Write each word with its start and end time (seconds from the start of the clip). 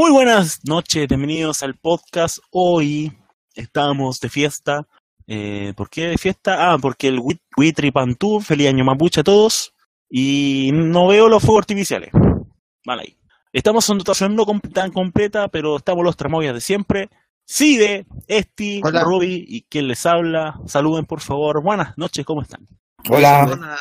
Muy 0.00 0.12
buenas 0.12 0.64
noches, 0.64 1.06
bienvenidos 1.06 1.62
al 1.62 1.74
podcast. 1.74 2.38
Hoy 2.50 3.12
estamos 3.54 4.18
de 4.18 4.30
fiesta. 4.30 4.88
Eh, 5.26 5.74
¿Por 5.76 5.90
qué 5.90 6.06
de 6.06 6.16
fiesta? 6.16 6.72
Ah, 6.72 6.78
porque 6.80 7.08
el 7.08 7.20
Witri 7.54 7.90
Pantú, 7.90 8.40
feliz 8.40 8.68
año 8.68 8.82
mapuche 8.82 9.20
a 9.20 9.24
todos. 9.24 9.74
Y 10.08 10.70
no 10.72 11.08
veo 11.08 11.28
los 11.28 11.42
fuegos 11.42 11.64
artificiales. 11.64 12.12
Vale 12.86 13.02
ahí. 13.02 13.18
Estamos 13.52 13.90
en 13.90 13.98
dotación 13.98 14.34
no 14.34 14.46
tan 14.72 14.90
completa, 14.90 15.48
pero 15.48 15.76
estamos 15.76 16.02
los 16.02 16.16
tramoyas 16.16 16.54
de 16.54 16.62
siempre. 16.62 17.10
Side, 17.44 18.06
Esti, 18.26 18.80
Hola. 18.82 19.04
Ruby 19.04 19.44
y 19.46 19.62
quien 19.68 19.86
les 19.86 20.06
habla. 20.06 20.58
Saluden, 20.64 21.04
por 21.04 21.20
favor. 21.20 21.62
Buenas 21.62 21.98
noches, 21.98 22.24
¿cómo 22.24 22.40
están? 22.40 22.66
Hola. 23.10 23.76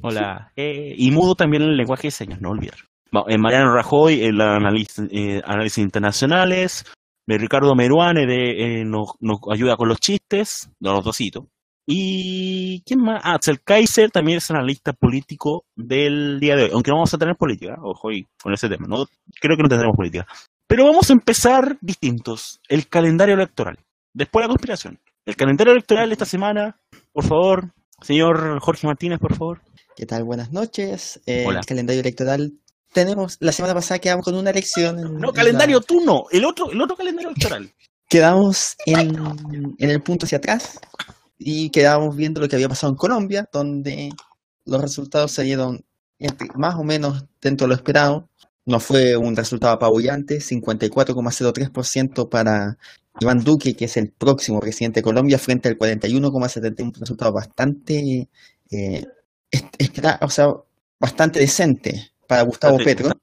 Hola. 0.00 0.52
Eh, 0.56 0.94
y 0.96 1.10
mudo 1.10 1.34
también 1.34 1.64
el 1.64 1.76
lenguaje 1.76 2.06
de 2.06 2.12
señas, 2.12 2.40
no 2.40 2.48
olvidar. 2.48 2.78
Eh, 3.28 3.38
Mariano 3.38 3.74
Rajoy, 3.74 4.22
el 4.22 4.40
analista, 4.40 5.02
eh, 5.10 5.40
análisis 5.44 5.78
internacionales. 5.78 6.84
De 7.26 7.38
Ricardo 7.38 7.74
Meruane 7.76 8.26
de, 8.26 8.80
eh, 8.80 8.84
nos, 8.84 9.12
nos 9.20 9.38
ayuda 9.52 9.76
con 9.76 9.88
los 9.88 10.00
chistes, 10.00 10.68
de 10.80 10.90
los 10.90 11.04
dositos. 11.04 11.44
Y 11.86 12.82
¿quién 12.82 13.00
más? 13.00 13.20
Ah, 13.24 13.34
Axel 13.34 13.62
Kaiser 13.62 14.10
también 14.10 14.38
es 14.38 14.50
analista 14.50 14.92
político 14.92 15.64
del 15.76 16.38
día 16.40 16.56
de 16.56 16.64
hoy. 16.64 16.70
Aunque 16.72 16.90
no 16.90 16.98
vamos 16.98 17.14
a 17.14 17.18
tener 17.18 17.36
política, 17.36 17.76
ojo 17.82 18.10
ahí 18.10 18.26
con 18.42 18.52
ese 18.52 18.68
tema. 18.68 18.86
No, 18.88 19.06
creo 19.40 19.56
que 19.56 19.62
no 19.62 19.68
tendremos 19.68 19.96
política. 19.96 20.26
Pero 20.66 20.84
vamos 20.84 21.10
a 21.10 21.12
empezar 21.12 21.78
distintos. 21.80 22.60
El 22.68 22.88
calendario 22.88 23.34
electoral. 23.34 23.76
Después 24.12 24.44
la 24.44 24.48
conspiración. 24.48 24.98
El 25.26 25.36
calendario 25.36 25.72
electoral 25.72 26.08
de 26.08 26.12
esta 26.12 26.26
semana, 26.26 26.78
por 27.12 27.24
favor, 27.24 27.72
señor 28.02 28.60
Jorge 28.60 28.86
Martínez, 28.86 29.18
por 29.18 29.34
favor. 29.34 29.60
¿Qué 29.96 30.06
tal? 30.06 30.24
Buenas 30.24 30.52
noches. 30.52 31.20
Eh. 31.26 31.44
El 31.44 31.64
calendario 31.66 32.00
electoral. 32.00 32.52
Tenemos, 32.92 33.36
la 33.40 33.52
semana 33.52 33.74
pasada 33.74 33.98
quedamos 34.00 34.24
con 34.24 34.34
una 34.34 34.50
elección. 34.50 34.98
en 34.98 35.14
No, 35.18 35.28
la- 35.28 35.32
calendario 35.32 35.80
tú 35.80 36.00
no, 36.04 36.24
el 36.30 36.44
otro, 36.44 36.70
el 36.70 36.80
otro 36.80 36.96
calendario 36.96 37.30
electoral. 37.30 37.70
Quedamos 38.08 38.76
en, 38.86 39.16
en 39.78 39.90
el 39.90 40.02
punto 40.02 40.26
hacia 40.26 40.38
atrás 40.38 40.80
y 41.38 41.70
quedamos 41.70 42.16
viendo 42.16 42.40
lo 42.40 42.48
que 42.48 42.56
había 42.56 42.68
pasado 42.68 42.92
en 42.92 42.96
Colombia, 42.96 43.48
donde 43.52 44.10
los 44.64 44.80
resultados 44.80 45.30
se 45.32 45.44
dieron 45.44 45.84
entre- 46.18 46.48
más 46.56 46.74
o 46.74 46.82
menos 46.82 47.24
dentro 47.40 47.66
de 47.66 47.68
lo 47.68 47.74
esperado. 47.74 48.28
No 48.66 48.78
fue 48.80 49.16
un 49.16 49.36
resultado 49.36 49.72
apabullante, 49.74 50.40
54,03% 50.40 52.28
para 52.28 52.76
Iván 53.20 53.42
Duque, 53.44 53.74
que 53.74 53.86
es 53.86 53.96
el 53.96 54.10
próximo 54.10 54.60
presidente 54.60 55.00
de 55.00 55.04
Colombia, 55.04 55.38
frente 55.38 55.68
al 55.68 55.78
41,71%, 55.78 56.82
un 56.82 56.92
resultado 56.94 57.32
bastante, 57.32 58.28
eh, 58.70 59.06
o 60.20 60.30
sea, 60.30 60.48
bastante 61.00 61.40
decente 61.40 62.09
para 62.30 62.42
Gustavo 62.42 62.76
Bastante- 62.78 63.02
Petro. 63.02 63.20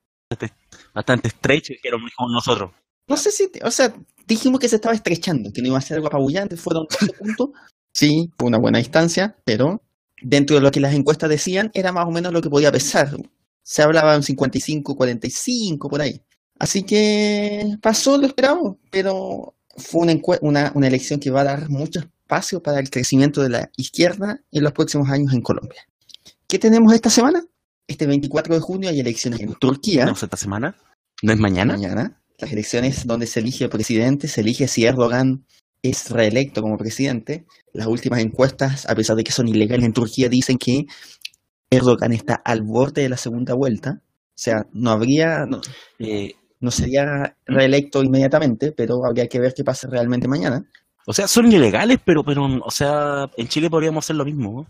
Bastante 0.93 1.27
estrecho, 1.29 1.73
dijeron 1.73 2.01
nosotros. 2.29 2.71
No 3.07 3.15
sé 3.15 3.31
si, 3.31 3.49
o 3.63 3.71
sea, 3.71 3.93
dijimos 4.27 4.59
que 4.59 4.67
se 4.67 4.75
estaba 4.75 4.93
estrechando, 4.93 5.51
que 5.53 5.61
no 5.61 5.69
iba 5.69 5.77
a 5.77 5.81
ser 5.81 5.95
algo 5.95 6.07
apabullante, 6.07 6.57
fueron 6.57 6.85
12 6.99 7.13
puntos. 7.13 7.49
Sí, 7.93 8.29
fue 8.37 8.47
una 8.49 8.57
buena 8.57 8.79
distancia, 8.79 9.35
pero 9.45 9.81
dentro 10.21 10.57
de 10.57 10.61
lo 10.61 10.71
que 10.71 10.81
las 10.81 10.93
encuestas 10.93 11.29
decían, 11.29 11.71
era 11.73 11.91
más 11.93 12.05
o 12.05 12.11
menos 12.11 12.33
lo 12.33 12.41
que 12.41 12.49
podía 12.49 12.71
pesar. 12.71 13.15
Se 13.63 13.81
hablaba 13.81 14.11
de 14.11 14.17
un 14.17 14.23
55, 14.23 14.95
45, 14.97 15.89
por 15.89 16.01
ahí. 16.01 16.21
Así 16.59 16.83
que 16.83 17.77
pasó 17.81 18.17
lo 18.17 18.27
esperado, 18.27 18.77
pero 18.91 19.55
fue 19.77 20.01
una, 20.01 20.19
una, 20.41 20.71
una 20.75 20.87
elección 20.87 21.19
que 21.19 21.29
va 21.31 21.41
a 21.41 21.45
dar 21.45 21.69
mucho 21.69 21.99
espacio 22.01 22.61
para 22.61 22.79
el 22.79 22.89
crecimiento 22.89 23.41
de 23.41 23.49
la 23.49 23.71
izquierda 23.77 24.41
en 24.51 24.63
los 24.63 24.73
próximos 24.73 25.09
años 25.09 25.33
en 25.33 25.41
Colombia. 25.41 25.81
¿Qué 26.47 26.59
tenemos 26.59 26.91
esta 26.93 27.09
semana? 27.09 27.45
Este 27.87 28.05
24 28.05 28.55
de 28.55 28.61
junio 28.61 28.89
hay 28.89 28.99
elecciones 28.99 29.39
en 29.39 29.53
Turquía. 29.55 30.05
¿No 30.05 30.11
es 30.11 30.21
esta 30.23 30.37
semana? 30.37 30.75
¿No 31.23 31.31
es 31.31 31.39
mañana? 31.39 31.73
Mañana, 31.73 32.21
las 32.37 32.51
elecciones 32.51 33.07
donde 33.07 33.27
se 33.27 33.39
elige 33.39 33.69
presidente, 33.69 34.27
se 34.27 34.41
elige 34.41 34.67
si 34.67 34.85
Erdogan 34.85 35.45
es 35.81 36.09
reelecto 36.11 36.61
como 36.61 36.77
presidente. 36.77 37.45
Las 37.73 37.87
últimas 37.87 38.19
encuestas, 38.19 38.87
a 38.89 38.95
pesar 38.95 39.15
de 39.15 39.23
que 39.23 39.31
son 39.31 39.47
ilegales 39.47 39.85
en 39.85 39.93
Turquía, 39.93 40.27
dicen 40.29 40.57
que 40.57 40.85
Erdogan 41.69 42.11
está 42.11 42.35
al 42.43 42.61
borde 42.61 43.03
de 43.03 43.09
la 43.09 43.17
segunda 43.17 43.53
vuelta. 43.55 44.01
O 44.01 44.39
sea, 44.39 44.65
no 44.73 44.91
habría, 44.91 45.45
no, 45.47 45.61
Eh, 45.99 46.33
no 46.59 46.71
sería 46.71 47.35
reelecto 47.45 48.03
inmediatamente, 48.03 48.73
pero 48.75 49.05
habría 49.05 49.27
que 49.27 49.39
ver 49.39 49.53
qué 49.55 49.63
pasa 49.63 49.87
realmente 49.89 50.27
mañana. 50.27 50.61
o 51.05 51.13
sea, 51.13 51.27
son 51.27 51.49
ilegales, 51.51 51.99
pero, 52.03 52.23
pero, 52.23 52.45
o 52.65 52.71
sea, 52.71 53.29
en 53.37 53.47
Chile 53.47 53.69
podríamos 53.69 54.03
hacer 54.05 54.17
lo 54.17 54.25
mismo, 54.25 54.51
¿no? 54.51 54.67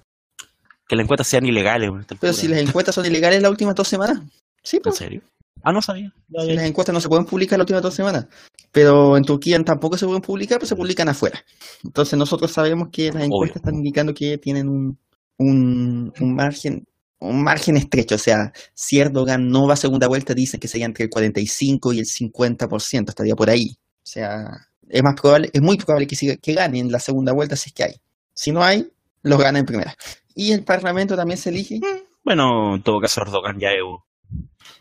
Que 0.87 0.95
las 0.95 1.03
encuestas 1.03 1.27
sean 1.27 1.45
ilegales. 1.45 1.91
Pero 2.19 2.33
si 2.33 2.47
las 2.47 2.59
encuestas 2.59 2.95
son 2.95 3.05
ilegales 3.05 3.41
las 3.41 3.51
últimas 3.51 3.75
dos 3.75 3.87
semanas. 3.87 4.21
Sí, 4.63 4.77
¿En 4.77 4.83
pues. 4.83 4.95
serio? 4.95 5.21
Ah, 5.63 5.71
no 5.71 5.81
sabía. 5.81 6.13
Si 6.29 6.53
las 6.53 6.65
encuestas 6.65 6.93
no 6.93 7.01
se 7.01 7.09
pueden 7.09 7.25
publicar 7.25 7.57
las 7.57 7.63
últimas 7.63 7.81
dos 7.81 7.93
semanas, 7.93 8.27
pero 8.71 9.17
en 9.17 9.23
Turquía 9.23 9.61
tampoco 9.63 9.97
se 9.97 10.05
pueden 10.05 10.21
publicar, 10.21 10.59
pero 10.59 10.67
se 10.67 10.75
publican 10.75 11.09
afuera. 11.09 11.43
Entonces 11.83 12.17
nosotros 12.17 12.51
sabemos 12.51 12.89
que 12.91 13.11
las 13.11 13.23
encuestas 13.23 13.57
están 13.57 13.75
indicando 13.75 14.13
que 14.13 14.37
tienen 14.37 14.69
un, 14.69 14.97
un, 15.37 16.13
un 16.19 16.35
margen 16.35 16.85
un 17.19 17.43
margen 17.43 17.77
estrecho, 17.77 18.15
o 18.15 18.19
sea, 18.19 18.51
si 18.73 18.99
Erdogan 18.99 19.47
no 19.47 19.67
va 19.67 19.73
a 19.73 19.77
segunda 19.77 20.07
vuelta, 20.07 20.33
dicen 20.33 20.59
que 20.59 20.67
sería 20.67 20.85
entre 20.85 21.05
el 21.05 21.09
45 21.09 21.93
y 21.93 21.99
el 21.99 22.05
50%, 22.05 23.09
estaría 23.09 23.35
por 23.35 23.49
ahí. 23.49 23.75
O 23.79 24.05
sea, 24.05 24.45
es 24.87 25.03
más 25.03 25.19
probable, 25.19 25.49
es 25.51 25.61
muy 25.61 25.77
probable 25.77 26.07
que, 26.07 26.15
siga, 26.15 26.35
que 26.37 26.53
gane 26.53 26.79
en 26.79 26.91
la 26.91 26.99
segunda 26.99 27.33
vuelta 27.33 27.55
si 27.55 27.69
es 27.69 27.73
que 27.73 27.83
hay. 27.83 27.95
Si 28.33 28.51
no 28.51 28.63
hay, 28.63 28.87
los 29.23 29.39
gana 29.39 29.59
en 29.59 29.65
primera. 29.65 29.95
Y 30.35 30.51
el 30.51 30.63
Parlamento 30.63 31.15
también 31.15 31.37
se 31.37 31.49
elige. 31.49 31.79
Bueno, 32.23 32.75
en 32.75 32.83
todo 32.83 32.99
caso, 32.99 33.21
Erdogan 33.21 33.59
ya 33.59 33.69
es... 33.69 33.81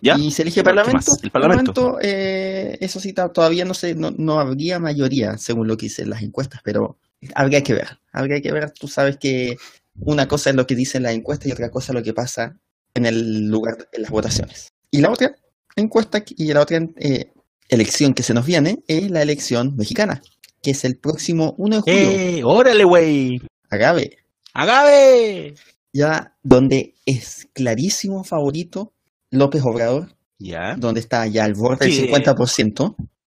¿Ya? 0.02 0.16
Y 0.18 0.30
se 0.30 0.42
elige 0.42 0.62
¿Qué 0.62 0.72
más? 0.72 0.74
parlamento. 0.74 1.12
El 1.22 1.30
Parlamento. 1.30 1.98
eh, 2.02 2.76
eso 2.80 3.00
sí, 3.00 3.12
todavía 3.12 3.64
no 3.64 3.72
sé, 3.72 3.94
no, 3.94 4.10
no 4.10 4.38
habría 4.40 4.78
mayoría, 4.78 5.38
según 5.38 5.68
lo 5.68 5.76
que 5.76 5.86
dicen 5.86 6.10
las 6.10 6.22
encuestas, 6.22 6.60
pero 6.64 6.98
habría 7.34 7.62
que 7.62 7.72
ver. 7.72 7.98
Habría 8.12 8.40
que 8.40 8.52
ver, 8.52 8.72
tú 8.72 8.88
sabes 8.88 9.16
que 9.16 9.56
una 10.00 10.28
cosa 10.28 10.50
es 10.50 10.56
lo 10.56 10.66
que 10.66 10.74
dicen 10.74 11.02
las 11.02 11.14
encuestas 11.14 11.48
y 11.48 11.52
otra 11.52 11.70
cosa 11.70 11.92
es 11.92 11.94
lo 11.94 12.02
que 12.02 12.12
pasa 12.12 12.58
en 12.94 13.06
el 13.06 13.48
lugar, 13.48 13.88
en 13.92 14.02
las 14.02 14.10
votaciones. 14.10 14.72
Y 14.90 15.00
la 15.00 15.10
otra 15.10 15.34
encuesta 15.76 16.22
y 16.28 16.52
la 16.52 16.60
otra 16.60 16.78
eh, 16.96 17.32
elección 17.68 18.12
que 18.12 18.22
se 18.22 18.34
nos 18.34 18.44
viene 18.46 18.82
es 18.88 19.10
la 19.10 19.22
elección 19.22 19.76
mexicana, 19.76 20.20
que 20.62 20.72
es 20.72 20.84
el 20.84 20.98
próximo 20.98 21.54
1 21.58 21.76
de 21.76 21.82
julio. 21.82 22.10
¡Eh! 22.10 22.42
¡Órale, 22.44 22.84
güey! 22.84 23.40
Agave, 23.70 24.18
¡Agave! 24.60 25.54
ya 25.92 26.34
donde 26.42 26.94
es 27.06 27.48
clarísimo 27.54 28.22
favorito 28.24 28.92
López 29.30 29.62
Obrador, 29.64 30.14
Ya. 30.38 30.74
donde 30.76 31.00
está 31.00 31.26
ya 31.26 31.44
al 31.44 31.54
borde 31.54 31.90
Sí. 31.90 32.02
del 32.02 32.10
50%. 32.10 32.96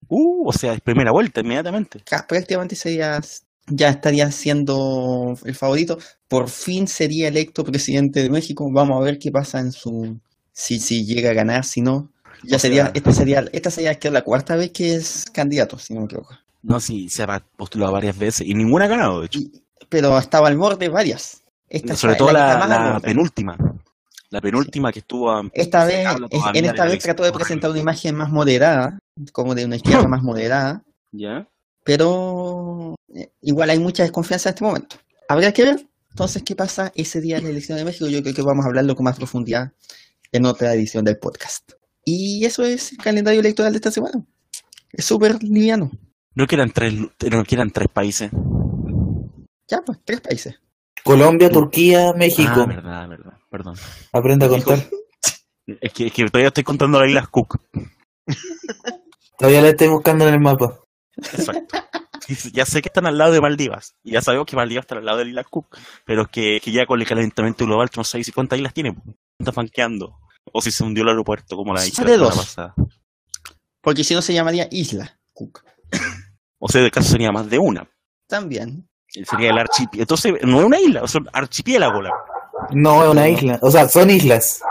Uh, 0.07 0.47
o 0.49 0.53
sea, 0.53 0.73
es 0.73 0.81
primera 0.81 1.11
vuelta 1.11 1.41
inmediatamente. 1.41 2.01
ca- 2.05 2.25
prácticamente 2.27 2.75
sería, 2.75 3.19
ya 3.67 3.89
estaría 3.89 4.31
siendo 4.31 5.33
el 5.45 5.53
favorito. 5.55 5.97
Por 6.27 6.49
fin 6.49 6.87
sería 6.87 7.27
electo 7.27 7.63
presidente 7.63 8.23
de 8.23 8.29
México. 8.29 8.67
Vamos 8.73 8.99
a 8.99 9.03
ver 9.03 9.19
qué 9.19 9.29
pasa 9.31 9.59
en 9.59 9.71
su, 9.71 10.19
si, 10.51 10.79
si 10.79 11.05
llega 11.05 11.31
a 11.31 11.33
ganar, 11.33 11.63
si 11.65 11.81
no. 11.81 12.11
Ya 12.43 12.55
O 12.55 12.59
sería, 12.59 12.83
sea- 12.85 12.91
esta 12.95 13.11
sería, 13.11 13.45
esta 13.51 13.69
sería 13.71 13.95
que 13.95 14.09
la 14.11 14.23
cuarta 14.23 14.55
vez 14.55 14.71
que 14.71 14.95
es 14.95 15.25
candidato, 15.31 15.77
si 15.77 15.93
no 15.93 16.01
me 16.01 16.05
equivoco. 16.05 16.35
No, 16.63 16.79
sí, 16.79 17.07
se 17.09 17.23
ha 17.23 17.43
postulado 17.55 17.93
varias 17.93 18.17
veces 18.17 18.47
y 18.47 18.53
ninguna 18.53 18.85
ha 18.85 18.87
ganado, 18.89 19.19
de 19.21 19.25
hecho. 19.27 19.39
Y- 19.39 19.51
pero 19.89 20.17
estaba 20.17 20.47
al 20.47 20.57
borde 20.57 20.89
varias. 20.89 21.43
Esta 21.69 21.95
Sobre 21.95 22.15
todo 22.15 22.31
la, 22.31 22.99
penúltima. 23.03 23.57
La 24.29 24.41
penúltima 24.41 24.91
que 24.91 24.99
estuvo. 24.99 25.31
a- 25.31 25.49
Esta 25.53 25.85
vez, 25.85 26.05
es- 26.29 26.41
en 26.53 26.65
esta 26.65 26.85
vez 26.85 26.99
trató 26.99 27.23
de 27.23 27.31
presentar 27.31 27.71
una 27.71 27.79
imagen 27.79 28.15
más 28.15 28.29
moderada, 28.29 28.99
como 29.33 29.55
de 29.55 29.65
una 29.65 29.75
izquierda 29.77 30.07
más 30.07 30.21
moderada, 30.23 30.83
¿Ya? 31.11 31.47
pero 31.83 32.95
eh, 33.15 33.31
igual 33.41 33.69
hay 33.69 33.79
mucha 33.79 34.03
desconfianza 34.03 34.49
en 34.49 34.53
este 34.55 34.63
momento. 34.65 34.95
Habrá 35.29 35.51
que 35.51 35.63
ver 35.63 35.87
entonces 36.11 36.43
qué 36.43 36.55
pasa 36.55 36.91
ese 36.95 37.21
día 37.21 37.37
de 37.37 37.43
la 37.43 37.49
elección 37.49 37.77
de 37.77 37.85
México. 37.85 38.07
Yo 38.07 38.21
creo 38.21 38.33
que 38.33 38.41
vamos 38.41 38.65
a 38.65 38.69
hablarlo 38.69 38.95
con 38.95 39.03
más 39.05 39.15
profundidad 39.15 39.71
en 40.31 40.45
otra 40.45 40.73
edición 40.73 41.05
del 41.05 41.17
podcast. 41.17 41.71
Y 42.03 42.45
eso 42.45 42.63
es 42.63 42.93
el 42.93 42.97
calendario 42.97 43.39
electoral 43.39 43.71
de 43.73 43.77
esta 43.77 43.91
semana. 43.91 44.23
Es 44.91 45.05
súper 45.05 45.41
liviano. 45.43 45.91
No 46.33 46.47
que 46.47 46.55
eran 46.55 46.71
tres, 46.71 46.93
no 46.93 47.43
que 47.43 47.55
eran 47.55 47.71
tres 47.71 47.87
países. 47.93 48.31
Ya, 49.69 49.81
pues, 49.81 49.99
tres 50.03 50.21
países. 50.21 50.59
Colombia, 51.03 51.49
Turquía, 51.49 52.13
México. 52.13 52.51
Ah, 52.55 52.65
verdad, 52.65 53.07
verdad, 53.07 53.33
perdón. 53.49 53.75
Aprende 54.11 54.45
a 54.45 54.49
contar. 54.49 54.79
Es 55.81 55.93
que, 55.93 56.07
es 56.07 56.13
que 56.13 56.25
todavía 56.25 56.47
estoy 56.47 56.63
contando 56.63 56.99
las 56.99 57.09
Islas 57.09 57.27
Cook. 57.29 57.59
Todavía 59.37 59.61
la 59.61 59.69
estoy 59.69 59.87
buscando 59.89 60.27
en 60.27 60.33
el 60.33 60.39
mapa. 60.39 60.79
Exacto. 61.15 61.77
Ya 62.51 62.65
sé 62.65 62.81
que 62.81 62.89
están 62.89 63.05
al 63.05 63.17
lado 63.17 63.31
de 63.31 63.39
Maldivas. 63.39 63.95
Y 64.03 64.11
ya 64.11 64.21
sabemos 64.21 64.45
que 64.47 64.57
Maldivas 64.57 64.83
está 64.83 64.95
al 64.97 65.05
lado 65.05 65.19
de 65.19 65.23
las 65.23 65.29
Islas 65.29 65.45
Cook. 65.49 65.77
Pero 66.03 66.23
es 66.23 66.27
que, 66.27 66.59
que 66.61 66.73
ya 66.73 66.85
con 66.85 66.99
el 66.99 67.07
calentamiento 67.07 67.63
global, 67.65 67.89
tú 67.89 68.01
no 68.01 68.03
sabes 68.03 68.25
si 68.25 68.33
cuántas 68.33 68.59
islas 68.59 68.73
tiene. 68.73 68.91
po. 68.91 69.01
Está 69.39 69.53
fanqueando. 69.53 70.19
O 70.51 70.61
si 70.61 70.69
se 70.71 70.83
hundió 70.83 71.03
el 71.03 71.09
aeropuerto, 71.11 71.55
como 71.55 71.73
la 71.73 71.81
dije 71.83 72.01
la 72.01 72.03
Sale 72.03 72.15
semana 72.17 72.35
dos. 72.35 72.37
pasada. 72.37 72.75
Porque 73.81 74.03
si 74.03 74.13
no 74.13 74.21
se 74.21 74.33
llamaría 74.33 74.67
Isla 74.71 75.17
Cook. 75.31 75.63
O 76.59 76.67
sea, 76.67 76.81
de 76.81 76.91
caso 76.91 77.11
sería 77.11 77.31
más 77.31 77.49
de 77.49 77.59
una. 77.59 77.89
También. 78.27 78.89
Sería 79.25 79.49
el 79.51 79.57
archipiélago. 79.57 80.01
Entonces, 80.01 80.33
no 80.43 80.59
es 80.59 80.65
una 80.65 80.79
isla, 80.79 81.01
es 81.03 81.15
un 81.15 81.29
archipiélago. 81.33 82.01
La... 82.01 82.11
No, 82.71 83.03
es 83.03 83.09
una 83.09 83.29
isla. 83.29 83.59
O 83.61 83.71
sea, 83.71 83.87
son 83.87 84.09
islas. 84.09 84.61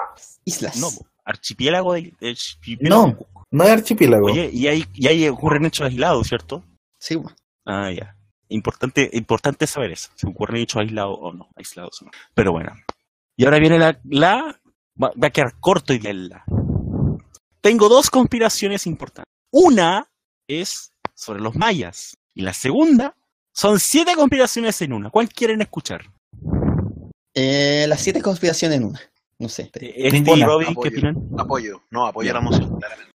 Islas. 0.44 0.76
No, 0.76 0.88
archipiélago 1.25 1.94
de, 1.94 2.14
de 2.20 2.31
archipiélago 2.31 3.06
No. 3.06 3.19
No 3.50 3.64
es 3.64 3.70
archipiélago. 3.70 4.26
Oye, 4.26 4.50
y 4.52 4.66
ahí, 4.66 4.84
y 4.94 5.06
ahí 5.06 5.28
ocurren 5.28 5.66
hechos 5.66 5.87
aislados, 5.87 6.26
¿cierto? 6.26 6.64
Sí. 6.98 7.19
Ah, 7.64 7.90
ya. 7.90 8.16
Importante, 8.48 9.08
importante 9.12 9.66
saber 9.66 9.93
eso, 9.93 10.10
si 10.14 10.26
ocurren 10.26 10.58
hechos 10.58 10.81
aislados 10.81 11.16
o 11.20 11.32
no, 11.32 11.48
aislados 11.56 12.00
o 12.02 12.06
no. 12.06 12.10
Pero 12.34 12.52
bueno. 12.52 12.72
Y 13.37 13.44
ahora 13.44 13.58
viene 13.58 13.78
la, 13.78 13.98
la 14.04 14.60
va, 15.02 15.12
va 15.22 15.28
a 15.28 15.31
quedar 15.31 15.58
corto 15.60 15.93
y 15.93 15.98
bien 15.98 16.28
la. 16.28 16.44
Tengo 17.60 17.88
dos 17.88 18.10
conspiraciones 18.10 18.87
importantes. 18.87 19.32
Una 19.50 20.08
es 20.48 20.93
sobre 21.14 21.40
los 21.40 21.56
mayas 21.56 22.16
y 22.34 22.43
la 22.43 22.52
segunda 22.52 23.16
son 23.58 23.81
siete 23.81 24.14
conspiraciones 24.14 24.81
en 24.82 24.93
una. 24.93 25.08
¿Cuál 25.11 25.31
quieren 25.31 25.62
escuchar? 25.62 26.03
Eh, 27.35 27.87
las 27.88 28.00
siete 28.00 28.20
conspiraciones 28.20 28.76
en 28.79 28.85
una. 28.85 29.00
No 29.38 29.49
sé. 29.49 29.70
Eh, 29.75 30.11
y 30.12 30.43
Robin, 30.43 30.69
¿qué 30.69 30.73
Apoyo. 30.73 30.91
opinan? 30.91 31.14
Apoyo, 31.38 31.82
no, 31.91 32.06
apoyo 32.06 32.29
Ya. 32.29 32.35
la 32.35 32.41
moción, 32.41 32.70
claramente. 32.79 33.12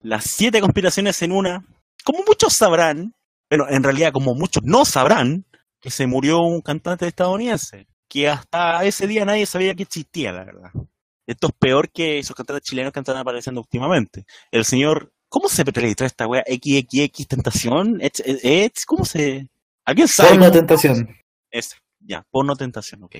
Las 0.00 0.24
siete 0.24 0.60
conspiraciones 0.60 1.20
en 1.22 1.32
una. 1.32 1.64
Como 2.04 2.20
muchos 2.26 2.54
sabrán, 2.54 3.12
bueno, 3.50 3.66
en 3.68 3.82
realidad 3.82 4.12
como 4.12 4.34
muchos 4.34 4.62
no 4.64 4.84
sabrán, 4.84 5.44
que 5.80 5.90
se 5.90 6.06
murió 6.06 6.38
un 6.40 6.60
cantante 6.60 7.06
estadounidense, 7.06 7.86
que 8.08 8.28
hasta 8.28 8.84
ese 8.84 9.06
día 9.06 9.24
nadie 9.24 9.46
sabía 9.46 9.74
que 9.74 9.82
existía, 9.84 10.32
la 10.32 10.44
verdad. 10.44 10.70
Esto 11.26 11.48
es 11.48 11.52
peor 11.58 11.90
que 11.90 12.18
esos 12.18 12.34
cantantes 12.34 12.68
chilenos 12.68 12.92
que 12.92 13.00
están 13.00 13.16
apareciendo 13.16 13.60
últimamente. 13.60 14.24
El 14.50 14.64
señor, 14.64 15.12
¿cómo 15.28 15.48
se 15.48 15.62
registró 15.64 16.06
esta 16.06 16.26
wea? 16.26 16.42
XXX 16.48 17.26
Tentación, 17.28 18.00
Ech- 18.00 18.84
¿cómo 18.86 19.04
se...? 19.04 19.48
¿Alguien 19.88 20.06
sabe? 20.06 20.28
Porno 20.32 20.52
tentación. 20.52 21.16
Ese, 21.50 21.76
ya, 22.00 22.22
porno 22.30 22.54
tentación, 22.56 23.04
ok. 23.04 23.16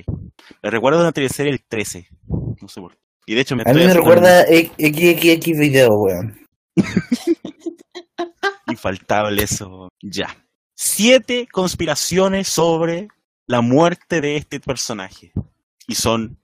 Me 0.61 0.69
recuerdo 0.69 0.99
una 0.99 1.11
teleserie 1.11 1.51
el 1.51 1.65
13, 1.67 2.07
no 2.61 2.67
sé 2.67 2.79
por 2.79 2.93
qué. 2.93 2.99
Y 3.25 3.33
de 3.33 3.41
hecho 3.41 3.55
me 3.55 3.63
A 3.65 3.73
mí 3.73 3.83
me 3.83 3.91
recuerda 3.91 4.43
XXX 4.43 5.57
video, 5.57 5.89
weón. 5.89 6.39
Infaltable 8.67 9.41
eso. 9.41 9.89
Ya. 10.03 10.27
Siete 10.75 11.47
conspiraciones 11.51 12.47
sobre 12.47 13.07
la 13.47 13.61
muerte 13.61 14.21
de 14.21 14.37
este 14.37 14.59
personaje. 14.59 15.31
Y 15.87 15.95
son 15.95 16.37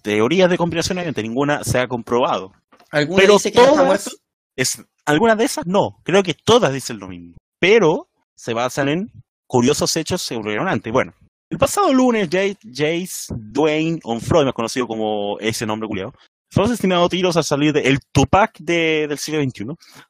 teorías 0.00 0.48
de 0.48 0.58
conspiración, 0.58 0.98
obviamente 0.98 1.24
ninguna 1.24 1.64
se 1.64 1.80
ha 1.80 1.88
comprobado. 1.88 2.52
¿Alguna 2.92 3.20
Pero 3.20 3.32
dice 3.32 3.50
que 3.50 3.58
no 3.58 3.70
está 3.70 3.82
muerto? 3.82 4.10
todas, 4.10 4.20
es, 4.54 4.84
algunas 5.04 5.36
de 5.36 5.44
esas 5.44 5.66
no, 5.66 6.00
creo 6.04 6.22
que 6.22 6.34
todas 6.34 6.72
dicen 6.72 7.00
lo 7.00 7.08
mismo. 7.08 7.34
Pero 7.58 8.08
se 8.36 8.54
basan 8.54 8.88
en 8.88 9.10
curiosos 9.46 9.94
hechos 9.96 10.22
sobrevivientes. 10.22 10.92
Bueno, 10.92 11.14
el 11.50 11.58
pasado 11.58 11.92
lunes, 11.92 12.28
Jace, 12.30 13.32
Dwayne 13.34 14.00
Onfroy, 14.02 14.44
más 14.44 14.54
conocido 14.54 14.86
como 14.86 15.38
ese 15.40 15.64
nombre 15.66 15.88
culiado, 15.88 16.12
fue 16.50 16.64
asesinado 16.64 17.04
a 17.04 17.08
tiros 17.08 17.36
al 17.36 17.44
salir 17.44 17.72
de 17.72 17.80
el 17.82 17.98
Tupac 18.12 18.58
de- 18.58 19.06
del 19.08 19.18
siglo 19.18 19.42
XXI. 19.42 19.66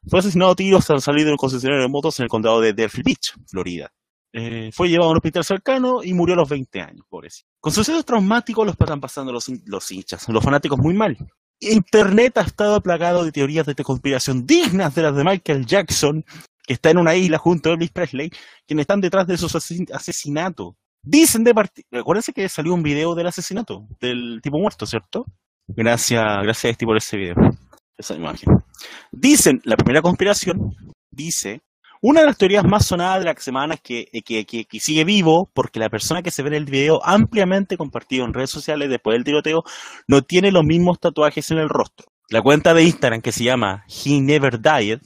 Fue 0.07 0.19
asesinado 0.19 0.51
a 0.51 0.55
tiros 0.55 0.89
al 0.89 1.01
salir 1.01 1.25
de 1.25 1.31
un 1.31 1.37
concesionario 1.37 1.81
de 1.83 1.89
motos 1.89 2.19
en 2.19 2.23
el 2.23 2.29
condado 2.29 2.61
de 2.61 2.73
Delphi 2.73 3.01
Beach, 3.03 3.33
Florida. 3.47 3.89
Eh, 4.33 4.69
fue 4.73 4.89
llevado 4.89 5.09
a 5.09 5.11
un 5.11 5.17
hospital 5.17 5.43
cercano 5.43 6.03
y 6.03 6.13
murió 6.13 6.33
a 6.33 6.37
los 6.37 6.49
20 6.49 6.79
años, 6.81 7.05
pobrecito. 7.09 7.47
Con 7.59 7.73
sucesos 7.73 8.05
traumáticos 8.05 8.65
los 8.65 8.75
están 8.79 9.01
pasando 9.01 9.31
los, 9.31 9.47
los 9.65 9.91
hinchas, 9.91 10.27
los 10.29 10.43
fanáticos 10.43 10.77
muy 10.77 10.93
mal. 10.93 11.17
Internet 11.59 12.37
ha 12.37 12.41
estado 12.41 12.81
plagado 12.81 13.23
de 13.25 13.31
teorías 13.31 13.65
de 13.65 13.73
conspiración 13.75 14.45
dignas 14.45 14.93
de 14.93 15.01
las 15.01 15.15
de 15.15 15.23
Michael 15.23 15.65
Jackson, 15.65 16.23
que 16.67 16.73
está 16.73 16.91
en 16.91 16.99
una 16.99 17.15
isla 17.15 17.37
junto 17.39 17.69
a 17.69 17.73
Elvis 17.73 17.91
Presley, 17.91 18.29
quienes 18.67 18.83
están 18.83 19.01
detrás 19.01 19.25
de 19.25 19.35
asesin- 19.35 19.91
asesinatos. 19.93 20.73
Dicen 21.01 21.43
de 21.45 21.53
partir. 21.53 21.85
Recuérdense 21.89 22.33
que 22.33 22.49
salió 22.49 22.73
un 22.73 22.83
video 22.83 23.15
del 23.15 23.27
asesinato, 23.27 23.87
del 24.01 24.39
tipo 24.43 24.59
muerto, 24.59 24.85
¿cierto? 24.85 25.25
Gracias, 25.67 26.21
gracias 26.43 26.65
a 26.65 26.69
este 26.69 26.85
por 26.85 26.97
ese 26.97 27.17
video, 27.17 27.35
esa 27.97 28.13
imagen. 28.15 28.53
Dicen, 29.11 29.61
la 29.63 29.77
primera 29.77 30.01
conspiración 30.01 30.75
dice, 31.09 31.61
una 32.01 32.19
de 32.21 32.27
las 32.27 32.37
teorías 32.37 32.63
más 32.65 32.85
sonadas 32.85 33.19
de 33.19 33.25
la 33.25 33.35
semana 33.37 33.75
es 33.75 33.81
que, 33.81 34.07
eh, 34.11 34.21
que, 34.21 34.45
que- 34.45 34.65
que 34.65 34.79
sigue 34.79 35.03
vivo 35.03 35.49
porque 35.53 35.79
la 35.79 35.89
persona 35.89 36.21
que 36.21 36.31
se 36.31 36.43
ve 36.43 36.49
en 36.49 36.55
el 36.55 36.65
video 36.65 36.99
ampliamente 37.03 37.77
compartido 37.77 38.25
en 38.25 38.33
redes 38.33 38.49
sociales 38.51 38.89
después 38.89 39.15
del 39.15 39.23
tiroteo 39.23 39.63
no 40.07 40.21
tiene 40.21 40.51
los 40.51 40.63
mismos 40.65 40.99
tatuajes 40.99 41.49
en 41.51 41.57
el 41.59 41.69
rostro. 41.69 42.06
La 42.29 42.41
cuenta 42.41 42.73
de 42.73 42.83
Instagram 42.83 43.21
que 43.21 43.31
se 43.31 43.43
llama 43.43 43.85
He 43.87 44.19
Never 44.21 44.59
Died, 44.61 44.99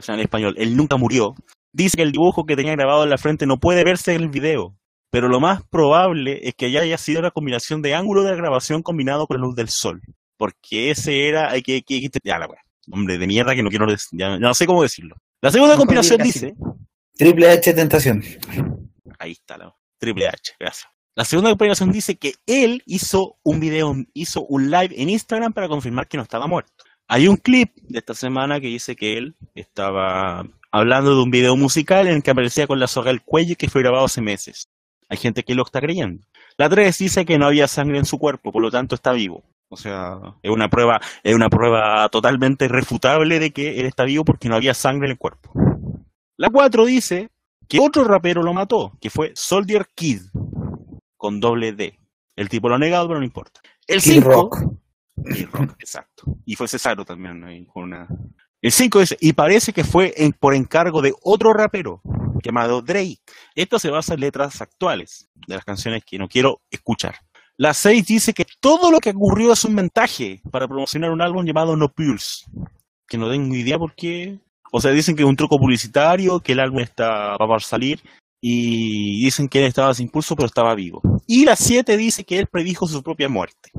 sea, 0.00 0.14
en 0.14 0.20
español, 0.20 0.54
él 0.56 0.76
nunca 0.76 0.96
murió, 0.96 1.34
dice 1.72 1.96
que 1.96 2.02
el 2.04 2.12
dibujo 2.12 2.46
que 2.46 2.54
tenía 2.56 2.72
grabado 2.76 3.02
en 3.04 3.10
la 3.10 3.18
frente 3.18 3.44
no 3.46 3.58
puede 3.58 3.82
verse 3.84 4.14
en 4.14 4.22
el 4.22 4.28
video, 4.28 4.76
pero 5.10 5.28
lo 5.28 5.40
más 5.40 5.62
probable 5.68 6.40
es 6.46 6.54
que 6.54 6.66
haya 6.66 6.96
sido 6.98 7.20
una 7.20 7.30
combinación 7.32 7.82
de 7.82 7.94
ángulo 7.94 8.22
de 8.22 8.30
la 8.30 8.36
grabación 8.36 8.82
combinado 8.82 9.26
con 9.26 9.38
la 9.38 9.46
luz 9.46 9.56
del 9.56 9.68
sol, 9.68 10.00
porque 10.36 10.90
ese 10.90 11.28
era, 11.28 11.50
hay 11.50 11.62
que, 11.62 11.82
que- 11.82 12.00
que- 12.08 12.18
ya 12.22 12.38
la 12.38 12.46
wea, 12.46 12.62
hombre 12.92 13.18
de 13.18 13.26
mierda 13.26 13.54
que 13.56 13.62
no 13.62 13.68
quiero, 13.70 13.86
ya, 13.88 13.96
ya 14.12 14.38
no 14.38 14.54
sé 14.54 14.66
cómo 14.66 14.82
decirlo. 14.82 15.16
La 15.42 15.50
segunda 15.50 15.76
diga 16.16 16.24
dice, 16.24 16.54
Triple 17.16 17.50
H 17.50 17.74
tentación. 17.74 18.22
Ahí 19.18 19.32
está 19.32 19.58
la 19.58 19.74
Triple 19.98 20.28
H, 20.28 20.52
gracias. 20.58 20.88
La 21.16 21.24
segunda 21.24 21.50
conspiración 21.50 21.92
dice 21.92 22.16
que 22.16 22.34
él 22.44 22.82
hizo 22.86 23.36
un 23.44 23.60
video, 23.60 23.94
hizo 24.14 24.44
un 24.46 24.68
live 24.68 24.92
en 24.96 25.08
Instagram 25.10 25.52
para 25.52 25.68
confirmar 25.68 26.08
que 26.08 26.16
no 26.16 26.24
estaba 26.24 26.48
muerto. 26.48 26.72
Hay 27.06 27.28
un 27.28 27.36
clip 27.36 27.72
de 27.82 28.00
esta 28.00 28.14
semana 28.14 28.58
que 28.60 28.66
dice 28.66 28.96
que 28.96 29.16
él 29.16 29.36
estaba 29.54 30.44
hablando 30.72 31.14
de 31.14 31.22
un 31.22 31.30
video 31.30 31.56
musical 31.56 32.08
en 32.08 32.16
el 32.16 32.22
que 32.24 32.32
aparecía 32.32 32.66
con 32.66 32.80
la 32.80 32.88
soga 32.88 33.10
al 33.10 33.22
cuello 33.22 33.54
que 33.56 33.68
fue 33.68 33.82
grabado 33.82 34.06
hace 34.06 34.20
meses. 34.20 34.68
Hay 35.08 35.16
gente 35.16 35.44
que 35.44 35.54
lo 35.54 35.62
está 35.62 35.80
creyendo. 35.80 36.26
La 36.58 36.68
3 36.68 36.98
dice 36.98 37.24
que 37.24 37.38
no 37.38 37.46
había 37.46 37.68
sangre 37.68 37.98
en 37.98 38.06
su 38.06 38.18
cuerpo, 38.18 38.50
por 38.50 38.62
lo 38.62 38.72
tanto 38.72 38.96
está 38.96 39.12
vivo. 39.12 39.44
O 39.68 39.76
sea, 39.76 40.18
es 40.42 40.50
una 40.50 40.68
prueba, 40.68 41.00
es 41.22 41.34
una 41.36 41.48
prueba 41.48 42.08
totalmente 42.08 42.66
refutable 42.66 43.38
de 43.38 43.52
que 43.52 43.78
él 43.78 43.86
está 43.86 44.02
vivo 44.02 44.24
porque 44.24 44.48
no 44.48 44.56
había 44.56 44.74
sangre 44.74 45.06
en 45.06 45.12
el 45.12 45.18
cuerpo. 45.18 45.52
La 46.36 46.50
4 46.50 46.84
dice 46.86 47.30
que 47.68 47.78
otro 47.78 48.02
rapero 48.02 48.42
lo 48.42 48.52
mató, 48.52 48.98
que 49.00 49.10
fue 49.10 49.30
Soldier 49.36 49.86
Kid, 49.94 50.22
con 51.24 51.40
doble 51.40 51.72
D. 51.72 51.98
El 52.36 52.50
tipo 52.50 52.68
lo 52.68 52.74
ha 52.74 52.78
negado, 52.78 53.08
pero 53.08 53.18
no 53.18 53.24
importa. 53.24 53.58
El 53.86 54.02
Kid 54.02 54.12
5, 54.16 54.28
Rock. 54.28 54.58
Kid 55.34 55.46
Rock, 55.50 55.74
exacto. 55.80 56.36
Y 56.44 56.54
fue 56.54 56.68
Cesaro 56.68 57.02
también. 57.02 57.40
¿no? 57.40 57.50
Y 57.50 57.64
con 57.64 57.84
una... 57.84 58.06
El 58.60 58.70
5 58.70 59.00
dice, 59.00 59.16
y 59.18 59.32
parece 59.32 59.72
que 59.72 59.84
fue 59.84 60.12
en- 60.18 60.34
por 60.34 60.54
encargo 60.54 61.00
de 61.00 61.14
otro 61.22 61.54
rapero 61.54 62.02
llamado 62.42 62.82
Drake. 62.82 63.20
Esto 63.54 63.78
se 63.78 63.88
basa 63.88 64.12
en 64.12 64.20
letras 64.20 64.60
actuales 64.60 65.30
de 65.46 65.54
las 65.54 65.64
canciones 65.64 66.02
que 66.04 66.18
no 66.18 66.28
quiero 66.28 66.60
escuchar. 66.70 67.14
La 67.56 67.72
6 67.72 68.06
dice 68.06 68.34
que 68.34 68.44
todo 68.60 68.90
lo 68.90 68.98
que 69.00 69.08
ocurrió 69.10 69.54
es 69.54 69.64
un 69.64 69.74
montaje 69.76 70.42
para 70.50 70.68
promocionar 70.68 71.10
un 71.10 71.22
álbum 71.22 71.46
llamado 71.46 71.74
No 71.74 71.88
Pulse. 71.88 72.44
Que 73.08 73.16
no 73.16 73.30
tengo 73.30 73.54
idea 73.54 73.78
por 73.78 73.94
qué. 73.94 74.38
O 74.70 74.78
sea, 74.78 74.90
dicen 74.90 75.16
que 75.16 75.22
es 75.22 75.28
un 75.28 75.36
truco 75.36 75.56
publicitario, 75.56 76.40
que 76.40 76.52
el 76.52 76.60
álbum 76.60 76.80
está 76.80 77.34
va 77.38 77.56
a 77.56 77.60
salir 77.60 78.02
y 78.46 79.24
dicen 79.24 79.48
que 79.48 79.60
él 79.60 79.64
estaba 79.68 79.94
sin 79.94 80.10
pulso 80.10 80.36
pero 80.36 80.46
estaba 80.46 80.74
vivo. 80.74 81.00
Y 81.26 81.46
la 81.46 81.56
7 81.56 81.96
dice 81.96 82.24
que 82.24 82.38
él 82.38 82.46
predijo 82.46 82.86
su 82.86 83.02
propia 83.02 83.28
muerte. 83.30 83.70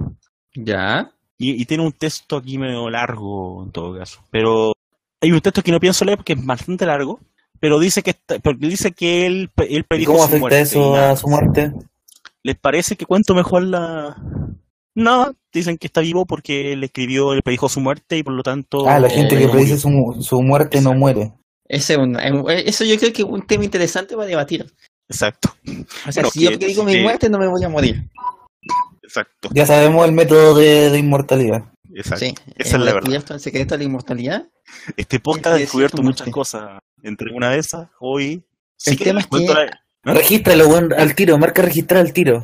Ya. 0.56 1.12
Y, 1.38 1.62
y 1.62 1.66
tiene 1.66 1.84
un 1.86 1.92
texto 1.92 2.38
aquí 2.38 2.58
medio 2.58 2.90
largo 2.90 3.64
en 3.64 3.72
todo 3.72 3.96
caso. 3.96 4.22
Pero 4.32 4.72
hay 5.22 5.32
un 5.32 5.40
texto 5.42 5.62
que 5.62 5.72
no 5.72 5.80
pienso 5.80 6.04
leer 6.04 6.18
porque 6.18 6.34
es 6.34 6.44
bastante 6.44 6.86
largo. 6.88 7.20
Pero 7.60 7.80
dice 7.80 8.02
que 8.02 8.12
está- 8.12 8.40
porque 8.40 8.68
dice 8.68 8.92
que 8.92 9.28
él, 9.28 9.52
él 9.58 9.80
¿Y 9.80 9.84
predijo 9.84 10.14
cómo 10.14 10.24
su 10.24 10.26
afecta 10.30 10.40
muerte. 10.40 10.62
eso 10.62 10.96
a 10.96 11.16
su 11.16 11.28
muerte? 11.28 11.72
¿Les 12.44 12.58
parece 12.58 12.96
que 12.96 13.06
cuento 13.06 13.36
mejor 13.36 13.64
la.? 13.64 14.16
No, 14.96 15.32
dicen 15.54 15.78
que 15.78 15.88
está 15.88 16.02
vivo 16.02 16.26
porque 16.26 16.74
él 16.74 16.84
escribió, 16.84 17.34
él 17.34 17.42
predijo 17.44 17.70
su 17.70 17.82
muerte 17.82 18.18
y 18.18 18.24
por 18.24 18.34
lo 18.34 18.42
tanto. 18.44 18.88
Ah, 18.88 19.00
la 19.00 19.10
gente 19.10 19.38
que 19.38 19.46
no 19.46 19.52
predice 19.52 19.78
su 19.78 20.42
muerte 20.42 20.82
no 20.82 20.94
muere. 20.94 21.34
Ese 21.68 21.94
es 21.94 22.00
un- 22.00 22.16
un- 22.16 22.50
eso 22.52 22.84
yo 22.86 22.98
creo 22.98 23.12
que 23.14 23.22
es 23.24 23.28
un 23.28 23.46
tema 23.46 23.64
interesante 23.66 24.16
para 24.16 24.28
debatir. 24.28 24.66
Exacto, 25.10 25.50
O 26.08 26.12
sea, 26.12 26.24
Bueno, 26.24 26.30
si 26.32 26.42
yo 26.44 26.52
que- 26.52 26.58
predigo 26.58 26.84
mi 26.84 26.94
que- 26.94 27.02
muerte, 27.04 27.30
no 27.30 27.38
me 27.38 27.48
voy 27.48 27.64
a 27.64 27.70
morir. 27.70 28.04
exacto, 29.04 29.50
Ya 29.54 29.66
sabemos 29.66 30.06
el 30.06 30.14
método 30.14 30.56
de, 30.56 30.90
de 30.90 30.98
inmortalidad. 30.98 31.64
exacto. 31.94 32.26
Sí. 32.26 32.34
Esa 32.58 32.70
es 32.70 32.72
la 32.74 32.80
verdad. 32.80 32.94
descubierto 33.02 33.34
el 33.34 33.40
secreto 33.40 33.74
de 33.76 33.78
la 33.80 33.84
inmortalidad. 33.84 34.48
Este 34.98 35.20
podcast 35.20 35.56
ha 35.56 35.60
descubierto 35.60 36.02
muchas 36.02 36.30
cosas. 36.30 36.80
Entre 37.04 37.32
una 37.34 37.52
de 37.52 37.60
esas, 37.60 37.88
hoy. 38.00 38.44
El 38.86 38.98
tema 38.98 39.20
es 39.22 39.28
que- 39.28 39.46
la- 39.48 39.82
¿Ah? 40.08 40.14
Regístralo, 40.14 40.68
weón, 40.68 40.94
al 40.94 41.16
tiro, 41.16 41.38
marca 41.40 41.62
registrar 41.64 42.00
al 42.02 42.14
tiro. 42.14 42.44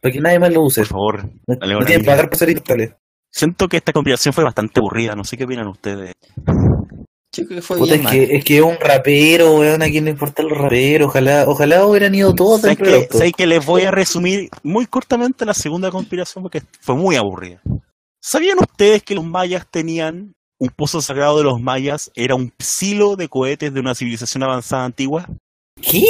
Para 0.00 0.12
que 0.12 0.20
nadie 0.20 0.38
más 0.38 0.52
lo 0.52 0.62
use. 0.62 0.80
Por 0.82 0.88
favor, 0.88 1.24
No, 1.46 1.56
dale 1.60 1.74
no 1.74 1.84
tienen 1.84 2.04
que 2.04 2.10
pagar 2.10 2.28
por 2.28 2.38
ser 2.38 2.48
inmortales. 2.50 2.94
siento 3.30 3.68
que 3.68 3.76
esta 3.78 3.92
conspiración 3.92 4.32
fue 4.32 4.44
bastante 4.44 4.80
aburrida. 4.80 5.14
No 5.14 5.22
sé 5.24 5.36
qué 5.36 5.44
opinan 5.44 5.66
ustedes. 5.68 6.12
Yo 7.34 7.46
creo 7.46 7.56
que 7.56 7.62
fue 7.62 7.78
Puta, 7.78 7.94
bien 7.94 8.06
es 8.06 8.10
que, 8.10 8.36
es 8.36 8.44
que 8.44 8.56
es 8.58 8.62
un 8.62 8.76
rapero, 8.78 9.54
weón, 9.54 9.82
a 9.82 9.86
quién 9.86 10.04
le 10.04 10.10
importan 10.10 10.48
los 10.48 10.58
raperos. 10.58 11.08
Ojalá, 11.08 11.44
ojalá 11.48 11.86
hubieran 11.86 12.14
ido 12.14 12.34
todos 12.34 12.60
¿Sabes 12.60 12.76
que. 12.76 13.08
¿sabes 13.10 13.32
que 13.32 13.46
les 13.46 13.64
voy 13.64 13.82
a 13.82 13.90
resumir 13.90 14.50
muy 14.62 14.84
cortamente 14.84 15.46
la 15.46 15.54
segunda 15.54 15.90
conspiración 15.90 16.42
porque 16.42 16.62
fue 16.80 16.94
muy 16.94 17.16
aburrida? 17.16 17.62
¿Sabían 18.20 18.58
ustedes 18.60 19.02
que 19.02 19.14
los 19.14 19.24
mayas 19.24 19.66
tenían 19.70 20.34
un 20.58 20.68
pozo 20.68 21.00
sagrado 21.00 21.38
de 21.38 21.44
los 21.44 21.58
mayas? 21.58 22.10
Era 22.14 22.34
un 22.34 22.52
silo 22.58 23.16
de 23.16 23.28
cohetes 23.28 23.72
de 23.72 23.80
una 23.80 23.94
civilización 23.94 24.42
avanzada 24.42 24.84
antigua. 24.84 25.26
¿Qué? 25.80 26.04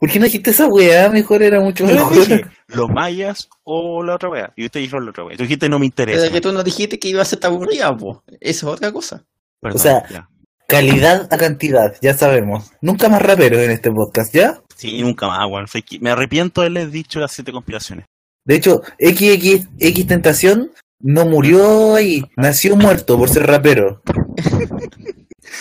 ¿Por 0.00 0.10
qué 0.10 0.18
no 0.18 0.24
dijiste 0.24 0.50
esa 0.50 0.66
weá? 0.66 1.08
Mejor 1.10 1.44
era 1.44 1.60
mucho 1.60 1.86
mejor. 1.86 2.12
dije, 2.12 2.44
los 2.66 2.90
mayas 2.90 3.48
o 3.62 4.02
la 4.02 4.16
otra 4.16 4.30
wea. 4.30 4.52
Y 4.56 4.66
usted 4.66 4.80
dijo 4.80 4.98
la 4.98 5.10
otra 5.10 5.24
wea. 5.24 5.36
Tú 5.36 5.44
dijiste 5.44 5.68
no 5.68 5.78
me 5.78 5.86
interesa. 5.86 6.20
Pero 6.20 6.32
que 6.32 6.40
tú 6.40 6.52
nos 6.52 6.64
dijiste 6.64 6.98
que 6.98 7.08
iba 7.08 7.22
a 7.22 7.24
ser 7.24 7.38
tan 7.38 7.52
aburrida, 7.52 7.96
po. 7.96 8.24
Eso 8.40 8.66
es 8.66 8.74
otra 8.74 8.90
cosa. 8.90 9.24
Perdón, 9.64 9.80
sea, 9.80 10.06
ya. 10.10 10.28
Calidad 10.68 11.26
a 11.32 11.38
cantidad, 11.38 11.96
ya 12.02 12.12
sabemos. 12.12 12.70
Nunca 12.82 13.08
más 13.08 13.22
raperos 13.22 13.60
en 13.60 13.70
este 13.70 13.90
podcast, 13.90 14.34
¿ya? 14.34 14.60
Sí, 14.76 15.00
nunca 15.00 15.26
más, 15.26 15.72
que 15.72 15.98
Me 16.00 16.10
arrepiento 16.10 16.60
de 16.60 16.66
haberles 16.66 16.92
dicho 16.92 17.18
las 17.18 17.32
siete 17.32 17.50
conspiraciones. 17.50 18.04
De 18.44 18.56
hecho, 18.56 18.82
XX, 18.98 19.68
X 19.78 20.06
Tentación 20.06 20.70
no 21.00 21.24
murió 21.24 21.94
ahí, 21.94 22.22
nació 22.36 22.76
muerto 22.76 23.16
por 23.16 23.30
ser 23.30 23.46
rapero. 23.46 24.02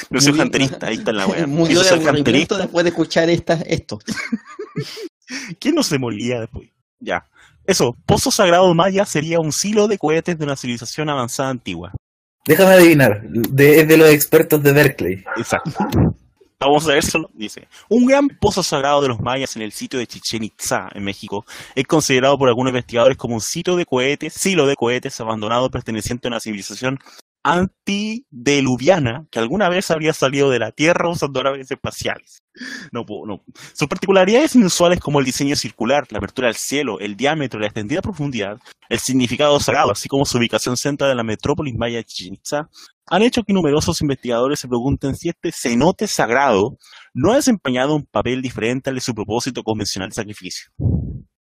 No 0.09 0.19
soy 0.19 0.33
janterista, 0.33 0.87
ahí 0.87 0.95
está 0.95 1.11
la 1.11 1.27
weá. 1.27 1.45
Murió 1.47 1.79
de 1.79 1.85
soy 1.85 1.99
aburrimiento 2.05 2.57
después 2.57 2.83
de 2.83 2.89
escuchar 2.89 3.29
esta, 3.29 3.55
esto. 3.65 3.99
¿Quién 5.59 5.75
no 5.75 5.83
se 5.83 5.99
molía 5.99 6.39
después? 6.39 6.69
Ya. 6.99 7.27
Eso, 7.65 7.95
Pozo 8.05 8.31
Sagrado 8.31 8.73
Maya 8.73 9.05
sería 9.05 9.39
un 9.39 9.51
silo 9.51 9.87
de 9.87 9.97
cohetes 9.97 10.37
de 10.39 10.45
una 10.45 10.55
civilización 10.55 11.09
avanzada 11.09 11.49
antigua. 11.49 11.93
Déjame 12.45 12.73
adivinar, 12.73 13.21
de- 13.23 13.79
es 13.81 13.87
de 13.87 13.97
los 13.97 14.09
expertos 14.09 14.61
de 14.61 14.71
Berkeley. 14.73 15.23
Exacto. 15.37 15.71
Vamos 16.59 16.87
a 16.87 16.93
ver 16.93 17.03
solo. 17.03 17.29
Dice, 17.33 17.67
un 17.89 18.05
gran 18.05 18.27
pozo 18.29 18.63
sagrado 18.63 19.01
de 19.01 19.09
los 19.09 19.19
mayas 19.19 19.55
en 19.57 19.61
el 19.63 19.73
sitio 19.73 19.99
de 19.99 20.07
Chichen 20.07 20.43
Itza, 20.45 20.87
en 20.93 21.03
México, 21.03 21.45
es 21.75 21.85
considerado 21.85 22.37
por 22.37 22.47
algunos 22.47 22.71
investigadores 22.71 23.17
como 23.17 23.35
un 23.35 23.41
sitio 23.41 23.75
de 23.75 23.85
cohetes, 23.85 24.33
silo 24.33 24.65
de 24.65 24.75
cohetes 24.75 25.19
abandonado 25.19 25.69
perteneciente 25.69 26.27
a 26.27 26.31
una 26.31 26.39
civilización 26.39 26.99
antidiluviana 27.43 29.27
que 29.29 29.39
alguna 29.39 29.69
vez 29.69 29.91
habría 29.91 30.13
salido 30.13 30.49
de 30.49 30.59
la 30.59 30.71
Tierra 30.71 31.09
usando 31.09 31.43
naves 31.43 31.69
espaciales. 31.69 32.41
No, 32.91 33.05
puedo, 33.05 33.25
no. 33.25 33.43
Sus 33.73 33.87
particularidades 33.87 34.55
inusuales 34.55 34.99
como 34.99 35.19
el 35.19 35.25
diseño 35.25 35.55
circular, 35.55 36.05
la 36.09 36.19
apertura 36.19 36.47
al 36.47 36.55
cielo, 36.55 36.99
el 36.99 37.15
diámetro, 37.17 37.59
la 37.59 37.67
extendida 37.67 38.01
profundidad, 38.01 38.59
el 38.89 38.99
significado 38.99 39.59
sagrado, 39.59 39.91
así 39.91 40.07
como 40.07 40.25
su 40.25 40.37
ubicación 40.37 40.77
central 40.77 41.09
de 41.09 41.15
la 41.15 41.23
metrópolis 41.23 41.75
maya 41.75 41.99
Itza, 41.99 42.69
han 43.07 43.21
hecho 43.21 43.43
que 43.43 43.53
numerosos 43.53 44.01
investigadores 44.01 44.59
se 44.59 44.67
pregunten 44.67 45.15
si 45.15 45.29
este 45.29 45.51
cenote 45.51 46.07
sagrado 46.07 46.77
no 47.13 47.31
ha 47.31 47.35
desempeñado 47.35 47.95
un 47.95 48.05
papel 48.05 48.41
diferente 48.41 48.89
al 48.89 48.95
de 48.95 49.01
su 49.01 49.13
propósito 49.13 49.63
convencional 49.63 50.09
de 50.09 50.15
sacrificio. 50.15 50.71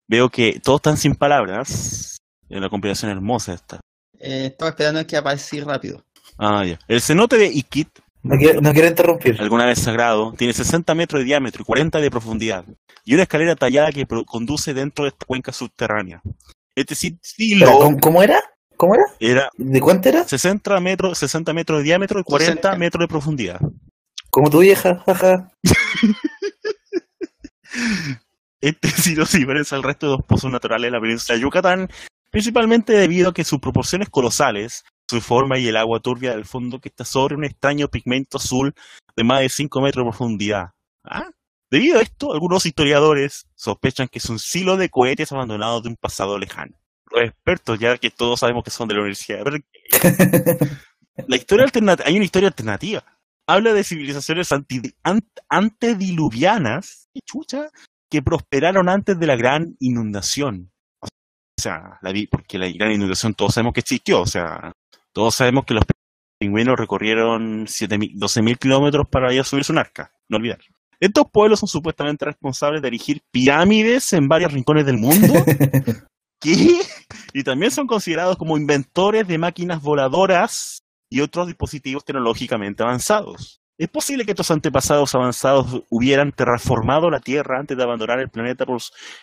Veo 0.08 0.28
que 0.28 0.60
todos 0.62 0.78
están 0.78 0.96
sin 0.96 1.14
palabras. 1.14 2.18
Es 2.48 2.58
una 2.58 2.68
compilación 2.68 3.10
hermosa 3.10 3.54
esta. 3.54 3.80
Eh, 4.26 4.46
estaba 4.46 4.70
esperando 4.70 5.06
que 5.06 5.16
apareciera 5.18 5.66
rápido. 5.66 6.02
Ah, 6.38 6.64
ya. 6.64 6.78
El 6.88 7.00
cenote 7.02 7.36
de 7.36 7.46
Iquit, 7.46 7.88
No 8.22 8.36
quiero, 8.38 8.60
no 8.62 8.72
quiero 8.72 8.88
interrumpir. 8.88 9.38
alguna 9.40 9.66
vez 9.66 9.78
sagrado, 9.80 10.32
tiene 10.32 10.52
60 10.54 10.94
metros 10.94 11.20
de 11.20 11.26
diámetro 11.26 11.60
y 11.62 11.64
40 11.66 12.00
de 12.00 12.10
profundidad, 12.10 12.64
y 13.04 13.12
una 13.14 13.24
escalera 13.24 13.54
tallada 13.54 13.92
que 13.92 14.06
conduce 14.26 14.72
dentro 14.72 15.04
de 15.04 15.10
esta 15.10 15.26
cuenca 15.26 15.52
subterránea. 15.52 16.22
Este 16.74 16.94
si- 16.94 17.08
Espera, 17.08 17.20
silo 17.22 17.78
¿cómo, 17.78 17.98
cómo 18.00 18.22
era? 18.22 18.40
¿Cómo 18.76 18.94
era? 18.94 19.04
era 19.20 19.50
¿De 19.58 19.80
cuánto 19.80 20.08
era? 20.08 20.24
60 20.24 20.80
metros, 20.80 21.18
60 21.18 21.52
metros 21.52 21.78
de 21.80 21.84
diámetro 21.84 22.18
y 22.18 22.24
40 22.24 22.52
60. 22.54 22.76
metros 22.78 23.00
de 23.02 23.08
profundidad. 23.08 23.60
Como 24.30 24.48
tu 24.50 24.60
vieja, 24.60 25.02
jaja. 25.06 25.48
Este 28.60 28.88
silo 28.88 29.26
se 29.26 29.38
diferencia 29.38 29.76
al 29.76 29.82
resto 29.82 30.06
de 30.06 30.12
los 30.16 30.24
pozos 30.26 30.50
naturales 30.50 30.88
de 30.88 30.92
la 30.92 31.00
península 31.00 31.36
de 31.36 31.42
Yucatán, 31.42 31.88
principalmente 32.34 32.92
debido 32.92 33.28
a 33.28 33.32
que 33.32 33.44
sus 33.44 33.60
proporciones 33.60 34.10
colosales, 34.10 34.82
su 35.08 35.20
forma 35.20 35.56
y 35.56 35.68
el 35.68 35.76
agua 35.76 36.00
turbia 36.00 36.32
del 36.32 36.44
fondo 36.44 36.80
que 36.80 36.88
está 36.88 37.04
sobre 37.04 37.36
un 37.36 37.44
extraño 37.44 37.86
pigmento 37.86 38.38
azul 38.38 38.74
de 39.16 39.22
más 39.22 39.38
de 39.38 39.48
5 39.48 39.80
metros 39.80 40.04
de 40.04 40.10
profundidad. 40.10 40.70
¿Ah? 41.04 41.30
Debido 41.70 42.00
a 42.00 42.02
esto, 42.02 42.32
algunos 42.32 42.66
historiadores 42.66 43.46
sospechan 43.54 44.08
que 44.08 44.18
es 44.18 44.28
un 44.28 44.40
silo 44.40 44.76
de 44.76 44.88
cohetes 44.88 45.30
abandonados 45.30 45.84
de 45.84 45.90
un 45.90 45.96
pasado 45.96 46.36
lejano. 46.36 46.76
Los 47.12 47.22
expertos, 47.22 47.78
ya 47.78 47.96
que 47.98 48.10
todos 48.10 48.40
sabemos 48.40 48.64
que 48.64 48.72
son 48.72 48.88
de 48.88 48.94
la 48.94 49.00
Universidad 49.02 49.38
de 49.38 49.44
Berkeley, 49.44 50.68
la 51.28 51.36
historia 51.36 51.64
alternativa, 51.66 52.08
hay 52.08 52.16
una 52.16 52.24
historia 52.24 52.48
alternativa. 52.48 53.04
Habla 53.46 53.74
de 53.74 53.84
civilizaciones 53.84 54.50
ant- 54.50 55.22
antediluvianas, 55.48 57.08
¿qué 57.14 57.20
chucha, 57.24 57.68
que 58.10 58.22
prosperaron 58.22 58.88
antes 58.88 59.20
de 59.20 59.26
la 59.28 59.36
gran 59.36 59.76
inundación. 59.78 60.72
O 61.58 61.62
sea, 61.62 61.98
la 62.02 62.12
vi- 62.12 62.26
porque 62.26 62.58
la 62.58 62.68
gran 62.70 62.92
inundación 62.92 63.34
todos 63.34 63.54
sabemos 63.54 63.74
que 63.74 63.80
existió. 63.80 64.20
O 64.22 64.26
sea, 64.26 64.72
todos 65.12 65.34
sabemos 65.34 65.64
que 65.64 65.74
los 65.74 65.84
pingüinos 66.40 66.76
recorrieron 66.78 67.66
7.000 67.66 68.14
12.000 68.16 68.58
kilómetros 68.58 69.06
para 69.08 69.32
ir 69.32 69.40
a 69.40 69.44
subirse 69.44 69.72
un 69.72 69.78
arca. 69.78 70.12
No 70.28 70.36
olvidar. 70.38 70.58
Estos 71.00 71.24
pueblos 71.30 71.60
son 71.60 71.68
supuestamente 71.68 72.24
responsables 72.24 72.80
de 72.82 72.88
erigir 72.88 73.20
pirámides 73.30 74.12
en 74.12 74.28
varios 74.28 74.52
rincones 74.52 74.86
del 74.86 74.96
mundo. 74.98 75.32
¿Qué? 76.40 76.80
Y 77.32 77.42
también 77.42 77.70
son 77.70 77.86
considerados 77.86 78.36
como 78.36 78.56
inventores 78.56 79.26
de 79.26 79.38
máquinas 79.38 79.80
voladoras 79.82 80.82
y 81.10 81.20
otros 81.20 81.46
dispositivos 81.46 82.04
tecnológicamente 82.04 82.82
avanzados. 82.82 83.60
¿Es 83.76 83.88
posible 83.88 84.24
que 84.24 84.30
estos 84.30 84.52
antepasados 84.52 85.16
avanzados 85.16 85.82
hubieran 85.90 86.30
terraformado 86.30 87.10
la 87.10 87.18
Tierra 87.18 87.58
antes 87.58 87.76
de 87.76 87.82
abandonar 87.82 88.20
el 88.20 88.28
planeta 88.30 88.64
por, 88.64 88.80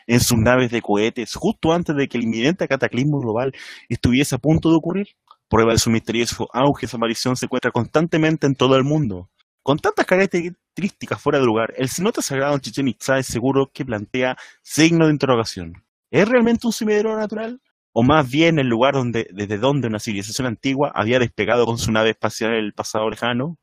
en 0.08 0.20
sus 0.20 0.38
naves 0.38 0.72
de 0.72 0.82
cohetes, 0.82 1.36
justo 1.36 1.72
antes 1.72 1.96
de 1.96 2.10
que 2.10 2.18
el 2.18 2.26
inminente 2.26 2.68
cataclismo 2.68 3.22
global 3.22 3.54
estuviese 3.88 4.36
a 4.36 4.40
punto 4.40 4.70
de 4.70 4.76
ocurrir? 4.76 5.08
Prueba 5.48 5.72
de 5.72 5.80
su 5.80 5.90
misterioso 5.90 6.50
auge, 6.52 6.88
su 6.88 6.98
aparición 6.98 7.38
se 7.38 7.46
encuentra 7.46 7.72
constantemente 7.72 8.46
en 8.46 8.56
todo 8.56 8.76
el 8.76 8.84
mundo. 8.84 9.30
Con 9.64 9.80
tantas 9.80 10.06
características 10.06 11.22
fuera 11.22 11.40
de 11.40 11.46
lugar, 11.46 11.74
el 11.78 11.88
cenote 11.88 12.22
sagrado 12.22 12.54
en 12.54 12.60
Chichen 12.60 12.90
Itza 12.90 13.20
es 13.20 13.28
seguro 13.28 13.72
que 13.74 13.86
plantea 13.86 14.36
signo 14.62 15.06
de 15.06 15.14
interrogación. 15.14 15.86
¿Es 16.10 16.28
realmente 16.28 16.68
un 16.68 16.74
sumidero 16.74 17.16
natural? 17.18 17.62
¿O 17.94 18.04
más 18.04 18.30
bien 18.30 18.60
el 18.60 18.68
lugar 18.68 18.96
donde, 18.96 19.28
desde 19.32 19.58
donde 19.58 19.88
una 19.88 20.00
civilización 20.00 20.48
antigua 20.48 20.92
había 20.94 21.20
despegado 21.20 21.66
con 21.66 21.78
su 21.78 21.92
nave 21.94 22.10
espacial 22.10 22.52
en 22.52 22.66
el 22.66 22.74
pasado 22.74 23.10
lejano? 23.10 23.58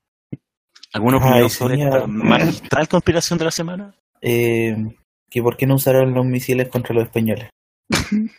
¿Alguna 0.93 1.19
opinión 1.19 1.43
Ay, 1.45 1.51
sobre 1.51 1.77
señor. 1.77 1.95
esta 1.97 2.07
magistral 2.07 2.89
conspiración 2.89 3.39
de 3.39 3.45
la 3.45 3.51
semana? 3.51 3.95
Eh, 4.21 4.77
¿Que 5.31 5.43
por 5.43 5.57
qué 5.57 5.67
no 5.67 5.75
usaron 5.75 6.15
los 6.15 6.25
misiles 6.25 6.69
contra 6.69 6.95
los 6.95 7.05
españoles? 7.05 7.49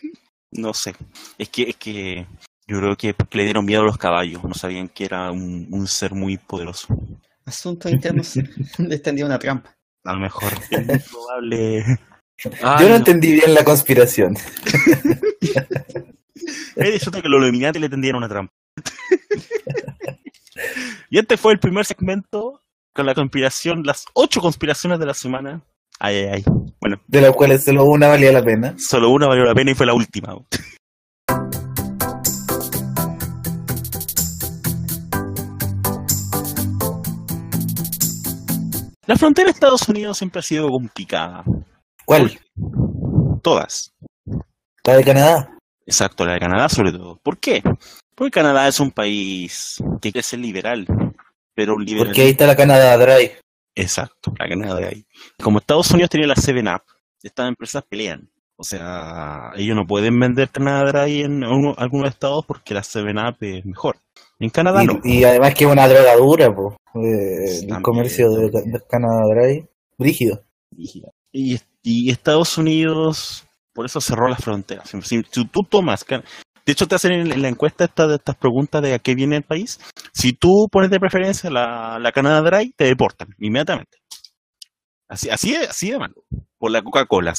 No 0.52 0.74
sé. 0.74 0.94
Es 1.38 1.48
que, 1.48 1.62
es 1.70 1.76
que 1.76 2.26
yo 2.66 2.78
creo 2.78 2.96
que 2.96 3.14
porque 3.14 3.38
le 3.38 3.44
dieron 3.44 3.64
miedo 3.64 3.82
a 3.82 3.84
los 3.84 3.96
caballos. 3.96 4.42
No 4.42 4.52
sabían 4.52 4.88
que 4.88 5.04
era 5.04 5.30
un, 5.30 5.68
un 5.70 5.86
ser 5.86 6.12
muy 6.12 6.38
poderoso. 6.38 6.88
Asuntos 7.44 7.92
internos 7.92 8.34
les 8.78 9.00
tendía 9.00 9.26
una 9.26 9.38
trampa. 9.38 9.72
A 10.04 10.14
lo 10.14 10.18
mejor 10.18 10.52
es 10.70 10.86
muy 10.86 10.98
probable. 10.98 11.98
Yo 12.42 12.88
no 12.88 12.96
entendí 12.96 13.30
bien 13.32 13.54
la 13.54 13.62
conspiración. 13.62 14.36
Eh, 16.76 16.90
resulta 16.92 17.22
que 17.22 17.28
los 17.28 17.40
Illuminati 17.42 17.78
le 17.78 17.88
tendieron 17.88 18.18
una 18.18 18.28
trampa. 18.28 18.52
Y 21.10 21.18
este 21.18 21.36
fue 21.36 21.52
el 21.52 21.58
primer 21.58 21.84
segmento 21.84 22.60
con 22.94 23.06
la 23.06 23.14
conspiración, 23.14 23.82
las 23.84 24.04
ocho 24.14 24.40
conspiraciones 24.40 24.98
de 24.98 25.06
la 25.06 25.14
semana. 25.14 25.62
Ay, 25.98 26.16
ay, 26.16 26.26
ay. 26.34 26.44
Bueno, 26.80 27.00
De 27.08 27.20
las 27.20 27.32
cuales 27.32 27.64
solo 27.64 27.84
una 27.84 28.08
valía 28.08 28.32
la 28.32 28.42
pena. 28.42 28.74
solo 28.78 29.10
una 29.10 29.26
valió 29.26 29.44
la 29.44 29.54
pena 29.54 29.70
y 29.72 29.74
fue 29.74 29.86
la 29.86 29.94
última. 29.94 30.34
La 39.06 39.16
frontera 39.16 39.46
de 39.46 39.52
Estados 39.52 39.88
Unidos 39.88 40.18
siempre 40.18 40.38
ha 40.40 40.42
sido 40.42 40.68
complicada. 40.68 41.44
¿Cuál? 42.04 42.38
Todas. 43.42 43.92
La 44.84 44.96
de 44.96 45.04
Canadá. 45.04 45.50
Exacto, 45.86 46.24
la 46.24 46.34
de 46.34 46.40
Canadá 46.40 46.68
sobre 46.68 46.92
todo. 46.92 47.18
¿Por 47.22 47.38
qué? 47.38 47.62
Porque 48.20 48.32
Canadá 48.32 48.68
es 48.68 48.78
un 48.80 48.90
país 48.90 49.82
que 50.02 50.12
quiere 50.12 50.22
ser 50.22 50.40
liberal, 50.40 50.86
pero 51.54 51.74
un 51.74 51.86
liberal. 51.86 52.08
Porque 52.08 52.20
ahí 52.20 52.28
está 52.32 52.46
la 52.46 52.54
Canadá 52.54 52.98
Drive. 52.98 53.38
Exacto, 53.74 54.34
la 54.38 54.46
Canadá 54.46 54.88
ahí. 54.88 55.06
Como 55.42 55.58
Estados 55.58 55.90
Unidos 55.92 56.10
tiene 56.10 56.26
la 56.26 56.34
7-Up, 56.34 56.82
estas 57.22 57.48
empresas 57.48 57.82
pelean. 57.88 58.28
O 58.56 58.62
sea, 58.62 59.52
ellos 59.56 59.74
no 59.74 59.86
pueden 59.86 60.20
vender 60.20 60.50
Canadá 60.50 60.92
Dry 61.04 61.22
en 61.22 61.42
uno- 61.42 61.74
algunos 61.78 62.10
estados 62.10 62.44
porque 62.46 62.74
la 62.74 62.82
7-Up 62.82 63.36
es 63.40 63.64
mejor. 63.64 63.96
En 64.38 64.50
Canadá 64.50 64.84
no. 64.84 65.00
Y, 65.02 65.24
además 65.24 65.54
que 65.54 65.64
es 65.64 65.70
una 65.70 65.88
droga 65.88 66.14
dura, 66.16 66.54
po. 66.54 66.76
Eh, 66.96 67.60
el 67.70 67.80
comercio 67.82 68.28
de, 68.32 68.50
de 68.50 68.80
Canadá 68.86 69.22
Drive. 69.34 69.66
Brígido. 69.96 70.44
Y, 71.32 71.58
y 71.82 72.10
Estados 72.10 72.58
Unidos, 72.58 73.46
por 73.72 73.86
eso 73.86 73.98
cerró 74.02 74.28
las 74.28 74.44
fronteras. 74.44 74.90
Si, 74.90 75.22
si 75.22 75.22
tú 75.22 75.62
tomas, 75.64 76.04
Can- 76.04 76.22
de 76.64 76.72
hecho 76.72 76.86
te 76.86 76.94
hacen 76.94 77.12
en, 77.12 77.42
la 77.42 77.48
encuesta 77.48 77.84
esta, 77.84 78.06
de 78.06 78.16
estas 78.16 78.36
preguntas 78.36 78.82
de 78.82 78.94
a 78.94 78.98
qué 78.98 79.14
viene 79.14 79.36
el 79.36 79.42
país, 79.42 79.80
si 80.12 80.32
tú 80.32 80.68
pones 80.70 80.90
de 80.90 81.00
preferencia 81.00 81.50
la, 81.50 81.98
la 81.98 82.12
Canadá 82.12 82.42
Dry, 82.42 82.72
te 82.76 82.84
deportan 82.84 83.28
inmediatamente. 83.38 83.98
Así, 85.08 85.28
así, 85.28 85.56
así 85.56 85.90
de 85.90 85.98
malo. 85.98 86.14
Por 86.56 86.70
la 86.70 86.82
Coca-Cola. 86.82 87.34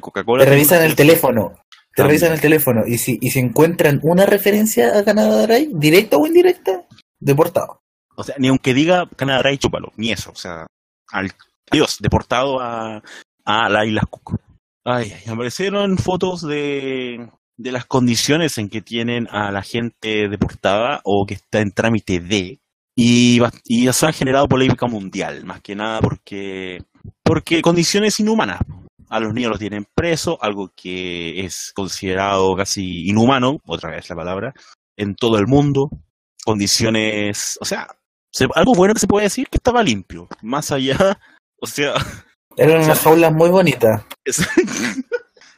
Coca-Cola 0.00 0.44
Te 0.44 0.50
revisan 0.50 0.82
el 0.82 0.94
teléfono. 0.94 1.50
Te 1.50 2.02
También. 2.02 2.20
revisan 2.20 2.32
el 2.32 2.40
teléfono. 2.40 2.82
Y 2.86 2.98
si, 2.98 3.18
y 3.20 3.30
si 3.30 3.40
encuentran 3.40 3.98
una 4.04 4.26
referencia 4.26 4.96
a 4.96 5.04
Canadá 5.04 5.42
Drive, 5.42 5.72
directa 5.74 6.18
o 6.18 6.26
indirecta, 6.26 6.86
deportado. 7.18 7.82
O 8.16 8.22
sea, 8.22 8.36
ni 8.38 8.48
aunque 8.48 8.74
diga 8.74 9.08
Canadá 9.16 9.42
Dry, 9.42 9.58
chúpalo. 9.58 9.92
Ni 9.96 10.12
eso. 10.12 10.30
O 10.30 10.36
sea, 10.36 10.66
al, 11.10 11.32
adiós, 11.70 11.96
deportado 12.00 12.60
a, 12.60 13.02
a 13.44 13.68
la 13.68 13.84
isla 13.84 14.02
Cook. 14.08 14.38
Ay, 14.84 15.12
ay, 15.16 15.32
aparecieron 15.32 15.98
fotos 15.98 16.42
de, 16.42 17.28
de 17.58 17.72
las 17.72 17.86
condiciones 17.86 18.58
en 18.58 18.68
que 18.68 18.82
tienen 18.82 19.26
a 19.30 19.50
la 19.50 19.62
gente 19.62 20.28
deportada 20.28 21.00
o 21.04 21.24
que 21.26 21.34
está 21.34 21.60
en 21.60 21.72
trámite 21.72 22.20
de. 22.20 22.60
Y, 22.96 23.40
y 23.64 23.88
eso 23.88 24.06
ha 24.06 24.12
generado 24.12 24.48
polémica 24.48 24.86
mundial, 24.86 25.44
más 25.44 25.60
que 25.60 25.74
nada 25.74 26.00
porque, 26.00 26.78
porque 27.22 27.60
condiciones 27.62 28.18
inhumanas. 28.20 28.60
A 29.08 29.20
los 29.20 29.32
niños 29.34 29.50
los 29.50 29.60
tienen 29.60 29.86
presos, 29.94 30.36
algo 30.40 30.72
que 30.74 31.44
es 31.44 31.72
considerado 31.74 32.56
casi 32.56 33.06
inhumano, 33.08 33.58
otra 33.66 33.90
vez 33.90 34.08
la 34.10 34.16
palabra, 34.16 34.52
en 34.96 35.14
todo 35.14 35.38
el 35.38 35.46
mundo. 35.46 35.90
Condiciones, 36.44 37.56
o 37.60 37.64
sea, 37.64 37.86
se- 38.32 38.48
algo 38.54 38.74
bueno 38.74 38.94
que 38.94 39.00
se 39.00 39.06
puede 39.06 39.24
decir 39.24 39.46
que 39.48 39.58
estaba 39.58 39.82
limpio. 39.82 40.26
Más 40.42 40.72
allá, 40.72 40.96
o 41.60 41.66
sea, 41.66 41.94
Eran 42.56 42.82
unas 42.84 43.00
jaulas 43.00 43.32
muy 43.32 43.50
bonitas. 43.50 44.02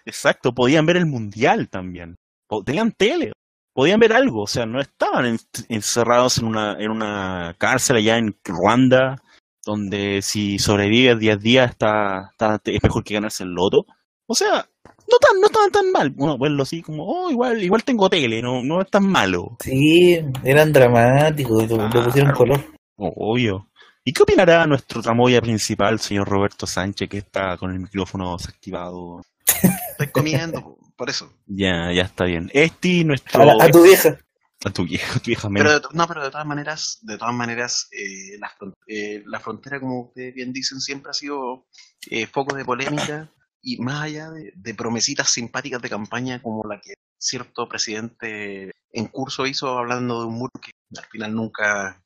exacto, 0.08 0.54
podían 0.54 0.86
ver 0.86 0.96
el 0.96 1.06
mundial 1.06 1.68
también. 1.68 2.16
Tenían 2.64 2.92
tele, 2.92 3.32
podían 3.74 4.00
ver 4.00 4.12
algo, 4.14 4.42
o 4.42 4.46
sea, 4.46 4.66
no 4.66 4.80
estaban 4.80 5.26
en- 5.26 5.38
encerrados 5.68 6.38
en 6.38 6.46
una, 6.46 6.76
en 6.80 6.90
una 6.90 7.54
cárcel 7.58 7.96
allá 7.96 8.16
en 8.18 8.36
Ruanda, 8.44 9.22
donde 9.64 10.20
si 10.22 10.58
sobrevives 10.58 11.18
10 11.18 11.40
días 11.40 11.70
está, 11.70 12.30
está- 12.32 12.60
es 12.64 12.82
mejor 12.82 13.04
que 13.04 13.14
ganarse 13.14 13.44
el 13.44 13.50
loto. 13.50 13.84
O 14.26 14.34
sea, 14.34 14.66
no 14.84 15.18
tan, 15.18 15.40
no 15.40 15.46
estaban 15.46 15.70
tan 15.70 15.90
mal. 15.92 16.12
Uno 16.16 16.36
verlo 16.38 16.62
así 16.62 16.82
como, 16.82 17.04
oh, 17.06 17.30
igual, 17.30 17.62
igual 17.62 17.84
tengo 17.84 18.08
tele, 18.10 18.42
no, 18.42 18.62
no 18.62 18.80
es 18.80 18.90
tan 18.90 19.06
malo. 19.06 19.56
Sí, 19.60 20.18
eran 20.44 20.72
dramáticos, 20.72 21.68
le 21.70 22.02
pusieron 22.02 22.32
color. 22.32 22.64
Obvio. 22.96 23.68
¿Y 24.04 24.12
qué 24.12 24.22
opinará 24.22 24.66
nuestro 24.66 25.02
tramoya 25.02 25.40
principal, 25.42 25.98
señor 26.00 26.28
Roberto 26.28 26.66
Sánchez, 26.66 27.08
que 27.10 27.18
está 27.18 27.56
con 27.58 27.70
el 27.72 27.80
micrófono 27.80 28.36
desactivado? 28.36 29.20
Estoy 29.90 30.08
comiendo, 30.08 30.62
po, 30.62 30.78
por 30.96 31.10
eso. 31.10 31.32
Ya, 31.46 31.92
ya 31.92 32.02
está 32.02 32.24
bien. 32.24 32.50
Este, 32.52 33.04
nuestro... 33.04 33.42
A, 33.42 33.44
la- 33.46 33.64
a 33.64 33.70
tu 33.70 33.82
vieja. 33.82 34.18
A 34.64 34.70
tu 34.70 34.84
vieja, 34.84 35.16
a 35.16 35.20
tu 35.20 35.26
vieja 35.26 35.48
Pero 35.52 35.80
no, 35.92 36.08
pero 36.08 36.24
de 36.24 36.30
todas 36.30 36.46
maneras, 36.46 36.98
de 37.02 37.16
todas 37.16 37.34
maneras, 37.34 37.88
eh, 37.92 38.36
la, 38.38 38.50
fron- 38.50 38.74
eh, 38.88 39.22
la 39.26 39.38
frontera, 39.40 39.78
como 39.80 40.02
ustedes 40.08 40.34
bien 40.34 40.52
dicen, 40.52 40.80
siempre 40.80 41.10
ha 41.10 41.14
sido 41.14 41.66
eh, 42.10 42.26
foco 42.26 42.56
de 42.56 42.64
polémica 42.64 43.30
y 43.62 43.78
más 43.80 44.02
allá 44.02 44.30
de, 44.30 44.52
de 44.54 44.74
promesitas 44.74 45.30
simpáticas 45.30 45.80
de 45.82 45.88
campaña 45.88 46.42
como 46.42 46.62
la 46.68 46.80
que 46.80 46.94
cierto 47.18 47.68
presidente 47.68 48.70
en 48.92 49.06
curso 49.06 49.46
hizo 49.46 49.78
hablando 49.78 50.20
de 50.20 50.26
un 50.26 50.34
muro 50.34 50.52
que 50.60 50.70
al 50.96 51.04
final 51.06 51.34
nunca 51.34 52.00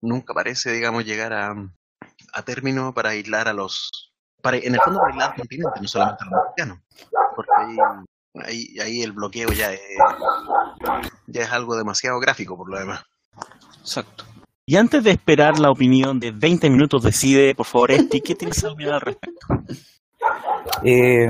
nunca 0.00 0.34
parece, 0.34 0.72
digamos, 0.72 1.04
llegar 1.04 1.32
a, 1.32 1.54
a 2.32 2.42
término 2.44 2.94
para 2.94 3.10
aislar 3.10 3.48
a 3.48 3.52
los 3.52 4.11
para 4.42 4.56
en 4.58 4.74
el 4.74 4.80
fondo 4.80 5.00
para 5.00 5.12
aislar 5.12 5.30
al 5.30 5.36
continente, 5.36 5.80
no 5.80 5.88
solamente 5.88 6.24
a 6.24 6.26
los 6.26 6.44
mexicanos, 6.44 6.78
porque 7.34 7.50
ahí, 7.56 7.76
ahí, 8.44 8.80
ahí 8.80 9.02
el 9.02 9.12
bloqueo 9.12 9.50
ya 9.52 9.72
es 9.72 9.80
ya 11.28 11.42
es 11.42 11.50
algo 11.52 11.76
demasiado 11.76 12.18
gráfico 12.20 12.56
por 12.56 12.68
lo 12.70 12.78
demás. 12.78 13.02
Exacto. 13.80 14.24
Y 14.66 14.76
antes 14.76 15.02
de 15.02 15.10
esperar 15.10 15.58
la 15.58 15.70
opinión 15.70 16.20
de 16.20 16.30
20 16.30 16.70
minutos, 16.70 17.02
decide, 17.02 17.54
por 17.54 17.66
favor, 17.66 17.90
Esti, 17.90 18.20
¿qué 18.20 18.34
tienes 18.34 18.60
que 18.60 18.68
opinar 18.68 18.94
al 18.94 19.00
respecto? 19.00 19.46
Eh, 20.84 21.26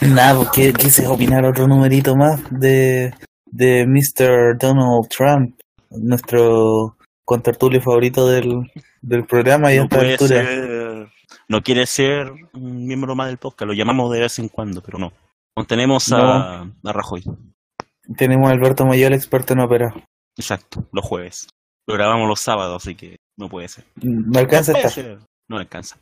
nada, 0.08 0.50
¿qué 0.52 0.72
quise 0.72 1.06
opinar 1.06 1.44
otro 1.44 1.68
numerito 1.68 2.16
más 2.16 2.40
de, 2.50 3.14
de 3.46 3.86
Mr. 3.86 4.58
Donald 4.58 5.08
Trump, 5.08 5.54
nuestro 5.90 6.96
contertulio 7.24 7.80
favorito 7.80 8.26
del, 8.26 8.70
del 9.00 9.24
programa 9.24 9.72
y 9.72 9.76
No 9.76 9.84
esta 9.84 9.96
puede 9.96 10.12
altura. 10.12 10.44
ser, 10.44 11.08
no 11.52 11.62
quiere 11.62 11.86
ser 11.86 12.32
un 12.54 12.86
miembro 12.86 13.14
más 13.14 13.28
del 13.28 13.36
podcast, 13.36 13.68
lo 13.68 13.74
llamamos 13.74 14.10
de 14.10 14.20
vez 14.20 14.38
en 14.38 14.48
cuando, 14.48 14.82
pero 14.82 14.98
no. 14.98 15.12
Tenemos 15.68 16.10
a, 16.10 16.62
a 16.62 16.92
Rajoy, 16.94 17.22
Tenemos 18.16 18.48
a 18.48 18.52
Alberto 18.52 18.86
Mayor, 18.86 19.12
experto 19.12 19.52
en 19.52 19.60
ópera. 19.60 19.94
exacto, 20.34 20.88
los 20.92 21.04
jueves. 21.04 21.46
Lo 21.86 21.94
grabamos 21.94 22.26
los 22.26 22.40
sábados, 22.40 22.82
así 22.82 22.94
que 22.94 23.16
no 23.36 23.50
puede 23.50 23.68
ser. 23.68 23.84
No 23.96 24.38
alcanza 24.38 24.72
estar. 24.72 24.90
ser, 24.90 25.18
No 25.46 25.58
alcanza. 25.58 25.98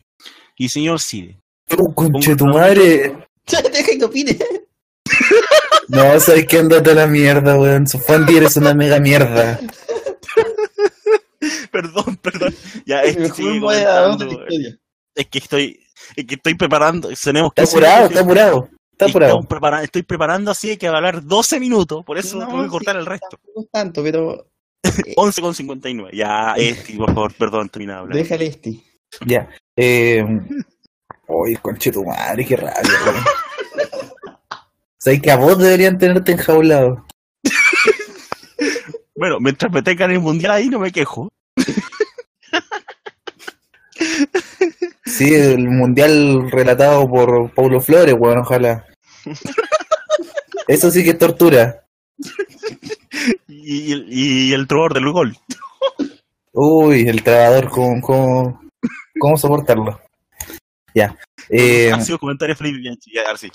Y 0.56 0.68
señor 0.68 1.00
Cide, 1.00 1.40
¡Oh, 1.76 1.92
conche 1.92 2.36
tu 2.36 2.46
madre! 2.46 3.26
Deja 3.46 3.98
que 3.98 4.04
opine. 4.04 4.38
No, 5.88 6.20
sabes 6.20 6.46
que 6.46 6.58
andate 6.58 6.92
a 6.92 6.94
la 6.94 7.06
mierda, 7.08 7.58
weón. 7.58 7.88
Su 7.88 7.98
Fanti 7.98 8.36
eres 8.36 8.56
una 8.56 8.72
mega 8.72 9.00
mierda. 9.00 9.58
perdón, 11.72 12.16
perdón. 12.22 12.54
Ya, 12.86 13.02
este 13.02 13.22
Mejor 13.22 13.36
sigue 13.36 13.60
comentando. 13.60 14.46
Es 15.20 15.26
que 15.28 15.38
estoy, 15.38 15.86
es 16.16 16.24
que 16.24 16.34
estoy 16.36 16.54
preparando, 16.54 17.10
tenemos 17.22 17.52
que 17.52 17.62
Está 17.62 17.76
apurado, 17.76 18.06
está 18.06 18.20
apurado. 18.20 18.68
Está 18.92 19.04
apurado. 19.06 19.40
prepara- 19.42 19.82
estoy 19.82 20.02
preparando 20.02 20.50
así 20.50 20.76
que 20.78 20.88
va 20.88 20.94
a 20.94 20.96
hablar 20.98 21.22
12 21.24 21.60
minutos, 21.60 22.02
por 22.04 22.16
eso 22.18 22.38
No, 22.38 22.46
tengo 22.46 22.58
que 22.60 22.64
sí. 22.64 22.70
cortar 22.70 22.96
el 22.96 23.04
resto. 23.06 23.38
No 23.54 23.64
tanto, 23.70 24.02
pero 24.02 24.46
11 25.16 25.42
con 25.42 25.54
59. 25.54 26.16
Ya, 26.16 26.54
este, 26.56 26.94
por 26.96 27.08
favor, 27.12 27.34
perdón, 27.34 27.68
termina 27.68 27.94
de 27.94 27.98
hablar. 28.00 28.16
déjale 28.16 28.46
este. 28.46 28.80
Ya. 29.26 29.48
Eh... 29.76 30.24
Uy, 31.28 31.56
conche 31.56 31.92
tu 31.92 32.04
madre, 32.04 32.44
qué 32.46 32.56
rabia, 32.56 32.80
weón. 33.04 33.24
Sabes 34.98 35.22
que 35.22 35.30
a 35.30 35.36
vos 35.36 35.56
deberían 35.58 35.96
tenerte 35.98 36.32
enjaulado. 36.32 37.06
Bueno, 39.14 39.38
mientras 39.40 39.72
me 39.72 39.82
tengan 39.82 40.10
el 40.10 40.20
mundial 40.20 40.52
ahí, 40.52 40.68
no 40.68 40.78
me 40.78 40.92
quejo. 40.92 41.30
Sí, 45.10 45.34
el 45.34 45.68
mundial 45.68 46.50
relatado 46.50 47.06
por 47.08 47.52
Paulo 47.54 47.80
Flores, 47.80 48.14
weón, 48.18 48.38
ojalá. 48.38 48.84
Eso 50.68 50.90
sí 50.90 51.02
que 51.02 51.10
es 51.10 51.18
tortura. 51.18 51.84
Y, 53.48 53.94
y, 53.94 54.48
y 54.48 54.52
el 54.52 54.66
trovador 54.66 54.94
del 54.94 55.12
gol. 55.12 55.36
Uy, 56.52 57.08
el 57.08 57.22
trabajador, 57.22 57.68
¿cómo, 57.70 58.00
cómo, 58.00 58.60
cómo 59.18 59.36
soportarlo? 59.36 60.00
Ya. 60.94 61.16
Eh, 61.48 61.90
ha 61.92 62.00
sido 62.00 62.18
comentario 62.18 62.54
Felipe 62.56 62.78
Bianchi. 62.78 63.12
Ya, 63.14 63.36
sí. 63.36 63.50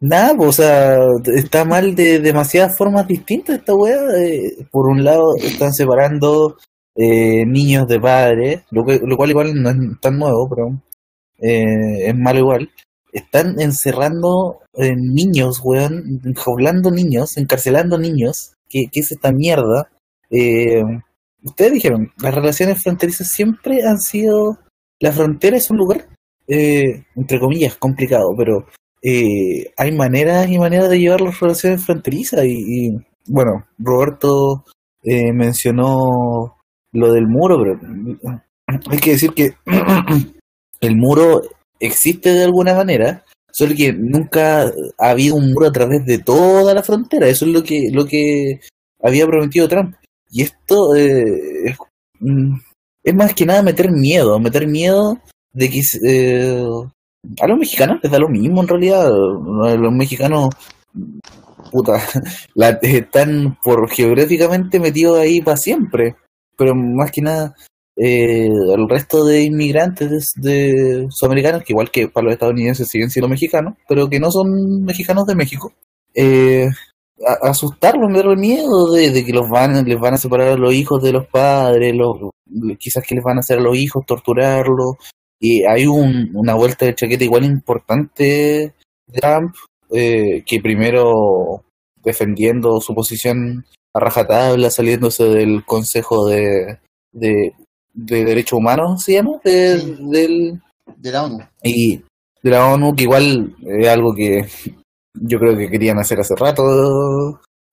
Nada, 0.00 0.34
pues, 0.34 0.48
o 0.48 0.52
sea, 0.52 0.96
está 1.34 1.64
mal 1.64 1.94
de 1.94 2.20
demasiadas 2.20 2.76
formas 2.76 3.06
distintas 3.06 3.58
esta 3.58 3.74
weá. 3.74 3.98
eh, 4.18 4.66
por 4.70 4.86
un 4.88 5.02
lado, 5.04 5.34
están 5.36 5.72
separando 5.72 6.56
eh, 7.02 7.46
niños 7.46 7.88
de 7.88 7.98
padres, 7.98 8.62
lo, 8.70 8.84
lo 8.84 9.16
cual 9.16 9.30
igual 9.30 9.54
no 9.54 9.70
es 9.70 9.76
tan 10.00 10.18
nuevo, 10.18 10.48
pero 10.50 10.82
eh, 11.38 12.08
es 12.08 12.14
malo 12.14 12.40
igual. 12.40 12.70
Están 13.12 13.58
encerrando 13.58 14.60
eh, 14.74 14.94
niños, 14.96 15.60
weón, 15.64 16.20
enjaulando 16.24 16.90
niños, 16.90 17.36
encarcelando 17.38 17.98
niños. 17.98 18.52
¿Qué, 18.68 18.84
qué 18.92 19.00
es 19.00 19.12
esta 19.12 19.32
mierda? 19.32 19.90
Eh, 20.30 20.82
ustedes 21.42 21.72
dijeron, 21.72 22.12
las 22.22 22.34
relaciones 22.34 22.82
fronterizas 22.82 23.28
siempre 23.32 23.80
han 23.82 23.98
sido... 23.98 24.58
La 25.00 25.10
frontera 25.12 25.56
es 25.56 25.70
un 25.70 25.78
lugar, 25.78 26.06
eh, 26.46 27.04
entre 27.16 27.40
comillas, 27.40 27.76
complicado, 27.76 28.34
pero 28.36 28.66
hay 29.78 29.92
maneras 29.92 30.46
y 30.50 30.58
maneras 30.58 30.90
de 30.90 30.98
llevar 30.98 31.22
las 31.22 31.40
relaciones 31.40 31.82
fronterizas 31.82 32.44
y, 32.44 32.52
y, 32.52 32.90
bueno, 33.26 33.64
Roberto 33.78 34.64
mencionó 35.02 36.59
lo 36.92 37.12
del 37.12 37.26
muro, 37.26 37.58
pero 37.58 38.40
hay 38.90 38.98
que 38.98 39.12
decir 39.12 39.32
que 39.32 39.54
el 40.80 40.96
muro 40.96 41.42
existe 41.78 42.32
de 42.32 42.44
alguna 42.44 42.74
manera, 42.74 43.24
solo 43.52 43.74
que 43.76 43.92
nunca 43.92 44.64
ha 44.98 45.10
habido 45.10 45.36
un 45.36 45.52
muro 45.52 45.66
a 45.68 45.72
través 45.72 46.04
de 46.04 46.18
toda 46.18 46.74
la 46.74 46.82
frontera, 46.82 47.26
eso 47.28 47.46
es 47.46 47.52
lo 47.52 47.62
que, 47.62 47.88
lo 47.92 48.04
que 48.06 48.60
había 49.02 49.26
prometido 49.26 49.68
Trump. 49.68 49.94
Y 50.30 50.42
esto 50.42 50.94
eh, 50.94 51.24
es, 51.64 51.76
mm, 52.20 52.54
más 53.14 53.34
que 53.34 53.46
nada 53.46 53.62
meter 53.62 53.90
miedo, 53.90 54.38
meter 54.38 54.68
miedo 54.68 55.18
de 55.52 55.68
que 55.70 55.82
eh, 56.06 56.64
a 57.40 57.46
los 57.46 57.58
mexicanos 57.58 57.98
les 58.02 58.12
da 58.12 58.18
lo 58.18 58.28
mismo 58.28 58.62
en 58.62 58.68
realidad. 58.68 59.10
Los 59.10 59.92
mexicanos, 59.92 60.50
puta, 61.70 61.94
la- 62.54 62.78
están 62.82 63.56
por 63.62 63.88
geográficamente 63.90 64.78
metidos 64.78 65.18
ahí 65.18 65.40
para 65.40 65.56
siempre. 65.56 66.14
Pero 66.60 66.74
más 66.74 67.10
que 67.10 67.22
nada, 67.22 67.54
eh, 67.96 68.46
el 68.46 68.86
resto 68.86 69.24
de 69.24 69.44
inmigrantes 69.44 70.32
de, 70.36 71.06
sudamericanos, 71.08 71.62
que 71.62 71.72
igual 71.72 71.90
que 71.90 72.06
para 72.08 72.24
los 72.26 72.34
estadounidenses 72.34 72.86
siguen 72.88 73.08
siendo 73.08 73.30
mexicanos, 73.30 73.74
pero 73.88 74.10
que 74.10 74.20
no 74.20 74.30
son 74.30 74.84
mexicanos 74.84 75.24
de 75.24 75.34
México, 75.34 75.72
eh, 76.14 76.68
a- 77.26 77.48
asustarlos, 77.48 78.10
meterle 78.10 78.36
miedo 78.36 78.92
de, 78.92 79.10
de 79.10 79.24
que 79.24 79.32
los 79.32 79.48
van, 79.48 79.84
les 79.86 79.98
van 79.98 80.14
a 80.14 80.18
separar 80.18 80.48
a 80.48 80.56
los 80.56 80.74
hijos 80.74 81.02
de 81.02 81.12
los 81.12 81.26
padres, 81.28 81.94
los, 81.96 82.30
quizás 82.78 83.02
que 83.06 83.14
les 83.14 83.24
van 83.24 83.38
a 83.38 83.40
hacer 83.40 83.58
a 83.58 83.62
los 83.62 83.76
hijos, 83.78 84.04
torturarlos. 84.06 84.96
Y 85.40 85.62
hay 85.64 85.86
un, 85.86 86.30
una 86.34 86.54
vuelta 86.54 86.84
de 86.84 86.94
chaqueta 86.94 87.24
igual 87.24 87.44
importante 87.46 88.74
de 89.06 89.20
Trump, 89.20 89.54
eh, 89.90 90.42
que 90.44 90.60
primero 90.60 91.62
defendiendo 92.04 92.80
su 92.82 92.94
posición 92.94 93.64
a 93.94 94.00
rajatabla, 94.00 94.70
saliéndose 94.70 95.24
del 95.24 95.64
Consejo 95.64 96.26
de, 96.28 96.78
de, 97.12 97.52
de 97.92 98.24
Derechos 98.24 98.58
Humanos, 98.58 99.02
¿se 99.04 99.14
llama? 99.14 99.32
De- 99.44 99.78
Sí. 99.80 99.96
del, 100.10 100.60
De 100.96 101.10
la 101.12 101.24
ONU. 101.24 101.38
y 101.62 101.96
de 102.42 102.50
la 102.50 102.66
ONU, 102.72 102.94
que 102.94 103.02
igual 103.04 103.54
es 103.66 103.88
algo 103.88 104.14
que 104.14 104.46
yo 105.14 105.38
creo 105.38 105.56
que 105.56 105.68
querían 105.68 105.98
hacer 105.98 106.20
hace 106.20 106.34
rato 106.36 106.62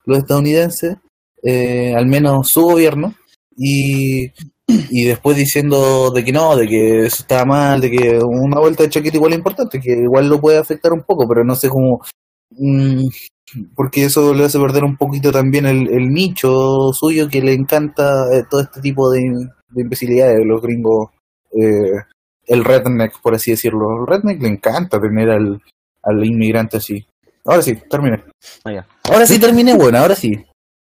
los 0.05 0.17
estadounidenses. 0.17 0.95
eh, 1.43 1.93
al 1.95 2.07
menos 2.07 2.47
su 2.49 2.63
gobierno, 2.63 3.13
y, 3.55 4.25
y 4.67 5.03
después 5.05 5.37
diciendo 5.37 6.09
de 6.11 6.23
que 6.25 6.31
no, 6.31 6.55
de 6.55 6.67
que 6.67 7.05
eso 7.05 7.17
estaba 7.21 7.45
mal, 7.45 7.79
de 7.79 7.91
que 7.91 8.19
una 8.19 8.59
vuelta 8.59 8.83
de 8.83 8.89
chaqueta 8.89 9.17
igual 9.17 9.33
es 9.33 9.37
importante, 9.37 9.79
que 9.79 9.91
igual 9.91 10.27
lo 10.29 10.41
puede 10.41 10.57
afectar 10.57 10.91
un 10.93 11.03
poco, 11.03 11.27
pero 11.27 11.43
no 11.45 11.55
sé 11.55 11.69
cómo... 11.69 12.01
mm, 12.51 13.05
porque 13.75 14.05
eso 14.05 14.33
le 14.33 14.45
hace 14.45 14.59
perder 14.59 14.83
un 14.83 14.97
poquito 14.97 15.31
también 15.31 15.65
el, 15.65 15.87
el 15.89 16.09
nicho 16.09 16.91
suyo 16.93 17.27
que 17.29 17.41
le 17.41 17.53
encanta 17.53 18.25
eh, 18.33 18.43
todo 18.49 18.61
este 18.61 18.81
tipo 18.81 19.09
de, 19.09 19.21
de 19.69 19.81
imbecilidades 19.81 20.37
de 20.39 20.45
los 20.45 20.61
gringos, 20.61 21.09
eh, 21.53 21.91
el 22.45 22.63
redneck, 22.63 23.19
por 23.21 23.35
así 23.35 23.51
decirlo. 23.51 24.01
El 24.01 24.07
redneck 24.07 24.41
le 24.41 24.49
encanta 24.49 24.99
tener 24.99 25.29
al, 25.29 25.61
al 26.03 26.25
inmigrante 26.25 26.77
así. 26.77 27.05
Ahora 27.45 27.61
sí, 27.61 27.75
terminé. 27.89 28.23
Ah. 28.65 28.85
Ahora 29.03 29.25
sí 29.25 29.39
terminé, 29.39 29.73
bueno, 29.75 29.97
ahora 29.99 30.15
sí. 30.15 30.33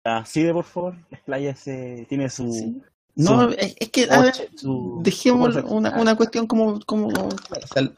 Ah, 0.05 0.25
sigue, 0.25 0.53
por 0.53 0.65
favor. 0.65 0.95
Expláyase. 1.11 2.07
Tiene 2.09 2.29
su. 2.31 2.53
Sí. 2.53 2.83
No, 3.17 3.51
es 3.51 3.75
es 3.81 3.89
que, 3.91 4.07
a 4.11 4.21
ver, 4.21 4.35
su- 4.57 5.01
dejemos 5.03 5.57
una, 5.65 6.01
una 6.01 6.15
cuestión 6.17 6.47
como, 6.47 6.79
como 6.85 7.09
o 7.09 7.31
sea, 7.73 7.89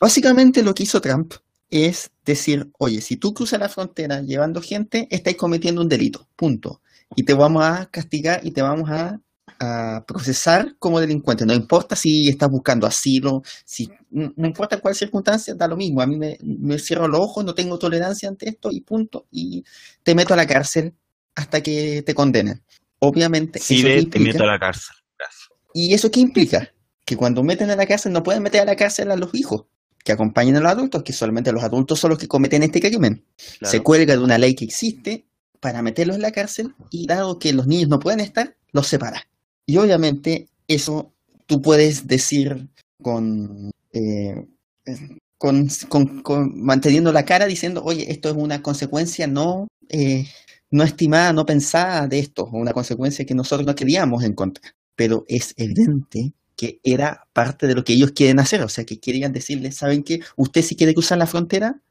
básicamente 0.00 0.62
lo 0.62 0.72
que 0.72 0.84
hizo 0.84 1.00
Trump 1.00 1.32
es 1.72 2.10
decir, 2.24 2.70
oye, 2.78 3.00
si 3.00 3.16
tú 3.16 3.32
cruzas 3.32 3.58
la 3.58 3.70
frontera 3.70 4.20
llevando 4.20 4.60
gente, 4.60 5.08
estáis 5.10 5.36
cometiendo 5.38 5.80
un 5.80 5.88
delito, 5.88 6.28
punto. 6.36 6.82
Y 7.16 7.24
te 7.24 7.32
vamos 7.32 7.64
a 7.64 7.86
castigar 7.90 8.40
y 8.44 8.50
te 8.50 8.60
vamos 8.60 8.90
a, 8.90 9.18
a 9.58 10.04
procesar 10.06 10.76
como 10.78 11.00
delincuente. 11.00 11.46
No 11.46 11.54
importa 11.54 11.96
si 11.96 12.28
estás 12.28 12.50
buscando 12.50 12.86
asilo, 12.86 13.42
si 13.64 13.90
no 14.10 14.46
importa 14.46 14.80
cuál 14.80 14.94
circunstancia, 14.94 15.54
da 15.54 15.66
lo 15.66 15.76
mismo. 15.78 16.02
A 16.02 16.06
mí 16.06 16.16
me, 16.16 16.36
me 16.42 16.78
cierro 16.78 17.08
los 17.08 17.20
ojos, 17.20 17.42
no 17.42 17.54
tengo 17.54 17.78
tolerancia 17.78 18.28
ante 18.28 18.50
esto 18.50 18.70
y 18.70 18.82
punto. 18.82 19.26
Y 19.30 19.64
te 20.02 20.14
meto 20.14 20.34
a 20.34 20.36
la 20.36 20.46
cárcel 20.46 20.94
hasta 21.34 21.62
que 21.62 22.02
te 22.02 22.14
condenen. 22.14 22.62
Obviamente, 22.98 23.58
Sí, 23.58 23.82
que 23.82 24.04
te 24.06 24.20
meto 24.20 24.44
a 24.44 24.46
la 24.46 24.58
cárcel. 24.58 24.94
Gracias. 25.18 25.48
¿Y 25.72 25.94
eso 25.94 26.10
qué 26.10 26.20
implica? 26.20 26.70
Que 27.06 27.16
cuando 27.16 27.42
meten 27.42 27.70
a 27.70 27.76
la 27.76 27.86
cárcel 27.86 28.12
no 28.12 28.22
pueden 28.22 28.42
meter 28.42 28.60
a 28.60 28.66
la 28.66 28.76
cárcel 28.76 29.10
a 29.10 29.16
los 29.16 29.34
hijos, 29.34 29.64
que 30.04 30.12
acompañen 30.12 30.56
a 30.56 30.60
los 30.60 30.70
adultos, 30.72 31.02
que 31.02 31.12
solamente 31.12 31.52
los 31.52 31.62
adultos 31.62 32.00
son 32.00 32.10
los 32.10 32.18
que 32.18 32.28
cometen 32.28 32.62
este 32.62 32.80
crimen. 32.80 33.24
Claro. 33.58 33.70
Se 33.70 33.80
cuelga 33.80 34.14
de 34.16 34.22
una 34.22 34.38
ley 34.38 34.54
que 34.54 34.64
existe 34.64 35.26
para 35.60 35.80
meterlos 35.82 36.16
en 36.16 36.22
la 36.22 36.32
cárcel 36.32 36.74
y 36.90 37.06
dado 37.06 37.38
que 37.38 37.52
los 37.52 37.66
niños 37.66 37.88
no 37.88 37.98
pueden 38.00 38.20
estar, 38.20 38.56
los 38.72 38.86
separa. 38.88 39.28
Y 39.66 39.76
obviamente 39.76 40.48
eso 40.66 41.12
tú 41.46 41.62
puedes 41.62 42.06
decir 42.08 42.68
con, 43.00 43.70
eh, 43.92 44.46
con, 45.38 45.68
con- 45.88 46.22
con- 46.22 46.60
manteniendo 46.62 47.12
la 47.12 47.24
cara 47.24 47.46
diciendo, 47.46 47.82
oye, 47.84 48.10
esto 48.10 48.28
es 48.28 48.34
una 48.36 48.62
consecuencia 48.62 49.26
no, 49.26 49.68
eh, 49.88 50.26
no 50.70 50.82
estimada, 50.82 51.32
no 51.32 51.46
pensada 51.46 52.06
de 52.08 52.18
esto, 52.18 52.46
una 52.52 52.72
consecuencia 52.72 53.24
que 53.24 53.34
nosotros 53.34 53.66
no 53.66 53.74
queríamos 53.74 54.24
en 54.24 54.34
contra. 54.34 54.74
Pero 54.96 55.24
es 55.28 55.54
evidente 55.56 56.32
que 56.62 56.78
era 56.84 57.26
parte 57.32 57.66
de 57.66 57.74
lo 57.74 57.82
que 57.82 57.92
ellos 57.92 58.12
quieren 58.12 58.38
hacer, 58.38 58.62
o 58.62 58.68
sea, 58.68 58.84
que 58.84 59.00
querían 59.00 59.32
decirles, 59.32 59.74
¿saben 59.74 60.04
qué? 60.04 60.20
Usted 60.36 60.62
si 60.62 60.76
quiere 60.76 60.94
cruzar 60.94 61.18
la 61.18 61.26
frontera, 61.26 61.82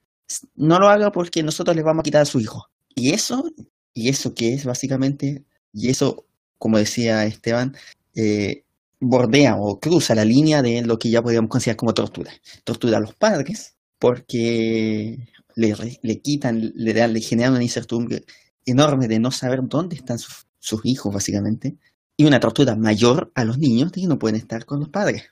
no 0.55 0.79
lo 0.79 0.87
haga 0.87 1.11
porque 1.11 1.43
nosotros 1.43 1.75
les 1.75 1.83
vamos 1.83 1.99
a 1.99 2.03
quitar 2.03 2.21
a 2.21 2.25
su 2.25 2.39
hijo. 2.39 2.69
Y 2.95 3.11
eso, 3.11 3.51
y 3.93 4.07
eso 4.07 4.33
que 4.33 4.53
es 4.53 4.63
básicamente, 4.63 5.43
y 5.73 5.89
eso, 5.89 6.25
como 6.57 6.77
decía 6.77 7.25
Esteban, 7.25 7.75
eh, 8.15 8.63
bordea 9.01 9.57
o 9.57 9.77
cruza 9.81 10.15
la 10.15 10.23
línea 10.23 10.61
de 10.61 10.83
lo 10.83 10.97
que 10.97 11.09
ya 11.09 11.21
podríamos 11.21 11.49
considerar 11.49 11.75
como 11.75 11.93
tortura. 11.93 12.31
Tortura 12.63 12.97
a 12.97 13.01
los 13.01 13.13
padres 13.13 13.75
porque 13.99 15.27
le, 15.57 15.75
le 16.01 16.21
quitan, 16.21 16.71
le, 16.75 17.07
le 17.09 17.19
generan 17.19 17.55
una 17.55 17.63
incertidumbre 17.63 18.23
enorme 18.65 19.09
de 19.09 19.19
no 19.19 19.31
saber 19.31 19.59
dónde 19.63 19.97
están 19.97 20.17
sus 20.17 20.85
hijos, 20.85 21.13
básicamente, 21.13 21.75
y 22.17 22.25
una 22.25 22.39
tortura 22.39 22.75
mayor 22.75 23.31
a 23.35 23.43
los 23.43 23.57
niños 23.57 23.91
de 23.91 24.01
que 24.01 24.07
no 24.07 24.19
pueden 24.19 24.35
estar 24.35 24.65
con 24.65 24.79
los 24.79 24.89
padres. 24.89 25.23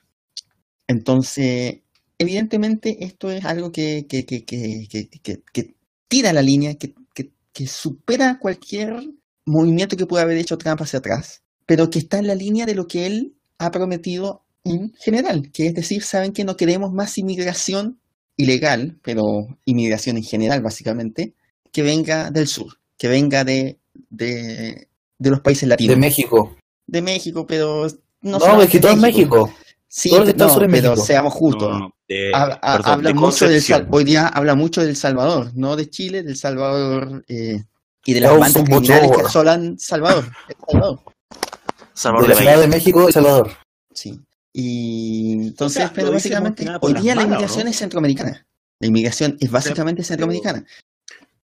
Entonces, 0.86 1.80
evidentemente 2.18 3.04
esto 3.04 3.30
es 3.30 3.44
algo 3.44 3.70
que, 3.70 4.06
que, 4.08 4.24
que, 4.26 4.44
que, 4.44 5.74
tira 6.08 6.32
la 6.32 6.42
línea, 6.42 6.74
que 6.74 7.66
supera 7.66 8.38
cualquier 8.40 9.00
movimiento 9.44 9.96
que 9.96 10.06
pueda 10.06 10.24
haber 10.24 10.38
hecho 10.38 10.58
Trump 10.58 10.80
hacia 10.82 10.98
atrás, 10.98 11.42
pero 11.66 11.90
que 11.90 11.98
está 11.98 12.18
en 12.18 12.26
la 12.26 12.34
línea 12.34 12.66
de 12.66 12.74
lo 12.74 12.86
que 12.86 13.06
él 13.06 13.34
ha 13.58 13.70
prometido 13.70 14.44
en 14.64 14.92
general, 14.94 15.50
que 15.52 15.66
es 15.66 15.74
decir, 15.74 16.02
saben 16.02 16.32
que 16.32 16.44
no 16.44 16.56
queremos 16.56 16.92
más 16.92 17.16
inmigración 17.18 18.00
ilegal, 18.36 18.98
pero 19.02 19.46
inmigración 19.64 20.16
en 20.16 20.22
general, 20.22 20.62
básicamente, 20.62 21.34
que 21.72 21.82
venga 21.82 22.30
del 22.30 22.46
sur, 22.46 22.78
que 22.96 23.08
venga 23.08 23.44
de, 23.44 23.78
de, 24.10 24.88
de 25.18 25.30
los 25.30 25.40
países 25.40 25.68
latinos, 25.68 25.94
De 25.94 26.00
México. 26.00 26.56
De 26.90 27.02
México, 27.02 27.46
pero 27.46 27.86
no, 28.22 28.38
No, 28.38 28.62
es 28.62 28.68
que 28.70 28.80
todo 28.80 28.92
es 28.92 28.98
México. 28.98 29.52
Sí, 29.92 30.08
Todo 30.10 30.20
no, 30.20 30.24
es 30.26 30.34
pero 30.34 30.68
México. 30.68 30.96
seamos 30.96 31.32
justos. 31.34 31.68
No, 31.72 31.78
no, 31.78 31.84
no, 31.86 31.94
de- 32.06 32.30
Hab- 32.32 32.58
ha- 32.62 32.76
perdón, 32.76 32.92
habla 32.92 33.08
de 33.08 33.14
mucho 33.14 33.48
del 33.48 33.86
hoy 33.90 34.04
día 34.04 34.28
habla 34.28 34.54
mucho 34.54 34.82
del 34.84 34.94
Salvador, 34.94 35.50
no 35.54 35.74
de 35.74 35.90
Chile, 35.90 36.22
del 36.22 36.36
Salvador 36.36 37.24
eh, 37.28 37.64
y 38.04 38.12
de 38.12 38.20
las 38.20 38.32
un 38.32 38.38
bandas 38.40 38.62
criminales 38.62 39.10
que 39.10 39.20
asolan 39.22 39.78
Salvador. 39.80 40.24
El 40.48 40.56
Salvador. 40.68 41.00
Salvador 41.92 42.22
De 42.22 42.28
la 42.28 42.34
de 42.34 42.40
Ciudad 42.40 42.52
Bahía. 42.56 42.62
de 42.62 42.68
México, 42.68 43.06
El 43.08 43.12
Salvador. 43.12 43.50
Sí. 43.92 44.20
Y 44.52 45.32
entonces, 45.48 45.78
sea, 45.82 45.92
pero 45.92 46.12
básicamente, 46.12 46.66
hoy 46.80 46.94
día 46.94 47.14
la 47.14 47.22
malas, 47.22 47.24
¿o 47.24 47.34
inmigración 47.34 47.64
no? 47.64 47.70
es 47.70 47.76
centroamericana. 47.76 48.46
La 48.80 48.86
inmigración 48.86 49.36
es 49.40 49.50
básicamente 49.50 50.04
centroamericana. 50.04 50.64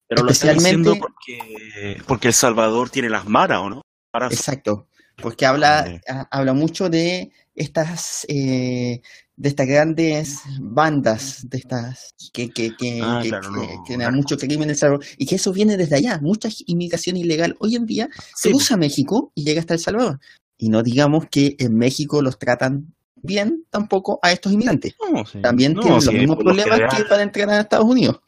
Pero 0.07 0.23
lo 0.23 0.31
está 0.31 0.53
diciendo 0.53 0.91
especialmente- 0.91 0.99
porque, 0.99 2.01
porque 2.07 2.27
El 2.27 2.33
Salvador 2.33 2.89
tiene 2.89 3.09
las 3.09 3.25
maras, 3.25 3.59
¿o 3.61 3.69
no? 3.69 3.81
Maras. 4.13 4.33
Exacto. 4.33 4.87
Porque 5.21 5.45
habla, 5.45 5.83
Vale. 5.83 6.01
ha- 6.07 6.27
habla 6.31 6.53
mucho 6.53 6.89
de 6.89 7.31
estas 7.55 8.25
eh, 8.27 9.01
de 9.35 9.49
estas 9.49 9.67
grandes 9.67 10.39
bandas, 10.59 11.47
de 11.49 11.57
estas 11.57 12.13
que, 12.33 12.49
que, 12.51 12.75
que, 12.75 12.99
Ah, 13.01 13.19
que, 13.23 13.29
claro, 13.29 13.49
que- 13.49 13.55
no, 13.55 13.61
que 13.83 13.91
generan 13.93 14.13
narcos. 14.13 14.15
mucho 14.17 14.37
crimen 14.37 14.63
en 14.63 14.69
El 14.71 14.75
Salvador, 14.75 15.05
y 15.17 15.25
que 15.25 15.35
eso 15.35 15.51
viene 15.53 15.75
desde 15.77 15.95
allá. 15.95 16.19
Mucha 16.21 16.49
inmigración 16.67 17.17
ilegal 17.17 17.55
hoy 17.59 17.75
en 17.75 17.85
día 17.85 18.09
Sí, 18.35 18.49
cruza 18.49 18.77
México 18.77 19.31
y 19.35 19.43
llega 19.43 19.59
hasta 19.61 19.73
El 19.73 19.79
Salvador. 19.79 20.19
Y 20.57 20.69
no 20.69 20.83
digamos 20.83 21.25
que 21.31 21.55
en 21.59 21.75
México 21.75 22.21
los 22.21 22.37
tratan 22.37 22.93
bien 23.21 23.65
tampoco 23.69 24.19
a 24.21 24.31
estos 24.31 24.51
inmigrantes. 24.51 24.95
no, 25.11 25.25
sí. 25.25 25.39
También 25.41 25.73
No, 25.73 25.81
tienen 25.81 25.99
sí, 26.01 26.05
los 26.07 26.15
mismos 26.15 26.37
problemas 26.37 26.79
que 26.95 27.03
para 27.05 27.23
entrar 27.23 27.49
a 27.49 27.61
Estados 27.61 27.85
Unidos. 27.85 28.19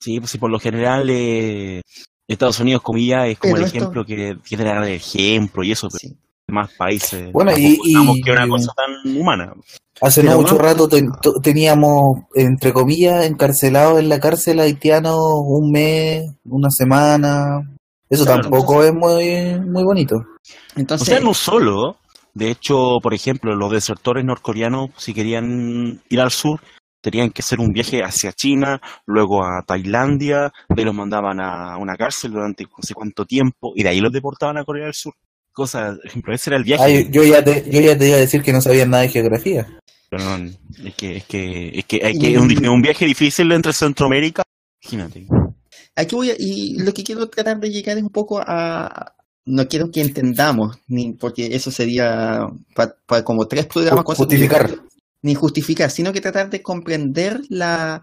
Sí, 0.00 0.18
pues 0.18 0.30
sí, 0.32 0.38
por 0.38 0.50
lo 0.50 0.58
general 0.58 1.08
eh, 1.10 1.82
Estados 2.28 2.58
Unidos, 2.60 2.82
comillas, 2.82 3.28
es 3.28 3.38
como 3.38 3.54
Pero 3.54 3.60
el 3.64 3.66
esto- 3.66 3.78
ejemplo 3.78 4.04
que 4.04 4.36
tiene 4.44 4.64
que 4.64 4.70
dar 4.70 4.84
de 4.84 4.94
ejemplo 4.96 5.62
y 5.62 5.72
eso, 5.72 5.88
pero 5.88 5.98
Sí. 6.12 6.16
más 6.48 6.72
países. 6.74 7.32
Bueno, 7.32 7.52
y- 7.56 7.78
y- 7.84 8.20
que 8.22 8.32
una 8.32 8.48
cosa 8.48 8.72
tan 8.76 9.16
humana. 9.16 9.52
Hace 10.00 10.20
Pero 10.20 10.34
no 10.34 10.40
mucho 10.42 10.58
rato 10.58 10.88
ten- 10.88 11.10
to- 11.22 11.34
teníamos, 11.42 12.02
entre 12.34 12.72
comillas, 12.72 13.24
encarcelados 13.24 13.98
en 13.98 14.08
la 14.08 14.20
cárcel 14.20 14.60
haitianos 14.60 15.16
un 15.18 15.70
mes, 15.72 16.24
una 16.44 16.68
semana. 16.70 17.60
Eso 18.10 18.24
Claro, 18.24 18.42
tampoco 18.42 18.84
es 18.84 18.92
muy, 18.92 19.58
muy 19.60 19.82
bonito. 19.84 20.16
O 20.16 20.24
Entonces, 20.80 21.08
sea, 21.08 21.20
no 21.20 21.32
solo. 21.34 21.96
De 22.34 22.50
hecho, 22.50 22.98
por 23.02 23.14
ejemplo, 23.14 23.56
los 23.56 23.72
desertores 23.72 24.22
norcoreanos, 24.24 24.90
si 24.98 25.14
querían 25.14 26.02
ir 26.10 26.20
al 26.20 26.30
sur, 26.30 26.60
tenían 27.10 27.30
que 27.30 27.42
hacer 27.42 27.60
un 27.60 27.72
viaje 27.72 28.02
hacia 28.02 28.32
China, 28.32 28.80
luego 29.06 29.44
a 29.44 29.62
Tailandia, 29.66 30.52
de 30.68 30.82
ahí 30.82 30.84
los 30.84 30.94
mandaban 30.94 31.40
a 31.40 31.76
una 31.78 31.96
cárcel 31.96 32.32
durante 32.32 32.64
no 32.64 32.82
sé 32.82 32.94
cuánto 32.94 33.24
tiempo, 33.24 33.72
y 33.76 33.82
de 33.82 33.90
ahí 33.90 34.00
los 34.00 34.12
deportaban 34.12 34.58
a 34.58 34.64
Corea 34.64 34.84
del 34.84 34.94
Sur. 34.94 35.14
Cosa, 35.52 35.94
por 35.96 36.06
ejemplo, 36.06 36.34
ese 36.34 36.50
era 36.50 36.56
el 36.58 36.64
viaje. 36.64 37.08
Yo, 37.10 37.24
ya 37.24 37.42
te, 37.42 37.64
yo 37.70 37.80
ya 37.80 37.96
te 37.96 38.08
iba 38.08 38.16
a 38.16 38.20
decir 38.20 38.42
que 38.42 38.52
no 38.52 38.60
sabía 38.60 38.84
nada 38.84 39.04
de 39.04 39.08
geografía. 39.08 39.66
Pero 40.10 40.22
no, 40.22 40.50
es 40.84 40.94
que, 40.94 41.16
es 41.16 41.24
que, 41.24 41.78
es 41.78 41.84
que, 41.86 42.00
hay 42.04 42.18
que 42.18 42.38
un, 42.38 42.82
viaje 42.82 43.06
difícil 43.06 43.50
entre 43.52 43.72
Centroamérica. 43.72 44.42
Imagínate. 44.82 45.26
Aquí 45.94 46.14
voy 46.14 46.30
a- 46.30 46.36
y 46.38 46.78
lo 46.78 46.92
que 46.92 47.02
quiero 47.02 47.26
tratar 47.28 47.58
de 47.58 47.70
llegar 47.70 47.96
es 47.96 48.02
un 48.02 48.10
poco 48.10 48.38
a 48.38 49.14
no 49.46 49.66
quiero 49.68 49.90
que 49.90 50.00
entendamos 50.02 50.76
ni 50.88 51.12
porque 51.12 51.54
eso 51.54 51.70
sería 51.70 52.46
para 52.74 53.24
como 53.24 53.46
tres 53.46 53.66
programas 53.66 54.04
Justificar. 54.04 54.62
consecutivos, 54.62 54.95
ni 55.26 55.34
justificar 55.34 55.90
sino 55.90 56.12
que 56.12 56.20
tratar 56.20 56.48
de 56.50 56.62
comprender 56.62 57.40
la 57.48 58.02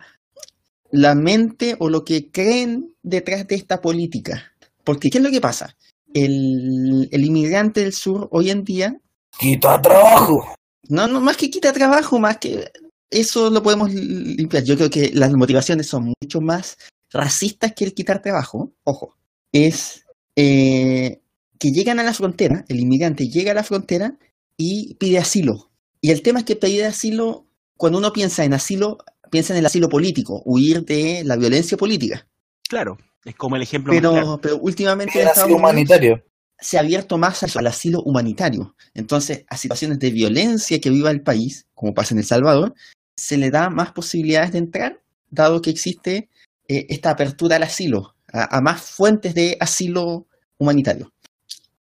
la 0.91 1.15
mente 1.15 1.75
o 1.79 1.89
lo 1.89 2.03
que 2.03 2.29
creen 2.31 2.93
detrás 3.01 3.47
de 3.47 3.55
esta 3.55 3.81
política 3.81 4.53
porque 4.83 5.09
qué 5.09 5.17
es 5.17 5.23
lo 5.23 5.31
que 5.31 5.41
pasa 5.41 5.75
el, 6.13 7.09
el 7.12 7.25
inmigrante 7.25 7.81
del 7.81 7.93
sur 7.93 8.27
hoy 8.31 8.51
en 8.51 8.63
día 8.63 8.95
¡Quita 9.39 9.81
trabajo! 9.81 10.55
no, 10.89 11.07
no, 11.07 11.21
más 11.21 11.38
que 11.38 11.49
quita 11.49 11.73
trabajo, 11.73 12.19
más 12.19 12.38
que 12.38 12.69
eso 13.09 13.49
lo 13.49 13.62
podemos 13.62 13.93
limpiar. 13.93 14.63
Yo 14.63 14.75
creo 14.75 14.89
que 14.89 15.12
las 15.13 15.31
motivaciones 15.33 15.88
son 15.88 16.13
mucho 16.21 16.41
más 16.41 16.77
racistas 17.12 17.73
que 17.73 17.86
el 17.86 17.93
quitar 17.93 18.21
trabajo. 18.21 18.71
Ojo, 18.83 19.15
es 19.51 20.03
eh, 20.36 21.21
que 21.59 21.71
llegan 21.71 21.99
a 21.99 22.03
la 22.03 22.13
frontera, 22.13 22.65
el 22.67 22.79
inmigrante 22.79 23.27
llega 23.27 23.51
a 23.51 23.55
la 23.55 23.63
frontera 23.63 24.17
y 24.57 24.95
pide 24.95 25.19
asilo. 25.19 25.69
Y 26.03 26.11
el 26.11 26.21
tema 26.21 26.39
es 26.39 26.45
que 26.45 26.57
pedir 26.57 26.83
asilo, 26.83 27.47
cuando 27.77 27.97
uno 27.97 28.11
piensa 28.11 28.43
en 28.43 28.53
asilo, 28.53 28.97
piensa 29.31 29.53
en 29.53 29.59
el 29.59 29.65
asilo 29.65 29.87
político, 29.87 30.41
huir 30.43 30.83
de 30.83 31.23
la 31.23 31.37
violencia 31.37 31.77
política. 31.77 32.27
Claro. 32.67 32.97
Es 33.23 33.35
como 33.35 33.55
el 33.55 33.61
ejemplo 33.61 33.93
más 33.93 34.01
claro. 34.01 34.15
Pero, 34.21 34.37
pero 34.41 34.57
últimamente 34.57 35.13
en 35.15 35.21
El 35.21 35.27
asilo 35.29 35.55
humanitario. 35.55 36.21
se 36.59 36.75
ha 36.77 36.81
abierto 36.81 37.17
más 37.17 37.41
a- 37.43 37.59
al 37.59 37.67
asilo 37.67 38.01
humanitario. 38.03 38.75
Entonces, 38.93 39.45
a 39.47 39.55
situaciones 39.55 39.97
de 39.99 40.11
violencia 40.11 40.81
que 40.81 40.89
viva 40.89 41.09
el 41.09 41.21
país, 41.21 41.67
como 41.73 41.93
pasa 41.93 42.13
en 42.13 42.17
El 42.19 42.25
Salvador, 42.25 42.73
se 43.15 43.37
le 43.37 43.49
da 43.49 43.69
más 43.69 43.93
posibilidades 43.93 44.51
de 44.51 44.57
entrar, 44.57 45.01
dado 45.31 45.61
que 45.61 45.69
existe 45.69 46.29
eh, 46.67 46.85
esta 46.89 47.11
apertura 47.11 47.55
al 47.55 47.63
asilo, 47.63 48.15
a, 48.31 48.57
a 48.57 48.59
más 48.61 48.81
fuentes 48.81 49.33
de 49.35 49.55
asilo 49.61 50.27
humanitario. 50.57 51.13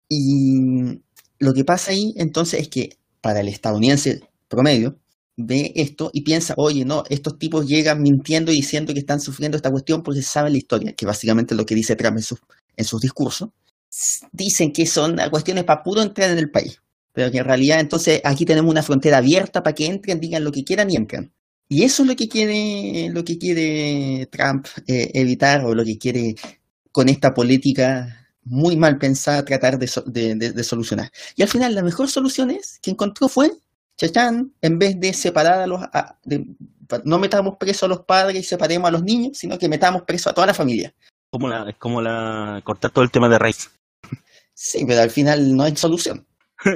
Y 0.08 1.00
lo 1.38 1.54
que 1.54 1.64
pasa 1.64 1.92
ahí, 1.92 2.12
entonces, 2.18 2.60
es 2.60 2.68
que 2.68 2.90
para 3.22 3.40
el 3.40 3.48
estadounidense 3.48 4.20
promedio, 4.48 4.98
ve 5.36 5.72
esto 5.76 6.10
y 6.12 6.22
piensa, 6.22 6.54
oye, 6.58 6.84
no, 6.84 7.04
estos 7.08 7.38
tipos 7.38 7.66
llegan 7.66 8.02
mintiendo 8.02 8.52
y 8.52 8.56
diciendo 8.56 8.92
que 8.92 9.00
están 9.00 9.20
sufriendo 9.20 9.56
esta 9.56 9.70
cuestión 9.70 10.02
porque 10.02 10.20
saben 10.20 10.52
la 10.52 10.58
historia, 10.58 10.92
que 10.92 11.06
básicamente 11.06 11.54
es 11.54 11.58
lo 11.58 11.64
que 11.64 11.74
dice 11.74 11.96
Trump 11.96 12.18
en 12.18 12.84
sus, 12.84 13.00
discursos. 13.00 13.48
Dicen 14.32 14.72
que 14.72 14.86
son 14.86 15.16
cuestiones 15.30 15.64
para 15.64 15.82
puro 15.82 16.02
entrar 16.02 16.30
en 16.30 16.38
el 16.38 16.50
país, 16.50 16.80
pero 17.12 17.30
que 17.30 17.38
en 17.38 17.44
realidad 17.44 17.80
entonces 17.80 18.20
aquí 18.24 18.44
tenemos 18.44 18.70
una 18.70 18.82
frontera 18.82 19.18
abierta 19.18 19.62
para 19.62 19.74
que 19.74 19.86
entren, 19.86 20.20
digan 20.20 20.44
lo 20.44 20.52
que 20.52 20.64
quieran 20.64 20.90
y 20.90 20.96
entran. 20.96 21.32
Y 21.68 21.84
eso 21.84 22.02
es 22.02 22.08
lo 22.08 22.16
que 22.16 22.28
quiere, 22.28 23.10
lo 23.10 23.24
que 23.24 23.38
quiere 23.38 24.26
Trump 24.30 24.66
eh, 24.86 25.10
evitar 25.14 25.64
o 25.64 25.74
lo 25.74 25.84
que 25.84 25.96
quiere 25.96 26.34
con 26.90 27.08
esta 27.08 27.32
política 27.32 28.21
muy 28.44 28.76
mal 28.76 28.98
pensada 28.98 29.44
tratar 29.44 29.78
de, 29.78 29.86
so- 29.86 30.02
de- 30.06 30.34
de- 30.34 30.52
de 30.52 30.64
solucionar. 30.64 31.10
Y 31.36 31.42
al 31.42 31.48
final 31.48 31.74
la 31.74 31.82
mejor 31.82 32.08
solución 32.10 32.50
es 32.50 32.78
que 32.82 32.90
encontró 32.90 33.28
fue 33.28 33.52
Chachán, 33.96 34.52
en 34.62 34.78
vez 34.78 34.98
de 34.98 35.12
separar 35.12 35.60
a 35.60 35.66
los, 35.66 35.80
a- 35.82 36.16
no 37.04 37.18
metamos 37.18 37.56
preso 37.56 37.86
a 37.86 37.88
los 37.88 38.00
padres 38.00 38.36
y 38.40 38.42
separemos 38.42 38.88
a 38.88 38.92
los 38.92 39.02
niños, 39.02 39.38
sino 39.38 39.58
que 39.58 39.68
metamos 39.68 40.02
preso 40.02 40.28
a 40.30 40.34
toda 40.34 40.46
la 40.48 40.54
familia. 40.54 40.92
Como 41.30 41.48
la, 41.48 41.68
es 41.70 41.76
como 41.78 42.02
la 42.02 42.60
cortar 42.64 42.90
todo 42.90 43.04
el 43.04 43.10
tema 43.10 43.28
de 43.28 43.38
raíz. 43.38 43.70
Sí, 44.54 44.84
pero 44.86 45.00
al 45.02 45.10
final 45.10 45.56
no 45.56 45.62
hay 45.64 45.76
solución. 45.76 46.26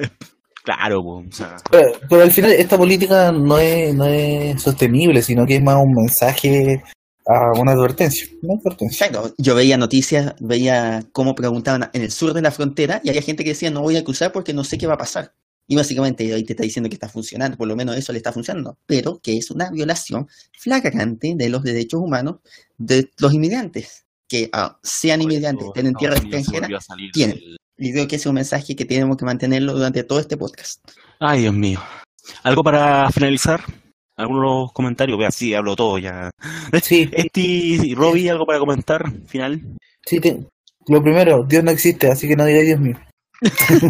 Claro, 0.64 1.00
o 1.00 1.24
sea, 1.30 1.54
Pero, 1.70 1.92
pero 2.10 2.22
al 2.22 2.32
final 2.32 2.50
esta 2.50 2.76
política 2.76 3.30
no 3.30 3.56
es, 3.56 3.94
no 3.94 4.04
es 4.04 4.60
sostenible, 4.60 5.22
sino 5.22 5.46
que 5.46 5.54
es 5.58 5.62
más 5.62 5.76
un 5.76 5.92
mensaje 5.94 6.82
a 7.26 7.52
una 7.60 7.72
advertencia. 7.72 8.26
Una 8.42 8.54
advertencia. 8.60 9.06
Exacto. 9.06 9.34
Yo 9.38 9.54
veía 9.54 9.76
noticias, 9.76 10.34
veía 10.40 11.02
cómo 11.12 11.34
preguntaban 11.34 11.90
en 11.92 12.02
el 12.02 12.10
sur 12.10 12.32
de 12.32 12.42
la 12.42 12.50
frontera 12.50 13.00
y 13.02 13.08
había 13.08 13.22
gente 13.22 13.42
que 13.44 13.50
decía 13.50 13.70
no 13.70 13.82
voy 13.82 13.96
a 13.96 14.04
cruzar 14.04 14.32
porque 14.32 14.52
no 14.54 14.64
sé 14.64 14.78
qué 14.78 14.86
va 14.86 14.94
a 14.94 14.98
pasar. 14.98 15.34
Y 15.68 15.74
básicamente 15.74 16.32
ahí 16.32 16.44
te 16.44 16.52
está 16.52 16.62
diciendo 16.62 16.88
que 16.88 16.94
está 16.94 17.08
funcionando, 17.08 17.56
por 17.56 17.66
lo 17.66 17.74
menos 17.74 17.96
eso 17.96 18.12
le 18.12 18.18
está 18.18 18.32
funcionando, 18.32 18.78
pero 18.86 19.18
que 19.20 19.36
es 19.36 19.50
una 19.50 19.68
violación 19.70 20.28
flagrante 20.56 21.34
de 21.36 21.48
los 21.48 21.64
derechos 21.64 22.00
humanos 22.00 22.36
de 22.78 23.10
los 23.18 23.34
inmigrantes, 23.34 24.04
que 24.28 24.48
ah, 24.52 24.78
sean 24.84 25.18
por 25.20 25.32
inmigrantes, 25.32 25.66
estén 25.66 25.86
en 25.88 25.94
tierra 25.94 26.16
extranjera. 26.18 26.68
tienen. 27.12 27.36
del- 27.36 27.56
Y 27.78 27.92
creo 27.92 28.06
que 28.06 28.14
ese 28.16 28.22
es 28.22 28.26
un 28.26 28.34
mensaje 28.36 28.76
que 28.76 28.84
tenemos 28.84 29.16
que 29.16 29.24
mantenerlo 29.24 29.72
durante 29.74 30.04
todo 30.04 30.20
este 30.20 30.36
podcast. 30.36 30.80
Ay, 31.18 31.40
Dios 31.42 31.54
mío. 31.54 31.80
¿Algo 32.44 32.62
para 32.62 33.10
finalizar? 33.10 33.60
¿Algunos 34.16 34.72
comentarios? 34.72 35.18
Vea, 35.18 35.30
sí, 35.30 35.54
hablo 35.54 35.76
todo 35.76 35.98
ya. 35.98 36.30
Sí, 36.82 37.08
Esti, 37.12 37.94
Robbie, 37.94 38.30
¿algo 38.30 38.46
para 38.46 38.58
comentar? 38.58 39.02
Final. 39.26 39.60
sí, 40.04 40.20
te- 40.20 40.46
lo 40.88 41.02
primero, 41.02 41.42
Dios 41.44 41.64
no 41.64 41.72
existe, 41.72 42.08
así 42.10 42.28
que 42.28 42.36
no 42.36 42.44
diga 42.44 42.60
Dios 42.60 42.78
mío. 42.80 42.96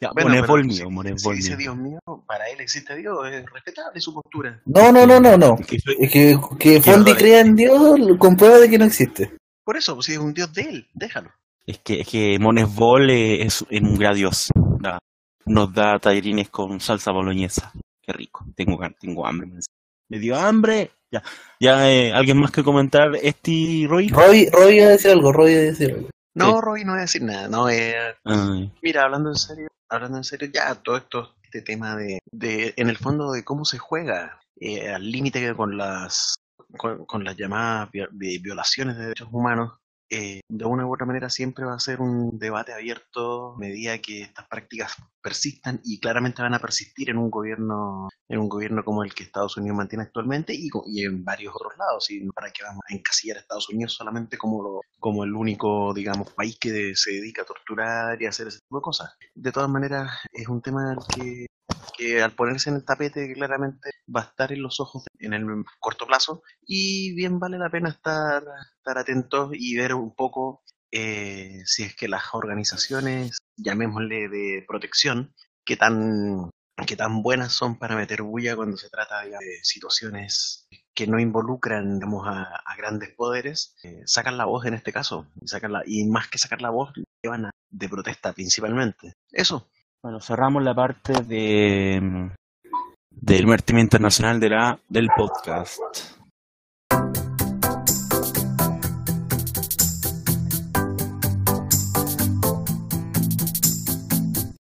Ya, 0.00 0.10
Bueno, 0.12 0.30
pero 0.30 0.56
mío, 0.62 1.16
si- 1.16 1.30
dice 1.32 1.50
mío. 1.50 1.58
Dios 1.58 1.76
mío, 1.76 1.98
para 2.24 2.48
él 2.50 2.60
existe 2.60 2.94
Dios, 2.94 3.16
es 3.32 3.44
respetable 3.52 4.00
su 4.00 4.14
postura. 4.14 4.60
No, 4.66 4.92
no, 4.92 5.04
no, 5.04 5.18
no, 5.18 5.36
no. 5.36 5.56
Que 5.56 5.80
soy- 5.80 5.96
Es 5.98 6.12
que, 6.12 6.38
que 6.58 6.80
Fondi 6.80 7.10
vale. 7.10 7.16
crea 7.20 7.40
en 7.40 7.56
Dios 7.56 7.98
comprueba 8.16 8.58
de 8.58 8.70
que 8.70 8.78
no 8.78 8.84
existe. 8.84 9.32
Por 9.64 9.76
eso, 9.76 9.94
pues 9.96 10.06
si 10.06 10.12
es 10.12 10.18
un 10.18 10.32
Dios 10.32 10.52
de 10.54 10.62
él, 10.62 10.86
déjalo. 10.94 11.30
Es 11.66 11.78
que, 11.80 12.02
es 12.02 12.08
que 12.08 12.38
Monesbol 12.38 13.10
es, 13.10 13.66
es 13.68 13.82
un 13.82 13.96
gran 13.98 14.14
dios. 14.14 14.50
Nos 15.46 15.74
da 15.74 15.98
tallarines 15.98 16.48
con 16.48 16.78
salsa 16.78 17.10
boloñesa. 17.10 17.72
Qué 18.08 18.12
rico. 18.14 18.46
Tengo, 18.56 18.80
tengo 18.98 19.26
hambre. 19.26 19.50
Me 20.08 20.18
dio 20.18 20.34
hambre. 20.34 20.90
Ya, 21.12 21.22
ya 21.60 21.90
eh, 21.90 22.10
¿alguien 22.10 22.38
más 22.38 22.50
que 22.50 22.64
comentar? 22.64 23.14
Esti, 23.16 23.86
Roy. 23.86 24.08
Roy, 24.08 24.48
Roy 24.50 24.76
iba 24.78 24.86
a 24.86 24.90
decir 24.90 25.10
algo, 25.10 25.30
Roy 25.30 25.52
iba 25.52 25.60
a 25.60 25.64
decir 25.64 25.92
algo. 25.92 26.08
No. 26.34 26.60
Roy 26.62 26.84
no 26.86 26.92
voy 26.92 27.00
a 27.00 27.02
decir 27.02 27.22
nada. 27.22 27.48
No, 27.48 27.68
eh, 27.68 28.14
mira, 28.80 29.02
hablando 29.04 29.28
en 29.28 29.36
serio, 29.36 29.68
hablando 29.90 30.16
en 30.16 30.24
serio, 30.24 30.48
ya 30.50 30.74
todo 30.76 30.96
esto, 30.96 31.34
este 31.42 31.60
tema 31.60 31.96
de, 31.96 32.20
de 32.32 32.72
en 32.76 32.88
el 32.88 32.96
fondo 32.96 33.30
de 33.32 33.44
cómo 33.44 33.66
se 33.66 33.76
juega 33.76 34.40
eh, 34.58 34.88
al 34.88 35.10
límite 35.10 35.54
con 35.54 35.76
las 35.76 36.36
con, 36.78 37.04
con 37.04 37.24
las 37.24 37.36
llamadas 37.36 37.90
vi- 37.90 38.06
vi- 38.12 38.38
violaciones 38.38 38.96
de 38.96 39.02
derechos 39.04 39.28
humanos, 39.32 39.78
eh, 40.10 40.40
de 40.48 40.64
una 40.64 40.86
u 40.86 40.92
otra 40.94 41.06
manera 41.06 41.28
siempre 41.30 41.64
va 41.64 41.74
a 41.74 41.80
ser 41.80 42.00
un 42.00 42.38
debate 42.38 42.72
abierto 42.72 43.54
a 43.54 43.58
medida 43.58 43.98
que 43.98 44.22
estas 44.22 44.46
prácticas 44.48 44.94
persistan 45.22 45.80
y 45.84 46.00
claramente 46.00 46.42
van 46.42 46.54
a 46.54 46.58
persistir 46.60 47.10
en 47.10 47.18
un 47.18 47.30
gobierno 47.30 48.08
en 48.28 48.38
un 48.40 48.48
gobierno 48.48 48.84
como 48.84 49.02
el 49.04 49.14
que 49.14 49.24
Estados 49.24 49.56
Unidos 49.56 49.76
mantiene 49.76 50.04
actualmente 50.04 50.54
y, 50.54 50.68
y 50.86 51.04
en 51.04 51.24
varios 51.24 51.54
otros 51.54 51.72
lados 51.78 52.10
y 52.10 52.26
para 52.30 52.50
que 52.50 52.62
vamos 52.62 52.82
a 52.88 52.94
encasillar 52.94 53.36
a 53.38 53.40
Estados 53.40 53.68
Unidos 53.70 53.94
solamente 53.94 54.36
como 54.38 54.62
lo- 54.62 54.80
como 54.98 55.24
el 55.24 55.34
único 55.34 55.92
digamos 55.94 56.32
país 56.32 56.58
que 56.60 56.94
se 56.94 57.12
dedica 57.12 57.42
a 57.42 57.44
torturar 57.46 58.20
y 58.20 58.26
a 58.26 58.30
hacer 58.30 58.48
ese 58.48 58.58
tipo 58.60 58.78
de 58.78 58.82
cosas. 58.82 59.10
De 59.34 59.52
todas 59.52 59.68
maneras 59.70 60.10
es 60.32 60.48
un 60.48 60.60
tema 60.62 60.96
que 61.14 61.46
que 61.96 62.22
al 62.22 62.32
ponerse 62.32 62.70
en 62.70 62.76
el 62.76 62.84
tapete 62.84 63.32
claramente 63.34 63.90
va 64.14 64.20
a 64.20 64.24
estar 64.24 64.52
en 64.52 64.62
los 64.62 64.80
ojos 64.80 65.04
en 65.18 65.34
el 65.34 65.44
corto 65.78 66.06
plazo 66.06 66.42
y 66.66 67.14
bien 67.14 67.38
vale 67.38 67.58
la 67.58 67.70
pena 67.70 67.90
estar, 67.90 68.42
estar 68.78 68.98
atentos 68.98 69.50
y 69.52 69.76
ver 69.76 69.94
un 69.94 70.14
poco 70.14 70.62
eh, 70.90 71.60
si 71.64 71.82
es 71.82 71.94
que 71.94 72.08
las 72.08 72.22
organizaciones, 72.32 73.36
llamémosle 73.56 74.28
de 74.28 74.64
protección, 74.66 75.34
qué 75.64 75.76
tan, 75.76 76.50
qué 76.86 76.96
tan 76.96 77.22
buenas 77.22 77.52
son 77.52 77.78
para 77.78 77.96
meter 77.96 78.22
bulla 78.22 78.56
cuando 78.56 78.76
se 78.76 78.88
trata 78.88 79.22
de 79.24 79.60
situaciones 79.62 80.66
que 80.94 81.06
no 81.06 81.20
involucran 81.20 81.98
digamos, 81.98 82.26
a, 82.26 82.48
grandes 82.76 83.10
poderes, 83.14 83.76
eh, 83.82 84.02
sacan 84.06 84.38
la 84.38 84.46
voz 84.46 84.64
en 84.66 84.74
este 84.74 84.92
caso, 84.92 85.26
y, 85.40 85.48
sacan 85.48 85.72
la, 85.72 85.82
y 85.84 86.04
más 86.06 86.28
que 86.28 86.38
sacar 86.38 86.62
la 86.62 86.70
voz, 86.70 86.92
llevan 87.22 87.46
a, 87.46 87.50
de 87.70 87.88
protesta 87.88 88.32
principalmente. 88.32 89.12
Eso, 89.30 89.68
Bueno, 90.00 90.20
cerramos 90.20 90.62
la 90.62 90.76
parte 90.76 91.12
de 91.24 92.30
del 93.10 93.46
martes 93.48 93.76
internacional 93.76 94.38
de 94.38 94.48
la, 94.48 94.78
del 94.88 95.08
podcast. 95.16 95.80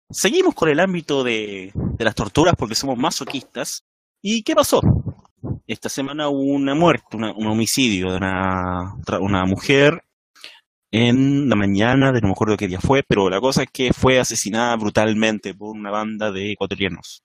Seguimos 0.10 0.56
con 0.56 0.70
el 0.70 0.80
ámbito 0.80 1.24
de, 1.24 1.72
de 1.76 2.04
las 2.04 2.16
torturas 2.16 2.56
porque 2.58 2.74
somos 2.74 2.98
masoquistas. 2.98 3.84
¿Y 4.24 4.42
qué 4.42 4.56
pasó? 4.56 4.82
Esta 5.68 5.88
semana 5.88 6.30
hubo 6.30 6.52
una 6.52 6.74
muerte, 6.74 7.16
un 7.16 7.46
homicidio 7.46 8.10
de 8.10 8.18
una, 8.18 8.96
una 9.20 9.46
mujer 9.46 10.02
en 10.98 11.50
la 11.50 11.56
mañana 11.56 12.12
de 12.12 12.22
no 12.22 12.28
me 12.28 12.32
acuerdo 12.34 12.58
qué 12.58 12.68
día 12.68 12.80
fue, 12.80 13.04
pero 13.08 13.30
la 13.30 13.40
cosa 13.40 13.64
es 13.64 13.70
que 13.72 13.94
fue 13.94 14.20
asesinada 14.20 14.76
brutalmente 14.76 15.54
por 15.54 15.76
una 15.76 15.92
banda 15.92 16.32
de 16.32 16.52
ecuatorianos. 16.52 17.24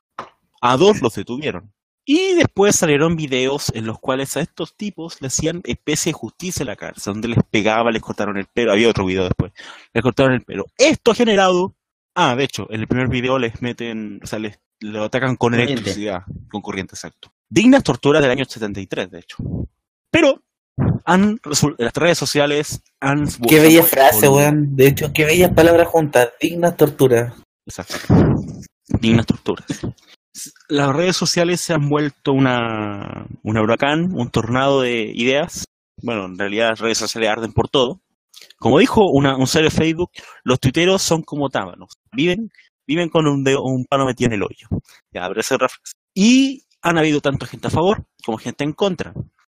A 0.61 0.77
dos 0.77 1.01
los 1.01 1.15
detuvieron. 1.15 1.73
Y 2.05 2.35
después 2.35 2.75
salieron 2.77 3.17
videos 3.17 3.73
en 3.75 3.87
los 3.87 3.99
cuales 3.99 4.37
a 4.37 4.41
estos 4.41 4.77
tipos 4.77 5.21
le 5.21 5.29
hacían 5.29 5.61
especie 5.65 6.11
de 6.11 6.19
justicia 6.19 6.63
en 6.63 6.69
la 6.69 6.77
cárcel, 6.77 7.15
donde 7.15 7.29
les 7.29 7.39
pegaba, 7.49 7.93
les 7.93 8.03
cortaron 8.03 8.37
el 8.37 8.47
pelo. 8.47 8.73
Había 8.73 8.89
otro 8.89 9.05
video 9.05 9.25
después. 9.25 9.53
Les 9.93 10.03
cortaron 10.03 10.33
el 10.33 10.43
pelo. 10.43 10.67
Esto 10.77 11.13
ha 11.13 11.15
generado. 11.15 11.77
Ah, 12.15 12.35
de 12.35 12.45
hecho, 12.45 12.67
en 12.71 12.81
el 12.81 12.89
primer 12.89 13.09
video 13.09 13.39
les 13.39 13.63
meten, 13.63 14.21
o 14.23 14.27
sea, 14.27 14.39
les 14.39 14.59
lo 14.81 15.05
atacan 15.05 15.37
con 15.37 15.53
Corriente. 15.53 15.75
electricidad, 15.75 16.23
con 16.51 16.61
corriente, 16.61 16.95
exacto. 16.95 17.33
Dignas 17.49 17.85
torturas 17.85 18.21
del 18.21 18.33
año 18.33 18.45
73, 18.45 19.11
de 19.11 19.19
hecho. 19.21 19.37
Pero 20.11 20.43
han 21.05 21.39
las 21.79 21.93
redes 21.95 22.19
sociales 22.19 22.83
han 23.01 23.27
Qué 23.49 23.61
bella 23.61 23.83
frase, 23.83 24.29
weón. 24.29 24.75
De 24.77 24.89
hecho, 24.89 25.13
qué 25.13 25.25
bellas 25.25 25.53
palabras 25.53 25.89
juntas. 25.89 26.31
Dignas 26.41 26.77
torturas. 26.77 27.35
Exacto. 27.67 27.97
Dignas 29.01 29.27
torturas. 29.27 29.67
Las 30.69 30.95
redes 30.95 31.17
sociales 31.17 31.61
se 31.61 31.75
han 31.75 31.89
vuelto 31.89 32.33
una, 32.33 33.27
un 33.43 33.59
huracán, 33.59 34.13
un 34.15 34.31
tornado 34.31 34.81
de 34.83 35.13
ideas. 35.15 35.65
Bueno, 36.03 36.25
en 36.25 36.39
realidad 36.39 36.71
las 36.71 36.81
redes 36.81 36.99
sociales 36.99 37.31
arden 37.31 37.53
por 37.53 37.69
todo. 37.69 38.01
Como 38.59 38.79
dijo 38.79 39.03
una, 39.13 39.37
un 39.37 39.47
ser 39.47 39.65
de 39.65 39.71
Facebook, 39.71 40.11
los 40.43 40.59
tuiteros 40.59 41.03
son 41.03 41.23
como 41.23 41.49
tábanos. 41.51 41.91
Viven, 42.13 42.51
viven 42.87 43.09
con 43.09 43.27
un, 43.27 43.45
dedo- 43.45 43.63
un 43.63 43.85
palo 43.85 44.07
metido 44.07 44.29
en 44.29 44.35
el 44.35 44.43
hoyo. 44.43 44.69
Ya. 45.13 45.29
Y 46.15 46.63
han 46.81 46.99
habido 46.99 47.21
tanto 47.21 47.47
gente 47.47 47.69
a 47.69 47.71
favor 47.71 48.05
como 48.25 48.39
gente 48.39 48.65
en 48.65 48.73
contra 48.73 49.13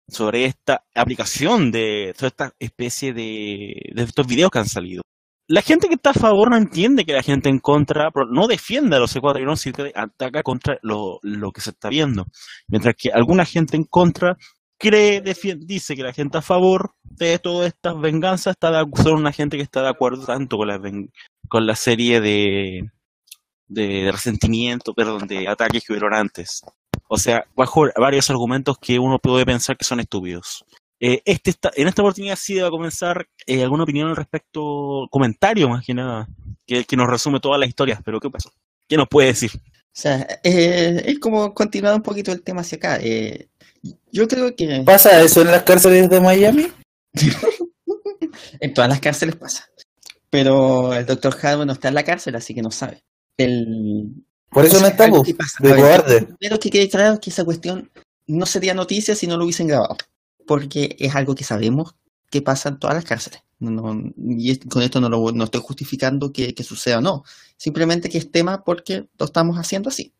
sobre 0.08 0.44
esta 0.44 0.84
aplicación 0.94 1.70
de 1.70 2.14
toda 2.16 2.28
esta 2.28 2.52
especie 2.58 3.12
de, 3.12 3.74
de 3.94 4.02
estos 4.02 4.26
videos 4.26 4.50
que 4.50 4.58
han 4.58 4.68
salido. 4.68 5.02
La 5.48 5.62
gente 5.62 5.86
que 5.86 5.94
está 5.94 6.10
a 6.10 6.14
favor 6.14 6.50
no 6.50 6.56
entiende 6.56 7.04
que 7.04 7.12
la 7.12 7.22
gente 7.22 7.48
en 7.48 7.60
contra 7.60 8.10
no 8.30 8.48
defiende 8.48 8.96
a 8.96 8.98
los 8.98 9.14
ecuatorianos, 9.14 9.60
sino 9.60 9.76
que 9.76 9.92
ataca 9.94 10.42
contra 10.42 10.78
lo, 10.82 11.20
lo 11.22 11.52
que 11.52 11.60
se 11.60 11.70
está 11.70 11.88
viendo. 11.88 12.26
Mientras 12.66 12.96
que 12.96 13.10
alguna 13.10 13.44
gente 13.44 13.76
en 13.76 13.84
contra 13.84 14.36
cree, 14.76 15.22
dice 15.58 15.94
que 15.94 16.02
la 16.02 16.12
gente 16.12 16.38
a 16.38 16.42
favor 16.42 16.94
de 17.04 17.38
todas 17.38 17.68
estas 17.68 18.00
venganzas 18.00 18.52
está 18.52 18.72
de, 18.72 18.84
son 19.02 19.14
una 19.14 19.32
gente 19.32 19.56
que 19.56 19.62
está 19.62 19.82
de 19.82 19.88
acuerdo 19.88 20.26
tanto 20.26 20.56
con 20.56 20.66
la, 20.68 20.80
con 21.48 21.66
la 21.66 21.76
serie 21.76 22.20
de, 22.20 22.90
de 23.68 24.10
resentimiento, 24.10 24.94
perdón, 24.94 25.26
de 25.28 25.48
ataques 25.48 25.84
que 25.84 25.92
hubieron 25.92 26.14
antes. 26.14 26.62
O 27.08 27.18
sea, 27.18 27.44
bajo 27.54 27.86
varios 27.96 28.30
argumentos 28.30 28.78
que 28.78 28.98
uno 28.98 29.18
puede 29.18 29.44
pensar 29.44 29.76
que 29.76 29.84
son 29.84 30.00
estúpidos. 30.00 30.64
Eh, 30.98 31.22
este 31.24 31.50
está, 31.50 31.70
en 31.76 31.88
esta 31.88 32.02
oportunidad 32.02 32.36
sí 32.36 32.58
va 32.58 32.68
a 32.68 32.70
comenzar 32.70 33.28
eh, 33.46 33.62
alguna 33.62 33.84
opinión 33.84 34.08
al 34.08 34.16
respecto, 34.16 35.06
comentario 35.10 35.68
más 35.68 35.84
que 35.84 35.92
nada, 35.94 36.26
que, 36.66 36.84
que 36.84 36.96
nos 36.96 37.08
resume 37.08 37.38
todas 37.38 37.60
las 37.60 37.68
historias, 37.68 38.00
pero 38.04 38.18
¿qué 38.18 38.30
pasó? 38.30 38.50
¿Qué 38.88 38.96
nos 38.96 39.08
puede 39.08 39.28
decir? 39.28 39.50
O 39.96 39.98
sea, 39.98 40.26
eh, 40.42 41.02
es 41.06 41.18
como 41.18 41.54
continuar 41.54 41.94
un 41.94 42.02
poquito 42.02 42.32
el 42.32 42.42
tema 42.42 42.60
hacia 42.60 42.76
acá. 42.76 42.98
eh, 43.00 43.48
yo 44.10 44.26
creo 44.26 44.54
que 44.54 44.82
¿Pasa 44.84 45.22
eso 45.22 45.42
en 45.42 45.48
las 45.48 45.62
cárceles 45.62 46.10
de 46.10 46.20
Miami? 46.20 46.66
en 48.60 48.74
todas 48.74 48.90
las 48.90 49.00
cárceles 49.00 49.36
pasa. 49.36 49.68
Pero 50.30 50.92
el 50.92 51.06
doctor 51.06 51.36
Harvey 51.40 51.66
no 51.66 51.72
está 51.72 51.88
en 51.88 51.94
la 51.94 52.04
cárcel, 52.04 52.34
así 52.34 52.54
que 52.54 52.62
no 52.62 52.70
sabe. 52.70 53.04
El, 53.38 54.25
Por 54.56 54.64
eso 54.66 54.80
no 54.80 54.86
estamos. 54.86 55.26
de 55.26 55.34
cobarde. 55.76 56.20
lo 56.22 56.36
Primero 56.38 56.58
que 56.58 56.70
quede 56.70 56.88
claro 56.88 57.14
es 57.14 57.20
que 57.20 57.30
esa 57.30 57.44
cuestión 57.44 57.90
no 58.26 58.46
sería 58.46 58.74
noticia 58.74 59.14
si 59.14 59.26
no 59.26 59.36
lo 59.36 59.44
hubiesen 59.44 59.68
grabado. 59.68 59.96
Porque 60.46 60.96
es 60.98 61.14
algo 61.14 61.34
que 61.34 61.44
sabemos 61.44 61.94
que 62.30 62.42
pasa 62.42 62.68
en 62.70 62.78
todas 62.78 62.96
las 62.96 63.04
cárceles. 63.04 63.40
No, 63.58 64.00
y 64.18 64.50
es- 64.50 64.60
con 64.68 64.82
esto 64.82 65.00
no, 65.00 65.08
lo, 65.08 65.32
no 65.32 65.44
estoy 65.44 65.60
justificando 65.62 66.32
que, 66.32 66.54
que 66.54 66.62
suceda 66.62 66.98
o 66.98 67.00
no. 67.00 67.24
Simplemente 67.56 68.08
que 68.08 68.18
es 68.18 68.30
tema 68.30 68.64
porque 68.64 69.08
lo 69.18 69.26
estamos 69.26 69.56
haciendo 69.56 69.88
así. 69.88 70.12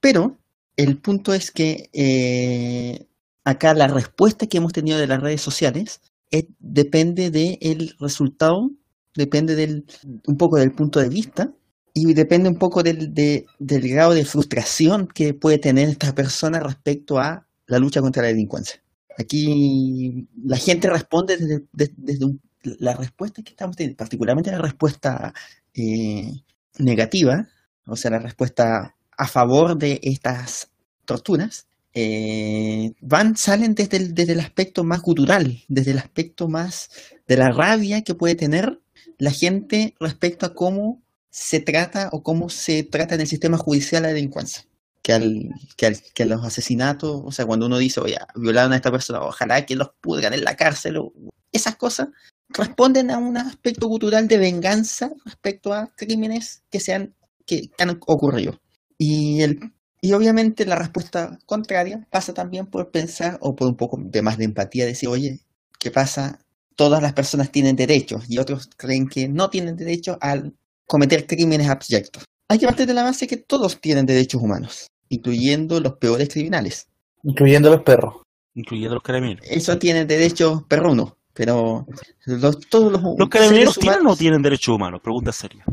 Pero 0.00 0.38
el 0.76 0.96
punto 0.98 1.34
es 1.34 1.50
que 1.50 1.90
eh, 1.92 3.06
acá 3.44 3.74
la 3.74 3.86
respuesta 3.88 4.46
que 4.46 4.58
hemos 4.58 4.72
tenido 4.72 4.98
de 4.98 5.06
las 5.06 5.20
redes 5.20 5.40
sociales 5.42 6.00
es- 6.30 6.46
depende 6.58 7.30
del 7.30 7.94
resultado, 8.00 8.70
depende 9.14 9.54
del, 9.56 9.84
un 10.26 10.36
poco 10.36 10.56
del 10.56 10.72
punto 10.72 11.00
de 11.00 11.08
vista 11.08 11.52
y 11.94 12.12
depende 12.14 12.48
un 12.48 12.56
poco 12.56 12.82
del, 12.82 13.12
de- 13.14 13.46
del 13.58 13.88
grado 13.88 14.14
de 14.14 14.24
frustración 14.24 15.06
que 15.08 15.34
puede 15.34 15.58
tener 15.58 15.88
esta 15.88 16.14
persona 16.14 16.60
respecto 16.60 17.18
a 17.18 17.46
la 17.66 17.78
lucha 17.78 18.00
contra 18.00 18.22
la 18.22 18.28
delincuencia. 18.28 18.82
Aquí 19.18 20.28
la 20.44 20.56
gente 20.56 20.88
responde 20.88 21.36
desde, 21.36 21.64
de- 21.72 21.92
desde 21.96 22.24
un- 22.24 22.40
la 22.62 22.94
respuesta 22.94 23.42
que 23.42 23.50
estamos 23.50 23.76
teniendo, 23.76 23.96
particularmente 23.96 24.50
la 24.50 24.58
respuesta 24.58 25.32
eh, 25.74 26.30
negativa, 26.78 27.48
o 27.86 27.96
sea, 27.96 28.10
la 28.10 28.18
respuesta 28.18 28.94
a 29.16 29.26
favor 29.28 29.76
de 29.78 30.00
estas 30.02 30.70
torturas, 31.04 31.66
eh, 31.94 32.92
van, 33.00 33.36
salen 33.36 33.74
desde 33.74 34.08
desde 34.08 34.32
el 34.34 34.40
aspecto 34.40 34.84
más 34.84 35.00
cultural, 35.00 35.58
desde 35.68 35.90
el 35.92 35.98
aspecto 35.98 36.48
más 36.48 36.88
de 37.26 37.36
la 37.36 37.50
rabia 37.50 38.02
que 38.02 38.14
puede 38.14 38.34
tener 38.36 38.80
la 39.18 39.30
gente 39.32 39.94
respecto 40.00 40.46
a 40.46 40.54
cómo 40.54 40.99
se 41.30 41.60
trata 41.60 42.10
o 42.12 42.22
cómo 42.22 42.50
se 42.50 42.82
trata 42.82 43.14
en 43.14 43.22
el 43.22 43.26
sistema 43.26 43.56
judicial 43.56 44.02
la 44.02 44.08
delincuencia. 44.08 44.64
Que, 45.02 45.14
al, 45.14 45.48
que, 45.76 46.26
los 46.26 46.44
asesinatos, 46.44 47.22
o 47.24 47.32
sea, 47.32 47.46
cuando 47.46 47.66
uno 47.66 47.78
dice, 47.78 48.00
oye, 48.00 48.18
violaron 48.34 48.72
a 48.72 48.76
esta 48.76 48.90
persona, 48.90 49.22
ojalá 49.22 49.64
que 49.64 49.74
los 49.74 49.90
pudran 50.00 50.34
en 50.34 50.44
la 50.44 50.56
cárcel, 50.56 50.98
o 50.98 51.12
esas 51.52 51.76
cosas 51.76 52.08
responden 52.50 53.10
a 53.10 53.16
un 53.16 53.38
aspecto 53.38 53.88
cultural 53.88 54.28
de 54.28 54.36
venganza 54.36 55.10
respecto 55.24 55.72
a 55.72 55.90
crímenes 55.96 56.64
que, 56.70 56.80
se 56.80 56.92
han, 56.92 57.14
que 57.46 57.70
han 57.78 57.90
ocurrido. 57.90 58.60
Y, 58.98 59.40
el, 59.40 59.72
y 60.02 60.12
obviamente 60.12 60.66
la 60.66 60.76
respuesta 60.76 61.38
contraria 61.46 62.06
pasa 62.10 62.34
también 62.34 62.66
por 62.66 62.90
pensar, 62.90 63.38
o 63.40 63.56
por 63.56 63.68
un 63.68 63.76
poco 63.76 63.98
de 64.00 64.22
más 64.22 64.36
de 64.36 64.44
empatía, 64.44 64.84
decir, 64.84 65.08
oye, 65.08 65.40
¿qué 65.78 65.90
pasa? 65.90 66.40
Todas 66.76 67.02
las 67.02 67.14
personas 67.14 67.50
tienen 67.50 67.76
derechos 67.76 68.24
y 68.28 68.38
otros 68.38 68.68
creen 68.76 69.08
que 69.08 69.28
no 69.28 69.48
tienen 69.48 69.76
derecho 69.76 70.18
al 70.20 70.54
cometer 70.90 71.24
crímenes 71.24 71.68
abyectos. 71.68 72.24
Hay 72.48 72.58
que 72.58 72.66
partir 72.66 72.84
de 72.84 72.94
la 72.94 73.04
base 73.04 73.28
que 73.28 73.36
todos 73.36 73.80
tienen 73.80 74.06
derechos 74.06 74.42
humanos, 74.42 74.88
incluyendo 75.08 75.78
los 75.78 75.92
peores 75.98 76.28
criminales. 76.28 76.88
Incluyendo 77.22 77.70
los 77.70 77.82
perros. 77.82 78.16
Incluyendo 78.54 78.94
los 78.94 79.02
carabineros. 79.04 79.46
Eso 79.48 79.78
tiene 79.78 80.04
derechos 80.04 80.64
perrunos, 80.64 81.12
pero 81.32 81.86
los, 82.26 82.58
todos 82.68 82.90
los, 82.90 83.00
¿Los 83.16 83.28
carabineros 83.28 83.76
tienen 83.76 83.92
o 83.92 83.96
no 83.98 84.02
humanos, 84.02 84.18
tienen 84.18 84.42
derechos 84.42 84.74
humanos? 84.74 85.00
Pregunta 85.00 85.30
seria. 85.30 85.64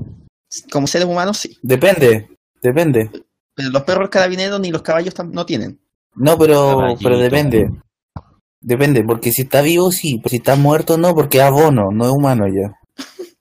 como 0.72 0.86
seres 0.86 1.08
humanos 1.08 1.40
sí, 1.40 1.58
Depende. 1.64 2.30
Depende. 2.62 3.10
pero 3.56 3.70
los 3.70 3.82
perros 3.84 4.10
carabineros 4.10 4.60
ni 4.60 4.70
los 4.70 4.84
caballos 4.84 5.16
no 5.32 5.48
tienen. 5.48 5.80
No, 6.14 6.38
pero, 6.38 6.78
Caballito. 6.78 7.02
pero 7.04 7.18
depende. 7.18 7.72
Depende, 8.62 9.04
porque 9.04 9.32
si 9.32 9.44
está 9.44 9.64
vivo, 9.64 9.92
sí. 9.92 10.18
Pero 10.18 10.30
si 10.30 10.38
está 10.38 10.56
muerto, 10.56 10.96
no, 10.98 11.16
porque 11.16 11.40
es 11.40 11.44
abono, 11.44 11.90
no 11.92 12.06
es 12.06 12.12
humano 12.12 12.46
ya. 12.48 12.72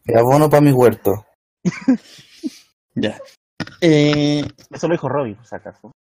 Es 0.04 0.16
abono 0.16 0.48
para 0.48 0.62
mi 0.62 0.72
huerto. 0.72 1.25
Ya. 2.94 3.18
Eh, 3.82 4.42
Eso 4.70 4.88
lo 4.88 4.94
dijo 4.94 5.08
Robbie, 5.08 5.34
por 5.34 5.46
si 5.46 5.54
acaso. 5.54 5.92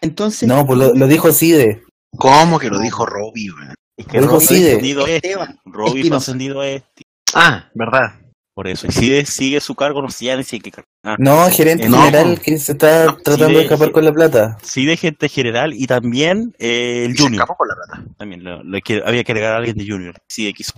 Entonces, 0.00 0.48
No, 0.48 0.66
pues 0.66 0.78
lo, 0.78 0.94
lo 0.94 1.06
dijo 1.06 1.30
Cide. 1.32 1.82
¿Cómo 2.16 2.58
que 2.58 2.68
lo 2.70 2.80
dijo 2.80 3.06
Robbie, 3.06 3.50
weón? 3.52 3.74
Es 3.96 4.06
que 4.06 4.16
Lo 4.20 4.22
dijo 4.22 4.32
Robbie 4.34 4.46
fue 4.46 4.56
Cide. 4.56 5.16
este. 5.16 5.36
Robbie 5.64 6.12
ascendido 6.14 6.60
a 6.60 6.68
este. 6.68 7.02
Ah, 7.34 7.68
verdad. 7.74 8.14
Por 8.54 8.66
eso. 8.66 8.88
Y 8.88 8.90
si 8.90 9.24
sigue 9.26 9.60
su 9.60 9.76
cargo, 9.76 10.02
no 10.02 10.10
sé 10.10 10.24
ya 10.24 10.36
ni 10.36 10.42
si 10.42 10.58
qué 10.58 10.72
cargo. 10.72 10.88
Ah, 11.04 11.14
No, 11.20 11.48
gerente 11.50 11.84
general 11.88 12.34
po. 12.36 12.42
que 12.42 12.58
se 12.58 12.72
está 12.72 13.04
No, 13.04 13.16
tratando 13.18 13.48
sí, 13.50 13.54
de 13.54 13.62
escapar 13.62 13.92
con 13.92 14.04
la 14.04 14.12
plata. 14.12 14.58
sí 14.64 14.84
de 14.84 14.96
gente 14.96 15.28
general 15.28 15.72
y 15.74 15.86
también 15.86 16.52
eh, 16.58 17.04
el 17.04 17.12
Y 17.12 17.16
se 17.16 17.22
Junior. 17.22 17.42
escapó 17.42 17.56
con 17.56 17.68
la 17.68 17.74
rata. 17.76 18.04
También 18.16 18.42
lo, 18.42 18.56
había 18.58 18.80
que 18.82 19.32
agregar 19.32 19.52
a 19.52 19.56
alguien 19.58 19.76
de 19.76 19.86
Junior. 19.86 20.16
Sí, 20.28 20.46
de 20.46 20.52
quiso. 20.54 20.72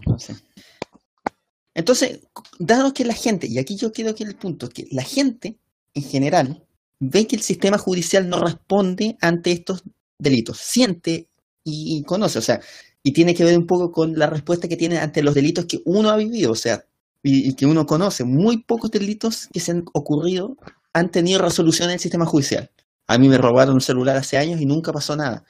Entonces, 1.75 2.21
dado 2.59 2.93
que 2.95 3.05
la 3.05 3.15
gente, 3.15 3.47
y 3.47 3.59
aquí 3.59 3.77
yo 3.77 3.93
quiero 3.93 4.15
que 4.15 4.25
el 4.25 4.37
punto, 4.37 4.69
que 4.69 4.87
la 4.91 5.03
gente 5.03 5.59
en 5.95 6.03
general 6.03 6.65
ve 6.99 7.27
que 7.27 7.37
el 7.37 7.43
sistema 7.43 7.79
judicial 7.79 8.29
no 8.29 8.41
responde 8.41 9.17
ante 9.21 9.53
estos 9.53 9.83
delitos, 10.19 10.59
siente 10.59 11.29
y, 11.65 11.99
y 11.99 12.03
conoce, 12.05 12.39
o 12.39 12.43
sea, 12.43 12.61
y 13.03 13.13
tiene 13.13 13.35
que 13.35 13.45
ver 13.45 13.57
un 13.57 13.67
poco 13.67 13.93
con 13.93 14.19
la 14.19 14.27
respuesta 14.27 14.69
que 14.69 14.77
tiene 14.77 14.99
ante 14.99 15.23
los 15.23 15.35
delitos 15.35 15.67
que 15.67 15.81
uno 15.85 16.11
ha 16.11 16.17
vivido, 16.17 16.53
o 16.53 16.57
sea, 16.57 16.85
y, 17.23 17.49
y 17.51 17.55
que 17.55 17.67
uno 17.67 17.87
conoce. 17.87 18.25
Muy 18.25 18.59
pocos 18.65 18.91
delitos 18.91 19.49
que 19.53 19.61
se 19.61 19.73
han 19.73 19.85
ocurrido 19.93 20.57
han 20.93 21.11
tenido 21.11 21.41
resolución 21.41 21.89
en 21.89 21.95
el 21.95 22.01
sistema 22.01 22.27
judicial. 22.27 22.71
A 23.07 23.19
mí 23.19 23.29
me 23.29 23.39
robaron 23.39 23.75
un 23.75 23.81
celular 23.81 24.17
hace 24.17 24.39
años 24.39 24.61
y 24.61 24.67
nunca 24.67 24.93
pasó 24.93 25.17
nada. 25.17 25.45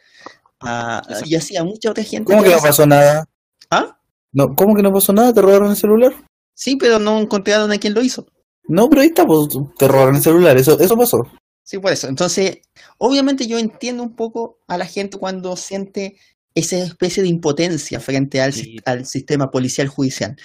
Ah, 0.61 1.03
y 1.25 1.35
así 1.35 1.57
a 1.57 1.65
mucha 1.65 1.91
otra 1.91 2.05
gente. 2.05 2.25
¿Cómo 2.25 2.43
que 2.43 2.51
no 2.51 2.59
pasó 2.59 2.87
nada? 2.87 3.29
¿Ah? 3.71 4.00
No, 4.33 4.55
¿Cómo 4.55 4.75
que 4.75 4.83
no 4.83 4.93
pasó 4.93 5.13
nada? 5.13 5.33
¿Te 5.33 5.43
robaron 5.43 5.71
el 5.71 5.77
celular? 5.77 6.13
Sí, 6.55 6.77
pero 6.77 6.99
no 6.99 7.19
encontraron 7.19 7.73
a 7.73 7.79
quien 7.79 7.95
lo 7.95 8.03
hizo. 8.03 8.27
No, 8.69 8.89
pero 8.89 9.03
ahí 9.03 9.09
está, 9.09 9.27
pues 9.27 9.49
te 9.79 9.89
robaron 9.89 10.17
el 10.17 10.23
celular, 10.23 10.57
eso, 10.57 10.79
eso 10.79 10.97
pasó. 10.97 11.19
Sí, 11.65 11.79
por 11.79 11.93
eso. 11.93 12.09
Entonces, 12.09 12.59
obviamente 12.99 13.47
yo 13.47 13.59
entiendo 13.59 14.03
un 14.03 14.15
poco 14.15 14.59
a 14.69 14.77
la 14.79 14.87
gente 14.87 15.19
cuando 15.19 15.57
siente 15.57 16.17
esa 16.55 16.77
especie 16.79 17.23
de 17.23 17.29
impotencia 17.29 18.01
frente 18.01 18.41
al, 18.41 18.53
Sí. 18.53 18.63
sis- 18.77 18.83
al 18.85 19.07
sistema 19.07 19.51
policial 19.51 19.89
judicial. 19.89 20.37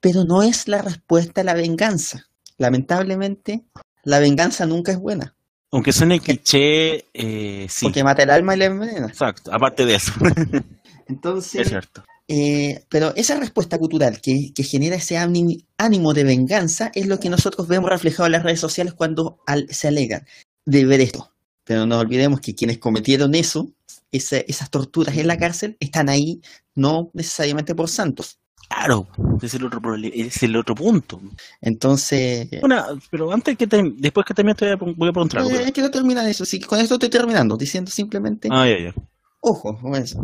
Pero 0.00 0.24
no 0.24 0.42
es 0.42 0.66
la 0.68 0.80
respuesta 0.82 1.40
a 1.42 1.44
la 1.44 1.54
venganza. 1.54 2.24
Lamentablemente, 2.56 3.64
la 4.04 4.18
venganza 4.18 4.64
nunca 4.66 4.92
es 4.92 4.98
buena, 4.98 5.34
Aunque 5.72 5.92
suene 5.92 6.18
cliché, 6.20 7.04
eh, 7.14 7.66
sí. 7.68 7.84
porque 7.86 8.02
mata 8.02 8.22
el 8.24 8.30
alma 8.30 8.54
y 8.54 8.58
la 8.58 8.64
envenena. 8.66 9.06
Exacto. 9.06 9.52
Aparte 9.52 9.86
de 9.86 9.94
eso. 9.96 10.12
Entonces, 11.06 11.60
es 11.62 11.68
cierto. 11.68 12.02
Eh, 12.32 12.84
pero 12.88 13.12
esa 13.16 13.34
respuesta 13.40 13.76
cultural 13.76 14.20
que, 14.20 14.52
que 14.54 14.62
genera 14.62 14.94
ese 14.94 15.16
ánim- 15.16 15.64
ánimo 15.78 16.14
de 16.14 16.22
venganza 16.22 16.92
es 16.94 17.08
lo 17.08 17.18
que 17.18 17.28
nosotros 17.28 17.66
vemos 17.66 17.90
reflejado 17.90 18.26
en 18.26 18.32
las 18.32 18.44
redes 18.44 18.60
sociales 18.60 18.94
cuando 18.94 19.40
al- 19.48 19.66
se 19.70 19.88
alegan 19.88 20.24
de 20.64 20.84
ver 20.84 21.00
esto. 21.00 21.32
Pero 21.64 21.86
no 21.86 21.98
olvidemos 21.98 22.40
que 22.40 22.54
quienes 22.54 22.78
cometieron 22.78 23.34
eso, 23.34 23.72
esa- 24.12 24.38
esas 24.38 24.70
torturas 24.70 25.16
en 25.16 25.26
la 25.26 25.38
cárcel, 25.38 25.76
están 25.80 26.08
ahí 26.08 26.40
no 26.76 27.10
necesariamente 27.14 27.74
por 27.74 27.88
santos. 27.88 28.38
Claro. 28.68 29.08
Ese 29.38 29.46
es 29.46 29.54
el 29.54 29.64
otro, 29.64 29.80
es 29.96 30.42
el 30.44 30.54
otro 30.54 30.76
punto. 30.76 31.20
Entonces, 31.60 32.48
Una, 32.62 32.86
pero 33.10 33.32
antes 33.32 33.56
que 33.56 33.66
después 33.96 34.24
que 34.24 34.34
termine 34.34 34.54
te 34.54 34.66
voy 34.66 34.74
a, 34.74 34.78
pre- 34.78 34.94
voy 34.96 35.08
a 35.08 35.12
preguntar 35.12 35.40
algo. 35.42 35.50
eh, 35.58 35.72
quiero 35.72 35.90
terminar 35.90 36.28
eso. 36.28 36.44
Sí, 36.44 36.60
con 36.60 36.78
esto 36.78 36.94
estoy 36.94 37.08
terminando, 37.08 37.56
diciendo 37.56 37.90
simplemente, 37.90 38.48
Ah, 38.52 38.68
ya, 38.68 38.78
ya. 38.78 38.94
ojo, 39.40 39.76
con 39.80 39.96
eso. 39.96 40.22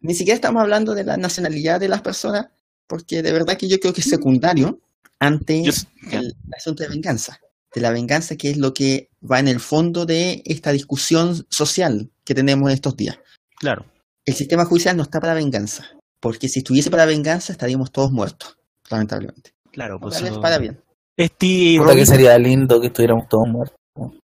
Ni 0.00 0.14
siquiera 0.14 0.34
estamos 0.34 0.62
hablando 0.62 0.94
de 0.94 1.04
la 1.04 1.16
nacionalidad 1.16 1.80
de 1.80 1.88
las 1.88 2.02
personas, 2.02 2.48
porque 2.86 3.22
de 3.22 3.32
verdad 3.32 3.56
que 3.56 3.68
yo 3.68 3.78
creo 3.78 3.92
que 3.92 4.00
es 4.00 4.08
secundario 4.08 4.80
ante 5.18 5.62
el 5.62 6.36
asunto 6.56 6.82
de 6.82 6.88
venganza, 6.88 7.40
de 7.74 7.80
la 7.80 7.90
venganza 7.90 8.36
que 8.36 8.50
es 8.50 8.56
lo 8.58 8.72
que 8.74 9.08
va 9.28 9.40
en 9.40 9.48
el 9.48 9.60
fondo 9.60 10.06
de 10.06 10.42
esta 10.44 10.72
discusión 10.72 11.46
social 11.50 12.10
que 12.24 12.34
tenemos 12.34 12.72
estos 12.72 12.96
días. 12.96 13.18
Claro. 13.58 13.86
El 14.24 14.34
sistema 14.34 14.64
judicial 14.64 14.96
no 14.96 15.04
está 15.04 15.20
para 15.20 15.34
venganza, 15.34 15.86
porque 16.20 16.48
si 16.48 16.60
estuviese 16.60 16.90
para 16.90 17.06
venganza 17.06 17.52
estaríamos 17.52 17.90
todos 17.90 18.12
muertos, 18.12 18.58
lamentablemente. 18.90 19.52
Claro, 19.72 19.98
pues 20.00 20.20
es 20.20 20.38
para 20.38 20.58
bien. 20.58 20.80
Este 21.16 21.76
Puta 21.78 21.94
que 21.94 22.06
sería 22.06 22.38
lindo 22.38 22.80
que 22.80 22.88
estuviéramos 22.88 23.28
todos 23.28 23.48
muertos. 23.48 23.76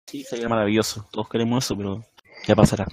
Sí, 0.07 0.23
sería 0.23 0.47
maravilloso. 0.47 1.07
Todos 1.11 1.27
queremos 1.29 1.65
eso, 1.65 1.75
pero 1.75 2.03
ya 2.47 2.55
pasará. 2.55 2.87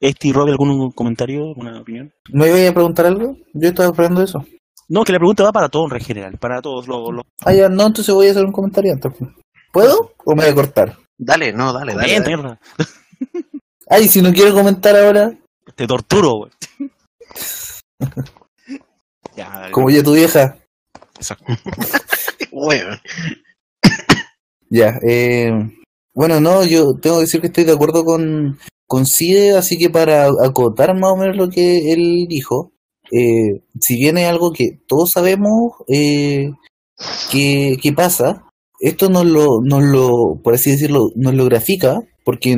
Este 0.00 0.28
y 0.28 0.32
Robbie, 0.32 0.52
¿algún 0.52 0.90
comentario, 0.92 1.48
alguna 1.48 1.80
opinión? 1.80 2.12
¿Me 2.30 2.48
iba 2.48 2.70
a 2.70 2.74
preguntar 2.74 3.06
algo? 3.06 3.36
Yo 3.54 3.68
estaba 3.68 3.88
esperando 3.88 4.22
eso. 4.22 4.44
No, 4.88 5.04
que 5.04 5.12
la 5.12 5.18
pregunta 5.18 5.42
va 5.42 5.52
para 5.52 5.68
todos 5.68 5.90
en 5.92 6.00
general, 6.00 6.36
para 6.38 6.60
todos 6.60 6.86
los... 6.86 7.12
los... 7.12 7.24
Ah, 7.44 7.52
ya, 7.52 7.68
no, 7.68 7.86
entonces 7.86 8.14
voy 8.14 8.28
a 8.28 8.30
hacer 8.30 8.44
un 8.44 8.52
comentario 8.52 8.92
antes. 8.92 9.12
¿Puedo 9.72 10.12
o 10.24 10.34
me 10.34 10.42
voy 10.42 10.52
a 10.52 10.54
cortar? 10.54 10.96
Dale, 11.18 11.52
no, 11.52 11.72
dale, 11.72 11.94
dale. 11.94 12.06
Bien, 12.06 12.22
dale. 12.22 12.36
mierda. 12.36 12.60
Ay, 13.88 14.06
si 14.08 14.20
no 14.20 14.32
quiero 14.32 14.52
comentar 14.52 14.94
ahora, 14.96 15.32
Te 15.74 15.86
torturo, 15.86 16.32
güey. 16.36 16.50
ya, 19.36 19.48
dale. 19.48 19.72
como 19.72 19.90
yo 19.90 20.02
tu 20.02 20.14
vieja. 20.14 20.58
Exacto. 21.14 21.44
Bueno, 22.52 22.96
Ya, 24.70 24.98
eh, 25.06 25.50
bueno, 26.14 26.40
no, 26.40 26.64
yo 26.64 26.94
tengo 27.02 27.16
que 27.16 27.22
decir 27.22 27.42
que 27.42 27.48
estoy 27.48 27.64
de 27.64 27.72
acuerdo 27.72 28.02
con, 28.02 28.58
con 28.86 29.06
Cide, 29.06 29.56
así 29.56 29.76
que 29.76 29.90
para 29.90 30.28
acotar 30.44 30.94
más 30.94 31.12
o 31.12 31.16
menos 31.16 31.36
lo 31.36 31.48
que 31.48 31.92
él 31.92 32.26
dijo, 32.28 32.72
eh, 33.12 33.62
si 33.80 33.96
bien 33.96 34.18
es 34.18 34.28
algo 34.28 34.52
que 34.52 34.78
todos 34.86 35.12
sabemos 35.12 35.72
eh, 35.88 36.50
que, 37.30 37.92
pasa, 37.94 38.44
esto 38.80 39.08
nos 39.08 39.26
lo, 39.26 39.60
nos 39.62 39.82
lo, 39.82 40.40
por 40.42 40.54
así 40.54 40.70
decirlo, 40.70 41.10
nos 41.14 41.34
lo 41.34 41.44
grafica, 41.44 42.00
porque 42.24 42.56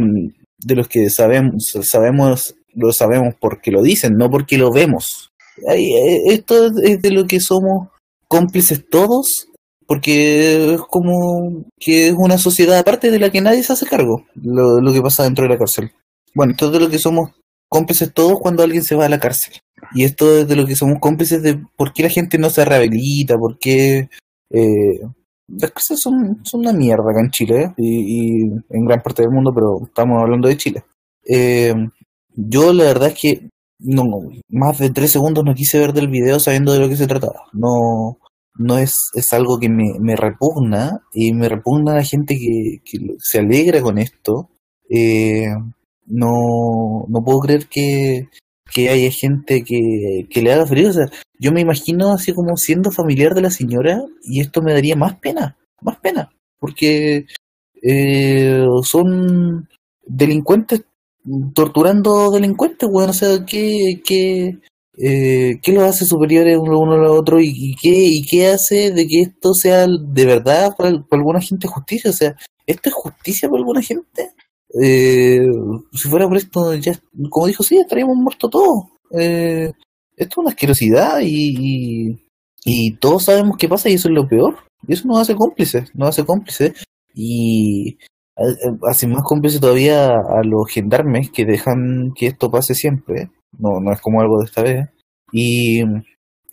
de 0.58 0.74
los 0.74 0.88
que 0.88 1.10
sabemos, 1.10 1.72
sabemos, 1.82 2.54
lo 2.74 2.92
sabemos 2.92 3.34
porque 3.40 3.70
lo 3.70 3.82
dicen, 3.82 4.14
no 4.16 4.30
porque 4.30 4.58
lo 4.58 4.70
vemos. 4.70 5.30
Eh, 5.70 6.22
Esto 6.26 6.66
es 6.82 7.02
de 7.02 7.10
lo 7.10 7.26
que 7.26 7.40
somos 7.40 7.88
cómplices 8.28 8.84
todos 8.88 9.48
porque 9.86 10.74
es 10.74 10.80
como 10.82 11.64
que 11.80 12.08
es 12.08 12.14
una 12.14 12.36
sociedad 12.36 12.78
aparte 12.78 13.10
de 13.10 13.18
la 13.18 13.30
que 13.30 13.40
nadie 13.40 13.62
se 13.62 13.72
hace 13.72 13.86
cargo, 13.86 14.26
lo 14.34 14.92
que 14.92 15.00
pasa 15.00 15.24
dentro 15.24 15.44
de 15.44 15.48
la 15.48 15.58
cárcel. 15.58 15.90
Bueno, 16.38 16.54
de 16.56 16.78
lo 16.78 16.88
que 16.88 17.00
somos 17.00 17.30
cómplices 17.68 18.14
todos 18.14 18.38
cuando 18.40 18.62
alguien 18.62 18.84
se 18.84 18.94
va 18.94 19.06
a 19.06 19.08
la 19.08 19.18
cárcel. 19.18 19.54
Y 19.92 20.04
esto 20.04 20.38
es 20.38 20.46
de 20.46 20.54
lo 20.54 20.66
que 20.66 20.76
somos 20.76 21.00
cómplices 21.00 21.42
de 21.42 21.60
por 21.76 21.92
qué 21.92 22.04
la 22.04 22.10
gente 22.10 22.38
no 22.38 22.48
se 22.48 22.64
rehabilita, 22.64 23.36
por 23.36 23.58
qué 23.58 24.08
eh, 24.50 25.00
las 25.48 25.72
cosas 25.72 26.00
son, 26.00 26.40
son 26.44 26.60
una 26.60 26.72
mierda 26.72 27.10
acá 27.10 27.22
en 27.22 27.30
Chile 27.32 27.62
¿eh? 27.62 27.74
y, 27.76 28.44
y 28.44 28.50
en 28.70 28.84
gran 28.84 29.02
parte 29.02 29.22
del 29.22 29.32
mundo, 29.32 29.50
pero 29.52 29.80
estamos 29.84 30.22
hablando 30.22 30.46
de 30.46 30.56
Chile. 30.56 30.84
Eh, 31.28 31.74
yo 32.36 32.72
la 32.72 32.84
verdad 32.84 33.08
es 33.08 33.18
que 33.18 33.48
no 33.80 34.04
más 34.48 34.78
de 34.78 34.90
tres 34.90 35.10
segundos 35.10 35.44
no 35.44 35.56
quise 35.56 35.80
ver 35.80 35.92
del 35.92 36.06
video 36.06 36.38
sabiendo 36.38 36.72
de 36.72 36.78
lo 36.78 36.88
que 36.88 36.96
se 36.96 37.08
trataba. 37.08 37.46
No, 37.52 38.18
no 38.54 38.78
es, 38.78 38.92
es 39.14 39.32
algo 39.32 39.58
que 39.58 39.68
me, 39.68 39.98
me 39.98 40.14
repugna 40.14 41.00
y 41.12 41.32
me 41.32 41.48
repugna 41.48 41.96
la 41.96 42.04
gente 42.04 42.36
que, 42.36 42.78
que 42.84 43.16
se 43.18 43.40
alegra 43.40 43.82
con 43.82 43.98
esto. 43.98 44.50
Eh, 44.88 45.48
no, 46.08 47.06
no 47.08 47.24
puedo 47.24 47.40
creer 47.40 47.66
que, 47.68 48.28
que 48.72 48.88
haya 48.88 49.10
gente 49.10 49.62
que, 49.62 50.26
que 50.30 50.42
le 50.42 50.52
haga 50.52 50.66
frío. 50.66 50.90
O 50.90 50.92
sea, 50.92 51.06
yo 51.38 51.52
me 51.52 51.60
imagino 51.60 52.12
así 52.12 52.32
como 52.32 52.56
siendo 52.56 52.90
familiar 52.90 53.34
de 53.34 53.42
la 53.42 53.50
señora 53.50 54.02
y 54.22 54.40
esto 54.40 54.62
me 54.62 54.72
daría 54.72 54.96
más 54.96 55.18
pena, 55.18 55.56
más 55.80 55.98
pena, 56.00 56.30
porque 56.58 57.26
eh, 57.82 58.64
son 58.82 59.68
delincuentes 60.06 60.82
torturando 61.54 62.30
delincuentes, 62.30 62.88
weón. 62.90 63.10
O 63.10 63.12
sea, 63.12 63.44
¿qué, 63.46 64.00
qué, 64.04 64.58
eh, 64.98 65.60
¿qué 65.62 65.72
los 65.72 65.84
hace 65.84 66.04
superiores 66.04 66.58
uno, 66.58 66.80
uno 66.80 66.94
al 66.94 67.06
otro 67.06 67.40
y, 67.40 67.74
qué 67.80 67.90
y 67.90 68.22
qué 68.22 68.48
hace 68.48 68.90
de 68.92 69.06
que 69.06 69.22
esto 69.22 69.54
sea 69.54 69.86
de 69.86 70.26
verdad 70.26 70.74
para 70.76 70.90
alguna 71.10 71.40
gente 71.40 71.68
justicia? 71.68 72.10
O 72.10 72.14
sea, 72.14 72.36
¿esto 72.66 72.88
es 72.88 72.94
justicia 72.94 73.48
para 73.48 73.60
alguna 73.60 73.82
gente? 73.82 74.30
Eh, 74.82 75.40
si 75.92 76.08
fuera 76.08 76.28
por 76.28 76.36
esto, 76.36 76.74
ya, 76.74 76.92
como 77.30 77.46
dijo, 77.46 77.62
sí, 77.62 77.78
estaríamos 77.78 78.16
muertos 78.16 78.50
todos. 78.50 78.84
Eh, 79.18 79.72
esto 80.16 80.32
es 80.32 80.38
una 80.38 80.50
asquerosidad 80.50 81.20
y, 81.22 82.16
y, 82.64 82.96
todos 82.96 83.24
sabemos 83.24 83.56
qué 83.56 83.68
pasa 83.68 83.88
y 83.88 83.94
eso 83.94 84.08
es 84.08 84.14
lo 84.14 84.28
peor. 84.28 84.56
Y 84.86 84.92
eso 84.92 85.08
nos 85.08 85.18
hace 85.18 85.34
cómplices, 85.34 85.90
nos 85.94 86.10
hace 86.10 86.24
cómplices 86.24 86.84
y 87.14 87.98
hace 88.88 89.08
más 89.08 89.22
cómplices 89.24 89.60
todavía 89.60 90.06
a 90.06 90.42
los 90.44 90.70
gendarmes 90.70 91.30
que 91.30 91.44
dejan 91.44 92.12
que 92.14 92.26
esto 92.28 92.50
pase 92.50 92.74
siempre. 92.74 93.30
No, 93.58 93.80
no 93.80 93.92
es 93.92 94.00
como 94.00 94.20
algo 94.20 94.38
de 94.38 94.44
esta 94.44 94.62
vez. 94.62 94.88
Y, 95.32 95.82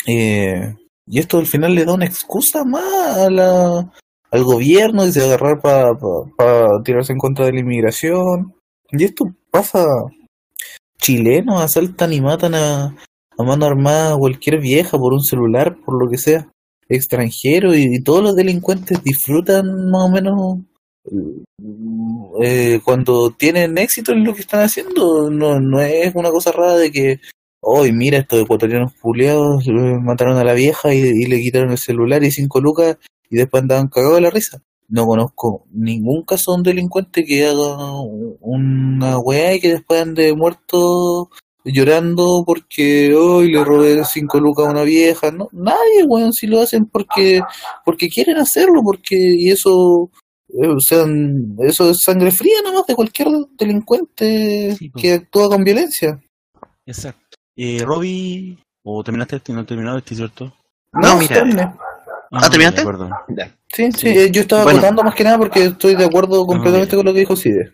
eh, 0.07 0.75
y 1.05 1.19
esto 1.19 1.37
al 1.37 1.45
final 1.45 1.75
le 1.75 1.85
da 1.85 1.93
una 1.93 2.05
excusa 2.05 2.63
más 2.63 3.17
a 3.17 3.29
la, 3.29 3.91
al 4.31 4.43
gobierno 4.43 5.05
y 5.05 5.11
se 5.11 5.23
agarrar 5.23 5.61
para 5.61 6.83
tirarse 6.83 7.13
en 7.13 7.19
contra 7.19 7.45
de 7.45 7.53
la 7.53 7.59
inmigración. 7.59 8.53
Y 8.91 9.03
esto 9.03 9.25
pasa. 9.51 9.85
Chilenos 10.99 11.61
asaltan 11.61 12.13
y 12.13 12.21
matan 12.21 12.55
a, 12.55 12.95
mano 13.37 13.65
armada 13.65 14.13
a 14.13 14.17
cualquier 14.17 14.59
vieja 14.59 14.97
por 14.97 15.13
un 15.13 15.21
celular, 15.21 15.75
por 15.85 16.01
lo 16.01 16.09
que 16.09 16.17
sea. 16.17 16.49
Extranjero 16.87 17.75
y, 17.75 18.01
todos 18.03 18.23
los 18.23 18.35
delincuentes 18.35 19.03
disfrutan 19.03 19.65
más 19.89 20.03
o 20.03 20.09
menos 20.09 20.59
eh, 22.43 22.79
cuando 22.83 23.31
tienen 23.31 23.77
éxito 23.77 24.11
en 24.11 24.23
lo 24.23 24.33
que 24.33 24.41
están 24.41 24.63
haciendo, 24.63 25.29
no, 25.31 25.59
no 25.59 25.81
es 25.81 26.13
una 26.15 26.29
cosa 26.29 26.51
rara 26.51 26.75
de 26.75 26.91
que, 26.91 27.19
hoy 27.61 27.91
mira, 27.91 28.19
estos 28.19 28.41
ecuatorianos 28.41 28.93
puleados 29.01 29.65
mataron 30.03 30.37
a 30.37 30.43
la 30.43 30.53
vieja 30.53 30.93
y, 30.93 30.99
y, 30.99 31.25
le 31.25 31.41
quitaron 31.41 31.71
el 31.71 31.77
celular 31.77 32.23
y 32.23 32.31
cinco 32.31 32.61
lucas 32.61 32.97
y 33.29 33.37
después 33.37 33.61
andaban 33.61 33.87
cagados 33.87 34.15
de 34.15 34.21
la 34.21 34.29
risa. 34.29 34.61
No 34.87 35.05
conozco 35.05 35.65
ningún 35.71 36.23
caso 36.23 36.51
de 36.51 36.57
un 36.57 36.63
delincuente 36.63 37.25
que 37.25 37.47
haga 37.47 37.75
una 38.41 39.17
weá 39.17 39.55
y 39.55 39.59
que 39.59 39.69
después 39.69 40.01
ande 40.01 40.33
muerto 40.35 41.29
llorando 41.63 42.43
porque 42.45 43.15
hoy 43.15 43.51
le 43.51 43.63
robé 43.63 44.03
cinco 44.05 44.39
lucas 44.39 44.67
a 44.67 44.71
una 44.71 44.83
vieja. 44.83 45.31
No, 45.31 45.49
nadie, 45.51 46.03
weón, 46.07 46.33
si 46.33 46.45
lo 46.45 46.61
hacen 46.61 46.85
porque, 46.85 47.41
porque 47.83 48.09
quieren 48.09 48.37
hacerlo, 48.37 48.81
porque, 48.83 49.15
y 49.15 49.49
eso 49.49 50.11
o 50.57 50.79
sea, 50.79 51.05
eso 51.59 51.89
es 51.89 52.01
sangre 52.01 52.31
fría 52.31 52.61
nomás 52.63 52.85
de 52.85 52.95
cualquier 52.95 53.27
delincuente 53.57 54.75
Sí, 54.77 54.89
pues. 54.89 55.01
que 55.01 55.13
actúa 55.13 55.49
con 55.49 55.63
violencia. 55.63 56.21
Exacto. 56.85 57.37
Eh, 57.55 57.81
Robbie, 57.83 58.57
¿o 58.83 59.03
terminaste? 59.03 59.41
¿No 59.51 59.65
terminado 59.65 59.97
este, 59.97 60.15
cierto? 60.15 60.53
No, 60.93 61.17
mira. 61.17 61.75
Ah, 62.43 62.49
¿terminaste? 62.49 62.77
de 62.77 62.81
acuerdo. 62.81 63.09
ya. 63.29 63.55
Sí, 63.73 63.91
sí, 63.91 64.13
Sí. 64.13 64.31
yo 64.31 64.41
estaba 64.41 64.63
Bueno. 64.63 64.79
acotando 64.79 65.03
más 65.03 65.15
que 65.15 65.23
nada 65.23 65.37
porque 65.37 65.65
estoy 65.65 65.95
de 65.95 66.05
acuerdo 66.05 66.45
completamente 66.45 66.95
bien. 66.95 66.99
con 66.99 67.05
lo 67.05 67.13
que 67.13 67.19
dijo 67.19 67.35
Cide. 67.35 67.73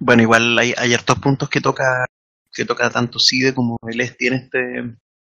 Bueno, 0.00 0.22
igual 0.22 0.58
hay, 0.58 0.74
hay 0.76 0.94
hartos 0.94 1.18
puntos 1.18 1.48
que 1.48 1.60
toca 1.60 2.04
que 2.52 2.64
toca 2.64 2.90
tanto 2.90 3.18
CIDE 3.20 3.54
como 3.54 3.76
el 3.88 4.00
ESTI 4.00 4.26
en 4.28 4.34
este, 4.34 4.78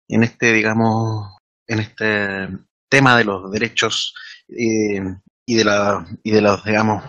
en 0.10 0.24
este, 0.24 0.54
digamos, 0.54 1.36
en 1.68 1.80
este 1.80 2.48
tema 2.90 3.18
de 3.18 3.24
los 3.24 3.52
derechos 3.52 4.14
eh, 4.50 5.02
y 5.48 5.56
de 5.56 5.64
la, 5.64 6.06
y 6.22 6.30
de 6.32 6.42
los, 6.42 6.64
digamos, 6.64 7.04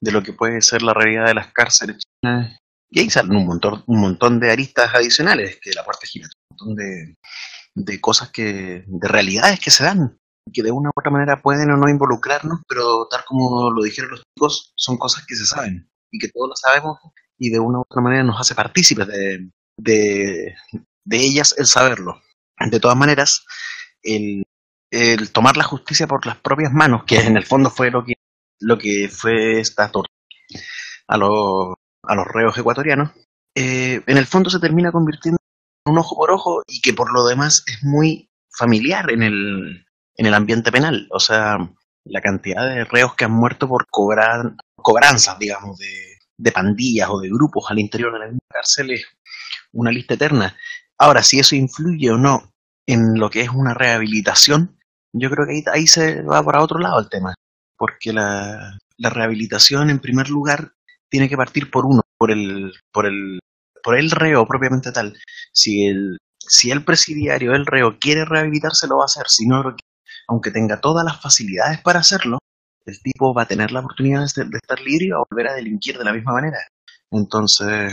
de 0.00 0.12
lo 0.12 0.22
que 0.22 0.32
puede 0.32 0.62
ser 0.62 0.80
la 0.82 0.94
realidad 0.94 1.26
de 1.26 1.34
las 1.34 1.52
cárceles 1.52 1.98
chilenas. 2.22 2.58
Y 2.90 3.00
ahí 3.00 3.10
salen 3.10 3.36
un 3.36 3.46
montón, 3.46 3.82
un 3.86 4.00
montón 4.00 4.40
de 4.40 4.50
aristas 4.52 4.94
adicionales, 4.94 5.58
que 5.60 5.72
la 5.72 5.84
parte 5.84 6.06
gira, 6.06 6.28
un 6.50 6.56
montón 6.56 6.76
de, 6.76 7.16
de 7.74 8.00
cosas 8.00 8.30
que, 8.30 8.84
de 8.86 9.08
realidades 9.08 9.60
que 9.60 9.70
se 9.72 9.84
dan, 9.84 10.16
que 10.52 10.62
de 10.62 10.70
una 10.70 10.90
u 10.90 10.92
otra 10.94 11.10
manera 11.10 11.40
pueden 11.40 11.70
o 11.70 11.76
no 11.76 11.88
involucrarnos, 11.88 12.60
pero 12.68 13.06
tal 13.10 13.24
como 13.24 13.70
lo 13.70 13.82
dijeron 13.82 14.10
los 14.10 14.22
chicos, 14.22 14.72
son 14.76 14.96
cosas 14.98 15.24
que 15.26 15.36
se 15.36 15.46
saben 15.46 15.88
y 16.10 16.18
que 16.18 16.28
todos 16.28 16.50
lo 16.50 16.56
sabemos 16.56 16.98
y 17.38 17.50
de 17.50 17.58
una 17.58 17.78
u 17.78 17.82
otra 17.82 18.02
manera 18.02 18.22
nos 18.22 18.40
hace 18.40 18.54
partícipes 18.54 19.06
de, 19.06 19.48
de, 19.76 20.54
ellas 21.10 21.54
el 21.58 21.66
saberlo. 21.66 22.22
De 22.70 22.78
todas 22.78 22.96
maneras, 22.96 23.44
el, 24.02 24.44
el 24.90 25.32
tomar 25.32 25.56
la 25.56 25.64
justicia 25.64 26.06
por 26.06 26.24
las 26.26 26.36
propias 26.36 26.72
manos, 26.72 27.04
que 27.04 27.18
en 27.18 27.36
el 27.36 27.44
fondo 27.44 27.70
fue 27.70 27.90
lo 27.90 28.04
que, 28.04 28.14
lo 28.60 28.78
que 28.78 29.08
fue 29.08 29.60
esta 29.60 29.90
tortura 29.90 30.14
a 31.08 31.16
los, 31.16 31.74
a 32.04 32.14
los 32.14 32.26
reos 32.26 32.56
ecuatorianos, 32.56 33.10
eh, 33.56 34.02
en 34.06 34.16
el 34.16 34.26
fondo 34.26 34.50
se 34.50 34.60
termina 34.60 34.92
convirtiendo 34.92 35.38
en 35.84 35.92
un 35.92 35.98
ojo 35.98 36.16
por 36.16 36.30
ojo 36.30 36.62
y 36.66 36.80
que 36.80 36.92
por 36.92 37.12
lo 37.12 37.26
demás 37.26 37.64
es 37.66 37.82
muy 37.82 38.28
familiar 38.56 39.10
en 39.10 39.22
el, 39.22 39.83
en 40.16 40.26
el 40.26 40.34
ambiente 40.34 40.72
penal. 40.72 41.08
O 41.10 41.20
sea, 41.20 41.58
la 42.04 42.20
cantidad 42.20 42.66
de 42.68 42.84
reos 42.84 43.14
que 43.14 43.24
han 43.24 43.32
muerto 43.32 43.68
por 43.68 43.86
cobrar, 43.88 44.54
cobranzas, 44.76 45.38
digamos, 45.38 45.78
de, 45.78 46.52
pandillas 46.52 47.08
o 47.10 47.20
de 47.20 47.28
grupos 47.28 47.64
al 47.70 47.78
interior 47.78 48.12
de 48.12 48.18
la 48.18 48.26
misma 48.26 48.40
cárcel 48.48 48.90
es 48.90 49.06
una 49.72 49.90
lista 49.90 50.14
eterna. 50.14 50.56
Ahora, 50.98 51.22
si 51.22 51.38
eso 51.40 51.56
influye 51.56 52.10
o 52.10 52.18
no 52.18 52.52
en 52.86 53.18
lo 53.18 53.30
que 53.30 53.40
es 53.40 53.48
una 53.48 53.72
rehabilitación, 53.72 54.78
yo 55.12 55.30
creo 55.30 55.46
que 55.46 55.54
ahí, 55.54 55.64
ahí 55.72 55.86
se 55.86 56.22
va 56.22 56.42
para 56.42 56.62
otro 56.62 56.78
lado 56.78 57.00
el 57.00 57.08
tema, 57.08 57.34
porque 57.78 58.12
la, 58.12 58.78
rehabilitación 58.98 59.90
en 59.90 60.00
primer 60.00 60.28
lugar 60.28 60.72
tiene 61.08 61.28
que 61.28 61.36
partir 61.36 61.70
por 61.70 61.86
uno, 61.86 62.02
por 62.18 62.30
el, 62.30 62.74
por 62.92 63.06
el, 63.06 63.40
por 63.82 63.98
el 63.98 64.10
reo 64.10 64.46
propiamente 64.46 64.92
tal. 64.92 65.16
Si 65.52 65.86
el, 65.86 66.18
si 66.38 66.70
el 66.70 66.84
presidiario, 66.84 67.54
el 67.54 67.66
reo 67.66 67.98
quiere 67.98 68.24
rehabilitarse, 68.24 68.86
lo 68.86 68.98
va 68.98 69.04
a 69.04 69.06
hacer, 69.06 69.28
si 69.28 69.46
no, 69.46 69.74
aunque 70.28 70.50
tenga 70.50 70.80
todas 70.80 71.04
las 71.04 71.20
facilidades 71.20 71.80
para 71.80 72.00
hacerlo, 72.00 72.38
el 72.86 73.00
tipo 73.02 73.32
va 73.34 73.42
a 73.42 73.46
tener 73.46 73.72
la 73.72 73.80
oportunidad 73.80 74.26
de, 74.36 74.44
de 74.44 74.56
estar 74.62 74.80
libre 74.80 75.06
y 75.06 75.10
va 75.10 75.18
a 75.18 75.24
volver 75.30 75.48
a 75.48 75.54
delinquir 75.54 75.96
de 75.98 76.04
la 76.04 76.12
misma 76.12 76.32
manera. 76.34 76.58
Entonces, 77.10 77.92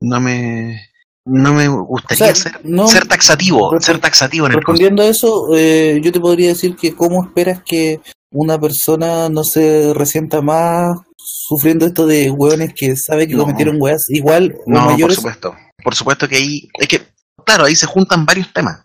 no 0.00 0.20
me, 0.20 0.80
no 1.26 1.52
me 1.54 1.68
gustaría 1.68 2.32
O 2.32 2.34
sea, 2.34 2.52
ser, 2.52 2.60
no- 2.64 2.88
ser 2.88 3.06
taxativo, 3.06 3.78
ser 3.80 3.98
taxativo 4.00 4.46
en 4.46 4.52
el. 4.52 4.56
Respondiendo 4.58 5.02
a 5.02 5.06
eso, 5.06 5.48
eh, 5.54 6.00
yo 6.02 6.10
te 6.12 6.20
podría 6.20 6.48
decir 6.48 6.74
que 6.76 6.94
cómo 6.94 7.24
esperas 7.24 7.62
que 7.64 8.00
una 8.32 8.58
persona 8.58 9.28
no 9.28 9.44
se 9.44 9.92
resienta 9.94 10.40
más 10.40 10.96
sufriendo 11.16 11.86
esto 11.86 12.06
de 12.06 12.30
hueones 12.30 12.72
que 12.74 12.96
sabe 12.96 13.28
que 13.28 13.34
No. 13.34 13.42
cometieron 13.44 13.76
hueas 13.78 14.06
igual 14.08 14.54
o 14.66 14.70
No, 14.70 14.96
por 14.98 15.12
supuesto. 15.12 15.54
Por 15.84 15.94
supuesto 15.94 16.26
que 16.28 16.36
ahí, 16.36 16.68
es 16.80 16.88
que, 16.88 17.02
claro, 17.44 17.64
ahí 17.66 17.76
se 17.76 17.86
juntan 17.86 18.24
varios 18.26 18.52
temas. 18.52 18.84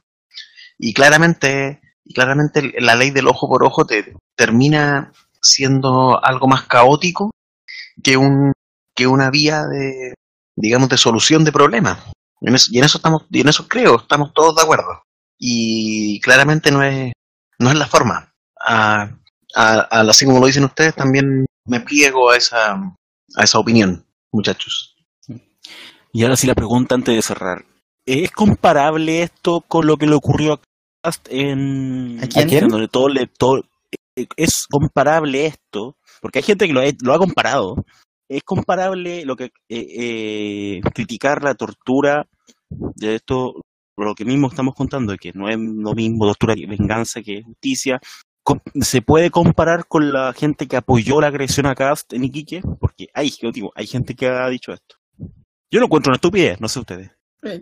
Y 0.78 0.94
claramente, 0.94 1.80
y 2.08 2.14
claramente 2.14 2.74
la 2.80 2.96
ley 2.96 3.12
del 3.12 3.28
ojo 3.28 3.48
por 3.50 3.64
ojo 3.64 3.86
te 3.86 4.14
termina 4.36 5.12
siendo 5.42 6.24
algo 6.24 6.48
más 6.48 6.64
caótico 6.64 7.32
que 8.04 8.18
un, 8.18 8.54
que 8.96 9.08
una 9.08 9.30
vía 9.30 9.64
de, 9.66 10.14
digamos, 10.56 10.90
de 10.90 10.98
solución 10.98 11.44
de 11.44 11.52
problemas. 11.52 12.00
En 12.42 12.56
eso- 12.56 12.70
y 12.72 12.78
en 12.80 12.86
eso 12.86 12.98
estamos, 12.98 13.24
y 13.32 13.42
en 13.42 13.50
eso 13.50 13.68
creo, 13.68 13.98
estamos 13.98 14.34
todos 14.34 14.56
de 14.56 14.62
acuerdo. 14.62 15.04
Y 15.40 16.20
claramente 16.22 16.72
no 16.72 16.84
es, 16.84 17.12
no 17.60 17.70
es 17.70 17.76
la 17.78 17.88
forma. 17.88 18.32
A, 18.60 19.10
a- 19.56 19.88
a- 19.92 20.02
así 20.02 20.26
como 20.26 20.40
lo 20.40 20.46
dicen 20.48 20.64
ustedes, 20.64 20.96
también 20.96 21.46
me 21.66 21.80
pliego 21.82 22.32
a 22.32 22.38
esa, 22.38 22.74
a 23.36 23.44
esa 23.44 23.60
opinión, 23.60 24.06
muchachos. 24.32 24.96
Y 26.14 26.24
ahora 26.24 26.36
sí 26.36 26.48
la 26.48 26.56
pregunta 26.56 26.96
antes 26.96 27.16
de 27.16 27.22
cerrar. 27.22 27.66
¿Es 28.06 28.32
comparable 28.32 29.22
esto 29.24 29.62
con 29.68 29.86
lo 29.86 29.98
que 29.98 30.08
le 30.08 30.16
ocurrió 30.16 30.62
en... 31.30 32.20
¿A 32.24 32.28
quién? 32.28 32.46
¿A 32.46 32.50
quién? 32.50 32.64
en 32.66 32.70
donde 32.70 32.88
todo 32.88 33.10
le... 33.10 33.28
todo- 33.28 33.64
eh, 34.16 34.26
¿Es 34.36 34.66
comparable 34.70 35.46
esto? 35.46 35.96
Porque 36.22 36.40
hay 36.40 36.44
gente 36.44 36.68
que 36.68 36.74
lo, 36.74 36.82
ha- 36.82 36.86
lo 37.02 37.14
ha 37.14 37.20
comparado. 37.20 37.76
¿Es 38.30 38.44
comparable 38.44 39.24
lo 39.26 39.36
que 39.36 39.46
eh, 39.46 39.52
eh, 39.70 40.82
criticar 40.94 41.44
la 41.44 41.56
tortura 41.56 42.28
de 42.70 43.16
esto, 43.16 43.62
lo 43.98 44.16
que 44.16 44.26
mismo 44.26 44.48
estamos 44.48 44.76
contando, 44.76 45.16
que 45.16 45.32
no 45.34 45.48
es 45.50 45.58
lo 45.58 45.94
mismo 45.94 46.26
tortura 46.26 46.56
que 46.56 46.66
venganza 46.68 47.22
que 47.22 47.42
justicia? 47.44 48.00
¿Se 48.82 49.02
puede 49.02 49.30
comparar 49.30 49.88
con 49.88 50.12
la 50.12 50.34
gente 50.34 50.68
que 50.68 50.78
apoyó 50.78 51.20
la 51.22 51.28
agresión 51.28 51.66
a 51.66 51.76
Cast 51.76 52.14
en 52.14 52.24
Iquique? 52.26 52.62
Porque 52.80 53.08
hay, 53.14 53.30
yo 53.42 53.52
digo, 53.52 53.72
hay 53.76 53.88
gente 53.88 54.16
que 54.16 54.28
ha 54.28 54.48
dicho 54.50 54.72
esto. 54.74 54.96
Yo 55.70 55.80
lo 55.80 55.86
encuentro 55.86 56.12
una 56.12 56.16
estupidez, 56.16 56.60
no 56.62 56.68
sé 56.70 56.80
ustedes. 56.80 57.12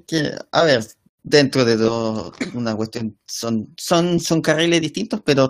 Que, 0.07 0.31
a 0.51 0.63
ver, 0.63 0.83
dentro 1.25 1.65
de 1.65 1.75
todo, 1.75 2.33
una 2.53 2.75
cuestión, 2.75 3.17
son, 3.25 3.73
son, 3.77 4.19
son 4.19 4.41
carriles 4.41 4.79
distintos, 4.79 5.21
pero, 5.25 5.49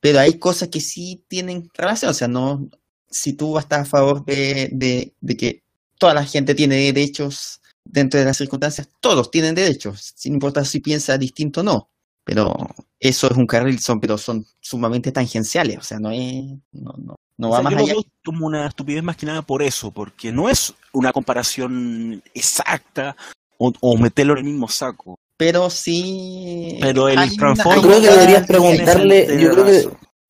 pero 0.00 0.20
hay 0.20 0.38
cosas 0.38 0.68
que 0.68 0.80
sí 0.80 1.24
tienen 1.28 1.68
relación. 1.74 2.12
O 2.12 2.14
sea, 2.14 2.28
no, 2.28 2.68
si 3.10 3.32
tú 3.32 3.58
estás 3.58 3.80
a 3.80 3.84
favor 3.84 4.24
de, 4.24 4.70
de, 4.72 5.14
de 5.20 5.36
que 5.36 5.64
toda 5.98 6.14
la 6.14 6.24
gente 6.24 6.54
tiene 6.54 6.76
derechos 6.92 7.60
dentro 7.84 8.20
de 8.20 8.26
las 8.26 8.36
circunstancias, 8.36 8.88
todos 9.00 9.30
tienen 9.30 9.54
derechos, 9.56 10.12
sin 10.14 10.34
importar 10.34 10.64
si 10.64 10.80
piensa 10.80 11.18
distinto 11.18 11.60
o 11.60 11.64
no. 11.64 11.90
Pero 12.24 12.54
eso 13.00 13.26
es 13.28 13.36
un 13.36 13.46
carril, 13.46 13.78
son, 13.80 14.00
pero 14.00 14.18
son 14.18 14.46
sumamente 14.60 15.12
tangenciales, 15.12 15.78
o 15.78 15.82
sea, 15.82 15.98
no 15.98 16.10
es, 16.10 16.44
no, 16.72 16.92
no, 16.98 17.16
no 17.36 17.48
O 17.48 17.50
va 17.50 17.62
sea, 17.62 17.70
más 17.70 17.74
yo 17.74 17.78
allá. 17.78 17.94
como 18.24 18.46
una 18.46 18.66
estupidez 18.66 19.02
más 19.02 19.16
que 19.16 19.26
nada 19.26 19.42
por 19.42 19.62
eso, 19.62 19.90
porque 19.92 20.32
no 20.32 20.48
es 20.48 20.74
una 20.92 21.12
comparación 21.12 22.22
exacta 22.34 23.16
o, 23.58 23.72
o 23.80 23.96
meterlo 23.96 24.32
en 24.34 24.38
el 24.38 24.44
mismo 24.44 24.68
saco. 24.68 25.18
Pero 25.38 25.68
sí. 25.68 26.78
Pero 26.80 27.08
el 27.08 27.18
hay 27.18 27.28
Yo 27.30 27.82
creo 27.82 28.00
que 28.00 28.08
deberías 28.10 28.46
preguntarle, 28.46 29.26
yo 29.38 29.50
creo 29.50 29.64
que, 29.66 29.88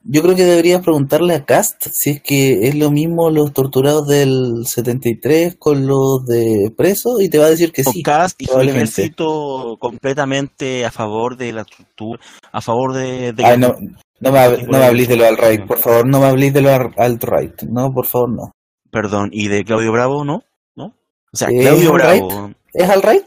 yo 0.08 0.22
creo 0.22 0.34
que 0.36 0.44
deberías 0.44 0.82
preguntarle 0.82 1.34
a 1.34 1.44
Cast 1.44 1.86
si 1.92 2.10
es 2.10 2.22
que 2.22 2.68
es 2.68 2.74
lo 2.74 2.90
mismo 2.90 3.30
los 3.30 3.52
torturados 3.52 4.06
del 4.08 4.64
73 4.66 5.56
con 5.58 5.86
los 5.86 6.24
de 6.26 6.72
presos 6.76 7.20
y 7.22 7.28
te 7.28 7.38
va 7.38 7.46
a 7.46 7.50
decir 7.50 7.72
que 7.72 7.84
sí. 7.84 8.02
Cast 8.02 8.40
y 8.42 8.46
probablemente. 8.46 8.84
ejército 8.84 9.76
completamente 9.78 10.84
a 10.84 10.90
favor 10.90 11.36
de 11.36 11.52
la 11.52 11.64
tortura, 11.64 12.20
a 12.52 12.60
favor 12.60 12.92
de... 12.94 13.32
de 13.32 13.44
Ay, 13.44 13.58
no, 13.58 13.76
no 14.20 14.32
me, 14.32 14.38
hab- 14.38 14.62
no 14.66 14.78
me 14.78 14.84
habléis 14.84 15.08
de 15.08 15.16
lo 15.16 15.24
alt-right, 15.26 15.66
por 15.66 15.78
favor, 15.78 16.06
no 16.06 16.20
me 16.20 16.26
habléis 16.26 16.52
de 16.52 16.62
lo 16.62 16.70
al- 16.72 16.94
alt-right. 16.96 17.62
No, 17.70 17.92
por 17.92 18.06
favor, 18.06 18.30
no. 18.30 18.52
Perdón, 18.90 19.30
y 19.32 19.48
de 19.48 19.64
Claudio 19.64 19.92
Bravo, 19.92 20.24
¿no? 20.24 20.42
¿No? 20.74 20.86
O 21.32 21.36
sea, 21.36 21.48
¿Es 21.50 21.60
Claudio? 21.62 21.92
Bravo, 21.92 22.50
¿Es 22.76 22.88
alt-right? 22.88 23.24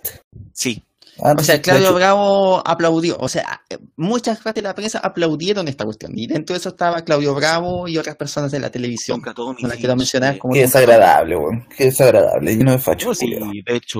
sí. 0.53 0.83
Ah, 1.21 1.35
O 1.37 1.43
sea, 1.43 1.61
Claudio 1.61 1.93
Bravo 1.93 2.65
aplaudió. 2.65 3.17
O 3.19 3.27
sea, 3.27 3.61
muchas 3.97 4.39
partes 4.39 4.63
de 4.63 4.69
la 4.69 4.73
prensa 4.73 4.99
aplaudieron 4.99 5.67
esta 5.67 5.83
cuestión. 5.83 6.13
Y 6.15 6.27
dentro 6.27 6.53
de 6.53 6.59
eso 6.59 6.69
estaba 6.69 7.01
Claudio 7.01 7.35
Bravo 7.35 7.89
y 7.89 7.97
otras 7.97 8.15
personas 8.15 8.51
de 8.51 8.59
la 8.59 8.69
televisión. 8.69 9.17
Nunca 9.17 9.33
todo 9.33 9.53
No 9.59 9.67
las 9.67 9.77
quiero 9.77 9.97
mencionar 9.97 10.37
como 10.37 10.53
Qué 10.53 10.61
desagradable, 10.61 11.35
weón. 11.35 11.67
Qué 11.75 11.85
desagradable. 11.85 12.57
Yo 12.57 12.63
no 12.63 12.71
me 12.71 12.79
facho. 12.79 13.13
Sí, 13.13 13.27
de 13.29 13.75
hecho, 13.75 13.99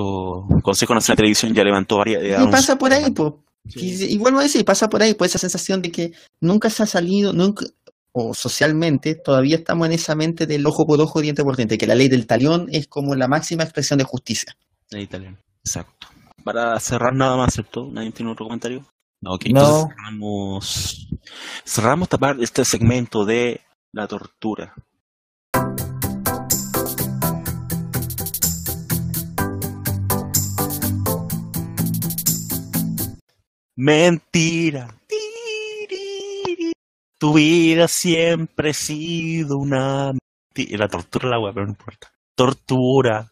Consejo 0.62 0.94
Nacional 0.94 1.16
de 1.16 1.20
Televisión 1.20 1.52
ya 1.52 1.62
levantó 1.62 1.98
varias... 1.98 2.22
Y 2.42 2.46
pasa 2.50 2.76
por 2.76 2.90
ahí, 2.92 3.10
pues. 3.10 3.34
Sí. 3.68 4.06
Y, 4.08 4.14
y 4.14 4.18
vuelvo 4.18 4.38
a 4.38 4.44
decir, 4.44 4.64
pasa 4.64 4.88
por 4.88 5.02
ahí, 5.02 5.12
pues 5.12 5.32
esa 5.32 5.38
sensación 5.38 5.82
de 5.82 5.90
que 5.90 6.12
nunca 6.40 6.70
se 6.70 6.84
ha 6.84 6.86
salido, 6.86 7.34
nunca, 7.34 7.66
o 8.12 8.32
socialmente, 8.32 9.14
todavía 9.14 9.56
estamos 9.56 9.86
en 9.86 9.92
esa 9.92 10.14
mente 10.14 10.46
del 10.46 10.66
ojo 10.66 10.86
por 10.86 10.98
ojo, 11.00 11.20
diente 11.20 11.44
por 11.44 11.56
diente, 11.56 11.76
que 11.76 11.86
la 11.86 11.94
ley 11.94 12.08
del 12.08 12.26
talión 12.26 12.66
es 12.72 12.86
como 12.88 13.14
la 13.14 13.28
máxima 13.28 13.62
expresión 13.62 13.98
de 13.98 14.04
justicia. 14.04 14.56
En 14.92 15.00
italiano. 15.00 15.38
Exacto. 15.64 16.08
Para 16.44 16.78
cerrar 16.80 17.14
nada 17.14 17.36
más, 17.36 17.54
¿cierto? 17.54 17.88
¿Nadie 17.92 18.10
tiene 18.12 18.32
otro 18.32 18.46
comentario? 18.46 18.84
No, 19.20 19.34
ok. 19.34 19.44
No. 19.46 19.60
Entonces 19.60 19.88
cerramos, 19.96 21.08
cerramos 21.64 22.06
esta 22.06 22.18
parte- 22.18 22.44
este 22.44 22.64
segmento 22.64 23.24
de 23.24 23.60
la 23.92 24.08
tortura. 24.08 24.74
Mentira. 33.76 34.94
Tu 37.18 37.34
vida 37.34 37.86
siempre 37.88 38.70
ha 38.70 38.74
sido 38.74 39.58
una 39.58 40.12
mentira. 40.12 40.78
La 40.78 40.88
tortura 40.88 41.28
la 41.28 41.38
wea, 41.38 41.52
pero 41.52 41.66
no 41.66 41.72
importa. 41.72 42.10
Tortura. 42.34 43.30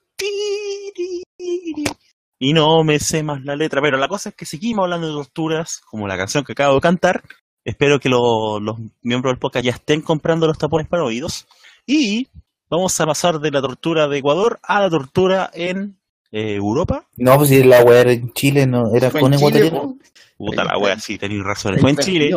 Y 2.41 2.53
no 2.53 2.84
me 2.84 2.99
sé 3.01 3.22
más 3.22 3.45
la 3.45 3.57
letra, 3.57 3.80
pero 3.82 3.97
la 3.99 4.09
cosa 4.09 4.28
es 4.28 4.34
que 4.34 4.47
seguimos 4.47 4.84
hablando 4.84 5.09
de 5.09 5.14
torturas, 5.14 5.80
como 5.91 6.07
la 6.07 6.16
canción 6.16 6.45
que 6.45 6.53
acabo 6.53 6.74
de 6.76 6.80
cantar. 6.80 7.22
Espero 7.64 7.99
que 7.99 8.09
lo- 8.09 8.61
los 8.61 8.76
miembros 9.03 9.32
del 9.32 9.39
podcast 9.41 9.64
ya 9.64 9.72
estén 9.72 10.01
comprando 10.03 10.47
los 10.47 10.57
tapones 10.59 10.86
para 10.89 11.05
oídos. 11.05 11.47
Y 11.86 12.28
vamos 12.70 12.99
a 13.01 13.07
pasar 13.07 13.41
de 13.41 13.51
la 13.51 13.61
tortura 13.61 14.07
de 14.09 14.18
Ecuador 14.18 14.59
a 14.62 14.80
la 14.80 14.91
tortura 14.91 15.51
en 15.53 15.99
eh, 16.30 16.55
Europa. 16.55 17.07
No, 17.16 17.36
pues 17.36 17.49
si 17.49 17.62
la 17.64 17.82
weá 17.82 18.03
era 18.03 18.12
en 18.12 18.32
Chile, 18.32 18.66
no, 18.66 18.95
era 18.95 19.11
con 19.11 19.32
po. 19.70 19.97
Puta 20.36 20.62
la 20.64 20.74
está. 20.78 21.01
sí, 21.01 21.18
tenéis 21.18 21.43
razón. 21.43 21.78
Fue 21.78 21.91
en 21.91 21.97
Chile, 21.97 22.30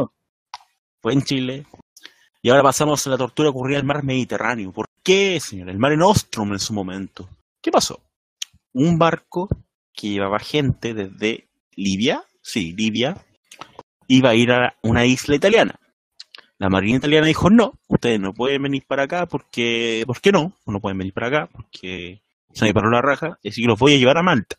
fue 1.02 1.14
en 1.14 1.22
Chile. 1.22 1.66
Y 2.41 2.49
ahora 2.49 2.64
pasamos 2.64 3.06
a 3.06 3.10
la 3.12 3.18
tortura 3.18 3.49
ocurrida 3.49 3.78
en 3.78 3.82
el 3.82 3.88
mar 3.88 4.04
Mediterráneo. 4.04 4.72
¿Por 4.72 4.88
qué, 5.04 5.39
señor? 5.39 5.70
El 5.70 5.78
mar 5.78 5.95
Nostrum 5.95 6.54
en 6.54 6.60
su 6.60 6.74
momento. 6.74 7.30
¿Qué 7.62 7.70
pasó? 7.72 7.99
Un 8.74 8.97
barco 8.97 9.49
que 9.93 10.09
llevaba 10.09 10.39
gente 10.39 10.93
desde 10.93 11.49
Libia, 11.76 12.24
sí, 12.41 12.74
Libia, 12.74 13.17
iba 14.07 14.30
a 14.30 14.36
ir 14.36 14.51
a 14.51 14.76
una 14.84 15.05
isla 15.05 15.36
italiana. 15.36 15.76
La 16.57 16.69
marina 16.69 16.97
italiana 16.97 17.26
dijo, 17.26 17.49
no, 17.49 17.80
ustedes 17.88 18.19
no 18.19 18.34
pueden 18.34 18.61
venir 18.61 18.84
para 18.88 19.03
acá 19.03 19.26
porque, 19.26 20.03
¿por 20.05 20.22
qué 20.22 20.32
no? 20.32 20.53
No 20.67 20.80
pueden 20.80 20.97
venir 20.97 21.13
para 21.13 21.28
acá 21.28 21.49
porque 21.51 22.22
se 22.53 22.65
me 22.65 22.74
paró 22.74 22.91
la 22.91 23.01
raja, 23.01 23.39
así 23.43 23.61
que 23.61 23.67
los 23.67 23.80
voy 23.80 23.95
a 23.95 23.97
llevar 23.97 24.17
a 24.17 24.24
Malta. 24.24 24.57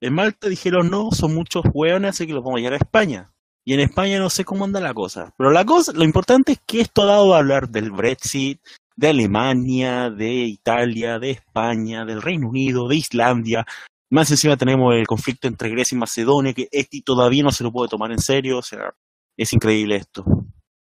En 0.00 0.14
Malta 0.14 0.48
dijeron, 0.48 0.90
no, 0.90 1.10
son 1.12 1.34
muchos 1.34 1.64
hueones, 1.72 2.10
así 2.10 2.26
que 2.26 2.32
los 2.32 2.42
vamos 2.42 2.58
a 2.58 2.60
llevar 2.60 2.74
a 2.74 2.84
España. 2.84 3.33
Y 3.64 3.72
en 3.74 3.80
España 3.80 4.18
no 4.18 4.28
sé 4.28 4.44
cómo 4.44 4.64
anda 4.64 4.80
la 4.80 4.92
cosa. 4.92 5.32
Pero 5.38 5.50
la 5.50 5.64
cosa, 5.64 5.92
lo 5.92 6.04
importante 6.04 6.52
es 6.52 6.60
que 6.66 6.80
esto 6.82 7.02
ha 7.02 7.06
dado 7.06 7.34
a 7.34 7.38
hablar 7.38 7.68
del 7.70 7.90
Brexit, 7.90 8.60
de 8.96 9.08
Alemania, 9.08 10.10
de 10.10 10.32
Italia, 10.44 11.18
de 11.18 11.30
España, 11.30 12.04
del 12.04 12.20
Reino 12.22 12.48
Unido, 12.48 12.86
de 12.88 12.96
Islandia. 12.96 13.64
Más 14.10 14.30
encima 14.30 14.56
tenemos 14.56 14.94
el 14.94 15.06
conflicto 15.06 15.48
entre 15.48 15.70
Grecia 15.70 15.96
y 15.96 15.98
Macedonia, 15.98 16.52
que 16.52 16.68
este 16.70 17.00
todavía 17.02 17.42
no 17.42 17.50
se 17.50 17.64
lo 17.64 17.72
puede 17.72 17.88
tomar 17.88 18.12
en 18.12 18.18
serio. 18.20 18.58
O 18.58 18.62
sea, 18.62 18.94
es 19.36 19.52
increíble 19.52 19.96
esto. 19.96 20.24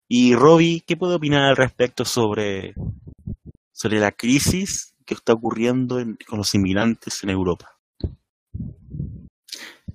Y 0.09 0.35
Robbie, 0.35 0.83
¿qué 0.85 0.97
puede 0.97 1.15
opinar 1.15 1.43
al 1.43 1.55
respecto 1.55 2.03
sobre, 2.05 2.75
sobre 3.71 3.99
la 3.99 4.11
crisis 4.11 4.93
que 5.05 5.13
está 5.13 5.33
ocurriendo 5.33 5.99
en- 5.99 6.17
con 6.27 6.37
los 6.37 6.53
inmigrantes 6.53 7.23
en 7.23 7.29
Europa? 7.29 7.69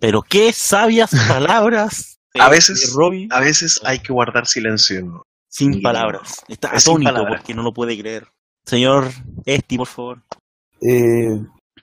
Pero 0.01 0.23
qué 0.23 0.53
sabias 0.53 1.11
palabras 1.29 2.18
de, 2.39 2.45
A 2.45 2.49
veces- 2.49 2.81
de 2.87 2.93
Robbie 2.97 3.29
A 3.31 3.41
veces 3.41 3.81
hay 3.85 3.99
que 4.01 4.13
guardar 4.13 4.47
silencio. 4.47 5.23
sin 5.51 5.81
palabras. 5.83 6.43
Está 6.49 6.69
Es 6.75 6.85
sin 6.85 6.93
atónito 6.93 7.13
palabras. 7.13 7.41
porque 7.41 7.55
no 7.55 7.63
lo 7.63 7.73
puede 7.73 7.99
creer. 7.99 8.27
Señor 8.67 9.09
Esti, 9.47 9.77
por 9.79 9.87
favor. 9.87 10.23
Eh, 10.83 11.41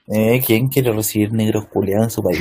eh, 0.08 0.40
¿Quién 0.46 0.68
quiere 0.68 0.92
recibir 0.92 1.32
negros 1.32 1.66
culiados 1.72 2.04
en 2.06 2.10
su 2.10 2.22
país? 2.22 2.40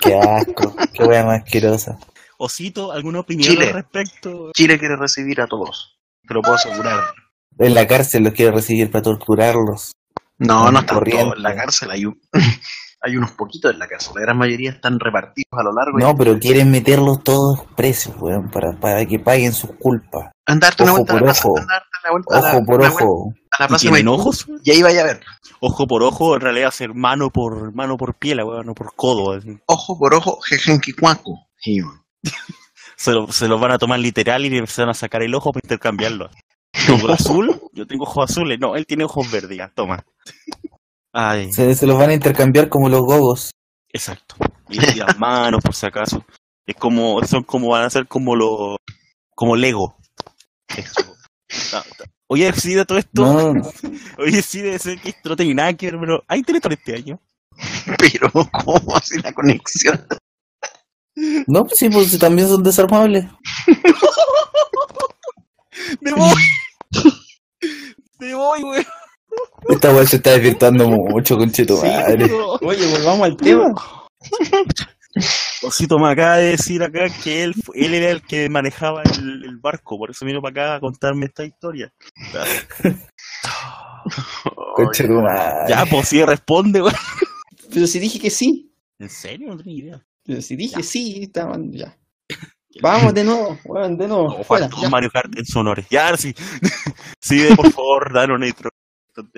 Qué 0.00 0.14
asco. 0.14 0.74
Qué 0.94 1.04
weá 1.04 1.24
más 1.24 1.42
asquerosa. 1.42 1.98
Osito, 2.38 2.92
¿alguna 2.92 3.20
opinión 3.20 3.50
Chile. 3.52 3.68
al 3.68 3.74
respecto? 3.74 4.50
Chile 4.54 4.78
quiere 4.78 4.96
recibir 4.96 5.40
a 5.40 5.46
todos. 5.46 5.98
Te 6.26 6.34
lo 6.34 6.42
puedo 6.42 6.54
asegurar. 6.54 7.00
En 7.58 7.74
la 7.74 7.86
cárcel 7.86 8.22
los 8.24 8.32
quiere 8.32 8.52
recibir 8.52 8.90
para 8.90 9.02
torturarlos. 9.02 9.92
No, 10.38 10.70
no 10.72 10.80
están 10.80 10.96
corriente. 10.98 11.22
todos 11.24 11.36
en 11.36 11.42
la 11.42 11.54
cárcel. 11.54 11.90
Hay 11.90 12.06
un, 12.06 12.20
Hay 13.04 13.16
unos 13.16 13.32
poquitos 13.32 13.72
en 13.72 13.78
la 13.80 13.88
casa, 13.88 14.12
la 14.14 14.20
gran 14.22 14.38
mayoría 14.38 14.70
están 14.70 15.00
repartidos 15.00 15.48
a 15.52 15.62
lo 15.64 15.72
largo. 15.72 15.98
No, 15.98 16.14
pero 16.16 16.38
quieren 16.38 16.70
meterlos 16.70 17.22
todos 17.24 17.60
presos, 17.76 18.14
weón, 18.20 18.48
para, 18.50 18.72
para 18.78 19.04
que 19.06 19.18
paguen 19.18 19.52
sus 19.52 19.70
culpas. 19.78 20.30
Andarte 20.46 20.84
una 20.84 20.92
Ojo 20.92 21.04
vuelta 21.04 21.12
a 21.12 21.16
por 21.18 21.26
la 21.26 21.32
plaza, 21.32 21.48
ojo. 21.48 21.58
andarte 21.58 21.88
la 22.04 22.10
vuelta 22.12 22.38
Ojo 22.38 22.64
por 22.64 22.80
a 22.80 22.84
la 22.84 22.90
vuelta 22.90 23.04
ojo. 23.04 23.34
a 23.50 23.56
la 23.62 23.64
¿Y 23.64 23.68
plaza 23.68 23.80
tienen 23.80 24.06
Maipú, 24.06 24.20
ojos? 24.20 24.46
Y 24.64 24.70
ahí 24.70 24.82
vaya 24.82 25.00
a 25.00 25.04
ver. 25.04 25.20
Ojo 25.60 25.86
por 25.86 26.02
ojo, 26.02 26.34
en 26.36 26.40
realidad 26.42 26.70
ser 26.70 26.94
mano 26.94 27.30
por 27.30 27.74
mano 27.74 27.96
por 27.96 28.14
piel, 28.14 28.42
weón, 28.44 28.66
no 28.66 28.74
por 28.74 28.94
codo. 28.94 29.32
así. 29.36 29.58
Ojo 29.66 29.98
por 29.98 30.14
ojo, 30.14 30.38
jejenquicuaco. 30.48 31.48
Sí. 31.58 31.78
Se 32.96 33.10
lo, 33.12 33.30
se 33.32 33.48
lo 33.48 33.58
van 33.58 33.72
a 33.72 33.78
tomar 33.78 33.98
literal 33.98 34.44
y 34.44 34.50
le 34.50 34.58
empiezan 34.58 34.88
a 34.88 34.94
sacar 34.94 35.22
el 35.22 35.34
ojo 35.34 35.52
para 35.52 35.64
intercambiarlo. 35.64 36.30
Tengo 36.86 37.10
azul, 37.10 37.60
yo 37.72 37.86
tengo 37.86 38.04
ojos 38.04 38.30
azules. 38.30 38.58
No, 38.58 38.76
él 38.76 38.86
tiene 38.86 39.04
ojos 39.04 39.30
verdes, 39.30 39.58
ya, 39.58 39.68
toma. 39.74 40.04
Ay, 41.12 41.52
Se, 41.52 41.74
se 41.74 41.86
los 41.86 41.98
van 41.98 42.10
a 42.10 42.14
intercambiar 42.14 42.68
como 42.68 42.88
los 42.88 43.00
gogos. 43.02 43.50
exacto. 43.92 44.36
Y, 44.68 44.78
y 44.78 44.94
las 44.94 45.18
manos, 45.18 45.62
por 45.62 45.74
si 45.74 45.86
acaso. 45.86 46.24
Es 46.66 46.76
como, 46.76 47.22
son 47.24 47.42
como, 47.44 47.68
van 47.70 47.84
a 47.84 47.90
ser 47.90 48.06
como 48.06 48.34
los, 48.36 48.76
como 49.34 49.56
Lego. 49.56 49.96
Eso. 50.68 51.14
Ah. 51.74 51.82
Oye, 52.28 52.50
sí, 52.54 52.72
de 52.74 52.86
todo 52.86 52.96
esto, 52.98 53.22
No, 53.24 53.60
oye, 54.18 54.40
sí, 54.40 54.62
debe 54.62 54.78
ser 54.78 54.98
que 55.00 55.10
esto 55.10 55.28
no 55.28 55.36
tiene 55.36 55.54
nada 55.54 55.74
que 55.74 55.90
ver, 55.90 56.00
pero 56.00 56.22
¿hay 56.28 56.42
Teletón 56.42 56.72
este 56.72 56.94
año? 56.96 57.20
Pero, 57.98 58.30
¿cómo 58.50 58.96
hace 58.96 59.20
la 59.20 59.30
conexión? 59.32 60.06
no, 61.46 61.64
pues 61.64 61.78
sí, 61.78 61.90
pues 61.90 62.18
también 62.18 62.48
son 62.48 62.62
desarmables. 62.62 63.26
¡Me 66.00 66.12
voy! 66.12 66.42
¡Me 68.18 68.34
voy, 68.34 68.62
güey! 68.62 68.86
Esta 69.68 69.94
weá 69.94 70.06
se 70.06 70.16
está 70.16 70.32
desvirtuando 70.32 70.88
mucho, 70.88 71.36
conchito 71.36 71.80
madre. 71.82 72.30
Oye, 72.60 72.90
volvamos 72.90 73.26
al 73.26 73.36
tema. 73.36 73.74
Osito 75.62 75.98
me 75.98 76.10
acaba 76.10 76.38
de 76.38 76.52
decir 76.52 76.82
acá 76.82 77.06
que 77.22 77.42
él, 77.42 77.54
él 77.74 77.94
era 77.94 78.10
el 78.10 78.22
que 78.22 78.48
manejaba 78.48 79.02
el, 79.02 79.44
el 79.44 79.58
barco, 79.58 79.98
por 79.98 80.10
eso 80.10 80.24
vino 80.24 80.40
para 80.40 80.50
acá 80.50 80.74
a 80.76 80.80
contarme 80.80 81.26
esta 81.26 81.44
historia. 81.44 81.92
Conchito 84.74 85.20
madre. 85.20 85.68
Ya, 85.68 85.84
pues 85.86 86.08
sí, 86.08 86.24
responde, 86.24 86.80
güey. 86.80 86.94
Pero 87.72 87.86
si 87.86 87.98
dije 87.98 88.18
que 88.18 88.30
sí. 88.30 88.74
¿En 88.98 89.08
serio? 89.08 89.48
No 89.48 89.56
tenía 89.56 89.78
idea. 89.78 90.06
Pero 90.24 90.40
si 90.40 90.56
dije 90.56 90.82
sí, 90.82 91.20
estaban 91.22 91.72
ya. 91.72 91.96
Vamos 92.80 93.12
de 93.12 93.24
nuevo, 93.24 93.58
weón, 93.64 93.98
de 93.98 94.08
nuevo. 94.08 94.38
No, 94.38 94.44
fuera, 94.44 94.66
faltó 94.66 94.82
ya. 94.82 94.88
Mario 94.88 95.10
Kart 95.10 95.36
en 95.36 95.44
sonores. 95.44 95.86
Ya, 95.90 96.16
sí. 96.16 96.34
Sí, 97.24 97.38
de, 97.38 97.54
por 97.54 97.70
favor, 97.70 98.12
danos 98.12 98.36
una 98.36 98.48
intro. 98.48 98.68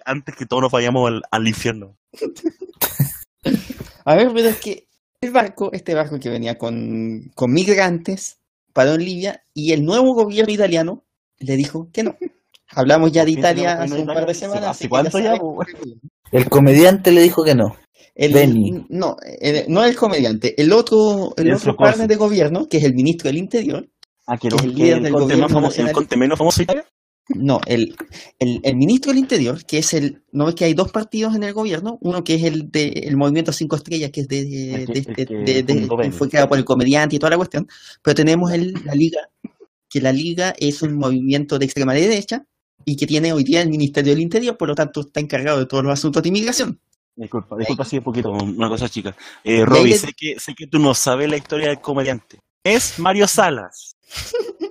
Antes 0.04 0.36
que 0.36 0.46
todos 0.46 0.62
nos 0.62 0.72
vayamos 0.72 1.08
al, 1.08 1.22
al 1.30 1.48
infierno. 1.48 1.96
A 4.04 4.14
ver, 4.16 4.30
pero 4.34 4.48
es 4.48 4.60
que 4.60 4.86
el 5.20 5.30
barco, 5.30 5.70
este 5.72 5.94
barco 5.94 6.18
que 6.18 6.28
venía 6.28 6.56
con, 6.58 7.30
con 7.34 7.52
migrantes, 7.52 8.38
paró 8.72 8.94
en 8.94 9.04
Libia 9.04 9.42
y 9.54 9.72
el 9.72 9.84
nuevo 9.84 10.14
gobierno 10.14 10.52
italiano 10.52 11.04
le 11.38 11.56
dijo 11.56 11.88
que 11.92 12.02
no. 12.02 12.16
Hablamos 12.70 13.12
ya 13.12 13.24
de 13.24 13.32
¿Por 13.32 13.34
qué 13.34 13.40
Italia 13.40 13.76
que 13.78 13.82
hace 13.84 14.00
un 14.00 14.06
par 14.06 14.26
de 14.26 14.34
semanas. 14.34 14.64
¿Hace 14.70 14.84
que 14.84 14.88
cuánto 14.88 15.18
ya, 15.18 15.34
es 15.34 15.40
el- 16.32 16.48
comediante 16.50 17.12
le 17.12 17.22
dijo 17.22 17.44
que 17.44 17.54
no. 17.54 17.76
el- 18.14 18.32
Benny. 18.32 18.86
no, 18.88 19.16
el- 19.40 19.64
no 19.68 19.84
el 19.84 19.94
comediante, 19.96 20.60
el 20.60 20.72
otro, 20.72 21.34
el 21.36 21.48
El 21.48 21.54
otro 21.54 21.76
partner 21.76 22.08
de 22.08 22.16
gobierno, 22.16 22.66
que 22.68 22.78
es 22.78 22.84
el 22.84 22.94
ministro 22.94 23.28
del 23.28 23.38
Interior, 23.38 23.88
Ah, 24.26 24.36
que 24.38 24.48
no- 24.48 24.56
el 24.62 24.74
líder 24.74 25.02
del 25.02 25.12
conte 25.12 25.24
gobierno 25.24 25.42
más 25.44 25.52
famoso, 25.52 25.68
nacional. 25.68 25.90
el 25.90 25.94
conte 25.94 26.16
menos 26.16 26.38
famoso 26.38 26.56
de 26.58 26.62
Italia. 26.64 26.84
No, 27.28 27.58
el, 27.66 27.96
el, 28.38 28.60
el 28.62 28.76
ministro 28.76 29.10
del 29.10 29.18
Interior, 29.20 29.64
que 29.64 29.78
es 29.78 29.94
el, 29.94 30.22
no 30.32 30.48
es 30.48 30.54
que 30.54 30.66
hay 30.66 30.74
dos 30.74 30.92
partidos 30.92 31.34
en 31.34 31.42
el 31.42 31.54
gobierno, 31.54 31.96
uno 32.02 32.22
que 32.22 32.34
es 32.34 32.42
el 32.44 32.70
de 32.70 32.88
el 32.88 33.16
Movimiento 33.16 33.50
Cinco 33.52 33.76
Estrellas, 33.76 34.10
que 34.12 34.20
es 34.22 34.28
de, 34.28 34.44
de, 34.44 34.74
El 34.82 35.06
que- 35.06 35.24
de- 35.24 35.62
de- 35.62 36.12
fue 36.12 36.28
creado 36.28 36.48
por 36.50 36.58
el 36.58 36.64
comediante 36.66 37.16
y 37.16 37.18
toda 37.18 37.30
la 37.30 37.36
cuestión, 37.38 37.66
pero 38.02 38.14
tenemos 38.14 38.52
el, 38.52 38.74
la 38.84 38.94
liga, 38.94 39.20
que 39.88 40.00
la 40.02 40.12
liga 40.12 40.54
es 40.58 40.82
un 40.82 40.96
movimiento 40.98 41.58
de 41.58 41.64
extrema 41.64 41.94
derecha 41.94 42.44
y 42.84 42.94
que 42.96 43.06
tiene 43.06 43.32
hoy 43.32 43.42
día 43.42 43.62
el 43.62 43.70
Ministerio 43.70 44.12
del 44.12 44.20
Interior, 44.20 44.58
por 44.58 44.68
lo 44.68 44.74
tanto 44.74 45.00
está 45.00 45.20
encargado 45.20 45.58
de 45.60 45.66
todos 45.66 45.82
los 45.82 45.94
asuntos 45.94 46.22
de 46.22 46.28
inmigración. 46.28 46.78
Disculpa, 47.16 47.56
disculpa 47.56 47.84
si 47.86 47.96
un 47.98 48.04
poquito, 48.04 48.32
una 48.32 48.68
cosa 48.68 48.88
chica. 48.90 49.16
Eh, 49.44 49.64
Robbie, 49.64 49.94
sé 49.96 50.12
que, 50.14 50.38
sé 50.38 50.54
que 50.54 50.66
tú 50.66 50.78
no 50.78 50.92
sabes 50.94 51.30
la 51.30 51.36
historia 51.38 51.68
del 51.68 51.80
comediante. 51.80 52.40
Es 52.62 52.98
Mario 52.98 53.26
Salas. 53.26 53.96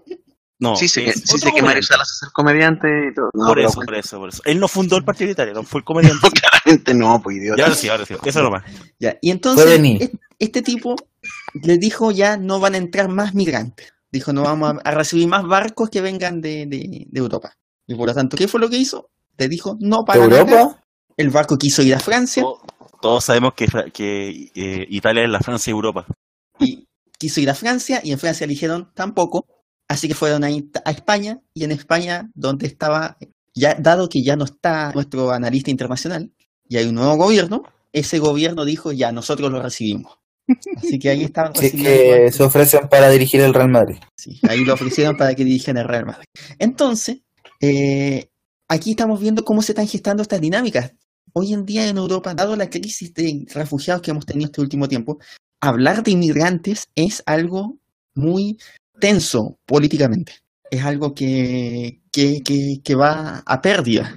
No, 0.64 0.76
sí, 0.76 0.88
sé 0.88 1.04
que, 1.04 1.10
es 1.12 1.22
sí 1.26 1.38
sé 1.38 1.52
que 1.52 1.62
Mario. 1.62 1.84
Salas 1.84 2.10
es 2.12 2.24
el 2.24 2.32
comediante 2.32 2.88
y 3.12 3.14
todo. 3.14 3.30
No, 3.34 3.48
por 3.48 3.60
eso, 3.60 3.80
por 3.82 3.96
eso, 3.96 4.18
por 4.20 4.30
eso. 4.30 4.42
Él 4.46 4.60
no 4.60 4.68
fundó 4.68 4.98
el 4.98 5.04
Partido 5.04 5.30
Italia, 5.32 5.54
no 5.54 5.64
fue 5.64 5.80
el 5.82 5.86
comediante. 5.86 6.20
no, 6.24 6.30
claramente 6.32 6.94
no, 6.94 7.22
pues 7.22 7.38
idiota. 7.38 7.58
ya 7.58 7.64
ahora 7.66 7.76
sí, 7.76 7.90
ahora 7.90 8.06
sí. 8.06 8.16
Eso 8.24 8.42
nomás. 8.42 8.64
Ya, 9.00 9.18
y 9.22 9.32
entonces 9.32 9.80
es- 10.00 10.12
este 10.40 10.62
tipo 10.62 10.96
le 11.62 11.78
dijo 11.78 12.12
ya 12.12 12.38
no 12.38 12.60
van 12.60 12.74
a 12.76 12.78
entrar 12.78 13.10
más 13.10 13.34
migrantes. 13.34 13.94
Dijo 14.12 14.32
no 14.34 14.44
vamos 14.44 14.74
a, 14.84 14.90
a 14.90 14.92
recibir 14.92 15.28
más 15.28 15.44
barcos 15.46 15.90
que 15.90 16.02
vengan 16.02 16.40
de, 16.42 16.66
de- 16.68 17.06
de 17.10 17.20
Europa. 17.20 17.54
Y 17.88 17.96
por 17.96 18.08
lo 18.08 18.14
tanto, 18.14 18.38
¿qué 18.38 18.48
fue 18.48 18.60
lo 18.60 18.70
que 18.70 18.78
hizo? 18.78 19.10
Le 19.38 19.48
dijo 19.50 19.76
no 19.80 20.04
para 20.06 20.26
nada. 20.28 20.42
¿Europa? 20.42 20.84
El 21.18 21.30
barco 21.30 21.58
quiso 21.58 21.82
ir 21.82 21.94
a 21.96 22.00
Francia 22.00 22.42
To- 22.44 22.62
Todos 23.02 23.26
sabemos 23.26 23.54
que, 23.54 23.66
eh, 24.56 24.86
Italia 24.90 25.24
es 25.24 25.30
la 25.30 25.40
Francia 25.40 25.72
de 25.72 25.76
Europa. 25.76 26.06
y 26.60 26.88
quiso 27.20 27.42
ir 27.42 27.50
a 27.50 27.56
Francia 27.56 28.02
y 28.04 28.12
en 28.12 28.20
Francia 28.20 28.46
le 28.48 28.52
dijeron 28.54 28.92
tampoco. 28.94 29.46
Así 29.88 30.08
que 30.08 30.16
fueron 30.16 30.44
a, 30.44 30.48
a 30.48 30.92
España 30.92 31.40
y 31.54 31.64
en 31.64 31.72
España 31.72 32.30
donde 32.34 32.68
estaba, 32.68 33.18
ya 33.54 33.76
dado 33.76 34.10
que 34.10 34.24
ya 34.24 34.36
no 34.36 34.46
está 34.46 34.92
nuestro 34.94 35.32
analista 35.32 35.72
internacional 35.72 36.32
y 36.68 36.78
hay 36.78 36.86
un 36.88 36.96
nuevo 36.96 37.16
gobierno, 37.16 37.64
ese 37.92 38.20
gobierno 38.20 38.66
dijo 38.66 38.92
ya 38.92 39.12
nosotros 39.12 39.52
lo 39.52 39.62
recibimos. 39.62 40.18
Así 40.76 41.00
que 41.00 41.10
ahí 41.10 41.24
estaban 41.24 41.54
Sí, 41.56 41.62
recibiendo 41.62 42.26
que 42.26 42.32
se 42.32 42.44
ofrecen 42.44 42.88
para 42.90 43.10
dirigir 43.10 43.42
el 43.42 43.54
Real 43.54 43.70
Madrid. 43.70 43.98
Sí, 44.18 44.40
ahí 44.48 44.64
lo 44.66 44.74
ofrecieron 44.74 45.16
para 45.18 45.36
que 45.36 45.44
dirijan 45.46 45.78
el 45.78 45.88
Real 45.88 46.06
Madrid. 46.06 46.26
Entonces, 46.60 47.22
eh, 47.62 48.30
aquí 48.68 48.92
estamos 48.92 49.20
viendo 49.20 49.46
cómo 49.46 49.62
se 49.62 49.74
están 49.74 49.88
gestando 49.88 50.24
estas 50.24 50.42
dinámicas. 50.42 50.94
Hoy 51.34 51.54
en 51.54 51.66
día 51.66 51.88
en 51.88 51.98
Europa, 51.98 52.34
dado 52.34 52.56
la 52.56 52.70
crisis 52.70 53.14
de 53.14 53.46
refugiados 53.54 54.02
que 54.02 54.12
hemos 54.12 54.26
tenido 54.26 54.48
este 54.48 54.62
último 54.62 54.88
tiempo, 54.88 55.20
hablar 55.62 56.04
de 56.04 56.12
inmigrantes 56.12 56.90
es 56.96 57.24
algo 57.26 57.78
muy 58.16 58.58
tenso 59.04 59.60
políticamente. 59.66 60.32
Es 60.72 60.82
algo 60.86 61.14
que, 61.14 62.02
que, 62.14 62.42
que, 62.42 62.80
que 62.82 62.96
va 62.96 63.44
a 63.46 63.62
pérdida. 63.62 64.16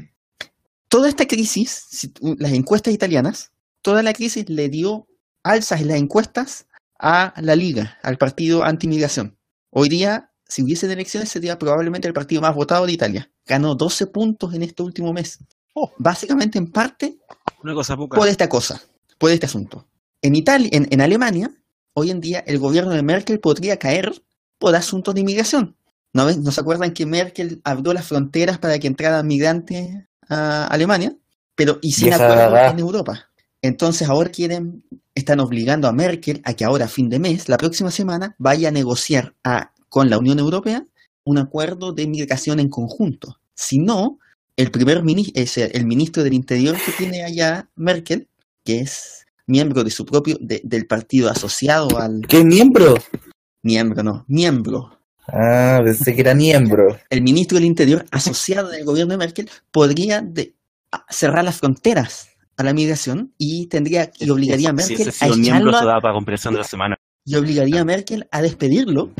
Toda 0.88 1.08
esta 1.08 1.26
crisis, 1.26 2.08
las 2.38 2.52
encuestas 2.52 2.94
italianas, 2.94 3.50
toda 3.82 4.04
la 4.04 4.12
crisis 4.12 4.48
le 4.48 4.68
dio 4.68 5.08
alzas 5.42 5.80
en 5.80 5.88
las 5.88 5.96
encuestas 5.96 6.68
a 7.00 7.34
la 7.42 7.56
Liga, 7.56 7.98
al 8.04 8.16
partido 8.16 8.62
anti-inmigración. 8.62 9.36
Hoy 9.70 9.88
día, 9.88 10.30
si 10.46 10.62
hubiesen 10.62 10.92
elecciones, 10.92 11.30
sería 11.30 11.58
probablemente 11.58 12.06
el 12.06 12.14
partido 12.14 12.40
más 12.40 12.54
votado 12.54 12.86
de 12.86 12.92
Italia. 12.92 13.28
Ganó 13.44 13.74
12 13.74 14.06
puntos 14.06 14.54
en 14.54 14.62
este 14.62 14.84
último 14.84 15.12
mes. 15.12 15.40
Oh. 15.74 15.90
Básicamente, 15.98 16.58
en 16.58 16.70
parte, 16.70 17.18
Una 17.60 17.74
cosa 17.74 17.96
poca. 17.96 18.16
por 18.16 18.28
esta 18.28 18.48
cosa, 18.48 18.80
por 19.18 19.32
este 19.32 19.46
asunto. 19.46 19.88
En 20.22 20.36
Italia, 20.36 20.68
en, 20.70 20.86
en 20.92 21.00
Alemania, 21.00 21.50
hoy 21.92 22.12
en 22.12 22.20
día 22.20 22.44
el 22.46 22.60
gobierno 22.60 22.92
de 22.92 23.02
Merkel 23.02 23.40
podría 23.40 23.78
caer 23.78 24.22
por 24.58 24.74
asuntos 24.74 25.14
de 25.14 25.20
inmigración. 25.20 25.76
¿No, 26.12 26.24
ven? 26.26 26.42
¿No 26.42 26.50
se 26.50 26.60
acuerdan 26.60 26.92
que 26.92 27.04
Merkel 27.06 27.60
abrió 27.64 27.92
las 27.92 28.06
fronteras 28.06 28.58
para 28.58 28.78
que 28.78 28.86
entraran 28.86 29.26
migrantes 29.26 29.88
a 30.28 30.66
Alemania? 30.66 31.14
Pero 31.54 31.78
y 31.82 31.92
sin 31.92 32.08
acuerdo 32.14 32.56
en 32.72 32.78
Europa. 32.78 33.28
Entonces 33.62 34.08
ahora 34.08 34.30
quieren, 34.30 34.84
están 35.14 35.40
obligando 35.40 35.88
a 35.88 35.92
Merkel 35.92 36.40
a 36.44 36.54
que 36.54 36.64
ahora 36.64 36.84
a 36.86 36.88
fin 36.88 37.08
de 37.08 37.18
mes, 37.18 37.48
la 37.48 37.56
próxima 37.56 37.90
semana, 37.90 38.34
vaya 38.38 38.68
a 38.68 38.72
negociar 38.72 39.34
a- 39.44 39.72
con 39.88 40.08
la 40.10 40.18
Unión 40.18 40.38
Europea 40.38 40.84
un 41.24 41.38
acuerdo 41.38 41.92
de 41.92 42.06
migración 42.06 42.60
en 42.60 42.68
conjunto. 42.68 43.38
Si 43.54 43.78
no, 43.78 44.18
el 44.56 44.70
primer 44.70 45.02
mini- 45.02 45.32
es 45.34 45.58
el 45.58 45.86
ministro 45.86 46.22
del 46.22 46.34
Interior 46.34 46.76
que 46.84 46.92
tiene 46.92 47.24
allá 47.24 47.68
Merkel, 47.76 48.28
que 48.64 48.80
es 48.80 49.26
miembro 49.46 49.82
de 49.84 49.90
su 49.90 50.04
propio, 50.06 50.36
de- 50.40 50.60
del 50.64 50.86
partido 50.86 51.28
asociado 51.30 51.98
al 51.98 52.20
¿Qué 52.28 52.44
miembro? 52.44 52.94
Miembro, 53.66 54.02
no, 54.02 54.24
miembro. 54.28 54.98
Ah, 55.28 55.80
pensé 55.84 56.14
que 56.14 56.20
era 56.20 56.34
miembro. 56.34 56.96
El 57.10 57.20
ministro 57.22 57.56
del 57.56 57.64
Interior 57.66 58.06
asociado 58.10 58.68
del 58.70 58.84
gobierno 58.84 59.12
de 59.12 59.18
Merkel 59.18 59.50
podría 59.70 60.20
de- 60.22 60.54
a- 60.92 61.04
cerrar 61.10 61.44
las 61.44 61.56
fronteras 61.56 62.28
a 62.56 62.62
la 62.62 62.72
migración 62.72 63.34
y 63.36 63.66
tendría 63.66 64.10
y 64.18 64.30
obligaría 64.30 64.70
a 64.70 64.72
Merkel 64.72 65.00
ese 65.08 65.24
a 65.24 65.28
sido 65.28 65.36
miembro 65.36 65.70
echarlo 65.70 65.78
se 65.80 65.94
da 65.94 66.00
para 66.00 66.14
comprensión 66.14 66.54
de 66.54 66.60
la 66.60 66.64
semana. 66.64 66.96
y 67.24 67.34
obligaría 67.34 67.80
a 67.82 67.84
Merkel 67.84 68.26
a 68.30 68.40
despedirlo 68.40 69.10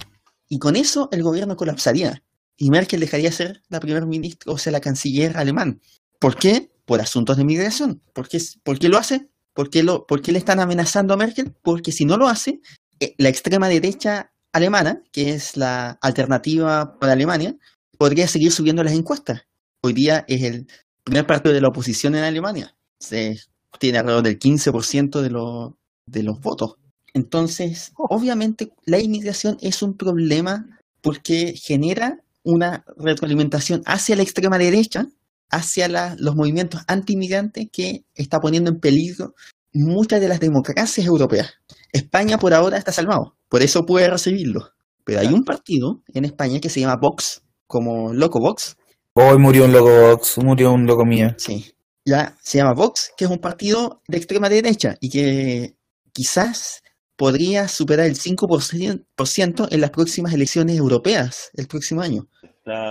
y 0.49 0.59
con 0.59 0.77
eso 0.77 1.09
el 1.13 1.23
gobierno 1.23 1.57
colapsaría 1.57 2.23
y 2.57 2.71
Merkel 2.71 3.01
dejaría 3.01 3.29
de 3.31 3.37
ser 3.37 3.63
la 3.69 3.81
primer 3.81 4.07
ministra, 4.07 4.53
o 4.53 4.57
sea, 4.59 4.73
la 4.73 4.81
canciller 4.81 5.37
alemán. 5.37 5.81
¿Por 6.19 6.37
qué? 6.37 6.71
Por 6.87 7.01
asuntos 7.03 7.37
de 7.37 7.45
migración. 7.45 8.01
¿Por 8.15 8.29
qué, 8.29 8.41
por 8.63 8.79
qué 8.79 8.89
lo 8.89 8.97
hace? 8.97 9.29
¿Por 9.53 9.69
qué, 9.69 9.83
lo, 9.83 10.07
¿Por 10.07 10.23
qué 10.23 10.33
le 10.33 10.39
están 10.39 10.61
amenazando 10.61 11.13
a 11.13 11.17
Merkel? 11.19 11.53
Porque 11.63 11.93
si 11.93 12.05
no 12.07 12.17
lo 12.17 12.29
hace, 12.29 12.61
eh, 13.01 13.15
la 13.19 13.29
extrema 13.29 13.69
derecha 13.69 14.33
alemana, 14.57 15.03
que 15.13 15.31
es 15.31 15.57
la 15.57 15.99
alternativa 16.01 16.99
para 16.99 17.13
Alemania, 17.13 17.57
podría 17.99 18.27
seguir 18.29 18.53
subiendo 18.53 18.83
las 18.83 18.93
encuestas. 18.95 19.43
Hoy 19.83 19.93
día 19.93 20.25
es 20.29 20.43
el 20.43 20.67
primer 21.05 21.27
partido 21.27 21.55
de 21.55 21.61
la 21.61 21.69
oposición 21.69 22.15
en 22.15 22.25
Alemania. 22.25 22.75
Se- 22.99 23.39
tiene 23.79 23.99
alrededor 23.99 24.23
del 24.25 24.39
15% 24.39 25.21
de, 25.21 25.31
los 25.31 25.73
de 26.07 26.23
los 26.23 26.41
votos. 26.41 26.77
Entonces, 27.13 27.93
obviamente, 27.97 28.73
la 28.87 28.99
inmigración 28.99 29.59
es 29.61 29.83
un 29.83 29.97
problema 29.97 30.79
porque 31.03 31.55
genera 31.57 32.21
una 32.43 32.85
retroalimentación 32.97 33.83
hacia 33.85 34.17
la 34.17 34.23
extrema 34.23 34.57
derecha, 34.59 35.07
hacia 35.51 35.89
los 36.19 36.35
movimientos 36.37 36.81
anti-inmigrantes 36.89 37.69
que 37.71 38.05
está 38.15 38.41
poniendo 38.41 38.71
en 38.71 38.81
peligro 38.81 39.35
muchas 39.73 40.21
de 40.21 40.29
las 40.29 40.41
democracias 40.41 41.07
europeas. 41.07 41.55
España 41.97 42.39
por 42.39 42.55
ahora 42.55 42.79
está 42.79 42.93
salvado, 42.93 43.37
por 43.49 43.63
eso 43.63 43.85
puede 43.87 44.09
recibirlo. 44.09 44.71
Pero 45.05 45.21
hay 45.21 45.29
un 45.29 45.45
partido 45.45 46.03
en 46.13 46.25
España 46.25 46.59
que 46.61 46.69
se 46.69 46.81
llama 46.81 46.97
Vox, 47.01 47.43
como 47.67 48.13
Loco 48.13 48.41
Vox, 48.41 48.77
Hoy 49.19 49.39
murió 49.39 49.65
un 49.65 49.73
loco 49.73 49.89
Vox, 50.11 50.37
murió 50.45 50.73
un 50.75 50.85
loco 50.85 51.07
mío. 51.07 51.29
Sí. 51.39 51.73
Ya 52.05 52.37
se 52.43 52.59
llama 52.59 52.75
Vox, 52.75 53.13
que 53.17 53.25
es 53.25 53.31
un 53.31 53.39
partido 53.39 54.03
de 54.07 54.19
extrema 54.19 54.51
derecha 54.51 54.97
y 55.01 55.09
que 55.09 55.75
quizás 56.13 56.83
podría 57.17 57.67
superar 57.67 58.05
el 58.07 58.15
5% 58.15 59.69
en 59.71 59.81
las 59.81 59.91
próximas 59.91 60.35
elecciones 60.35 60.77
europeas 60.77 61.51
el 61.55 61.67
próximo 61.67 62.03
año. 62.03 62.29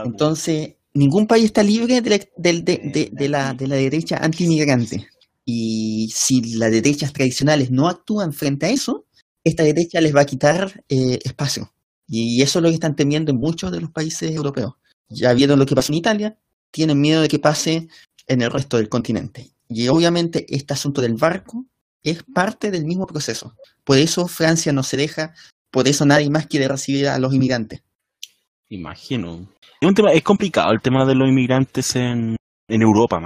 Entonces, 0.05 0.75
ningún 0.95 1.27
país 1.27 1.45
está 1.45 1.61
libre 1.61 2.01
de 2.01 2.09
la, 2.09 2.19
del- 2.37 2.65
de, 2.65 2.77
de- 2.91 3.09
de 3.11 3.29
la, 3.29 3.53
de 3.53 3.67
la 3.67 3.75
derecha 3.75 4.17
anti-inmigrante. 4.17 5.07
Y 5.45 6.09
si 6.13 6.55
las 6.55 6.71
derechas 6.71 7.13
tradicionales 7.13 7.71
no 7.71 7.87
actúan 7.87 8.33
frente 8.33 8.65
a 8.65 8.69
eso, 8.69 9.05
esta 9.43 9.63
derecha 9.63 10.01
les 10.01 10.15
va 10.15 10.21
a 10.21 10.25
quitar 10.25 10.83
eh, 10.89 11.19
espacio. 11.23 11.71
Y 12.07 12.41
eso 12.41 12.59
es 12.59 12.63
lo 12.63 12.69
que 12.69 12.75
están 12.75 12.95
temiendo 12.95 13.31
en 13.31 13.37
muchos 13.37 13.71
de 13.71 13.81
los 13.81 13.91
países 13.91 14.31
europeos. 14.31 14.73
Ya 15.09 15.33
vieron 15.33 15.59
lo 15.59 15.65
que 15.65 15.75
pasó 15.75 15.91
en 15.91 15.99
Italia, 15.99 16.37
tienen 16.71 16.99
miedo 16.99 17.21
de 17.21 17.27
que 17.27 17.39
pase 17.39 17.87
en 18.27 18.41
el 18.41 18.51
resto 18.51 18.77
del 18.77 18.89
continente. 18.89 19.51
Y 19.69 19.87
obviamente 19.87 20.45
este 20.49 20.73
asunto 20.73 21.01
del 21.01 21.15
barco 21.15 21.65
es 22.03 22.23
parte 22.23 22.71
del 22.71 22.85
mismo 22.85 23.05
proceso. 23.05 23.55
Por 23.83 23.97
eso 23.97 24.27
Francia 24.27 24.71
no 24.71 24.83
se 24.83 24.97
deja, 24.97 25.33
por 25.71 25.87
eso 25.87 26.05
nadie 26.05 26.29
más 26.29 26.47
quiere 26.47 26.67
recibir 26.67 27.07
a 27.07 27.17
los 27.19 27.33
inmigrantes. 27.33 27.81
Imagino. 28.69 29.49
Es 29.81 29.87
un 29.87 29.95
tema, 29.95 30.11
es 30.11 30.23
complicado 30.23 30.71
el 30.71 30.81
tema 30.81 31.05
de 31.05 31.15
los 31.15 31.27
inmigrantes 31.27 31.95
en, 31.95 32.37
Europa. 32.67 33.25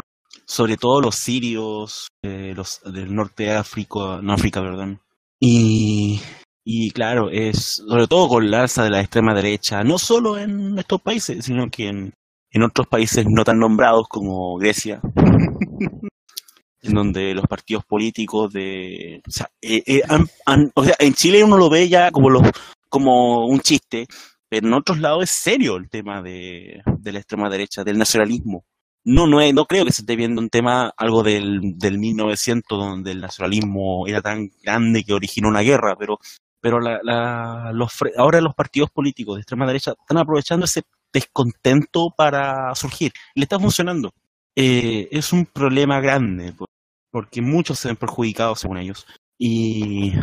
Sobre 0.50 0.78
todo 0.78 1.00
los 1.02 1.16
sirios, 1.16 2.08
eh, 2.24 2.54
los 2.56 2.82
del 2.84 3.14
norte 3.14 3.44
de 3.44 3.52
África, 3.52 4.20
no 4.22 4.34
África, 4.34 4.62
perdón. 4.62 5.00
Y, 5.40 6.20
y 6.66 6.92
claro, 6.92 7.30
es 7.32 7.76
sobre 7.88 8.08
todo 8.08 8.28
con 8.28 8.50
la 8.52 8.64
alza 8.64 8.84
de 8.84 8.90
la 8.90 9.00
extrema 9.02 9.34
derecha, 9.36 9.84
no 9.84 9.98
solo 10.00 10.38
en 10.40 10.78
estos 10.80 11.02
países, 11.02 11.46
sino 11.46 11.70
que 11.70 11.88
en, 11.90 12.14
en 12.52 12.64
otros 12.64 12.88
países 12.88 13.26
no 13.30 13.44
tan 13.46 13.60
nombrados 13.60 14.08
como 14.10 14.58
Grecia, 14.58 15.00
en 16.82 16.94
donde 16.94 17.34
los 17.34 17.46
partidos 17.48 17.84
políticos 17.86 18.52
de, 18.54 19.22
o 19.28 19.32
sea, 19.32 19.50
eh, 19.62 19.84
eh, 19.86 20.02
han- 20.08 20.28
han- 20.46 20.72
o 20.76 20.84
sea, 20.84 20.96
en 21.00 21.14
Chile 21.14 21.44
uno 21.44 21.58
lo 21.58 21.70
ve 21.70 21.90
ya 21.90 22.10
como 22.12 22.30
los, 22.30 22.44
como 22.90 23.46
un 23.46 23.60
chiste, 23.60 24.08
pero 24.50 24.68
en 24.68 24.74
otros 24.74 25.00
lados 25.00 25.24
es 25.24 25.32
serio 25.32 25.76
el 25.78 25.90
tema 25.90 26.22
de, 26.22 26.82
de 27.00 27.12
la 27.12 27.20
extrema 27.20 27.50
derecha, 27.50 27.84
del 27.84 27.98
nacionalismo. 27.98 28.64
No, 29.06 29.28
no, 29.28 29.42
es- 29.42 29.54
no 29.54 29.66
creo 29.66 29.86
que 29.86 29.92
se 29.92 30.02
esté 30.02 30.16
viendo 30.16 30.42
un 30.42 30.50
tema, 30.50 30.94
algo 30.98 31.24
del, 31.24 31.78
del 31.78 31.98
1900, 32.00 32.78
donde 32.78 33.12
el 33.12 33.22
nacionalismo 33.22 34.06
era 34.08 34.22
tan 34.22 34.50
grande 34.62 35.04
que 35.04 35.14
originó 35.14 35.48
una 35.50 35.62
guerra, 35.62 35.96
pero, 35.98 36.20
pero 36.62 36.80
la, 36.80 37.00
la- 37.04 37.74
ahora 38.18 38.42
los 38.42 38.54
partidos 38.56 38.90
políticos 38.92 39.36
de 39.36 39.42
extrema 39.42 39.66
derecha 39.66 39.94
están 40.00 40.18
aprovechando 40.18 40.66
ese 40.66 40.84
descontento 41.14 42.14
para 42.16 42.74
surgir. 42.76 43.12
Le 43.36 43.44
está 43.44 43.60
funcionando. 43.60 44.12
Eh, 44.56 45.08
es 45.12 45.32
un 45.34 45.46
problema 45.46 46.00
grande, 46.02 46.54
por- 46.54 46.68
porque 47.12 47.42
muchos 47.42 47.80
se 47.80 47.88
ven 47.88 47.98
perjudicados 47.98 48.60
según 48.60 48.78
ellos. 48.78 49.08
Y, 49.38 50.14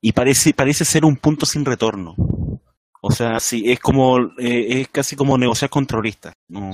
y 0.00 0.12
parece, 0.12 0.54
parece 0.54 0.84
ser 0.84 1.04
un 1.04 1.16
punto 1.16 1.44
sin 1.46 1.64
retorno. 1.64 2.14
O 3.02 3.10
sea, 3.10 3.38
sí, 3.40 3.64
es 3.70 3.80
como, 3.80 4.18
eh, 4.38 4.80
es 4.80 4.88
casi 4.88 5.14
como 5.16 5.36
negociar 5.36 5.70
con 5.70 5.86
terroristas. 5.86 6.32
No, 6.48 6.70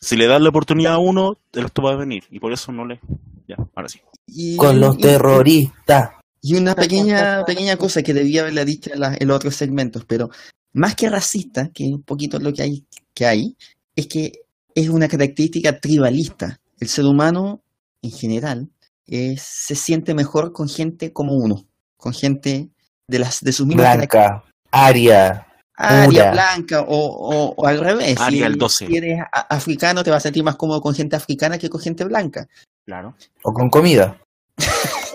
si 0.00 0.16
le 0.16 0.26
das 0.26 0.40
la 0.40 0.48
oportunidad 0.50 0.94
a 0.94 0.98
uno, 0.98 1.38
el 1.52 1.62
resto 1.64 1.82
va 1.82 1.92
a 1.92 1.96
venir. 1.96 2.24
Y 2.30 2.38
por 2.40 2.52
eso 2.52 2.72
no 2.72 2.84
le. 2.86 3.00
Ya, 3.48 3.56
ahora 3.74 3.88
sí. 3.88 4.00
Y- 4.26 4.56
Con 4.56 4.78
los 4.80 4.96
terroristas. 4.98 6.10
Y 6.40 6.54
una 6.54 6.74
pequeña, 6.76 7.44
pequeña 7.44 7.76
cosa 7.76 8.02
que 8.02 8.14
debía 8.14 8.42
haberla 8.42 8.64
dicho 8.64 8.92
en, 8.92 9.00
la- 9.00 9.16
en 9.18 9.26
los 9.26 9.36
otros 9.36 9.56
segmentos, 9.56 10.04
pero 10.06 10.30
más 10.72 10.94
que 10.94 11.08
racista, 11.08 11.70
que 11.74 11.86
es 11.86 11.92
un 11.92 12.02
poquito 12.02 12.38
lo 12.38 12.52
que 12.52 12.62
hay, 12.62 12.84
que 13.12 13.26
hay, 13.26 13.56
es 13.96 14.06
que 14.06 14.32
es 14.74 14.88
una 14.88 15.08
característica 15.08 15.80
tribalista. 15.80 16.60
El 16.78 16.88
ser 16.88 17.06
humano, 17.06 17.62
en 18.02 18.12
general, 18.12 18.68
es- 19.06 19.42
se 19.42 19.74
siente 19.74 20.14
mejor 20.14 20.52
con 20.52 20.68
gente 20.68 21.12
como 21.12 21.32
uno, 21.34 21.66
con 21.96 22.12
gente 22.14 22.68
de 23.08 23.18
las 23.18 23.40
de 23.40 23.52
sus 23.52 23.66
mismas 23.66 23.96
Blanca, 23.96 24.44
Aria, 24.70 25.47
Aria, 25.80 26.06
Pura. 26.06 26.30
blanca 26.32 26.80
o, 26.82 26.96
o- 26.96 27.54
o 27.56 27.66
al 27.66 27.78
revés. 27.78 28.18
Aria, 28.20 28.46
si, 28.46 28.52
el 28.52 28.58
12. 28.58 28.86
si 28.88 28.96
eres 28.96 29.20
africano, 29.48 30.02
te 30.02 30.10
vas 30.10 30.18
a 30.18 30.22
sentir 30.24 30.42
más 30.42 30.56
cómodo 30.56 30.80
con 30.80 30.92
gente 30.94 31.14
africana 31.16 31.56
que 31.58 31.70
con 31.70 31.80
gente 31.80 32.04
blanca. 32.04 32.48
Claro. 32.84 33.14
o 33.44 33.52
con 33.52 33.68
comida. 33.70 34.18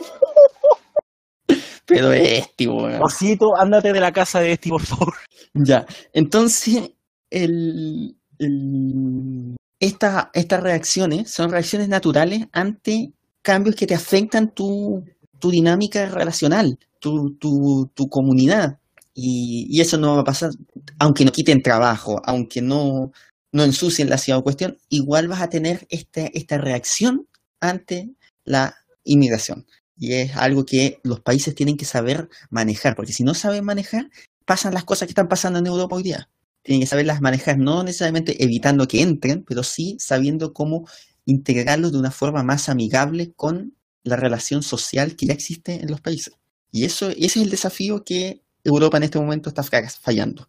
Pero 1.86 2.14
este, 2.14 2.68
weón. 2.68 3.02
Osito, 3.04 3.56
ándate 3.58 3.92
de 3.92 4.00
la 4.00 4.12
casa 4.12 4.40
de 4.40 4.54
este, 4.54 4.70
por 4.70 4.82
favor. 4.84 5.14
Ya, 5.54 5.86
entonces, 6.14 6.92
el, 7.30 8.16
el- 8.40 9.56
esta- 9.80 10.32
estas 10.34 10.64
reacciones 10.64 11.30
son 11.32 11.52
reacciones 11.52 11.90
naturales 11.90 12.48
ante 12.54 13.12
cambios 13.42 13.76
que 13.76 13.86
te 13.86 13.96
afectan 13.96 14.52
tu, 14.52 15.04
tu 15.40 15.52
dinámica 15.52 16.06
relacional, 16.08 16.80
tu, 17.00 17.36
tu, 17.38 17.92
tu 17.94 18.08
comunidad. 18.08 18.80
Y, 19.14 19.80
eso 19.80 19.98
no 19.98 20.16
va 20.16 20.22
a 20.22 20.26
pasar, 20.26 20.52
aunque 21.00 21.26
no 21.26 21.32
quiten 21.32 21.62
trabajo, 21.62 22.22
aunque 22.26 22.62
no, 22.62 23.12
no 23.52 23.64
ensucien 23.64 24.10
la 24.10 24.18
ciudad 24.18 24.40
o 24.40 24.44
cuestión, 24.44 24.78
igual 24.90 25.28
vas 25.28 25.42
a 25.42 25.50
tener 25.50 25.86
esta, 25.90 26.22
esta 26.34 26.58
reacción 26.58 27.28
ante 27.60 28.16
la 28.46 28.76
inmigración. 29.04 29.66
Y 29.98 30.14
es 30.14 30.36
algo 30.36 30.66
que 30.66 31.00
los 31.04 31.22
países 31.22 31.56
tienen 31.56 31.78
que 31.78 31.86
saber 31.86 32.30
manejar, 32.50 32.96
porque 32.96 33.14
si 33.14 33.24
no 33.24 33.34
saben 33.34 33.64
manejar, 33.64 34.10
pasan 34.46 34.74
las 34.74 34.84
cosas 34.84 35.08
que 35.08 35.12
están 35.12 35.28
pasando 35.28 35.60
en 35.60 35.68
Europa 35.68 35.96
hoy 35.96 36.04
día. 36.04 36.30
Tienen 36.64 36.82
que 36.82 36.88
saberlas 36.88 37.22
manejar, 37.22 37.58
no 37.58 37.84
necesariamente 37.84 38.44
evitando 38.44 38.88
que 38.88 39.02
entren, 39.02 39.44
pero 39.44 39.64
sí 39.64 39.98
sabiendo 40.00 40.54
cómo 40.54 40.88
integrarlos 41.26 41.92
de 41.92 42.00
una 42.00 42.12
forma 42.12 42.44
más 42.44 42.70
amigable 42.70 43.34
con 43.34 43.76
la 44.04 44.16
relación 44.16 44.64
social 44.64 45.16
que 45.16 45.28
ya 45.28 45.34
existe 45.34 45.82
en 45.82 45.90
los 45.90 46.02
países. 46.02 46.34
Y 46.72 46.86
eso, 46.86 47.10
ese 47.10 47.26
es 47.26 47.38
el 47.38 47.50
desafío 47.50 48.04
que 48.04 48.43
Europa 48.64 48.98
en 48.98 49.04
este 49.04 49.20
momento 49.20 49.50
está 49.50 49.64
fallando. 49.64 50.48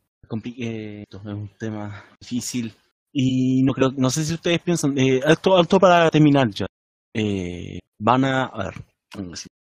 Es 1.09 1.25
un 1.25 1.51
tema 1.59 2.05
difícil. 2.21 2.73
Y 3.13 3.63
no 3.63 3.73
creo, 3.73 3.93
no 3.97 4.11
sé 4.11 4.25
si 4.25 4.35
ustedes 4.35 4.61
piensan, 4.61 4.99
eh, 4.99 5.21
alto, 5.25 5.57
alto 5.57 5.79
para 5.79 6.11
terminar 6.11 6.51
ya. 6.51 6.67
Eh, 7.15 7.79
van 7.99 8.25
a, 8.25 8.47
a 8.47 8.65
ver, 8.65 8.75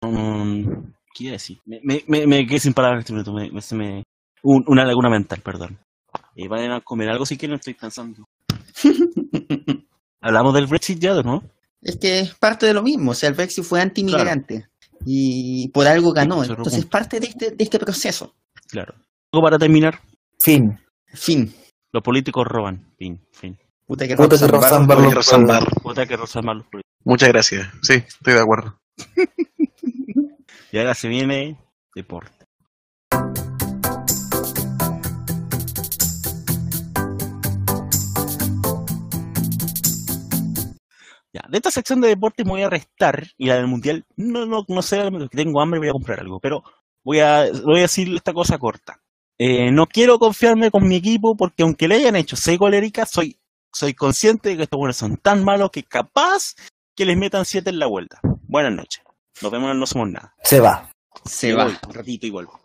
um, 0.02 0.92
¿qué 1.14 1.24
iba 1.26 1.32
a 1.32 1.34
decir? 1.34 1.60
Me, 1.66 1.80
me, 1.84 2.04
me, 2.08 2.26
me 2.26 2.48
quedé 2.48 2.60
sin 2.60 2.74
palabras 2.74 3.02
este 3.02 3.14
minuto, 3.14 3.32
me, 3.34 4.04
un- 4.42 4.64
una 4.68 4.84
laguna 4.84 5.10
mental, 5.12 5.42
perdón. 5.42 5.78
Eh, 6.36 6.48
van 6.48 6.72
a 6.72 6.82
comer 6.82 7.10
algo 7.10 7.26
si 7.26 7.38
quieren, 7.38 7.58
estoy 7.58 7.76
pensando. 7.76 8.26
Hablamos 10.22 10.54
del 10.56 10.66
Brexit 10.68 11.00
ya, 11.00 11.22
¿no? 11.22 11.44
Es 11.82 11.98
que 11.98 12.20
es 12.22 12.34
parte 12.36 12.66
de 12.66 12.74
lo 12.74 12.82
mismo, 12.82 13.12
o 13.12 13.14
sea, 13.14 13.30
el 13.30 13.36
Brexit 13.36 13.64
fue 13.64 13.80
anti-inmigrante 13.82 14.68
y 15.06 15.70
por 15.70 15.88
algo 15.88 16.12
ganó. 16.12 16.44
Entonces 16.44 16.80
es 16.80 16.86
parte 16.86 17.20
de 17.20 17.28
este, 17.28 17.52
de 17.52 17.64
este 17.64 17.80
proceso. 17.80 18.36
Claro. 18.68 18.94
Algo 19.32 19.44
para 19.44 19.58
terminar, 19.58 20.00
Fin. 20.40 20.80
Fin. 21.08 21.54
los 21.92 22.04
políticos 22.04 22.46
roban. 22.48 22.94
Fin, 22.98 23.20
fin. 23.32 23.58
Puta 23.86 24.08
que 24.08 24.16
Puta 24.16 24.38
que 24.38 24.48
Rosambar. 24.48 24.98
Puta 25.82 26.06
los 26.06 26.34
políticos. 26.34 26.82
Muchas 27.04 27.30
gracias. 27.30 27.68
Sí, 27.82 27.94
estoy 27.94 28.34
de 28.34 28.40
acuerdo. 28.40 28.80
Y 30.72 30.78
ahora 30.78 30.94
se 30.94 31.08
viene 31.08 31.58
deporte. 31.96 32.35
Ya, 41.36 41.44
de 41.50 41.58
esta 41.58 41.70
sección 41.70 42.00
de 42.00 42.08
deportes 42.08 42.46
me 42.46 42.54
voy 42.54 42.62
a 42.62 42.70
restar 42.70 43.28
y 43.38 43.48
la 43.48 43.56
del 43.56 43.68
mundial, 43.68 44.06
no, 44.16 44.46
no, 44.46 44.64
no 44.70 44.82
sé, 44.82 45.02
que 45.30 45.36
tengo 45.36 45.60
hambre 45.60 45.80
voy 45.80 45.90
a 45.90 45.92
comprar 45.92 46.22
algo, 46.22 46.40
pero 46.40 46.64
voy 47.04 47.20
a, 47.20 47.52
voy 47.62 47.80
a 47.80 47.82
decir 47.82 48.08
esta 48.16 48.32
cosa 48.32 48.58
corta. 48.58 49.02
Eh, 49.38 49.70
no 49.70 49.86
quiero 49.86 50.18
confiarme 50.18 50.72
con 50.72 50.88
mi 50.88 50.96
equipo 50.96 51.36
porque 51.36 51.64
aunque 51.64 51.90
le 51.90 51.96
hayan 51.96 52.16
hecho 52.16 52.38
seis 52.38 52.58
goléricas, 52.58 53.12
soy, 53.12 53.38
soy 53.74 53.94
consciente 53.94 54.48
de 54.48 54.56
que 54.56 54.64
estos 54.64 54.78
buenos 54.78 54.96
son 54.96 55.18
tan 55.18 55.44
malos 55.44 55.72
que 55.72 55.84
capaz 55.84 56.56
que 56.96 57.04
les 57.04 57.18
metan 57.18 57.44
siete 57.44 57.70
en 57.70 57.80
la 57.80 57.88
vuelta. 57.88 58.22
Buenas 58.48 58.72
noches. 58.72 59.04
Nos 59.42 59.52
vemos 59.52 59.72
en 59.72 59.80
No 59.82 59.86
Somos 59.86 60.10
Nada. 60.12 60.34
Se 60.42 60.62
va. 60.62 60.90
Se 61.26 61.54
va. 61.54 61.66
voy, 61.66 61.74
un 61.86 61.94
ratito 61.94 62.28
y 62.28 62.30
vuelvo. 62.30 62.62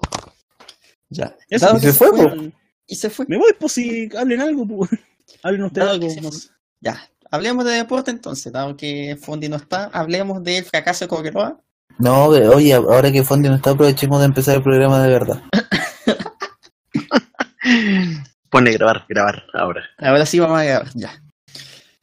Ya. 1.09 1.37
Eso, 1.49 1.77
y 1.77 1.81
se 1.81 1.93
fue. 1.93 2.53
Y 2.87 2.95
se 2.95 3.11
fue. 3.11 3.27
Me 3.29 3.37
voy, 3.37 3.53
pues 3.59 3.73
si 3.73 4.09
hablen 4.17 4.41
algo, 4.41 4.65
pues. 4.65 4.91
Hablen 5.43 5.65
ustedes 5.65 5.89
algo. 5.89 6.31
Ya. 6.81 7.10
Hablemos 7.31 7.65
de 7.65 7.73
deporte 7.73 8.11
entonces, 8.11 8.53
dado 8.53 8.77
que 8.77 9.17
Fondi 9.21 9.49
no 9.49 9.57
está, 9.57 9.91
hablemos 9.93 10.43
del 10.43 10.65
fracaso 10.65 11.05
de 11.05 11.09
Cobreloa. 11.09 11.61
No, 11.99 12.27
oye, 12.27 12.75
ahora 12.75 13.13
que 13.13 13.25
Fondi 13.25 13.49
no 13.49 13.57
está, 13.57 13.71
aprovechemos 13.71 14.21
de 14.21 14.27
empezar 14.27 14.57
el 14.57 14.63
programa 14.63 15.03
de 15.03 15.09
verdad. 15.09 15.43
Pone 18.51 18.73
grabar, 18.73 19.05
grabar 19.09 19.45
ahora. 19.55 19.83
Ahora 19.99 20.27
sí 20.27 20.41
vamos 20.41 20.59
a 20.59 20.65
grabar, 20.65 20.89
ya. 20.95 21.23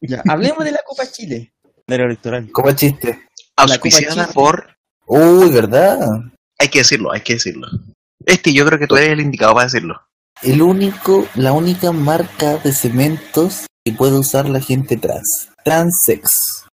Ya, 0.00 0.22
hablemos 0.28 0.64
de 0.64 0.72
la 0.72 0.80
Copa 0.86 1.06
Chile. 1.06 1.52
Del 1.86 2.02
electoral. 2.02 2.48
¿Cómo 2.52 2.72
chiste? 2.72 3.28
Auspiciada 3.56 4.24
Chile. 4.24 4.34
por. 4.34 4.76
Uy, 5.06 5.50
¿verdad? 5.50 5.98
Hay 6.58 6.68
que 6.68 6.80
decirlo, 6.80 7.12
hay 7.12 7.22
que 7.22 7.34
decirlo. 7.34 7.66
Este 8.24 8.52
yo 8.52 8.66
creo 8.66 8.78
que 8.78 8.86
tú 8.86 8.96
eres 8.96 9.10
el 9.10 9.20
indicado 9.20 9.54
para 9.54 9.64
decirlo. 9.64 10.00
El 10.42 10.62
único, 10.62 11.26
la 11.34 11.52
única 11.52 11.92
marca 11.92 12.58
de 12.58 12.72
cementos 12.72 13.66
que 13.90 13.96
puede 13.96 14.18
usar 14.18 14.48
la 14.48 14.60
gente 14.60 14.96
trans. 14.96 15.48
Transex. 15.64 16.64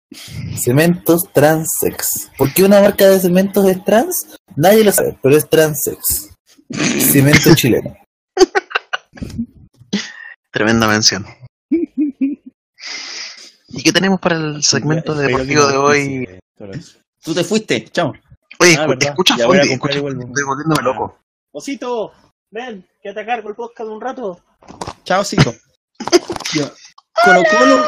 Cementos 0.57 1.23
Transex. 1.33 2.29
¿Por 2.37 2.53
qué 2.53 2.63
una 2.63 2.81
marca 2.81 3.07
de 3.07 3.19
cementos 3.19 3.65
es 3.67 3.83
trans? 3.83 4.37
Nadie 4.55 4.83
lo 4.83 4.91
sabe, 4.91 5.17
pero 5.21 5.35
es 5.37 5.49
Transex. 5.49 6.31
Cemento 7.11 7.53
chileno. 7.55 7.95
Tremenda 10.51 10.87
mención. 10.87 11.25
¿Y 13.67 13.83
qué 13.83 13.91
tenemos 13.91 14.19
para 14.19 14.35
el 14.37 14.63
segmento 14.63 15.13
deportivo 15.15 15.67
de 15.67 15.77
hoy? 15.77 16.29
Tú 17.21 17.33
te 17.33 17.43
fuiste, 17.43 17.85
chao. 17.89 18.13
Oye, 18.59 18.77
Ah, 18.77 18.87
escucha, 18.99 19.35
Ya 19.37 19.47
voy 19.47 19.57
a 19.57 19.61
Fondi, 19.61 19.73
escucha, 19.73 19.95
estoy 19.95 20.43
volviéndome 20.45 20.81
loco. 20.81 21.19
Osito, 21.51 22.13
ven, 22.51 22.87
que 23.01 23.13
te 23.13 23.25
cargo 23.25 23.49
el 23.49 23.55
podcast 23.55 23.89
un 23.89 23.99
rato. 23.99 24.39
Chao, 25.03 25.23
Cito. 25.25 25.53
Colo 27.23 27.43
Colo, 27.57 27.83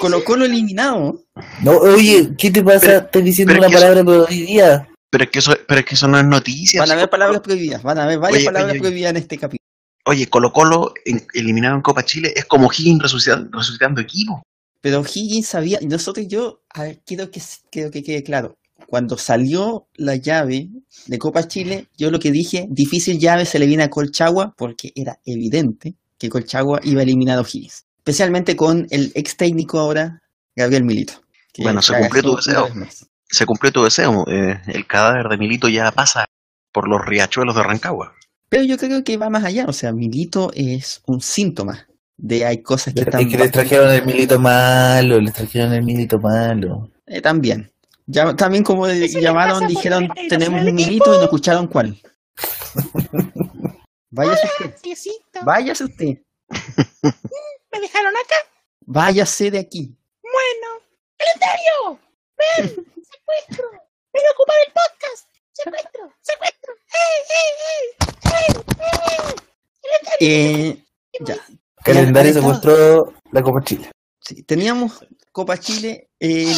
Colo 0.00 0.24
Colo 0.24 0.44
eliminado. 0.44 1.24
No, 1.62 1.72
oye, 1.78 2.30
¿qué 2.38 2.50
te 2.50 2.62
pasa? 2.62 2.80
Pero- 2.80 2.98
Estás 3.00 3.24
diciendo 3.24 3.54
una 3.54 3.68
palabra 3.68 4.26
día. 4.28 4.88
Pero 5.10 5.24
es 5.24 5.30
que 5.30 5.38
eso, 5.40 5.52
pero 5.66 5.80
es 5.80 5.86
que 5.86 5.94
eso 5.96 6.06
no 6.06 6.18
es 6.18 6.24
noticia. 6.24 6.80
Van 6.80 6.90
a 6.90 6.94
haber 6.94 7.10
palabras 7.10 7.40
prohibidas, 7.40 7.82
van 7.82 7.98
a 7.98 8.04
haber 8.04 8.18
varias 8.20 8.38
Oye, 8.38 8.46
palabras 8.46 8.70
oye. 8.72 8.80
prohibidas 8.80 9.10
en 9.10 9.16
este 9.16 9.38
capítulo. 9.38 9.66
Oye, 10.06 10.26
Colo 10.28 10.52
Colo 10.52 10.94
en- 11.04 11.26
eliminado 11.34 11.74
en 11.74 11.82
Copa 11.82 12.04
Chile 12.04 12.32
es 12.36 12.44
como 12.44 12.70
Higgins 12.70 13.02
resucitando, 13.02 13.58
resucitando 13.58 14.00
equipo. 14.00 14.42
Pero 14.80 15.02
Higgins 15.02 15.46
sabía, 15.48 15.78
y 15.80 15.86
nosotros 15.86 16.26
yo, 16.28 16.62
a 16.70 16.84
ver, 16.84 17.00
quiero 17.04 17.30
que, 17.30 17.42
quiero 17.70 17.90
que 17.90 18.02
quede 18.04 18.22
claro, 18.22 18.56
cuando 18.86 19.18
salió 19.18 19.88
la 19.96 20.14
llave 20.16 20.68
de 21.06 21.18
Copa 21.18 21.46
Chile, 21.48 21.88
yo 21.98 22.10
lo 22.10 22.18
que 22.20 22.30
dije, 22.30 22.66
difícil 22.70 23.18
llave 23.18 23.44
se 23.46 23.58
le 23.58 23.66
viene 23.66 23.82
a 23.82 23.90
Colchagua, 23.90 24.54
porque 24.56 24.92
era 24.94 25.18
evidente 25.26 25.96
que 26.18 26.28
Colchagua 26.30 26.80
iba 26.84 27.02
eliminado 27.02 27.44
Higgins. 27.44 27.84
Especialmente 28.00 28.56
con 28.56 28.86
el 28.90 29.12
ex 29.14 29.36
técnico 29.36 29.78
ahora, 29.78 30.22
Gabriel 30.56 30.84
Milito. 30.84 31.12
Bueno, 31.58 31.82
se 31.82 31.94
cumplió 31.98 32.22
tu 32.22 32.36
deseo. 32.36 32.68
Se 33.28 33.44
cumplió 33.44 33.72
tu 33.72 33.84
deseo. 33.84 34.24
eh, 34.26 34.58
el 34.68 34.86
cadáver 34.86 35.28
de 35.28 35.36
Milito 35.36 35.68
ya 35.68 35.92
pasa 35.92 36.24
por 36.72 36.88
los 36.88 37.04
riachuelos 37.04 37.54
de 37.54 37.62
Rancagua. 37.62 38.14
Pero 38.48 38.64
yo 38.64 38.78
creo 38.78 39.04
que 39.04 39.18
va 39.18 39.28
más 39.28 39.44
allá, 39.44 39.66
o 39.68 39.72
sea, 39.72 39.92
Milito 39.92 40.50
es 40.54 41.02
un 41.06 41.20
síntoma 41.20 41.86
de 42.16 42.44
hay 42.46 42.62
cosas 42.62 42.94
que 42.94 43.00
están 43.00 43.20
Es 43.20 43.28
que 43.28 43.38
les 43.38 43.50
trajeron 43.50 43.90
el 43.90 44.04
milito 44.04 44.38
malo, 44.38 45.20
les 45.20 45.32
trajeron 45.34 45.72
el 45.74 45.82
milito 45.82 46.18
malo. 46.18 46.90
Eh, 47.06 47.20
también. 47.20 47.70
Ya, 48.06 48.34
también 48.34 48.64
como 48.64 48.88
llamaron, 48.88 49.66
dijeron, 49.66 50.08
tenemos 50.28 50.62
un 50.62 50.74
milito 50.74 51.14
y 51.14 51.18
no 51.18 51.24
escucharon 51.24 51.66
cuál. 51.66 52.00
Váyase 54.10 54.48
usted, 54.64 54.90
váyase 55.44 55.84
usted, 55.84 56.18
¿me 57.72 57.80
dejaron 57.80 58.14
acá? 58.16 58.36
váyase 58.86 59.50
de 59.50 59.58
aquí. 59.60 59.96
Bueno. 60.22 60.82
¡Calendario! 61.16 62.00
¡Ven! 62.36 62.68
¡Secuestro! 63.10 63.70
¡Ven 64.12 64.26
a 64.26 64.30
ocupar 64.32 64.56
el 64.66 64.72
podcast! 64.72 65.28
¡Secuestro! 65.52 66.12
¡Secuestro! 66.20 66.74
¡Ey, 66.92 67.14
ey, 67.40 67.52
ey! 67.70 67.84
¡Ey, 68.32 68.48
ey! 69.10 69.34
¡Calendario! 69.82 70.18
Eh, 70.20 70.84
ya, 71.20 71.36
Calendario 71.84 72.32
secuestró 72.32 73.14
la 73.32 73.42
Copa 73.42 73.62
Chile. 73.64 73.90
sí, 74.20 74.42
teníamos 74.42 75.04
Copa 75.32 75.58
Chile, 75.58 76.10
eh, 76.18 76.52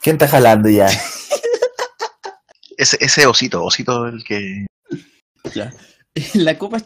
¿Quién 0.00 0.16
está 0.16 0.28
jalando 0.28 0.68
ya? 0.68 0.86
Ese, 2.78 2.98
ese 3.00 3.26
osito, 3.26 3.64
osito 3.64 4.06
el 4.06 4.22
que. 4.22 4.66
la 6.34 6.56
Copa 6.58 6.78
eh, 6.78 6.82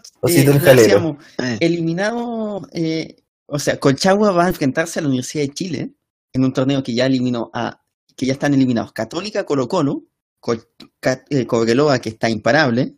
decíamos, 0.83 1.16
eh, 1.43 1.57
eliminado, 1.61 2.62
eh, 2.72 3.16
o 3.47 3.59
sea, 3.59 3.78
Colchagua 3.78 4.33
va 4.33 4.45
a 4.47 4.49
enfrentarse 4.49 4.99
a 4.99 5.03
la 5.03 5.09
Universidad 5.09 5.45
de 5.45 5.55
Chile 5.55 5.95
en 6.33 6.45
un 6.45 6.53
torneo 6.53 6.83
que 6.83 6.95
ya 6.95 7.07
eliminó 7.07 7.51
a, 7.55 7.83
que 8.16 8.26
ya 8.26 8.33
están 8.35 8.55
eliminados. 8.55 8.93
Católica, 8.93 9.45
Colo 9.45 9.68
Colo, 9.68 10.05
Col- 10.41 10.68
eh, 11.31 11.47
Cobreloa, 11.47 11.99
que 12.01 12.11
está 12.11 12.28
imparable, 12.31 12.97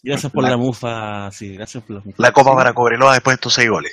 Gracias 0.00 0.30
por 0.30 0.44
La- 0.44 0.50
la 0.50 0.56
mufa, 0.56 1.28
sí, 1.32 1.54
gracias 1.54 1.82
por 1.82 1.96
la 1.96 2.02
mufa. 2.04 2.22
la 2.22 2.30
copa 2.32 2.54
para 2.54 2.72
Cobreloa 2.72 3.14
después 3.14 3.32
de 3.32 3.34
estos 3.36 3.52
seis 3.54 3.68
goles. 3.68 3.92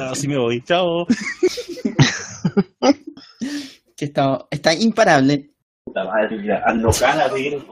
Así 0.00 0.28
me 0.28 0.38
voy, 0.38 0.62
chao. 0.62 1.04
que 3.96 4.04
está, 4.04 4.46
está 4.50 4.72
imparable. 4.72 5.50
Puta 5.84 6.04
madre, 6.04 6.38
mira, 6.38 6.62
ando 6.66 6.90
ganas 6.92 7.34
de 7.34 7.40
ir. 7.40 7.66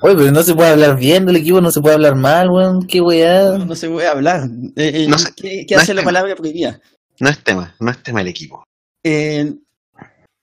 Oye, 0.00 0.14
pero 0.16 0.30
no 0.30 0.42
se 0.42 0.54
puede 0.54 0.70
hablar 0.70 0.96
bien 0.96 1.26
del 1.26 1.36
equipo, 1.36 1.60
no 1.60 1.70
se 1.70 1.80
puede 1.80 1.94
hablar 1.96 2.14
mal, 2.14 2.48
weón. 2.50 2.86
Qué 2.86 3.00
weá. 3.00 3.50
No, 3.58 3.66
no 3.66 3.74
se 3.74 3.88
puede 3.88 4.06
hablar. 4.06 4.48
Eh, 4.76 4.92
eh, 4.94 5.06
No 5.08 5.18
sé, 5.18 5.32
¿Qué, 5.36 5.64
qué 5.66 5.74
no 5.74 5.80
hace 5.82 5.94
la 5.94 6.02
tema. 6.02 6.08
palabra 6.12 6.36
prohibida? 6.36 6.80
No 7.20 7.28
es 7.28 7.42
tema, 7.42 7.74
no 7.80 7.90
es 7.90 8.00
tema 8.02 8.20
el 8.20 8.28
equipo. 8.28 8.62
Eh, 9.04 9.52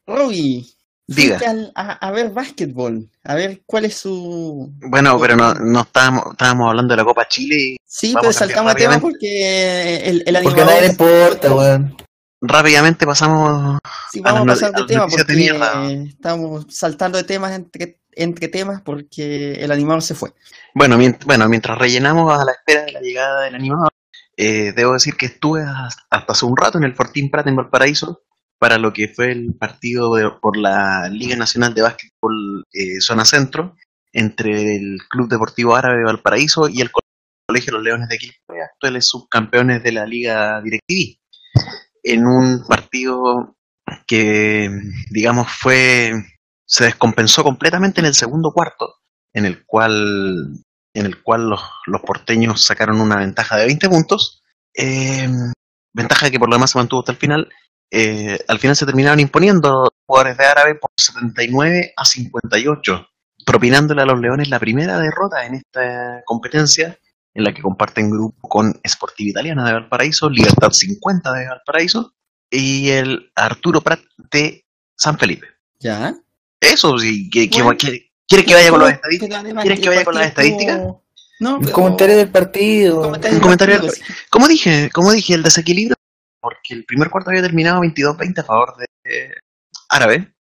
Robbie, 0.07 0.65
Diga. 1.07 1.39
al- 1.47 1.71
a, 1.75 1.93
a 1.93 2.11
ver 2.11 2.31
básquetbol, 2.31 3.09
a 3.23 3.35
ver 3.35 3.61
cuál 3.65 3.85
es 3.85 3.95
su... 3.95 4.71
Bueno, 4.89 5.17
pero 5.19 5.35
no, 5.35 5.53
no 5.53 5.81
estábamos, 5.81 6.23
estábamos 6.31 6.69
hablando 6.69 6.93
de 6.93 6.97
la 6.97 7.05
Copa 7.05 7.27
Chile 7.27 7.55
y 7.55 7.77
Sí, 7.85 8.07
pero 8.09 8.23
cambiar 8.23 8.33
saltamos 8.33 8.73
de 8.73 8.79
tema 8.81 8.99
porque 8.99 9.97
el, 10.09 10.23
el 10.25 10.33
Porque 10.43 10.61
animador... 10.61 10.65
nadie 10.65 10.81
le 10.81 10.87
importa, 10.87 11.55
weón. 11.55 11.97
rápidamente 12.41 13.05
pasamos 13.05 13.79
Sí, 14.11 14.19
vamos 14.19 14.41
a 14.41 14.45
pasar 14.45 14.71
de 14.73 14.83
tema 14.85 15.05
de 15.05 15.11
porque 15.11 16.07
estamos 16.09 16.65
saltando 16.69 17.17
de 17.17 17.23
temas 17.23 17.51
entre, 17.53 17.99
entre 18.15 18.47
temas 18.47 18.81
porque 18.81 19.53
el 19.53 19.71
animador 19.71 20.01
se 20.01 20.15
fue. 20.15 20.33
Bueno, 20.73 20.97
mient- 20.97 21.23
bueno, 21.25 21.47
mientras 21.49 21.77
rellenamos 21.77 22.31
a 22.39 22.43
la 22.45 22.51
espera 22.53 22.83
de 22.85 22.91
la 22.91 23.01
llegada 23.01 23.43
del 23.43 23.55
animador, 23.55 23.91
eh, 24.37 24.73
debo 24.75 24.93
decir 24.93 25.15
que 25.15 25.27
estuve 25.27 25.61
has- 25.63 25.97
hasta 26.09 26.33
hace 26.33 26.45
un 26.45 26.57
rato 26.57 26.77
en 26.77 26.83
el 26.83 26.95
Fortín 26.95 27.29
Prat 27.29 27.47
en 27.47 27.55
Valparaíso 27.55 28.21
para 28.59 28.77
lo 28.77 28.93
que 28.93 29.07
fue 29.09 29.31
el 29.31 29.53
partido 29.55 30.13
de- 30.15 30.31
por 30.41 30.57
la 30.57 31.07
Liga 31.09 31.35
Nacional 31.35 31.73
de 31.73 31.81
Básquetbol 31.81 32.63
eh, 32.73 32.99
Zona 33.01 33.25
Centro 33.25 33.75
entre 34.13 34.75
el 34.77 34.97
Club 35.09 35.29
Deportivo 35.29 35.75
Árabe 35.75 35.97
de 35.97 36.03
Valparaíso 36.05 36.67
y 36.69 36.81
el 36.81 36.91
Co- 36.91 37.01
Colegio 37.47 37.73
Los 37.73 37.83
Leones 37.83 38.07
de 38.09 38.17
Quilpue, 38.17 38.61
actuales 38.63 39.07
subcampeones 39.07 39.83
de 39.83 39.91
la 39.91 40.05
Liga 40.05 40.61
DirecTV, 40.61 41.19
en 42.03 42.25
un 42.25 42.65
partido 42.67 43.55
que, 44.07 44.69
digamos, 45.11 45.47
fue 45.51 46.11
se 46.65 46.85
descompensó 46.85 47.43
completamente 47.43 48.01
en 48.01 48.07
el 48.07 48.13
segundo 48.13 48.51
cuarto, 48.51 48.95
en 49.33 49.45
el 49.45 49.65
cual 49.65 50.63
en 50.95 51.05
el 51.05 51.21
cual 51.21 51.49
los, 51.49 52.01
porteños 52.01 52.65
sacaron 52.65 53.01
una 53.01 53.17
ventaja 53.17 53.57
de 53.57 53.65
20 53.65 53.89
puntos, 53.89 54.43
eh, 54.73 55.27
ventaja 55.93 56.31
que 56.31 56.39
por 56.39 56.49
lo 56.49 56.55
demás 56.55 56.71
se 56.71 56.77
mantuvo 56.77 57.01
hasta 57.01 57.11
el 57.11 57.17
final. 57.17 57.49
Eh, 57.91 58.39
al 58.47 58.59
final 58.59 58.75
se 58.75 58.85
terminaron 58.85 59.19
imponiendo 59.19 59.89
jugadores 60.07 60.37
de 60.37 60.45
Árabe 60.45 60.75
por 60.75 60.91
79 60.97 61.93
a 61.97 62.05
58, 62.05 63.07
propinándole 63.45 64.01
a 64.01 64.05
los 64.05 64.19
Leones 64.19 64.49
la 64.49 64.59
primera 64.59 64.97
derrota 64.97 65.45
en 65.45 65.55
esta 65.55 66.21
competencia, 66.25 66.97
en 67.33 67.43
la 67.43 67.53
que 67.53 67.61
comparten 67.61 68.09
grupo 68.09 68.47
con 68.47 68.79
Sportiva 68.87 69.31
Italiana 69.31 69.65
de 69.65 69.73
Valparaíso, 69.73 70.29
Libertad 70.29 70.71
50 70.71 71.33
de 71.33 71.47
Valparaíso 71.47 72.13
y 72.49 72.89
el 72.91 73.31
Arturo 73.35 73.81
Prat 73.81 73.99
de 74.31 74.65
San 74.97 75.19
Felipe. 75.19 75.47
¿Ya? 75.79 76.15
Eso, 76.59 76.97
sí, 76.97 77.29
que, 77.29 77.49
que- 77.49 77.61
Bueno. 77.61 77.77
que- 77.77 78.11
¿quieres 78.27 78.47
que 78.47 78.53
vaya 78.53 78.69
con 78.71 78.79
las 78.81 78.93
estadísticas? 78.93 79.43
¿Quieres 79.61 79.79
que 79.79 79.89
vaya 79.89 80.05
con 80.05 80.15
las 80.15 80.31
partido 80.33 80.57
estadísticas? 80.57 80.81
No, 81.39 81.59
pero- 81.59 81.71
comentario 81.73 82.17
del 82.17 82.31
partido. 82.31 83.01
comentario 83.01 83.33
del 83.35 83.41
comentario 83.41 83.75
partido, 83.75 83.93
del- 83.93 84.05
sí. 84.05 84.13
Como 84.29 84.47
dije, 84.47 84.89
como 84.93 85.11
dije, 85.11 85.33
el 85.33 85.43
desequilibrio, 85.43 85.95
porque 86.39 86.73
el 86.73 86.85
primer 86.85 87.09
cuarto 87.09 87.29
había 87.31 87.41
terminado 87.41 87.81
22-20 87.81 88.39
a 88.41 88.43
favor 88.43 88.75
de 88.77 88.85
eh, 89.03 89.33
Árabe, 89.89 90.33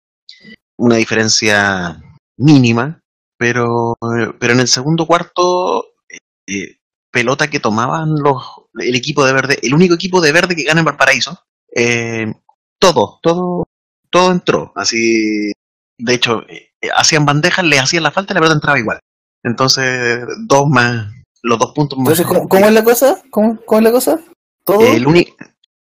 una 0.76 0.96
diferencia 0.96 2.00
mínima, 2.36 3.00
pero, 3.36 3.96
pero 4.38 4.52
en 4.54 4.60
el 4.60 4.68
segundo 4.68 5.06
cuarto, 5.06 5.84
eh, 6.08 6.18
eh, 6.46 6.76
pelota 7.10 7.48
que 7.48 7.60
tomaban 7.60 8.14
los 8.22 8.42
el 8.80 8.94
equipo 8.94 9.24
de 9.26 9.32
verde, 9.32 9.58
el 9.62 9.74
único 9.74 9.94
equipo 9.94 10.20
de 10.20 10.32
verde 10.32 10.56
que 10.56 10.64
gana 10.64 10.80
en 10.80 10.86
Valparaíso, 10.86 11.38
eh, 11.74 12.32
todo, 12.78 13.18
todo, 13.22 13.68
todo 14.10 14.32
entró, 14.32 14.72
así, 14.76 15.52
de 15.98 16.14
hecho, 16.14 16.42
eh, 16.48 16.70
hacían 16.96 17.24
bandejas, 17.24 17.64
le 17.64 17.78
hacían 17.78 18.02
la 18.02 18.10
falta 18.10 18.32
y 18.32 18.34
la 18.34 18.40
pelota 18.40 18.54
entraba 18.54 18.78
igual. 18.78 19.00
Entonces, 19.44 20.24
dos 20.46 20.66
más, 20.68 21.06
los 21.42 21.58
dos 21.58 21.72
puntos 21.74 21.98
más. 21.98 22.18
Entonces, 22.18 22.26
¿cómo, 22.26 22.48
cómo 22.48 22.66
es 22.66 22.72
la 22.72 22.84
cosa? 22.84 23.22
¿Cómo, 23.30 23.60
cómo 23.64 23.78
es 23.80 23.84
la 23.84 23.92
cosa? 23.92 24.20
¿Todo? 24.64 24.80
El 24.80 25.06
uni- 25.06 25.34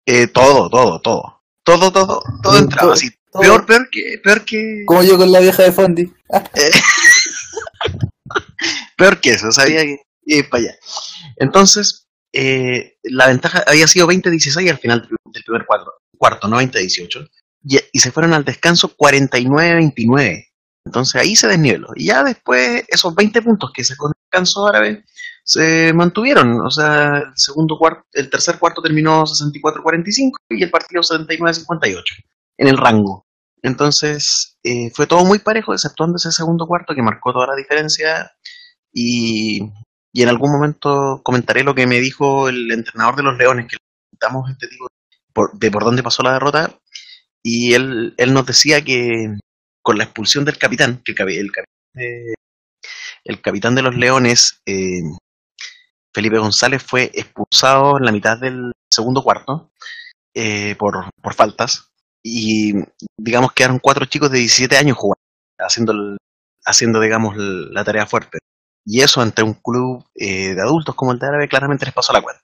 eh, 0.07 0.27
todo, 0.29 0.69
todo, 0.71 1.01
todo. 1.01 1.37
Todo, 1.63 1.93
todo, 1.93 2.23
todo 2.43 2.55
Mm, 2.55 2.65
entraba 2.65 2.83
todo- 2.83 2.93
así. 2.93 3.11
todo. 3.31 3.43
Peor, 3.43 3.67
peor 3.67 3.89
que, 3.91 4.19
peor 4.25 4.45
que, 4.45 4.83
Como 4.87 5.03
yo 5.03 5.19
con 5.19 5.31
la 5.31 5.41
vieja 5.41 5.63
de 5.63 5.73
Fondi. 5.73 6.13
peor 8.97 9.21
que 9.21 9.31
eso, 9.31 9.51
sabía 9.53 9.83
que 9.83 9.99
ir 10.27 10.49
para 10.49 10.63
allá. 10.65 10.75
Entonces, 11.37 12.07
eh, 12.33 12.97
la 13.03 13.27
ventaja 13.27 13.65
había 13.67 13.87
sido 13.87 14.07
20-16 14.07 14.71
al 14.71 14.79
final 14.79 15.03
del 15.03 15.17
del 15.33 15.45
primer 15.45 15.67
cuarto, 15.67 15.93
cuarto 16.19 16.49
no 16.49 16.61
20-18. 16.61 17.29
Y, 17.63 17.99
se 17.99 18.11
fueron 18.11 18.33
al 18.33 18.45
descanso 18.45 18.95
49-29. 18.97 20.47
Entonces 20.87 21.21
ahí 21.21 21.37
se 21.37 21.49
desniveló. 21.49 21.89
Y 21.95 22.07
ya 22.07 22.25
después, 22.25 22.85
esos 22.89 23.15
20 23.15 23.43
puntos 23.43 23.71
que 23.75 23.85
sacó 23.85 24.09
el 24.09 24.15
descanso 24.25 24.67
árabe 24.67 25.05
se 25.45 25.93
mantuvieron. 25.93 26.61
O 26.61 26.71
sea, 26.71 27.19
el 27.19 27.33
segundo 27.37 27.77
cuarto, 27.79 28.05
el 28.13 28.31
tercer 28.31 28.59
cuarto 28.59 28.81
terminó 28.83 29.25
64-45 29.25 30.33
y 30.51 30.63
el 30.63 30.71
partido 30.71 31.03
79-58 31.03 32.03
en 32.59 32.69
el 32.69 32.79
rango. 32.79 33.27
Entonces, 33.63 34.59
eh, 34.63 34.91
fue 34.95 35.07
todo 35.07 35.25
muy 35.25 35.39
parejo, 35.39 35.75
exceptuando 35.75 36.17
ese 36.17 36.33
segundo 36.33 36.67
cuarto 36.67 36.95
que 36.95 37.03
marcó 37.03 37.33
toda 37.33 37.49
la 37.49 37.57
diferencia. 37.57 38.33
Y, 38.93 39.71
y 40.13 40.23
en 40.23 40.29
algún 40.29 40.51
momento 40.51 41.21
comentaré 41.23 41.63
lo 41.63 41.75
que 41.75 41.87
me 41.87 42.01
dijo 42.01 42.49
el 42.49 42.71
entrenador 42.73 43.17
de 43.17 43.23
los 43.23 43.37
Leones, 43.39 43.67
que 43.69 43.77
a 43.77 44.51
este 44.51 44.69
tipo 44.69 44.87
por- 45.33 45.59
de 45.59 45.71
por 45.71 45.85
dónde 45.85 46.03
pasó 46.03 46.23
la 46.23 46.33
derrota. 46.35 46.80
Y 47.43 47.75
él, 47.75 48.15
él 48.19 48.33
nos 48.35 48.47
decía 48.47 48.83
que 48.83 49.37
con 49.83 49.99
la 49.99 50.05
expulsión 50.05 50.45
del 50.45 50.59
capitán, 50.59 51.03
que 51.05 51.13
el, 51.13 51.29
el 51.31 51.53
capitán, 51.53 51.75
de, 51.95 52.35
el 53.25 53.41
capitán 53.41 53.75
de 53.75 53.83
los 53.83 53.95
Leones, 53.97 54.61
eh, 54.67 55.01
Felipe 56.15 56.39
González, 56.39 56.83
fue 56.83 57.11
expulsado 57.15 57.99
en 57.99 58.05
la 58.05 58.13
mitad 58.13 58.39
del 58.39 58.73
segundo 58.93 59.23
cuarto 59.23 59.71
eh, 60.35 60.75
por, 60.79 61.09
por 61.23 61.35
faltas. 61.35 61.89
Y 62.23 62.75
digamos 63.19 63.53
quedaron 63.53 63.79
cuatro 63.79 64.05
chicos 64.05 64.31
de 64.31 64.39
17 64.39 64.77
años 64.77 64.97
jugando, 64.99 65.21
haciendo, 65.59 65.93
el- 65.93 66.17
haciendo 66.67 67.01
digamos, 67.01 67.35
la 67.37 67.85
tarea 67.85 68.07
fuerte. 68.07 68.39
Y 68.85 69.01
eso 69.03 69.21
ante 69.23 69.43
un 69.43 69.55
club 69.55 70.05
eh, 70.15 70.55
de 70.55 70.61
adultos 70.61 70.95
como 70.95 71.13
el 71.13 71.19
de 71.19 71.27
Árabe 71.27 71.49
claramente 71.49 71.85
les 71.87 71.95
pasó 71.95 72.13
la 72.13 72.23
cuenta. 72.23 72.43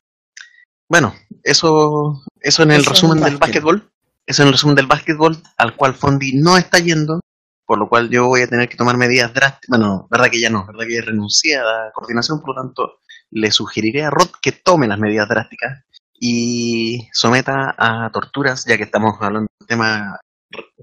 Bueno, 0.88 1.14
eso, 1.42 2.22
eso 2.40 2.62
en 2.62 2.70
el 2.70 2.80
Eso 2.82 2.90
resumen 2.90 3.18
el 3.18 3.24
del 3.24 3.36
básquet. 3.38 3.62
básquetbol. 3.62 3.90
En 4.26 4.46
el 4.46 4.52
resumen 4.52 4.74
del 4.76 4.86
básquetbol, 4.86 5.36
al 5.56 5.76
cual 5.76 5.94
Fondi 5.94 6.32
no 6.34 6.56
está 6.56 6.78
yendo, 6.78 7.20
por 7.64 7.78
lo 7.78 7.88
cual 7.88 8.10
yo 8.10 8.26
voy 8.26 8.42
a 8.42 8.48
tener 8.48 8.68
que 8.68 8.76
tomar 8.76 8.96
medidas 8.96 9.32
drásticas. 9.32 9.68
Bueno, 9.68 10.08
verdad 10.10 10.30
que 10.30 10.40
ya 10.40 10.50
no, 10.50 10.66
verdad 10.66 10.86
que 10.88 11.00
renuncié 11.00 11.56
a 11.56 11.62
la 11.64 11.90
coordinación, 11.94 12.40
por 12.40 12.54
lo 12.54 12.62
tanto, 12.62 13.00
le 13.30 13.50
sugeriré 13.50 14.04
a 14.04 14.10
Rod 14.10 14.30
que 14.42 14.52
tome 14.52 14.88
las 14.88 14.98
medidas 14.98 15.28
drásticas 15.28 15.84
y 16.18 17.06
someta 17.12 17.74
a 17.78 18.10
torturas, 18.12 18.64
ya 18.66 18.76
que 18.76 18.84
estamos 18.84 19.14
hablando 19.20 19.48
del 19.60 19.68
tema 19.68 20.18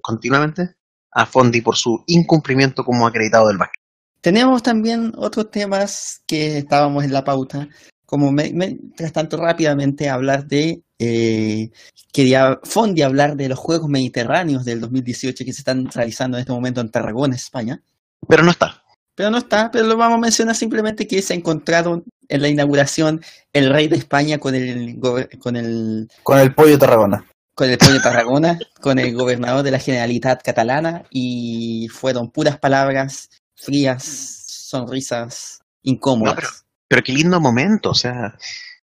continuamente, 0.02 0.76
a 1.12 1.26
Fondi 1.26 1.62
por 1.62 1.76
su 1.76 2.04
incumplimiento 2.08 2.84
como 2.84 3.08
acreditado 3.08 3.48
del 3.48 3.58
básquet. 3.58 3.82
Tenemos 4.22 4.64
también 4.64 5.12
otros 5.18 5.52
temas 5.52 6.22
que 6.26 6.60
estábamos 6.60 7.04
en 7.04 7.12
la 7.14 7.24
pauta, 7.24 7.68
como 8.06 8.32
me- 8.32 8.52
mientras 8.54 9.12
tanto 9.12 9.38
rápidamente 9.38 10.10
hablar 10.10 10.46
de, 10.46 10.82
eh, 11.06 11.72
quería 12.12 12.60
Fondi 12.64 13.02
hablar 13.02 13.36
de 13.36 13.50
los 13.50 13.60
Juegos 13.60 13.90
Mediterráneos 13.90 14.64
del 14.66 14.80
2018 14.82 15.44
que 15.46 15.54
se 15.54 15.62
están 15.62 15.90
realizando 15.92 16.38
en 16.38 16.42
este 16.42 16.52
momento 16.54 16.82
en 16.82 16.90
Tarragona, 16.92 17.36
España. 17.36 17.82
Pero 18.28 18.44
no 18.44 18.52
está. 18.52 18.84
Pero 19.16 19.30
no 19.30 19.38
está, 19.38 19.70
pero 19.72 19.86
lo 19.86 19.96
vamos 19.98 20.18
a 20.18 20.22
mencionar 20.22 20.56
simplemente 20.56 21.06
que 21.08 21.22
se 21.22 21.34
encontraron 21.36 22.04
en 22.28 22.42
la 22.42 22.48
inauguración 22.50 23.22
el 23.52 23.70
rey 23.72 23.88
de 23.88 23.98
España 23.98 24.40
con 24.40 24.56
el, 24.56 25.00
con 25.40 25.56
el, 25.56 26.08
Con 26.24 26.40
el 26.40 26.54
pollo 26.56 26.80
Tarragona. 26.80 27.26
con 27.54 27.70
el 27.70 27.78
pueblo 27.78 27.98
de 27.98 28.02
Tarragona, 28.04 28.60
con 28.82 28.98
el 28.98 29.14
gobernador 29.14 29.62
de 29.64 29.70
la 29.72 29.78
Generalitat 29.80 30.42
Catalana 30.42 31.04
y 31.12 31.88
fueron 31.92 32.32
puras 32.32 32.58
palabras 32.58 33.30
frías, 33.56 34.04
sonrisas 34.04 35.60
incómodas. 35.84 36.34
No, 36.36 36.42
pero- 36.42 36.50
Pero 36.88 37.04
qué 37.04 37.14
lindo 37.14 37.40
momento, 37.40 37.92
o 37.92 37.96
sea, 37.96 38.36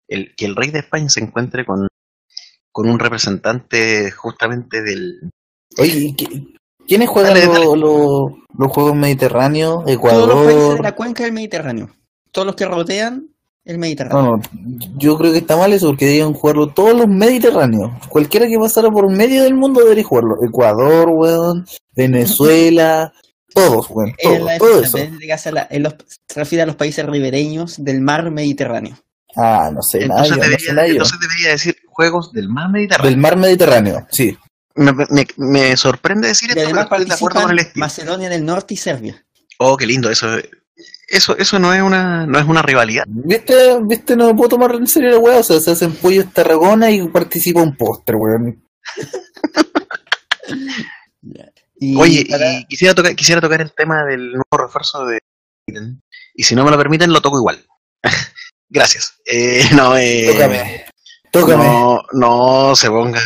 el, 0.07 0.35
que 0.35 0.45
el 0.45 0.55
rey 0.55 0.69
de 0.69 0.79
España 0.79 1.09
se 1.09 1.21
encuentre 1.21 1.65
con, 1.65 1.87
con 2.71 2.89
un 2.89 2.99
representante 2.99 4.11
justamente 4.11 4.81
del... 4.81 5.29
Oye, 5.77 5.97
¿y 5.97 6.15
qué- 6.15 6.45
¿quiénes 6.87 7.09
juegan 7.09 7.33
Dale, 7.33 7.45
lo- 7.45 7.53
dale. 7.53 7.77
lo- 7.77 8.37
los 8.57 8.71
Juegos 8.71 8.95
Mediterráneos? 8.95 9.83
Todos 9.85 10.27
los 10.27 10.35
países 10.35 10.47
de 10.47 10.53
Ecuador. 10.61 10.81
la 10.83 10.95
cuenca 10.95 11.23
del 11.23 11.33
Mediterráneo, 11.33 11.89
todos 12.31 12.45
los 12.47 12.55
que 12.55 12.65
rodean 12.65 13.27
el 13.65 13.77
Mediterráneo. 13.77 14.21
No, 14.21 14.37
no, 14.37 14.41
yo 14.97 15.17
creo 15.17 15.31
que 15.31 15.37
está 15.39 15.55
mal 15.57 15.71
eso 15.73 15.87
porque 15.87 16.05
deberían 16.05 16.33
jugarlo 16.33 16.67
todos 16.73 16.95
los 16.97 17.07
Mediterráneos. 17.07 17.91
Cualquiera 18.09 18.47
que 18.47 18.57
pasara 18.57 18.89
por 18.89 19.09
medio 19.11 19.43
del 19.43 19.53
mundo 19.53 19.81
debería 19.81 20.03
jugarlo. 20.03 20.35
Ecuador, 20.43 21.09
weón, 21.09 21.65
Venezuela, 21.95 23.11
todos, 23.53 23.87
weón, 23.89 24.13
todo, 24.21 24.33
En 24.33 24.45
la- 24.45 24.57
todo 24.57 24.81
eso. 24.81 24.97
la- 25.51 25.67
en 25.69 25.83
los- 25.83 25.95
se 26.27 26.39
refiere 26.39 26.63
a 26.63 26.65
los 26.65 26.75
países 26.75 27.05
ribereños 27.05 27.83
del 27.83 28.01
mar 28.01 28.29
Mediterráneo. 28.31 28.95
Ah, 29.35 29.69
no 29.73 29.81
sé 29.81 29.99
nada, 30.07 30.21
Entonces 30.25 30.37
no 30.37 30.43
sé 30.43 30.49
debería, 30.49 30.73
nada 30.73 30.87
yo. 30.87 30.93
entonces 30.93 31.19
debería 31.19 31.49
decir 31.51 31.77
Juegos 31.87 32.31
del 32.33 32.49
Mar 32.49 32.69
Mediterráneo. 32.69 33.09
Del 33.11 33.19
mar 33.19 33.37
Mediterráneo, 33.37 34.07
sí. 34.11 34.37
Me, 34.75 34.93
me- 34.93 35.27
me 35.37 35.75
sorprende 35.77 36.29
decir 36.29 36.49
Y 36.49 36.59
esto, 36.59 36.69
pero 36.69 36.81
estoy 36.81 37.05
de 37.05 37.13
acuerdo 37.13 37.41
con 37.41 37.51
el 37.51 37.59
estilo. 37.59 37.85
Macedonia 37.85 38.29
del 38.29 38.45
Norte 38.45 38.73
y 38.73 38.77
Serbia. 38.77 39.25
Oh, 39.59 39.75
qué 39.77 39.85
lindo, 39.85 40.09
eso, 40.09 40.27
eso, 41.09 41.37
eso 41.37 41.59
no 41.59 41.73
es 41.73 41.81
una, 41.81 42.25
no 42.25 42.39
es 42.39 42.45
una 42.45 42.61
rivalidad. 42.61 43.03
¿Viste? 43.07 43.77
¿Viste? 43.81 44.15
No 44.15 44.27
me 44.27 44.35
puedo 44.35 44.49
tomar 44.49 44.73
en 44.75 44.87
serio 44.87 45.09
la 45.11 45.17
weá. 45.19 45.39
O 45.39 45.43
sea, 45.43 45.59
se 45.59 45.71
hacen 45.71 45.91
pollos 45.93 46.31
Tarragona 46.33 46.89
y 46.89 47.05
participa 47.09 47.61
un 47.61 47.75
póster, 47.75 48.15
weón. 48.15 48.63
Y 51.81 51.95
Oye, 51.97 52.25
para- 52.29 52.53
y 52.59 52.65
quisiera 52.65 52.93
tocar, 52.93 53.15
quisiera 53.15 53.39
tocar 53.39 53.61
el 53.61 53.71
tema 53.73 54.03
del 54.03 54.31
nuevo 54.31 54.57
refuerzo 54.57 55.05
de 55.05 55.19
y 56.33 56.43
si 56.43 56.55
no 56.55 56.65
me 56.65 56.71
lo 56.71 56.77
permiten, 56.77 57.13
lo 57.13 57.21
toco 57.21 57.37
igual. 57.37 57.63
Gracias. 58.69 59.15
Eh, 59.25 59.63
no, 59.75 59.97
eh, 59.97 60.27
Tócame. 60.31 60.85
Tócame. 61.31 61.63
no, 61.65 62.01
no 62.13 62.75
se 62.75 62.89
ponga, 62.89 63.21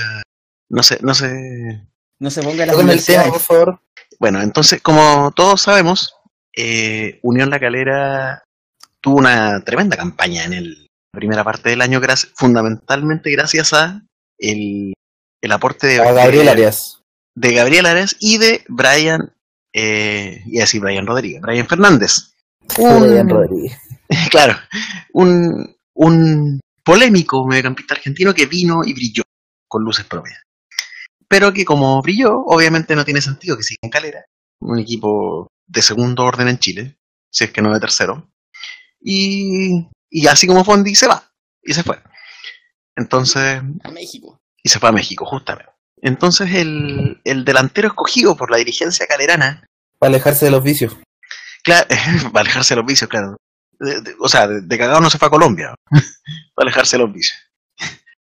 no 0.70 0.84
se, 0.84 1.00
no 1.02 1.14
se, 1.14 1.82
no 2.20 2.30
se 2.30 2.42
ponga 2.42 2.66
Tócame 2.66 2.94
el 2.94 3.06
tema, 3.06 3.24
universidades. 3.24 3.30
por 3.32 3.40
favor. 3.42 3.80
Bueno, 4.20 4.42
entonces, 4.42 4.82
como 4.82 5.32
todos 5.36 5.62
sabemos, 5.62 6.16
eh, 6.56 7.20
Unión 7.24 7.50
La 7.50 7.60
Calera 7.60 8.44
tuvo 9.02 9.18
una 9.18 9.62
tremenda 9.64 9.98
campaña 9.98 10.44
en 10.46 10.54
el- 10.54 10.88
la 11.14 11.20
primera 11.20 11.44
parte 11.44 11.70
del 11.70 11.82
año, 11.82 12.00
gracias- 12.00 12.32
fundamentalmente 12.36 13.30
gracias 13.32 13.74
a 13.74 14.02
el, 14.40 14.94
el 15.42 15.52
aporte 15.52 15.88
de, 15.88 16.00
A 16.02 16.12
Gabriel 16.12 16.50
Arias. 16.50 17.02
de 17.36 17.54
Gabriel 17.54 17.86
Arias 17.86 18.16
y 18.20 18.38
de 18.38 18.64
Brian, 18.68 19.34
eh, 19.74 20.42
iba 20.48 20.62
a 20.62 20.66
decir 20.66 20.82
Brian 20.82 21.06
Rodríguez, 21.06 21.42
Brian 21.42 21.68
Fernández. 21.68 22.34
Brian 22.78 23.30
Rodríguez. 23.30 23.78
Claro, 24.30 24.56
un, 25.14 25.76
un 25.96 26.60
polémico 26.84 27.46
mediocampista 27.48 27.96
argentino 27.96 28.34
que 28.34 28.46
vino 28.46 28.82
y 28.86 28.94
brilló 28.94 29.24
con 29.68 29.84
luces 29.84 30.06
propias. 30.06 30.40
Pero 31.28 31.54
que 31.54 31.66
como 31.66 32.02
brilló, 32.02 32.32
obviamente 32.46 32.96
no 32.96 33.06
tiene 33.06 33.22
sentido 33.22 33.58
que 33.58 33.64
siga 33.64 33.80
en 33.82 33.90
Calera, 33.90 34.26
un 34.62 34.80
equipo 34.80 35.48
de 35.66 35.82
segundo 35.82 36.24
orden 36.24 36.48
en 36.48 36.60
Chile, 36.60 36.98
si 37.32 37.46
es 37.46 37.52
que 37.52 37.62
no 37.62 37.74
de 37.74 37.80
tercero. 37.80 38.30
Y, 39.02 39.88
y 40.10 40.28
así 40.28 40.46
como 40.48 40.64
Fondi 40.64 40.94
se 40.96 41.08
va, 41.08 41.32
y 41.64 41.74
se 41.74 41.84
fue. 41.84 42.00
Entonces, 42.96 43.62
A 43.84 43.92
México. 43.92 44.40
y 44.62 44.70
se 44.70 44.80
fue 44.80 44.90
a 44.90 44.94
México, 44.94 45.26
justamente. 45.26 45.72
Entonces 46.02 46.54
el, 46.54 47.22
el 47.24 47.46
delantero 47.46 47.88
escogido 47.88 48.36
por 48.36 48.52
la 48.52 48.58
dirigencia 48.58 49.08
calerana 49.08 49.66
Para 49.98 50.10
alejarse 50.14 50.46
de 50.46 50.52
los 50.52 50.64
vicios. 50.64 50.98
Claro, 51.64 51.88
para 52.34 52.42
alejarse 52.42 52.74
de 52.76 52.82
los 52.82 52.86
vicios, 52.86 53.10
claro. 53.10 53.38
De- 53.80 54.02
de- 54.02 54.16
o 54.20 54.28
sea, 54.30 54.48
de, 54.48 54.62
de 54.62 54.78
cagado 54.78 55.02
no 55.02 55.10
se 55.10 55.18
fue 55.18 55.28
a 55.28 55.32
Colombia. 55.32 55.74
para 56.56 56.66
alejarse 56.68 56.98
de 56.98 57.04
los 57.04 57.14
vicios. 57.14 57.38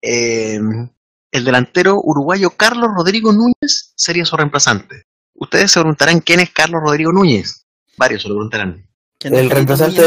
Eh, 0.03 0.59
el 1.33 1.45
delantero 1.45 2.01
uruguayo 2.03 2.51
Carlos 2.51 2.91
Rodrigo 2.97 3.33
Núñez 3.33 3.93
sería 3.97 4.25
su 4.25 4.37
reemplazante. 4.37 5.03
Ustedes 5.35 5.71
se 5.71 5.81
preguntarán 5.81 6.21
quién 6.21 6.41
es 6.41 6.51
Carlos 6.51 6.81
Rodrigo 6.85 7.13
Núñez. 7.13 7.65
Varios 7.97 8.23
se 8.23 8.29
lo 8.29 8.35
preguntarán. 8.35 8.85
El 9.21 9.51
reemplazante 9.51 10.01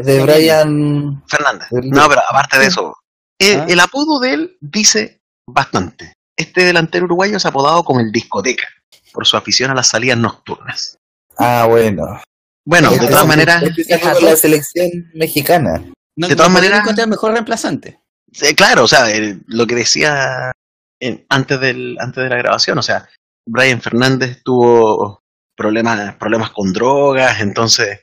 de. 0.00 0.22
Brian. 0.22 1.22
Fernández. 1.28 1.68
No, 1.70 2.08
pero 2.08 2.22
aparte 2.28 2.58
de 2.58 2.66
eso, 2.66 2.96
el, 3.38 3.60
Ah. 3.60 3.66
el 3.68 3.80
apodo 3.80 4.18
de 4.20 4.32
él 4.32 4.56
dice 4.60 5.20
bastante. 5.46 6.14
Este 6.36 6.64
delantero 6.64 7.04
uruguayo 7.04 7.36
es 7.36 7.46
apodado 7.46 7.82
como 7.84 8.00
el 8.00 8.10
discoteca 8.12 8.66
por 9.12 9.26
su 9.26 9.36
afición 9.36 9.70
a 9.70 9.74
las 9.74 9.88
salidas 9.88 10.18
nocturnas. 10.18 10.96
Ah, 11.38 11.66
bueno. 11.68 12.20
Bueno, 12.66 12.90
de 12.90 12.96
Este 12.96 13.06
todas 13.08 13.22
es- 13.22 13.28
maneras, 13.28 13.62
Este 13.62 14.22
la 14.22 14.36
selección 14.36 14.88
mexicana. 15.14 15.84
No, 16.16 16.28
De 16.28 16.34
todas 16.36 16.50
maneras- 16.50 16.80
encontrar 16.80 17.08
mejor 17.08 17.32
reemplazante. 17.32 18.00
Sí, 18.32 18.54
claro, 18.54 18.84
o 18.84 18.88
sea, 18.88 19.10
el- 19.10 19.42
lo 19.46 19.66
que 19.66 19.76
decía 19.76 20.52
en- 21.00 21.24
antes, 21.28 21.60
del, 21.60 21.96
antes 22.00 22.24
de 22.24 22.30
la 22.30 22.36
grabación, 22.36 22.76
o 22.78 22.82
sea, 22.82 23.08
Brian 23.48 23.80
Fernández 23.80 24.42
tuvo 24.42 25.20
problemas, 25.56 26.16
problemas 26.16 26.50
con 26.50 26.72
drogas, 26.72 27.40
entonces 27.40 28.00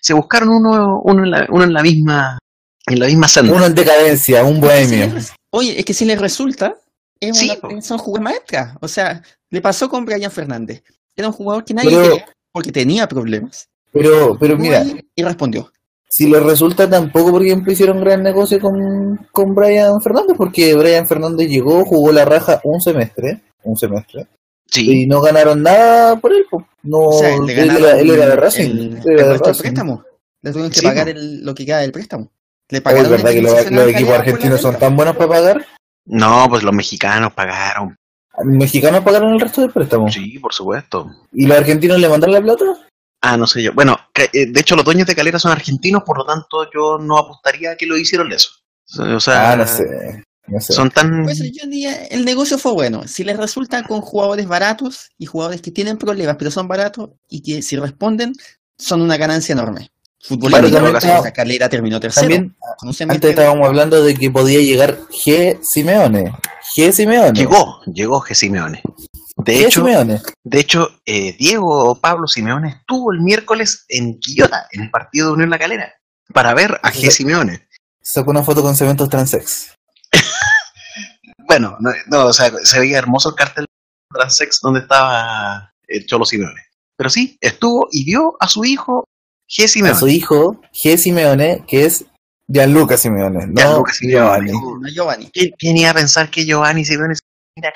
se 0.00 0.14
buscaron 0.14 0.48
uno, 0.50 1.00
uno, 1.04 1.24
en, 1.24 1.30
la, 1.30 1.46
uno 1.50 1.64
en 1.64 1.72
la 1.72 1.82
misma 1.82 2.38
En 2.86 3.00
la 3.00 3.06
misma 3.06 3.28
senda. 3.28 3.52
Uno 3.54 3.64
en 3.66 3.74
decadencia, 3.74 4.44
un 4.44 4.60
bohemio. 4.60 5.10
Oye, 5.50 5.78
es 5.78 5.84
que 5.86 5.94
si 5.94 6.04
les 6.04 6.20
resulta, 6.20 6.76
es 7.18 7.38
Sí, 7.38 7.50
una, 7.50 7.60
po. 7.60 7.80
son 7.82 7.96
jugadas 7.96 8.22
maestras. 8.24 8.76
O 8.82 8.88
sea, 8.88 9.22
le 9.50 9.60
pasó 9.62 9.88
con 9.88 10.04
Brian 10.04 10.30
Fernández. 10.30 10.82
Era 11.16 11.28
un 11.28 11.32
jugador 11.32 11.64
que 11.64 11.72
nadie 11.72 11.88
Pero- 11.90 12.02
quería 12.02 12.26
porque 12.52 12.70
tenía 12.72 13.08
problemas. 13.08 13.68
Pero, 13.94 14.36
pero 14.38 14.58
mira, 14.58 14.84
Y 15.14 15.22
respondió. 15.22 15.70
si 16.08 16.28
les 16.28 16.42
resulta 16.42 16.90
tampoco, 16.90 17.30
por 17.30 17.42
ejemplo, 17.44 17.72
hicieron 17.72 18.00
gran 18.00 18.22
negocio 18.22 18.60
con, 18.60 19.26
con 19.32 19.54
Brian 19.54 20.00
Fernández, 20.02 20.36
porque 20.36 20.74
Brian 20.74 21.06
Fernández 21.08 21.48
llegó, 21.48 21.84
jugó 21.84 22.12
la 22.12 22.24
raja 22.24 22.60
un 22.64 22.80
semestre, 22.80 23.40
un 23.62 23.76
semestre, 23.76 24.26
Sí. 24.66 25.02
y 25.02 25.06
no 25.06 25.20
ganaron 25.20 25.62
nada 25.62 26.16
por 26.16 26.32
él. 26.32 26.44
No, 26.82 26.98
O 26.98 27.12
sea, 27.12 27.38
le 27.40 27.52
él, 27.52 27.58
ganaron 27.68 27.82
era, 27.84 27.98
él 28.00 28.10
era 28.10 28.26
de 28.26 28.36
Racing. 28.36 28.70
el, 28.70 28.78
el 28.78 29.10
era 29.12 29.22
de 29.22 29.28
resto 29.30 29.30
del 29.30 29.38
Racing. 29.54 29.60
préstamo. 29.62 30.04
Le 30.42 30.50
tuvieron 30.50 30.70
que 30.72 30.78
Sí, 30.80 30.84
pagar 30.86 31.08
el- 31.08 31.44
lo 31.44 31.54
que 31.54 31.64
queda 31.64 31.78
del 31.78 31.92
préstamo. 31.92 32.30
Le 32.70 32.80
pagaron 32.80 33.04
¿Es 33.06 33.10
verdad 33.10 33.30
que 33.30 33.42
los, 33.42 33.88
equipos 33.88 34.14
argentinos 34.14 34.60
son 34.60 34.76
tan 34.78 34.96
buenos 34.96 35.16
para 35.16 35.28
pagar? 35.28 35.66
No, 36.06 36.46
pues 36.48 36.62
los 36.64 36.74
mexicanos 36.74 37.32
pagaron. 37.32 37.96
¿Mexicanos 38.44 39.02
pagaron 39.04 39.34
el 39.34 39.40
resto 39.40 39.60
del 39.60 39.70
préstamo? 39.70 40.10
Sí, 40.10 40.38
por 40.40 40.52
supuesto. 40.52 41.08
¿Y 41.32 41.46
los 41.46 41.56
argentinos 41.56 41.98
le 42.00 42.08
mandaron 42.08 42.34
la 42.34 42.42
plata? 42.42 42.64
Ah, 43.26 43.38
no 43.38 43.46
sé 43.46 43.62
yo. 43.62 43.72
Bueno, 43.72 43.96
eh, 44.14 44.46
de 44.52 44.60
hecho 44.60 44.76
los 44.76 44.84
dueños 44.84 45.06
de 45.06 45.14
Calera 45.14 45.38
son 45.38 45.50
argentinos, 45.50 46.02
por 46.04 46.18
lo 46.18 46.26
tanto 46.26 46.70
yo 46.74 46.98
no 46.98 47.16
apostaría 47.16 47.70
a 47.70 47.76
que 47.76 47.86
lo 47.86 47.96
hicieron 47.96 48.30
eso. 48.30 48.50
O 48.98 49.18
sea, 49.18 49.52
Ah, 49.52 49.56
no 49.56 49.66
sé. 49.66 50.22
No 50.46 50.60
sé. 50.60 50.74
son 50.74 50.90
tan... 50.90 51.22
Por 51.22 51.30
eso 51.30 51.44
yo 51.44 51.66
diría, 51.66 52.04
el 52.10 52.26
negocio 52.26 52.58
fue 52.58 52.72
bueno. 52.72 53.08
Si 53.08 53.24
les 53.24 53.38
resulta 53.38 53.82
con 53.84 54.02
jugadores 54.02 54.46
baratos 54.46 55.08
y 55.16 55.24
jugadores 55.24 55.62
que 55.62 55.70
tienen 55.70 55.96
problemas, 55.96 56.36
pero 56.38 56.50
son 56.50 56.68
baratos 56.68 57.12
y 57.30 57.40
que 57.40 57.62
si 57.62 57.76
responden, 57.76 58.34
son 58.76 59.00
una 59.00 59.16
ganancia 59.16 59.54
enorme. 59.54 59.90
Sea, 61.00 61.32
Calera 61.32 61.70
terminó 61.70 61.98
tercero. 62.00 62.28
También, 62.28 62.54
antes 63.08 63.30
estábamos 63.30 63.66
hablando 63.66 64.04
de 64.04 64.14
que 64.14 64.30
podía 64.30 64.60
llegar 64.60 64.98
G. 65.08 65.60
Simeone. 65.62 66.30
G. 66.76 66.92
Simeone. 66.92 67.32
Llegó, 67.38 67.80
llegó 67.86 68.20
G. 68.20 68.34
Simeone. 68.34 68.82
De 69.36 69.64
hecho, 69.64 69.80
Simeone. 69.84 70.22
de 70.44 70.60
hecho 70.60 71.00
eh, 71.04 71.36
Diego 71.36 71.98
Pablo 72.00 72.26
Simeone 72.28 72.68
estuvo 72.68 73.12
el 73.12 73.20
miércoles 73.20 73.84
en 73.88 74.18
Quillota, 74.20 74.68
en 74.70 74.82
el 74.82 74.90
partido 74.90 75.28
de 75.28 75.32
Unión 75.34 75.50
La 75.50 75.58
Calera, 75.58 75.92
para 76.32 76.54
ver 76.54 76.78
a 76.82 76.92
G. 76.92 77.10
Simeone. 77.10 77.66
Sacó 78.00 78.30
una 78.30 78.44
foto 78.44 78.62
con 78.62 78.76
cementos 78.76 79.08
transex. 79.08 79.74
Bueno, 81.46 81.76
no, 81.78 81.90
no, 82.06 82.26
o 82.26 82.32
sea, 82.32 82.50
se 82.62 82.80
veía 82.80 82.96
hermoso 82.96 83.28
el 83.28 83.34
cartel 83.34 83.66
Transex 84.10 84.60
donde 84.62 84.80
estaba 84.80 85.72
el 85.86 86.06
Cholo 86.06 86.24
Simeone. 86.24 86.60
Pero 86.96 87.10
sí, 87.10 87.36
estuvo 87.40 87.86
y 87.90 88.04
vio 88.04 88.34
a 88.40 88.48
su 88.48 88.64
hijo 88.64 89.04
G. 89.48 89.64
A 89.64 89.68
Simeone. 89.68 89.98
su 89.98 90.08
hijo, 90.08 90.60
G. 90.72 90.96
Simeone, 90.96 91.64
que 91.66 91.84
es 91.84 92.06
Gianluca 92.48 92.96
Simeone. 92.96 93.46
No, 93.48 93.54
Gianluca 93.60 93.92
Simeone. 93.92 94.50
Giovanni. 94.50 94.52
No, 94.52 94.88
Giovanni. 94.88 95.30
¿Quién, 95.30 95.50
quién 95.58 95.76
iba 95.76 95.90
a 95.90 95.94
pensar 95.94 96.30
que 96.30 96.46
Giovanni 96.46 96.84
Simeone 96.84 97.14
se 97.14 97.20
mira? 97.56 97.72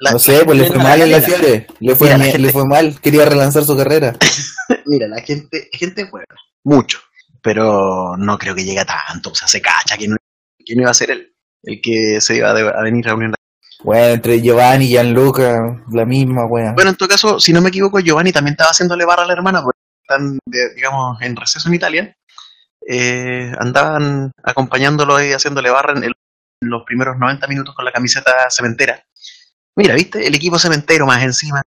La- 0.00 0.12
No 0.12 0.18
sé, 0.18 0.44
pues 0.44 0.58
le 0.58 0.66
fue 0.66 0.78
mal 0.78 1.00
en 1.00 1.10
la. 1.10 1.20
Fiore. 1.20 1.66
Le 1.80 1.96
fue, 1.96 2.06
Mira, 2.08 2.18
la 2.18 2.24
mi- 2.24 2.30
gente- 2.32 2.46
le 2.46 2.52
fue 2.52 2.66
mal. 2.66 3.00
Quería 3.00 3.24
relanzar 3.24 3.64
su 3.64 3.76
carrera. 3.76 4.14
Mira, 4.86 5.08
la 5.08 5.20
gente, 5.22 5.68
gente 5.72 6.04
buena, 6.10 6.26
mucho, 6.64 6.98
pero 7.42 8.16
no 8.16 8.38
creo 8.38 8.54
que 8.54 8.64
llegue 8.64 8.80
a 8.80 8.84
tanto, 8.86 9.30
o 9.30 9.34
sea, 9.34 9.48
se 9.48 9.60
cacha 9.60 9.96
que 9.96 10.08
no, 10.08 10.16
que 10.64 10.74
no 10.74 10.82
iba 10.82 10.90
a 10.90 10.94
ser 10.94 11.10
el, 11.10 11.34
el 11.64 11.80
que 11.82 12.20
se 12.20 12.36
iba 12.36 12.50
a, 12.50 12.82
venir 12.82 13.08
a 13.08 13.14
Unión. 13.14 13.34
Bueno, 13.84 14.14
entre 14.14 14.40
Giovanni 14.40 14.84
y 14.84 14.88
Gianluca, 14.90 15.82
la 15.90 16.04
misma, 16.04 16.46
wea. 16.46 16.72
Bueno, 16.72 16.90
en 16.90 16.96
todo 16.96 17.08
caso, 17.08 17.40
si 17.40 17.52
no 17.52 17.60
me 17.60 17.68
equivoco, 17.70 17.98
Giovanni 18.00 18.32
también 18.32 18.52
estaba 18.52 18.70
haciéndole 18.70 19.04
barra 19.04 19.24
a 19.24 19.26
la 19.26 19.32
hermana, 19.32 19.62
porque 19.62 19.78
están, 20.02 20.38
de- 20.46 20.74
digamos, 20.74 21.20
en 21.20 21.34
receso 21.36 21.68
en 21.68 21.74
Italia, 21.74 22.16
eh, 22.88 23.52
andaban 23.58 24.30
acompañándolo 24.42 25.22
y 25.22 25.32
haciéndole 25.32 25.70
barra 25.70 25.92
en, 25.96 26.04
el- 26.04 26.12
en 26.62 26.68
los 26.70 26.82
primeros 26.84 27.16
90 27.18 27.46
minutos 27.48 27.74
con 27.74 27.84
la 27.84 27.92
camiseta 27.92 28.32
cementera. 28.50 29.02
Mira, 29.76 29.94
¿viste? 29.94 30.26
El 30.26 30.34
equipo 30.34 30.58
cementero 30.58 31.06
más 31.06 31.22
encima. 31.22 31.62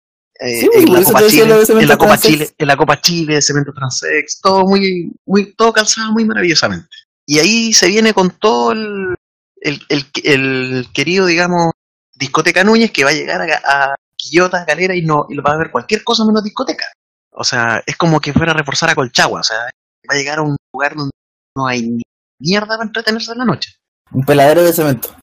eh, 0.41 0.61
Sí, 0.61 0.69
pues, 0.73 0.85
en, 0.85 0.93
la 0.93 1.03
Copa 1.05 1.27
Chile, 1.29 1.47
lo 1.47 1.81
en 1.81 1.89
la 1.89 1.97
Copa. 1.99 2.19
Chile, 2.19 2.51
en 2.57 2.67
la 2.69 2.77
Copa 2.77 3.01
Chile, 3.01 3.43
Cemento 3.43 3.73
Transex, 3.73 4.41
todo 4.41 4.65
muy, 4.65 5.13
muy, 5.27 5.55
todo 5.55 5.73
calzado 5.73 6.13
muy 6.13 6.25
maravillosamente. 6.25 6.89
Y 7.27 7.39
ahí 7.39 7.73
se 7.73 7.89
viene 7.89 8.15
con 8.15 8.31
todo 8.31 8.73
el, 8.73 9.15
el, 9.61 9.81
el, 9.89 10.07
el 10.25 10.87
querido, 10.93 11.27
digamos, 11.27 11.73
discoteca 12.15 12.65
Núñez 12.65 12.91
que 12.91 13.05
va 13.05 13.11
a 13.11 13.15
llegar 13.15 13.43
a, 13.43 13.93
a 13.93 13.95
Quillota, 14.17 14.65
Calera 14.67 14.95
y 14.95 15.03
no 15.03 15.27
y 15.29 15.37
va 15.37 15.53
a 15.53 15.59
ver 15.59 15.71
cualquier 15.71 16.03
cosa 16.05 16.25
menos 16.25 16.43
discoteca. 16.43 16.87
O 17.33 17.45
sea, 17.45 17.83
es 17.87 17.97
como 17.97 18.21
que 18.21 18.33
fuera 18.33 18.53
a 18.53 18.57
reforzar 18.57 18.91
a 18.91 18.95
Colchagua. 18.95 19.41
O 19.41 19.45
sea, 19.45 19.57
va 19.59 20.15
a 20.15 20.17
llegar 20.17 20.39
a 20.39 20.43
un 20.43 20.57
lugar 20.75 20.95
donde 20.97 21.13
no 21.57 21.67
hay 21.67 21.83
ni 21.83 22.03
mierda 22.41 22.67
para 22.77 22.83
entretenerse 22.85 23.33
en 23.33 23.39
la 23.39 23.45
noche. 23.45 23.75
Un 24.11 24.25
peladero 24.25 24.63
de 24.63 24.73
cemento. 24.73 25.15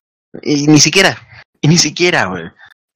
Y 0.41 0.67
ni 0.67 0.79
siquiera, 0.79 1.17
y 1.61 1.67
ni 1.67 1.77
siquiera, 1.77 2.25
güey. 2.25 2.45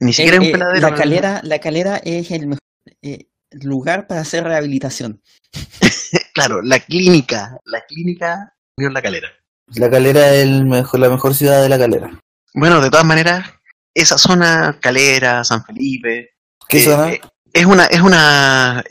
Ni 0.01 0.11
siquiera 0.13 0.37
Eh, 0.37 0.39
un 0.39 0.45
eh, 0.47 0.51
peladero. 0.51 0.89
la 0.89 0.95
calera, 0.95 1.41
la 1.43 1.59
calera 1.59 1.97
es 1.97 2.31
el 2.31 2.47
mejor 2.47 2.59
eh, 3.01 3.27
lugar 3.51 4.07
para 4.07 4.21
hacer 4.21 4.43
rehabilitación. 4.43 5.21
Claro, 6.33 6.61
la 6.61 6.79
clínica, 6.79 7.57
la 7.65 7.81
clínica 7.85 8.53
Unión 8.77 8.93
La 8.93 9.01
Calera. 9.01 9.27
La 9.75 9.89
calera 9.89 10.33
es 10.33 10.43
el 10.43 10.65
mejor, 10.65 10.99
la 11.01 11.09
mejor 11.09 11.35
ciudad 11.35 11.61
de 11.61 11.67
la 11.67 11.77
calera. 11.77 12.09
Bueno, 12.53 12.79
de 12.81 12.89
todas 12.89 13.05
maneras, 13.05 13.49
esa 13.93 14.17
zona, 14.17 14.77
Calera, 14.81 15.43
San 15.43 15.63
Felipe, 15.65 16.31
¿Qué 16.69 16.77
eh, 16.77 16.81
zona? 16.85 17.11
eh, 17.11 17.21
es 17.53 17.65
una, 17.65 17.85
es 17.85 17.99
una, 18.01 18.81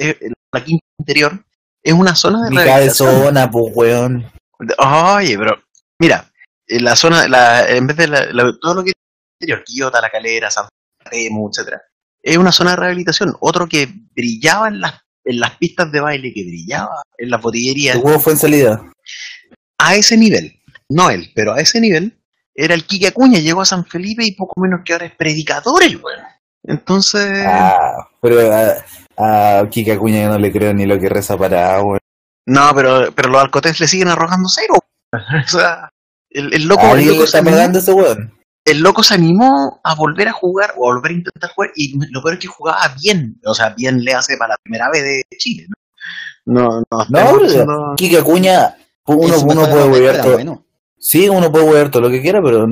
la 0.52 0.64
quinta 0.64 0.84
interior, 0.98 1.44
es 1.82 1.92
una 1.94 2.14
zona 2.14 2.44
de 2.50 2.54
rehabilitación. 2.54 3.22
zona, 3.24 3.50
pues, 3.50 3.72
weón. 3.74 4.30
Oye, 4.78 5.38
pero 5.38 5.62
mira, 5.98 6.30
en 6.66 6.84
la 6.84 6.94
zona, 6.94 7.26
la, 7.26 7.68
en 7.70 7.86
vez 7.86 7.96
de 7.96 8.06
la- 8.06 8.26
la- 8.32 8.54
todo 8.61 8.74
lo 8.74 8.84
que 8.84 8.90
es 8.90 8.94
interior, 9.40 9.64
Quillota, 9.64 10.00
La 10.02 10.11
Calera, 10.11 10.50
San 10.50 10.66
Remo, 11.05 11.51
etcétera, 11.51 11.80
es 12.22 12.36
una 12.36 12.53
zona 12.53 12.70
de 12.70 12.76
rehabilitación. 12.76 13.34
Otro 13.40 13.66
que 13.66 13.88
brillaba 14.14 14.68
en 14.68 14.80
las, 14.80 14.94
en 15.24 15.40
las 15.40 15.57
pistas 15.57 15.90
de 15.92 16.01
baile, 16.01 16.32
que 16.34 16.44
brillaba 16.44 17.03
en 17.18 17.30
las 17.30 17.40
botillerías, 17.40 17.96
huevo 17.96 18.20
fue 18.20 18.32
en 18.34 18.38
salida. 18.38 18.82
a 19.78 19.94
ese 19.94 20.16
nivel, 20.16 20.61
no 20.88 21.11
él, 21.11 21.30
pero 21.34 21.55
a 21.55 21.61
ese 21.61 21.80
nivel, 21.80 22.16
era 22.55 22.74
el 22.74 22.84
Quique 22.84 23.07
Acuña, 23.07 23.38
llegó 23.38 23.62
a 23.62 23.66
San 23.66 23.86
Felipe 23.86 24.24
y 24.24 24.34
poco 24.34 24.61
menos 24.61 24.80
que 24.84 24.92
ahora 24.92 25.07
es 25.07 25.14
predicador 25.16 25.82
el 25.82 25.96
weón. 25.96 26.20
Entonces, 26.62 27.42
Ah, 27.46 28.07
pero 28.20 28.38
a, 28.53 29.61
a 29.61 29.68
Kika 29.70 29.94
Acuña 29.94 30.22
yo 30.22 30.28
no 30.28 30.38
le 30.38 30.53
creo 30.53 30.74
ni 30.74 30.84
lo 30.84 30.98
que 30.98 31.09
reza 31.09 31.38
para, 31.38 31.80
weón. 31.82 31.98
no, 32.46 32.70
pero, 32.74 33.12
pero 33.14 33.30
los 33.30 33.41
alcotés 33.41 33.80
le 33.80 33.88
siguen 33.88 34.08
arrojando 34.08 34.46
cero. 34.49 34.75
o 35.12 35.49
sea, 35.49 35.88
el, 36.29 36.53
el 36.53 36.64
loco, 36.66 36.95
el 36.96 37.07
loco 37.07 37.25
está 37.25 37.42
pagando 37.42 37.79
ese 37.79 37.92
weón. 37.92 38.34
El 38.64 38.80
loco 38.80 39.03
se 39.03 39.14
animó 39.14 39.80
a 39.82 39.95
volver 39.95 40.28
a 40.28 40.32
jugar 40.32 40.74
o 40.76 40.91
a 40.91 40.95
volver 40.95 41.12
a 41.12 41.14
intentar 41.14 41.50
jugar 41.50 41.70
y 41.76 41.99
lo 42.12 42.22
peor 42.22 42.34
es 42.34 42.41
que 42.41 42.46
jugaba 42.49 42.95
bien, 43.00 43.41
o 43.45 43.54
sea, 43.54 43.70
bien 43.70 44.03
le 44.04 44.14
hace 44.14 44.37
para 44.37 44.50
la 44.54 44.57
primera 44.62 44.91
vez 44.91 45.03
de 45.03 45.22
Chile, 45.38 45.66
¿no? 45.68 45.74
No, 46.46 46.82
no, 46.91 47.07
No, 47.08 47.95
Acuña, 48.18 48.76
uno, 49.07 49.68
puede 49.68 50.04
era 50.04 50.22
todo. 50.22 50.32
bueno. 50.34 50.64
Sí, 50.99 51.28
uno 51.28 51.50
puede 51.50 51.64
huevear 51.64 51.91
todo 51.91 52.03
lo 52.03 52.11
que 52.11 52.20
quiera, 52.20 52.42
pero 52.42 52.66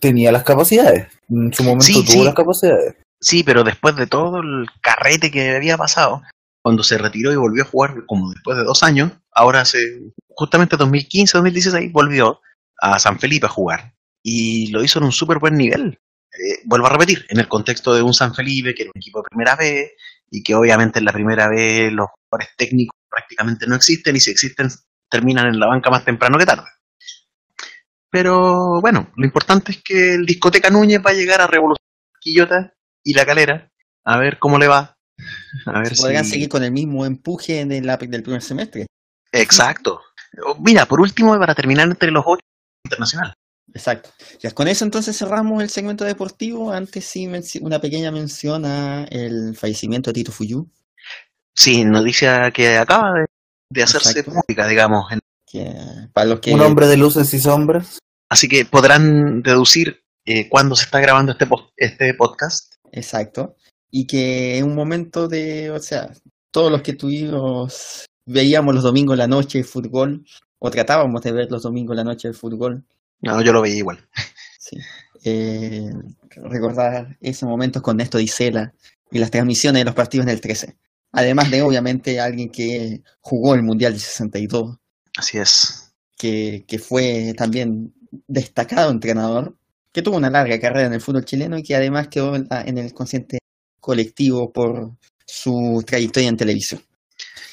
tenía 0.00 0.32
las 0.32 0.44
capacidades. 0.44 1.08
En 1.28 1.52
su 1.52 1.62
momento 1.62 1.84
Sí, 1.84 2.04
tuvo 2.04 2.12
sí. 2.12 2.24
las 2.24 2.34
capacidades. 2.34 2.96
Sí, 3.20 3.42
pero 3.44 3.64
después 3.64 3.96
de 3.96 4.06
todo 4.06 4.40
el 4.40 4.66
carrete 4.80 5.30
que 5.30 5.54
había 5.56 5.76
pasado, 5.76 6.22
cuando 6.62 6.82
se 6.82 6.98
retiró 6.98 7.32
y 7.32 7.36
volvió 7.36 7.62
a 7.64 7.66
jugar 7.66 8.06
como 8.06 8.30
después 8.30 8.56
de 8.56 8.64
dos 8.64 8.82
años, 8.82 9.12
ahora 9.32 9.60
hace 9.62 9.78
justamente 10.28 10.76
2015-2016 10.76 11.92
volvió 11.92 12.40
a 12.80 12.98
San 12.98 13.18
Felipe 13.18 13.46
a 13.46 13.50
jugar 13.50 13.93
y 14.24 14.70
lo 14.72 14.82
hizo 14.82 14.98
en 14.98 15.04
un 15.04 15.12
súper 15.12 15.38
buen 15.38 15.54
nivel. 15.54 15.98
Eh, 16.32 16.62
vuelvo 16.64 16.86
a 16.86 16.90
repetir, 16.90 17.24
en 17.28 17.38
el 17.38 17.46
contexto 17.46 17.94
de 17.94 18.02
un 18.02 18.14
San 18.14 18.34
Felipe, 18.34 18.74
que 18.74 18.82
era 18.82 18.90
un 18.92 18.98
equipo 19.00 19.20
de 19.20 19.28
primera 19.28 19.54
vez, 19.54 19.92
y 20.30 20.42
que 20.42 20.54
obviamente 20.54 20.98
en 20.98 21.04
la 21.04 21.12
primera 21.12 21.48
vez 21.48 21.92
los 21.92 22.06
jugadores 22.10 22.56
técnicos 22.56 22.98
prácticamente 23.08 23.66
no 23.68 23.76
existen, 23.76 24.16
y 24.16 24.20
si 24.20 24.30
existen, 24.30 24.68
terminan 25.08 25.46
en 25.46 25.60
la 25.60 25.66
banca 25.68 25.90
más 25.90 26.04
temprano 26.04 26.38
que 26.38 26.46
tarde. 26.46 26.64
Pero 28.10 28.80
bueno, 28.80 29.12
lo 29.16 29.24
importante 29.24 29.72
es 29.72 29.82
que 29.82 30.14
el 30.14 30.24
Discoteca 30.26 30.70
Núñez 30.70 31.00
va 31.04 31.10
a 31.10 31.14
llegar 31.14 31.40
a 31.40 31.46
revolucionar 31.46 31.80
Quillota 32.20 32.72
y 33.04 33.12
la 33.12 33.26
calera, 33.26 33.70
a 34.04 34.18
ver 34.18 34.38
cómo 34.38 34.58
le 34.58 34.66
va. 34.68 34.96
A 35.66 35.78
ver 35.80 35.94
Se 35.94 36.24
si... 36.24 36.30
seguir 36.30 36.48
con 36.48 36.64
el 36.64 36.72
mismo 36.72 37.04
empuje 37.04 37.64
de 37.66 37.80
la- 37.82 37.96
del 37.96 38.22
primer 38.22 38.42
semestre. 38.42 38.86
Exacto. 39.30 40.00
Mira, 40.60 40.86
por 40.86 41.00
último, 41.00 41.38
para 41.38 41.54
terminar 41.54 41.86
entre 41.88 42.10
los 42.10 42.24
ocho 42.26 42.40
internacional. 42.84 43.34
Exacto. 43.74 44.10
Ya 44.40 44.52
con 44.52 44.68
eso 44.68 44.84
entonces 44.84 45.18
cerramos 45.18 45.62
el 45.62 45.68
segmento 45.68 46.04
deportivo. 46.04 46.70
Antes 46.72 47.04
sí 47.04 47.28
una 47.60 47.80
pequeña 47.80 48.10
mención 48.12 48.64
a 48.64 49.04
el 49.10 49.56
fallecimiento 49.56 50.10
de 50.10 50.14
Tito 50.14 50.32
Fuyu, 50.32 50.68
Sí, 51.56 51.84
noticia 51.84 52.50
que 52.50 52.76
acaba 52.78 53.12
de, 53.12 53.26
de 53.70 53.82
hacerse 53.82 54.10
Exacto. 54.20 54.32
pública, 54.40 54.66
digamos. 54.66 55.10
en- 55.12 55.20
que 55.46 55.72
para 56.12 56.26
los 56.26 56.40
que 56.40 56.52
Un 56.52 56.60
hombre 56.62 56.88
de 56.88 56.96
luces 56.96 57.32
y 57.32 57.38
sombras. 57.38 57.98
Así 58.28 58.48
que 58.48 58.64
podrán 58.64 59.40
deducir 59.42 60.02
eh, 60.24 60.48
cuándo 60.48 60.74
se 60.74 60.84
está 60.84 60.98
grabando 60.98 61.32
este, 61.32 61.46
este 61.76 62.14
podcast. 62.14 62.74
Exacto. 62.90 63.54
Y 63.90 64.06
que 64.06 64.58
en 64.58 64.64
un 64.64 64.74
momento 64.74 65.28
de, 65.28 65.70
o 65.70 65.78
sea, 65.78 66.10
todos 66.50 66.72
los 66.72 66.82
que 66.82 66.94
tuvimos, 66.94 68.06
veíamos 68.26 68.74
los 68.74 68.82
domingos 68.82 69.16
la 69.16 69.28
noche 69.28 69.62
fútbol, 69.62 70.24
o 70.58 70.70
tratábamos 70.70 71.22
de 71.22 71.30
ver 71.32 71.50
los 71.52 71.62
domingos 71.62 71.94
la 71.94 72.02
noche 72.04 72.26
el 72.26 72.34
fútbol. 72.34 72.84
No, 73.20 73.40
yo 73.42 73.52
lo 73.52 73.62
veía 73.62 73.76
igual. 73.76 74.06
Sí. 74.58 74.76
Eh, 75.24 75.90
recordar 76.36 77.16
ese 77.20 77.46
momento 77.46 77.80
con 77.82 77.96
Néstor 77.96 78.20
Isela 78.20 78.72
y 79.10 79.18
las 79.18 79.30
transmisiones 79.30 79.80
de 79.80 79.84
los 79.84 79.94
partidos 79.94 80.26
en 80.26 80.30
el 80.32 80.40
13. 80.40 80.76
Además 81.12 81.50
de, 81.50 81.62
obviamente, 81.62 82.20
alguien 82.20 82.50
que 82.50 83.02
jugó 83.20 83.54
el 83.54 83.62
Mundial 83.62 83.92
del 83.92 84.00
62, 84.00 84.76
Así 85.16 85.38
es. 85.38 85.94
que, 86.18 86.64
que 86.66 86.78
fue 86.78 87.32
también 87.36 87.94
destacado 88.26 88.90
entrenador, 88.90 89.56
que 89.92 90.02
tuvo 90.02 90.16
una 90.16 90.30
larga 90.30 90.58
carrera 90.58 90.86
en 90.88 90.94
el 90.94 91.00
fútbol 91.00 91.24
chileno 91.24 91.56
y 91.56 91.62
que 91.62 91.76
además 91.76 92.08
quedó 92.08 92.34
en, 92.34 92.46
la- 92.50 92.62
en 92.62 92.78
el 92.78 92.92
consciente 92.92 93.38
colectivo 93.80 94.52
por 94.52 94.92
su 95.24 95.82
trayectoria 95.86 96.28
en 96.28 96.36
televisión. 96.36 96.82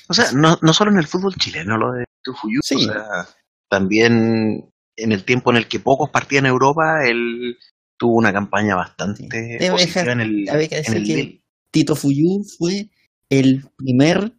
O 0.10 0.14
sea, 0.14 0.32
no, 0.34 0.58
no 0.62 0.74
solo 0.74 0.92
en 0.92 0.98
el 0.98 1.08
fútbol 1.08 1.36
chileno 1.36 1.78
lo 1.78 1.92
de 1.94 2.06
Tufuyu, 2.24 2.60
Sí. 2.64 2.76
o 2.76 2.80
sea, 2.94 3.28
también 3.70 4.70
en 5.03 5.11
el 5.11 5.23
tiempo 5.23 5.52
en 5.52 5.57
el 5.57 5.68
que 5.68 5.80
pocos 5.80 6.10
partían 6.10 6.45
en 6.45 6.52
Europa, 6.52 7.06
él 7.06 7.57
tuvo 7.98 8.15
una 8.18 8.34
campaña 8.34 8.76
bastante 8.76 9.23
Sí. 9.23 9.30
Debe 9.30 9.72
positiva 9.72 10.02
dejar- 10.03 10.10
en 10.10 10.22
el, 10.22 10.49
había 10.49 10.68
que 10.69 10.76
en 10.78 10.82
decir 10.84 10.98
el 10.98 11.06
que 11.06 11.41
Tito 11.72 11.95
Fuyú 11.95 12.44
fue 12.57 12.90
el 13.30 13.64
primer, 13.78 14.32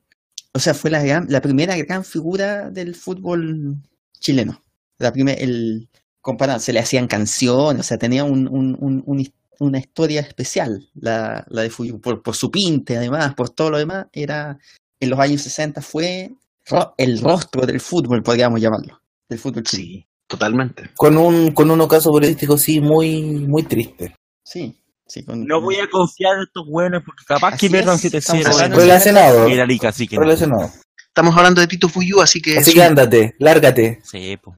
o 0.53 0.59
sea, 0.59 0.75
fue 0.75 0.91
la, 0.91 1.03
gran- 1.03 1.27
la 1.29 1.41
primera 1.41 1.77
gran 1.79 2.05
figura 2.05 2.71
del 2.71 2.95
fútbol 2.95 3.77
chileno. 4.19 4.61
La 4.99 5.13
primer, 5.13 5.41
el, 5.43 5.89
comparado, 6.21 6.61
se 6.61 6.73
le 6.73 6.81
hacían 6.81 7.07
canciones, 7.09 7.81
o 7.81 7.83
sea, 7.85 7.99
tenía 7.99 8.25
un, 8.25 8.47
un- 8.49 8.77
un- 8.81 9.03
un 9.07 9.19
his- 9.21 9.33
una 9.59 9.79
historia 9.79 10.21
especial, 10.23 10.89
la, 10.95 11.45
la 11.49 11.63
de 11.63 11.71
Fuyú, 11.71 12.01
por, 12.01 12.21
por 12.23 12.35
su 12.35 12.51
pinte, 12.51 12.97
además, 12.97 13.35
por 13.35 13.51
todo 13.51 13.71
lo 13.71 13.79
demás, 13.79 14.07
era, 14.13 14.59
en 15.01 15.11
los 15.11 15.19
años 15.21 15.43
60 15.43 15.81
fue 15.83 16.33
ro- 16.67 16.95
el 16.99 17.21
rostro 17.21 17.65
del 17.65 17.81
fútbol, 17.81 18.23
podríamos 18.25 18.61
llamarlo, 18.61 19.01
del 19.29 19.39
fútbol 19.39 19.63
chileno. 19.63 19.89
Sí, 20.01 20.07
totalmente. 20.33 20.91
Con 20.97 21.17
un, 21.17 21.53
con 21.53 21.71
un 21.71 21.81
ocaso 21.81 22.11
político, 22.11 22.57
sí, 22.59 22.81
muy, 22.81 23.23
muy 23.47 23.63
triste. 23.65 24.15
Sí, 24.45 24.75
sí, 25.07 25.25
con- 25.25 25.45
No 25.47 25.61
voy 25.61 25.77
a 25.77 25.89
confiar 25.89 26.37
en 26.37 26.43
estos 26.45 26.67
buenos 26.67 27.03
porque 27.05 27.25
capaz 27.27 27.57
que 27.59 27.69
pierdan 27.71 27.97
es, 27.97 28.05
estamos 28.07 28.45
7-0 28.47 28.53
hablando 28.53 28.77
de- 28.79 28.83
Relacionado. 28.85 29.47
en 29.47 29.57
la 29.59 29.67
liga, 29.67 29.89
así 29.91 30.09
que 30.09 30.17
no. 30.17 30.23
Relacionado. 30.23 30.71
Estamos 31.09 31.37
hablando 31.37 31.61
de 31.61 31.67
Tito 31.67 31.89
Fuyu, 31.91 32.21
así 32.23 32.41
que... 32.41 32.57
Así 32.59 32.71
es 32.71 32.77
que 32.77 32.83
ándate, 32.83 33.35
lárgate. 33.39 34.01
Sí, 34.03 34.37
po. 34.39 34.57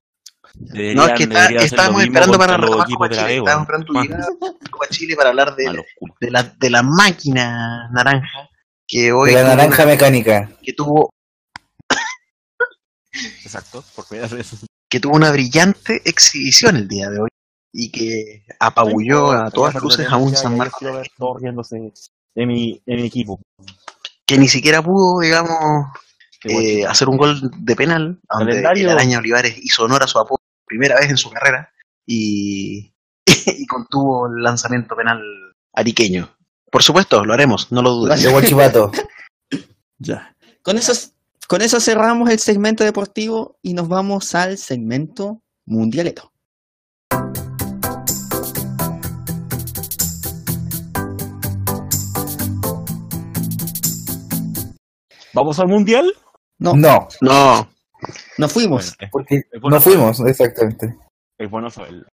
No, 0.57 0.67
es 0.67 0.73
Deberían- 0.73 1.15
que 1.17 1.23
está- 1.25 1.41
deberían 1.43 1.65
estábamos 1.65 2.03
esperando 2.05 2.39
para 2.39 2.57
retomar 2.57 2.87
Copa 2.89 3.09
de 3.09 3.17
la 3.17 3.23
Chile. 3.23 3.37
Estábamos 3.39 3.63
esperando 3.67 3.87
tu 3.87 4.01
llegada 4.01 4.25
a 4.65 4.71
Copa 4.71 4.87
Chile 4.91 5.17
para 5.17 5.29
hablar 5.31 5.57
de, 5.57 5.65
de, 6.21 6.31
la, 6.31 6.43
de 6.45 6.71
la 6.71 6.83
máquina 6.85 7.91
naranja 7.93 8.49
que 8.87 9.13
hoy 9.13 9.31
De 9.31 9.43
la 9.43 9.49
naranja 9.57 9.83
una- 9.83 9.93
mecánica. 9.93 10.51
que 10.63 10.73
tuvo 10.73 11.11
Exacto, 13.45 13.85
por 13.95 14.07
primera 14.07 14.29
vez. 14.29 14.65
Que 14.95 15.01
tuvo 15.01 15.17
una 15.17 15.33
brillante 15.33 16.03
exhibición 16.05 16.77
el 16.77 16.87
día 16.87 17.11
de 17.11 17.19
hoy 17.19 17.29
y 17.73 17.91
que 17.91 18.47
apabulló 18.61 19.33
a 19.33 19.51
todas 19.51 19.75
luces 19.83 20.07
a 20.09 20.17
un 20.17 20.37
San 20.37 20.57
Marcos 20.57 21.09
Todos 21.19 21.43
riéndose 21.43 21.93
de 22.37 22.47
mi, 22.47 22.81
de 22.87 22.95
mi 22.95 23.07
equipo. 23.07 23.41
que 24.25 24.39
ni 24.39 24.47
siquiera 24.47 24.83
pudo, 24.83 25.19
digamos, 25.19 25.89
eh, 26.45 26.87
hacer 26.87 27.09
un 27.09 27.17
gol 27.17 27.41
de 27.59 27.75
penal, 27.75 28.21
donde 28.39 28.65
Araña 28.65 29.19
Olivares 29.19 29.57
hizo 29.61 29.83
honor 29.83 30.05
a 30.05 30.07
su 30.07 30.21
apodo 30.21 30.39
por 30.39 30.67
primera 30.69 30.95
vez 30.95 31.11
en 31.11 31.17
su 31.17 31.29
carrera 31.29 31.69
y, 32.07 32.95
y 33.27 33.67
contuvo 33.67 34.29
el 34.29 34.45
lanzamiento 34.45 34.95
penal 34.95 35.21
ariqueño. 35.73 36.37
Por 36.71 36.85
supuesto, 36.85 37.25
lo 37.25 37.35
haremos, 37.35 37.73
no 37.73 37.83
lo 37.83 37.91
dudes. 37.91 38.23
De 38.23 38.29
Huachipato. 38.29 38.93
Ya. 39.99 40.37
Con 40.63 40.77
eso, 40.77 40.93
con 41.49 41.63
eso 41.63 41.81
cerramos 41.81 42.31
el 42.31 42.39
segmento 42.39 42.85
deportivo 42.85 43.59
y 43.63 43.75
nos 43.75 43.89
vamos 43.89 44.35
al 44.35 44.59
segmento 44.59 45.43
mundialero. 45.67 46.33
¿Vamos 55.35 55.59
al 55.59 55.67
mundial? 55.67 56.13
No, 56.59 56.75
No, 56.75 57.09
No, 57.21 57.69
nos 58.39 58.53
fuimos. 58.53 58.95
Bueno, 58.97 59.11
porque 59.11 59.43
fuimos, 59.81 60.21
exactamente. 60.21 60.97
es 61.39 61.51
bueno 61.51 61.69
saberlo. 61.69 62.07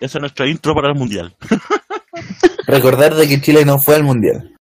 Esa 0.00 0.18
es 0.18 0.20
nuestra 0.20 0.48
intro 0.48 0.74
para 0.74 0.88
el 0.88 0.98
mundial. 0.98 1.36
Recordar 2.66 3.14
de 3.14 3.28
que 3.28 3.40
Chile 3.40 3.64
no 3.64 3.78
fue 3.78 3.94
al 3.94 4.04
mundial. 4.04 4.54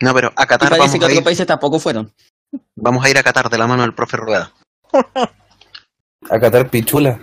no, 0.00 0.14
pero 0.14 0.32
a 0.36 0.44
Y 0.44 0.46
Qatar 0.46 0.70
parece 0.70 0.78
vamos 0.78 0.98
que 0.98 1.04
a, 1.04 1.08
otros 1.08 1.24
países 1.24 1.46
tampoco 1.46 1.78
fueron. 1.80 2.12
Vamos 2.76 3.04
a 3.04 3.10
ir 3.10 3.18
a 3.18 3.22
Qatar 3.22 3.48
de 3.50 3.58
la 3.58 3.66
mano 3.66 3.82
del 3.82 3.94
profe 3.94 4.16
Rueda. 4.16 4.52
A 6.30 6.38
Qatar 6.40 6.68
Pichula. 6.68 7.20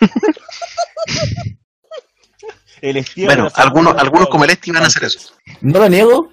El 2.80 3.04
Bueno, 3.24 3.48
algunos, 3.54 3.96
algunos 3.96 4.28
como 4.28 4.44
el. 4.44 4.50
Esti 4.50 4.70
van 4.70 4.82
a 4.82 4.86
hacer 4.88 5.04
eso. 5.04 5.32
No 5.62 5.78
lo 5.78 5.88
niego. 5.88 6.30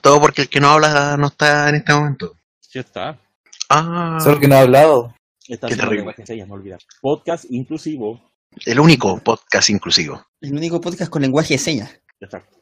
Todo 0.00 0.18
porque 0.20 0.42
el 0.42 0.48
que 0.48 0.58
no 0.60 0.70
habla 0.70 1.16
no 1.18 1.26
está 1.26 1.68
en 1.68 1.74
este 1.74 1.92
momento. 1.92 2.36
Sí 2.60 2.78
está. 2.78 3.20
Ah, 3.68 4.18
Solo 4.22 4.40
que 4.40 4.48
no 4.48 4.54
ha 4.56 4.60
hablado. 4.60 5.14
Está 5.46 5.68
Qué 5.68 5.76
terrible. 5.76 5.96
lenguaje 5.98 6.22
de 6.22 6.26
señas, 6.26 6.48
no 6.48 6.54
olvidar. 6.54 6.78
Podcast 7.02 7.44
inclusivo. 7.50 8.30
el 8.64 8.80
único 8.80 9.18
podcast 9.18 9.68
inclusivo. 9.68 10.24
El 10.40 10.54
único 10.54 10.80
podcast 10.80 11.10
con 11.10 11.20
lenguaje 11.22 11.54
de 11.54 11.58
señas. 11.58 12.00
Exacto. 12.20 12.58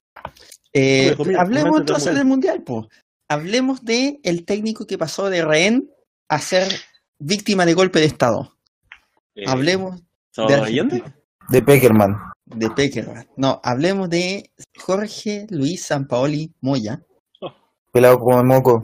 Eh, 0.72 1.16
hablemos 1.38 1.78
entonces 1.80 2.14
del 2.14 2.24
mundial, 2.24 2.62
po. 2.64 2.88
Hablemos 3.28 3.84
de 3.84 4.20
el 4.22 4.44
técnico 4.44 4.86
que 4.86 4.96
pasó 4.98 5.28
de 5.28 5.44
rehén 5.44 5.90
a 6.28 6.38
ser 6.38 6.68
víctima 7.18 7.66
de 7.66 7.74
golpe 7.74 7.98
de 8.00 8.06
estado. 8.06 8.56
Eh, 9.34 9.44
Hablemos 9.46 10.00
de 10.36 11.02
De 11.50 11.62
Peckerman. 11.62 12.16
de 12.46 12.70
Peckerman. 12.70 13.28
No, 13.36 13.60
hablemos 13.62 14.08
de 14.08 14.50
Jorge 14.78 15.46
Luis 15.50 15.84
Sampaoli 15.84 16.52
Moya, 16.60 17.02
Pelado 17.92 18.18
como 18.18 18.42
moco. 18.44 18.82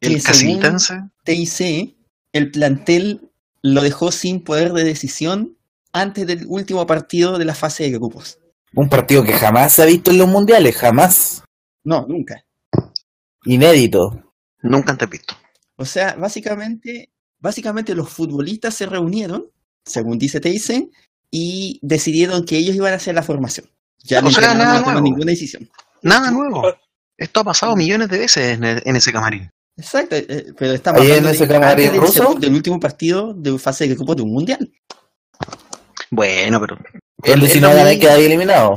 El 0.00 0.20
según- 0.20 0.60
casitense. 0.60 0.94
TIC, 1.24 1.96
el 2.32 2.50
plantel 2.50 3.30
lo 3.62 3.82
dejó 3.82 4.12
sin 4.12 4.42
poder 4.44 4.72
de 4.72 4.84
decisión 4.84 5.56
antes 5.92 6.26
del 6.26 6.46
último 6.48 6.86
partido 6.86 7.38
de 7.38 7.44
la 7.44 7.54
fase 7.54 7.84
de 7.84 7.90
grupos. 7.92 8.38
Un 8.74 8.88
partido 8.88 9.22
que 9.24 9.32
jamás 9.32 9.72
se 9.72 9.82
ha 9.82 9.86
visto 9.86 10.10
en 10.10 10.18
los 10.18 10.28
mundiales, 10.28 10.76
jamás. 10.76 11.42
No, 11.84 12.06
nunca. 12.08 12.44
Inédito. 13.44 14.32
Nunca 14.62 14.92
antes 14.92 15.08
visto. 15.10 15.34
O 15.76 15.84
sea, 15.84 16.14
básicamente, 16.14 17.10
básicamente 17.38 17.94
los 17.94 18.08
futbolistas 18.08 18.74
se 18.74 18.86
reunieron, 18.86 19.44
según 19.84 20.18
dice 20.18 20.40
TIC, 20.40 20.88
y 21.30 21.78
decidieron 21.82 22.44
que 22.44 22.56
ellos 22.56 22.76
iban 22.76 22.92
a 22.92 22.96
hacer 22.96 23.14
la 23.14 23.22
formación. 23.22 23.66
Ya 24.04 24.18
el 24.20 24.26
O 24.26 24.30
sea, 24.30 24.54
nada 24.54 24.80
no 24.80 24.86
nuevo. 24.86 25.00
ninguna 25.00 25.30
decisión. 25.32 25.68
Nada 26.02 26.30
nuevo. 26.30 26.62
Esto 27.16 27.40
ha 27.40 27.44
pasado 27.44 27.76
millones 27.76 28.08
de 28.08 28.18
veces 28.18 28.56
en, 28.56 28.64
el- 28.64 28.82
en 28.84 28.96
ese 28.96 29.12
camarín. 29.12 29.50
Exacto, 29.76 30.14
eh, 30.16 30.46
pero 30.56 30.72
estamos 30.72 31.00
Ahí 31.00 31.08
en 31.08 31.12
hablando 31.14 31.30
ese 31.30 31.46
de- 31.46 31.52
camarín 31.54 31.92
del, 31.92 32.00
ruso. 32.00 32.34
del 32.38 32.54
último 32.54 32.78
partido 32.78 33.34
de 33.34 33.58
fase 33.58 33.88
de 33.88 33.94
grupos 33.94 34.16
de 34.16 34.22
un 34.22 34.32
mundial. 34.32 34.70
Bueno, 36.10 36.60
pero 36.60 36.76
no 36.76 37.68
gana 37.70 37.84
mismo. 37.90 38.00
queda 38.00 38.16
eliminado. 38.16 38.76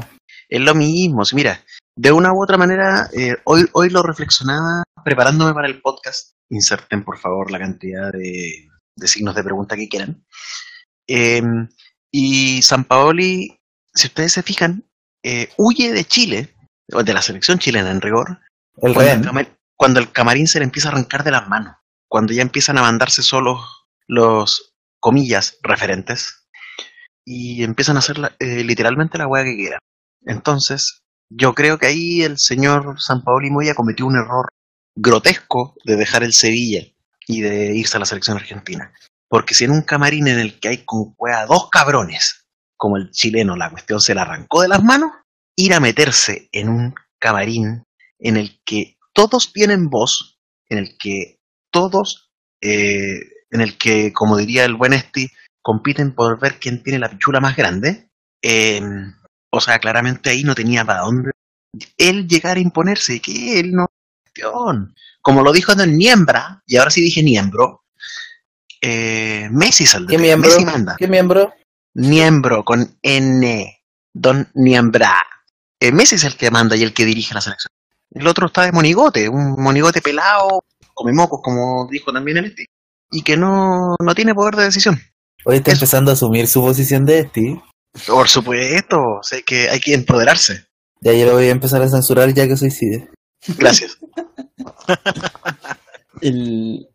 es 0.50 0.62
lo 0.62 0.74
mismo. 0.74 1.26
Sí, 1.26 1.36
mira, 1.36 1.62
de 1.98 2.12
una 2.12 2.32
u 2.32 2.42
otra 2.44 2.58
manera, 2.58 3.10
eh, 3.18 3.36
hoy, 3.44 3.66
hoy 3.74 3.90
lo 3.90 4.04
reflexionaba 4.04 4.84
preparándome 5.04 5.54
para 5.54 5.68
el 5.68 5.82
podcast. 5.82 6.36
Inserten, 6.50 7.04
por 7.04 7.18
favor, 7.18 7.52
la 7.52 7.60
cantidad 7.60 8.12
de, 8.12 8.70
de 8.96 9.08
signos 9.08 9.36
de 9.36 9.44
pregunta 9.44 9.76
que 9.76 9.90
quieran. 9.90 10.24
Eh, 11.08 11.42
y 12.12 12.62
San 12.62 12.84
Paoli, 12.86 13.60
si 13.94 14.08
ustedes 14.08 14.32
se 14.34 14.44
fijan, 14.44 14.86
eh, 15.24 15.50
huye 15.58 15.92
de 15.92 16.06
Chile, 16.06 16.54
o 16.94 17.04
de 17.04 17.14
la 17.14 17.22
selección 17.22 17.60
chilena 17.60 17.92
en 17.92 18.02
rigor, 18.02 18.40
El 18.82 18.94
cuando 18.94 19.02
el, 19.02 19.08
rehén. 19.08 19.24
cama- 19.24 19.58
cuando 19.76 20.00
el 20.00 20.12
camarín 20.12 20.48
se 20.48 20.60
le 20.60 20.66
empieza 20.66 20.90
a 20.90 20.92
arrancar 20.92 21.24
de 21.24 21.32
las 21.32 21.48
manos, 21.50 21.76
cuando 22.08 22.32
ya 22.34 22.42
empiezan 22.42 22.78
a 22.78 22.82
mandarse 22.84 23.24
solos 23.24 23.88
los, 24.08 24.76
comillas, 25.00 25.58
referentes, 25.64 26.48
y 27.26 27.64
empiezan 27.64 27.96
a 27.98 28.00
hacer 28.00 28.20
la- 28.20 28.36
eh, 28.40 28.64
literalmente 28.64 29.18
la 29.18 29.28
hueá 29.28 29.44
que 29.44 29.56
quieran. 29.56 29.80
Entonces, 30.26 31.02
yo 31.30 31.54
creo 31.54 31.78
que 31.78 31.88
ahí 31.88 32.22
el 32.22 32.38
señor 32.38 33.00
San 33.00 33.24
Paoli 33.24 33.50
Moya 33.50 33.76
cometió 33.76 34.06
un 34.06 34.16
error 34.16 34.48
grotesco 34.96 35.76
de 35.86 35.96
dejar 35.96 36.24
el 36.24 36.34
Sevilla 36.34 36.84
y 37.28 37.42
de 37.42 37.76
irse 37.76 37.98
a 37.98 38.00
la 38.00 38.06
selección 38.06 38.38
argentina. 38.38 38.94
Porque 39.30 39.54
si 39.54 39.66
en 39.66 39.72
un 39.72 39.82
camarín 39.82 40.28
en 40.28 40.40
el 40.40 40.60
que 40.60 40.70
hay 40.70 40.86
con 40.86 41.14
hueá 41.18 41.46
dos 41.46 41.70
cabrones, 41.70 42.46
como 42.78 42.98
el 42.98 43.12
chileno, 43.12 43.56
la 43.56 43.70
cuestión 43.70 44.00
se 44.00 44.16
le 44.16 44.22
arrancó 44.22 44.62
de 44.62 44.70
las 44.70 44.84
manos, 44.84 45.12
ir 45.56 45.74
a 45.74 45.80
meterse 45.80 46.50
en 46.52 46.70
un 46.70 46.96
camarín 47.20 47.84
en 48.20 48.38
el 48.38 48.62
que 48.64 48.98
todos 49.14 49.52
tienen 49.52 49.90
voz, 49.90 50.40
en 50.70 50.78
el 50.78 50.98
que 50.98 51.40
todos, 51.72 52.32
eh, 52.62 53.20
en 53.52 53.62
el 53.62 53.78
que, 53.78 54.14
como 54.14 54.38
diría 54.38 54.64
el 54.66 54.76
buen 54.76 54.94
Esti, 54.94 55.28
compiten 55.62 56.16
por 56.16 56.40
ver 56.40 56.60
quién 56.60 56.82
tiene 56.84 57.00
la 57.00 57.10
pichula 57.10 57.40
más 57.40 57.58
grande. 57.58 58.10
eh, 58.42 58.82
o 59.52 59.62
sea, 59.62 59.80
claramente 59.80 60.30
ahí 60.30 60.44
no 60.44 60.56
tenía 60.56 60.84
para 60.86 61.02
dónde 61.02 61.32
él 61.98 62.28
llegar 62.28 62.58
a 62.58 62.62
imponerse, 62.62 63.20
que 63.20 63.60
él 63.60 63.72
no 63.72 63.86
cuestión. 64.24 64.94
Como 65.22 65.44
lo 65.44 65.52
dijo 65.52 65.74
en 65.74 65.98
Niembra, 65.98 66.62
y 66.66 66.78
ahora 66.78 66.92
sí 66.92 67.02
dije 67.02 67.24
Niembro, 67.24 67.84
Eh, 68.82 69.50
Messi 69.52 69.84
es 69.86 69.96
el 69.96 70.06
¿Qué 70.08 70.18
miembro? 70.18 70.50
Messi 70.50 70.64
manda. 70.66 70.96
¿Qué 70.98 71.08
miembro? 71.08 71.52
Niembro 71.96 72.64
con 72.64 72.98
N. 73.02 73.74
Don 74.14 74.48
Niembra. 74.54 75.24
Eh, 75.80 75.92
Messi 75.92 76.16
es 76.16 76.24
el 76.24 76.36
que 76.36 76.52
manda 76.52 76.76
y 76.76 76.84
el 76.84 76.94
que 76.94 77.06
dirige 77.06 77.34
la 77.34 77.42
selección. 77.42 77.72
El 78.12 78.28
otro 78.28 78.48
está 78.48 78.64
de 78.64 78.72
monigote, 78.72 79.28
un 79.30 79.56
monigote 79.62 80.02
pelado, 80.02 80.64
come 80.94 81.12
mocos, 81.14 81.40
como 81.44 81.88
dijo 81.90 82.12
también 82.14 82.38
el 82.38 82.46
este. 82.46 82.66
Y 83.12 83.22
que 83.24 83.36
no, 83.36 83.96
no 84.00 84.16
tiene 84.16 84.34
poder 84.34 84.56
de 84.56 84.64
decisión. 84.66 85.00
Hoy 85.44 85.58
está 85.58 85.72
Eso. 85.72 85.80
empezando 85.80 86.12
a 86.12 86.14
asumir 86.14 86.48
su 86.48 86.62
posición 86.62 87.06
de 87.06 87.20
este. 87.20 87.62
Por 88.06 88.28
supuesto, 88.28 88.98
sé 89.22 89.44
que 89.44 89.70
hay 89.70 89.80
que 89.80 89.94
empoderarse. 89.94 90.66
Ya 91.02 91.14
yo 91.14 91.26
lo 91.26 91.34
voy 91.34 91.46
a 91.46 91.52
empezar 91.52 91.82
a 91.82 91.90
censurar 91.90 92.34
ya 92.34 92.48
que 92.48 92.58
soy 92.58 92.72
CIDE. 92.72 93.10
Gracias. 93.58 93.98
El... 96.22 96.88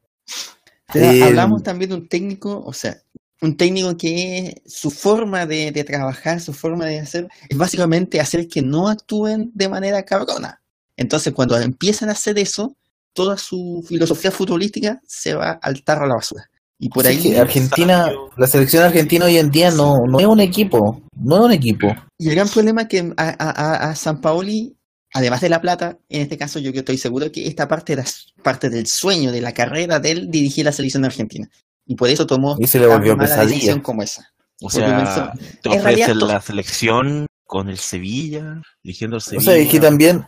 Pero 0.93 1.07
Eh, 1.07 1.23
hablamos 1.25 1.63
también 1.63 1.91
de 1.91 1.97
un 1.97 2.09
técnico, 2.09 2.63
o 2.65 2.73
sea, 2.73 2.97
un 3.41 3.57
técnico 3.57 3.97
que 3.97 4.63
su 4.67 4.91
forma 4.91 5.47
de, 5.47 5.73
de 5.73 5.85
trabajar, 5.85 6.41
su 6.41 6.53
forma 6.53 6.87
de 6.87 7.01
hacer, 7.01 7.29
es 7.49 7.57
básicamente 7.57 8.21
hacer 8.21 8.47
que 8.47 8.63
no 8.63 8.89
actúen 8.89 9.51
de 9.55 9.69
manera 9.69 10.05
cabrona. 10.05 10.61
Entonces, 10.97 11.33
cuando 11.33 11.57
empiezan 11.59 12.09
a 12.09 12.13
hacer 12.13 12.39
eso, 12.39 12.77
toda 13.15 13.37
su 13.39 13.85
filosofía 13.89 14.31
futbolística 14.31 15.01
se 15.07 15.35
va 15.35 15.53
al 15.63 15.83
tarro 15.83 16.05
a 16.05 16.09
la 16.09 16.15
basura. 16.17 16.45
Y 16.85 16.89
por 16.89 17.05
Sí, 17.07 17.29
ahí, 17.29 17.37
Argentina, 17.37 18.11
la 18.37 18.47
selección 18.49 18.83
argentina 18.83 19.27
hoy 19.27 19.37
en 19.39 19.53
día 19.53 19.71
no, 19.71 19.99
no 20.05 20.19
es 20.19 20.27
un 20.27 20.41
equipo, 20.41 21.01
no 21.15 21.37
es 21.37 21.43
un 21.43 21.53
equipo. 21.53 21.87
y 22.19 22.29
el 22.29 22.35
gran 22.35 22.49
problema 22.49 22.83
es 22.83 22.89
que 22.89 23.13
a, 23.17 23.29
a, 23.39 23.91
a- 23.91 23.95
San 23.95 24.21
Paoli, 24.21 24.77
además 25.15 25.41
de 25.43 25.49
la 25.49 25.61
plata, 25.61 25.97
en 26.09 26.23
este 26.23 26.37
caso 26.37 26.59
yo 26.59 26.73
que 26.73 26.81
estoy 26.81 26.99
seguro 26.99 27.31
que 27.31 27.47
esta 27.47 27.69
parte 27.69 27.93
era 27.93 28.05
parte 28.43 28.69
del 28.69 28.89
sueño, 28.89 29.31
de 29.31 29.41
la 29.41 29.53
carrera 29.53 30.01
de 30.01 30.11
él 30.11 30.29
dirigir 30.29 30.65
la 30.65 30.73
selección 30.73 31.05
argentina. 31.05 31.49
Y 31.87 31.95
por 31.95 32.09
eso 32.09 32.27
tomó 32.27 32.57
Y 32.59 32.67
se 32.67 32.81
le 32.81 32.89
volvió 32.89 33.17
mala 33.17 33.29
pesadilla. 33.29 33.55
decisión 33.55 33.81
como 33.81 34.03
esa. 34.03 34.27
O 34.61 34.69
sea, 34.69 34.97
pensó- 34.97 35.31
te 35.63 36.15
to- 36.15 36.27
la 36.27 36.41
selección 36.41 37.27
con 37.45 37.69
el 37.69 37.79
Sevilla, 37.79 38.61
dirigiendo 38.83 39.17
el 39.17 39.19
O 39.19 39.21
Sevilla. 39.21 39.53
sea, 39.53 39.55
es 39.57 39.69
que 39.69 39.79
también 39.79 40.25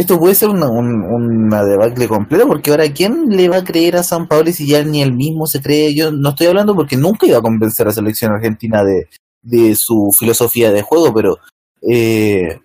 esto 0.00 0.18
puede 0.18 0.34
ser 0.34 0.48
una, 0.50 0.68
un- 0.68 1.02
una 1.02 1.64
debacle 1.64 2.06
completa 2.08 2.46
porque 2.46 2.70
ahora 2.70 2.92
¿quién 2.92 3.26
le 3.30 3.48
va 3.48 3.58
a 3.58 3.64
creer 3.64 3.96
a 3.96 4.02
San 4.02 4.28
Paolo 4.28 4.52
si 4.52 4.66
ya 4.66 4.82
ni 4.84 5.02
él 5.02 5.12
mismo 5.12 5.46
se 5.46 5.60
cree? 5.60 5.94
Yo 5.94 6.10
no 6.12 6.30
estoy 6.30 6.46
hablando 6.46 6.74
porque 6.74 6.96
nunca 6.96 7.26
iba 7.26 7.38
a 7.38 7.42
convencer 7.42 7.86
a 7.86 7.90
la 7.90 7.94
selección 7.94 8.32
argentina 8.32 8.84
de, 8.84 9.08
de 9.42 9.74
su 9.76 10.10
filosofía 10.18 10.70
de 10.70 10.82
juego, 10.82 11.12
pero 11.12 11.38
eh, 11.82 12.60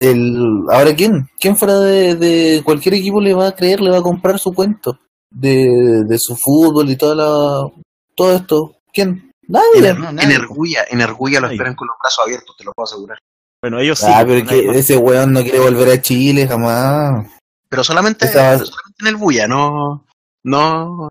el, 0.00 0.64
ahora 0.70 0.94
¿quién? 0.94 1.28
¿Quién 1.38 1.56
fuera 1.56 1.78
de, 1.80 2.14
de 2.16 2.62
cualquier 2.64 2.94
equipo 2.94 3.20
le 3.20 3.34
va 3.34 3.48
a 3.48 3.54
creer, 3.56 3.80
le 3.80 3.90
va 3.90 3.98
a 3.98 4.02
comprar 4.02 4.38
su 4.38 4.52
cuento 4.52 4.98
de, 5.30 6.04
de 6.06 6.18
su 6.18 6.36
fútbol 6.36 6.88
y 6.90 6.96
toda 6.96 7.14
la, 7.14 7.70
todo 8.14 8.34
esto? 8.36 8.76
¿Quién? 8.92 9.30
Nadie. 9.48 9.64
Ener- 9.80 9.98
no, 9.98 10.12
nadie. 10.12 10.34
Energulla, 10.36 10.84
Energulla 10.90 11.40
lo 11.40 11.48
esperan 11.50 11.74
con 11.74 11.88
los 11.88 11.96
brazos 12.02 12.24
abiertos, 12.24 12.56
te 12.56 12.64
lo 12.64 12.72
puedo 12.72 12.84
asegurar. 12.84 13.18
Bueno, 13.62 13.78
ellos 13.80 13.98
sí. 13.98 14.06
Ah, 14.08 14.24
pero 14.26 14.46
que 14.46 14.70
ese 14.78 14.96
weón 14.96 15.32
no 15.32 15.42
quiere 15.42 15.58
volver 15.58 15.90
a 15.90 16.00
Chile 16.00 16.46
jamás. 16.48 17.26
Pero 17.68 17.84
solamente, 17.84 18.24
Esa- 18.26 18.58
solamente 18.58 18.96
en 19.00 19.06
el 19.06 19.16
Bulla, 19.16 19.46
no, 19.46 20.06
no, 20.44 21.08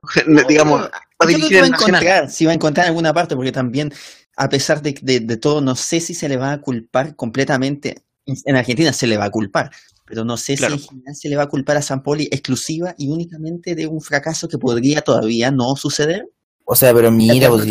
digamos, 0.47 0.81
Yo 0.81 0.89
para 1.17 1.27
creo 1.31 1.37
dirigir 1.37 1.49
que 1.49 1.55
va 1.57 1.63
a 1.63 1.65
el 1.65 1.71
Nacional. 1.71 2.03
encontrar, 2.03 2.29
si 2.31 2.45
va 2.45 2.51
a 2.51 2.55
encontrar 2.55 2.85
en 2.85 2.89
alguna 2.89 3.13
parte, 3.13 3.35
porque 3.35 3.51
también, 3.51 3.93
a 4.35 4.49
pesar 4.49 4.81
de, 4.81 4.97
de, 5.01 5.19
de 5.19 5.37
todo, 5.37 5.61
no 5.61 5.75
sé 5.75 5.99
si 5.99 6.13
se 6.13 6.27
le 6.27 6.37
va 6.37 6.51
a 6.53 6.61
culpar 6.61 7.15
completamente. 7.15 8.03
En 8.25 8.55
Argentina 8.55 8.93
se 8.93 9.07
le 9.07 9.17
va 9.17 9.25
a 9.25 9.31
culpar, 9.31 9.71
pero 10.05 10.23
no 10.23 10.37
sé 10.37 10.55
Claro. 10.55 10.77
si 10.77 10.83
en 10.83 10.89
general 10.89 11.15
se 11.15 11.29
le 11.29 11.35
va 11.35 11.43
a 11.43 11.49
culpar 11.49 11.77
a 11.77 11.81
San 11.81 12.03
Poli 12.03 12.27
exclusiva 12.31 12.93
y 12.97 13.09
únicamente 13.09 13.73
de 13.73 13.87
un 13.87 14.01
fracaso 14.01 14.47
que 14.47 14.57
podría 14.59 15.01
todavía 15.01 15.49
no 15.51 15.75
suceder. 15.75 16.27
O 16.65 16.75
sea, 16.75 16.93
pero 16.93 17.09
mira, 17.11 17.49
pues, 17.49 17.65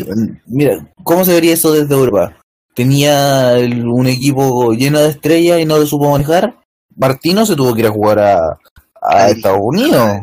mira, 0.46 0.92
¿cómo 1.04 1.24
se 1.24 1.32
vería 1.32 1.54
eso 1.54 1.72
desde 1.72 1.94
Europa? 1.94 2.36
Tenía 2.78 3.54
el- 3.54 3.88
un 3.88 4.06
equipo 4.06 4.72
lleno 4.72 5.00
de 5.00 5.08
estrellas 5.08 5.58
y 5.60 5.64
no 5.64 5.78
lo 5.78 5.84
supo 5.84 6.12
manejar. 6.12 6.54
Martino 6.94 7.44
se 7.44 7.56
tuvo 7.56 7.74
que 7.74 7.80
ir 7.80 7.86
a 7.88 7.90
jugar 7.90 8.20
a, 8.20 8.56
a. 9.02 9.30
Estados 9.30 9.58
Unidos. 9.60 10.18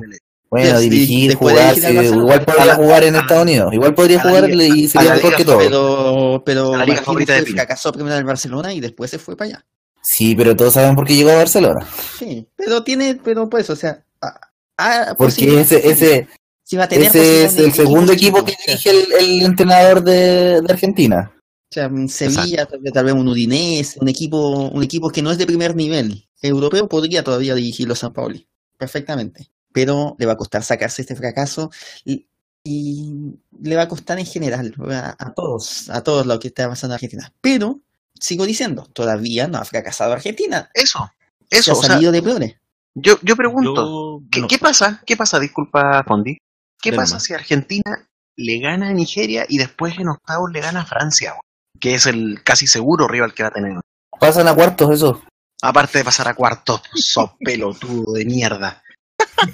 Bueno, 0.49 0.79
Sí, 0.79 0.89
dirigir, 0.89 1.35
jugar, 1.35 1.75
dirigir 1.75 1.99
sí, 1.99 2.15
igual 2.15 2.45
podría 2.45 2.75
jugar 2.75 3.03
en 3.03 3.15
a 3.17 3.19
Estados 3.19 3.43
Unidos. 3.43 3.73
Igual 3.73 3.93
podría 3.93 4.21
jugar 4.21 4.49
y 4.49 4.87
sería 4.87 5.15
mejor 5.15 5.35
que 5.35 5.43
todo. 5.43 5.57
Pero, 5.57 6.43
pero 6.45 6.77
La 6.77 6.85
liga 6.85 7.01
favorita 7.01 7.33
de 7.33 7.41
fracasó 7.45 7.91
primero 7.91 8.15
en 8.15 8.19
el 8.19 8.25
Barcelona 8.25 8.73
y 8.73 8.79
después 8.79 9.11
se 9.11 9.19
fue 9.19 9.35
para 9.35 9.49
allá. 9.49 9.65
Sí, 10.01 10.33
pero 10.33 10.55
todos 10.55 10.75
saben 10.75 10.95
por 10.95 11.05
qué 11.05 11.13
llegó 11.15 11.31
a 11.31 11.35
Barcelona. 11.35 11.85
Sí, 12.17 12.47
pero 12.55 12.85
tiene, 12.85 13.19
pero 13.21 13.49
pues, 13.49 13.69
o 13.69 13.75
sea, 13.75 14.01
a- 14.21 14.39
a- 14.77 15.15
Porque 15.15 15.59
ese, 15.59 15.89
ese, 15.89 16.29
sí 16.63 16.77
va 16.77 16.85
a 16.85 16.87
tener 16.87 17.07
ese 17.07 17.43
es 17.43 17.57
el 17.57 17.73
segundo 17.73 18.13
equipo 18.13 18.45
que 18.45 18.55
dirige 18.65 18.91
el, 18.91 19.07
el 19.19 19.41
entrenador 19.41 20.01
de, 20.03 20.61
de 20.61 20.67
Argentina. 20.73 21.33
O 21.75 21.77
sea, 21.77 21.87
un 21.89 22.07
Sevilla, 22.07 22.65
tal 22.65 22.79
vez, 22.79 22.93
tal 22.93 23.03
vez 23.03 23.13
un 23.13 23.27
Udinese, 23.27 23.99
un 23.99 24.07
equipo, 24.07 24.69
un 24.69 24.81
equipo 24.81 25.09
que 25.09 25.21
no 25.21 25.29
es 25.29 25.37
de 25.37 25.45
primer 25.45 25.75
nivel 25.75 26.25
europeo 26.41 26.87
podría 26.87 27.21
todavía 27.21 27.53
dirigirlo 27.53 27.95
San 27.95 28.13
Paoli, 28.13 28.47
perfectamente. 28.77 29.51
Pero 29.73 30.15
le 30.17 30.25
va 30.25 30.33
a 30.33 30.37
costar 30.37 30.63
sacarse 30.63 31.01
este 31.01 31.17
fracaso 31.17 31.69
y, 32.05 32.27
y 32.63 33.33
le 33.59 33.75
va 33.75 33.81
a 33.81 33.87
costar 33.89 34.17
en 34.19 34.25
general 34.25 34.73
a, 34.89 35.17
a 35.19 35.33
todos, 35.33 35.89
a 35.89 36.01
todos 36.01 36.25
lo 36.25 36.39
que 36.39 36.47
está 36.47 36.69
pasando 36.69 36.93
en 36.93 36.95
Argentina. 36.95 37.33
Pero, 37.41 37.81
sigo 38.17 38.45
diciendo, 38.45 38.87
todavía 38.93 39.47
no 39.49 39.57
ha 39.57 39.65
fracasado 39.65 40.13
Argentina. 40.13 40.69
Eso, 40.73 41.11
Se 41.51 41.57
eso, 41.59 41.71
ha 41.73 41.73
o 41.73 41.83
sea, 41.83 41.89
salido 41.89 42.13
de 42.13 42.21
peores. 42.23 42.55
yo, 42.93 43.19
yo 43.21 43.35
pregunto, 43.35 44.21
Yo, 44.21 44.23
¿qué, 44.31 44.39
no, 44.39 44.47
qué 44.47 44.57
pasa? 44.59 45.03
¿Qué 45.05 45.17
pasa? 45.17 45.39
Disculpa, 45.41 46.05
Fondi. 46.07 46.37
¿Qué 46.81 46.93
pasa 46.93 47.15
nomás. 47.15 47.23
si 47.23 47.33
Argentina 47.33 48.07
le 48.37 48.59
gana 48.59 48.89
a 48.89 48.93
Nigeria 48.93 49.45
y 49.49 49.57
después 49.57 49.97
en 49.99 50.07
octavos 50.07 50.51
le 50.53 50.61
gana 50.61 50.81
a 50.81 50.85
Francia? 50.85 51.35
Que 51.79 51.95
es 51.95 52.05
el 52.05 52.41
casi 52.43 52.67
seguro 52.67 53.07
rival 53.07 53.33
que 53.33 53.43
va 53.43 53.49
a 53.49 53.53
tener. 53.53 53.73
Pasan 54.19 54.47
a 54.47 54.53
cuartos 54.55 54.91
eso. 54.91 55.23
Aparte 55.61 55.99
de 55.99 56.03
pasar 56.05 56.27
a 56.27 56.33
cuartos, 56.33 56.81
sos 56.93 57.31
pelotudo 57.39 58.13
de 58.13 58.25
mierda. 58.25 58.81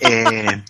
Eh, 0.02 0.64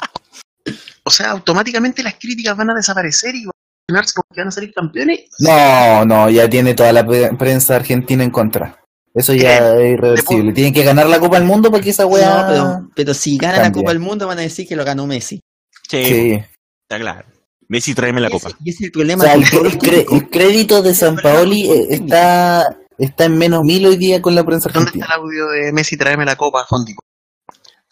o 1.03 1.09
sea, 1.09 1.31
automáticamente 1.31 2.03
las 2.03 2.15
críticas 2.15 2.55
van 2.55 2.69
a 2.69 2.75
desaparecer 2.75 3.35
y 3.35 3.45
van 3.45 3.51
a 3.51 3.93
ganarse 3.93 4.13
porque 4.15 4.41
van 4.41 4.47
a 4.47 4.51
salir 4.51 4.73
campeones. 4.73 5.21
No, 5.39 6.05
no, 6.05 6.29
ya 6.29 6.49
tiene 6.49 6.73
toda 6.73 6.93
la 6.93 7.05
pre- 7.05 7.33
prensa 7.37 7.75
argentina 7.75 8.23
en 8.23 8.29
contra. 8.31 8.77
Eso 9.13 9.33
ya 9.33 9.57
es 9.75 9.93
irreversible. 9.93 10.53
Tienen 10.53 10.73
que 10.73 10.83
ganar 10.83 11.07
la 11.07 11.19
Copa 11.19 11.37
del 11.37 11.45
Mundo 11.47 11.69
para 11.69 11.83
que 11.83 11.89
esa 11.89 12.05
weá. 12.05 12.43
No, 12.43 12.47
pero, 12.47 12.89
pero 12.95 13.13
si 13.13 13.37
gana 13.37 13.57
la. 13.57 13.71
Copa 13.71 13.89
del 13.91 13.99
Mundo 13.99 14.25
van 14.27 14.39
a 14.39 14.41
decir 14.43 14.65
que 14.67 14.75
lo 14.77 14.85
ganó 14.85 15.05
Messi. 15.05 15.41
Sí, 15.89 16.05
Sí. 16.05 16.31
está 16.83 16.97
claro. 16.99 17.27
Messi, 17.71 17.95
tráeme 17.95 18.19
la 18.19 18.27
Y 18.27 18.35
ese- 18.35 18.43
copa. 18.43 18.57
Y 18.65 18.69
ese 18.69 18.77
es 18.77 18.81
el 18.81 18.89
O 18.89 18.91
problema 18.91 19.23
sea, 19.23 19.33
el, 19.33 20.29
crédito 20.29 20.81
de 20.81 20.93
San 20.93 21.15
Paoli 21.15 21.71
eh, 21.71 21.87
está, 21.91 22.77
está 22.97 23.23
en 23.23 23.37
menos 23.37 23.63
mil 23.63 23.85
hoy 23.85 23.95
día 23.95 24.21
con 24.21 24.35
la 24.35 24.43
prensa 24.43 24.69
¿Dónde 24.73 24.91
está 24.93 25.05
el 25.05 25.11
audio 25.13 25.47
de 25.47 25.71
Messi 25.71 25.95
tráeme 25.95 26.25
la 26.25 26.35
copa, 26.35 26.65
Fondi? 26.67 26.93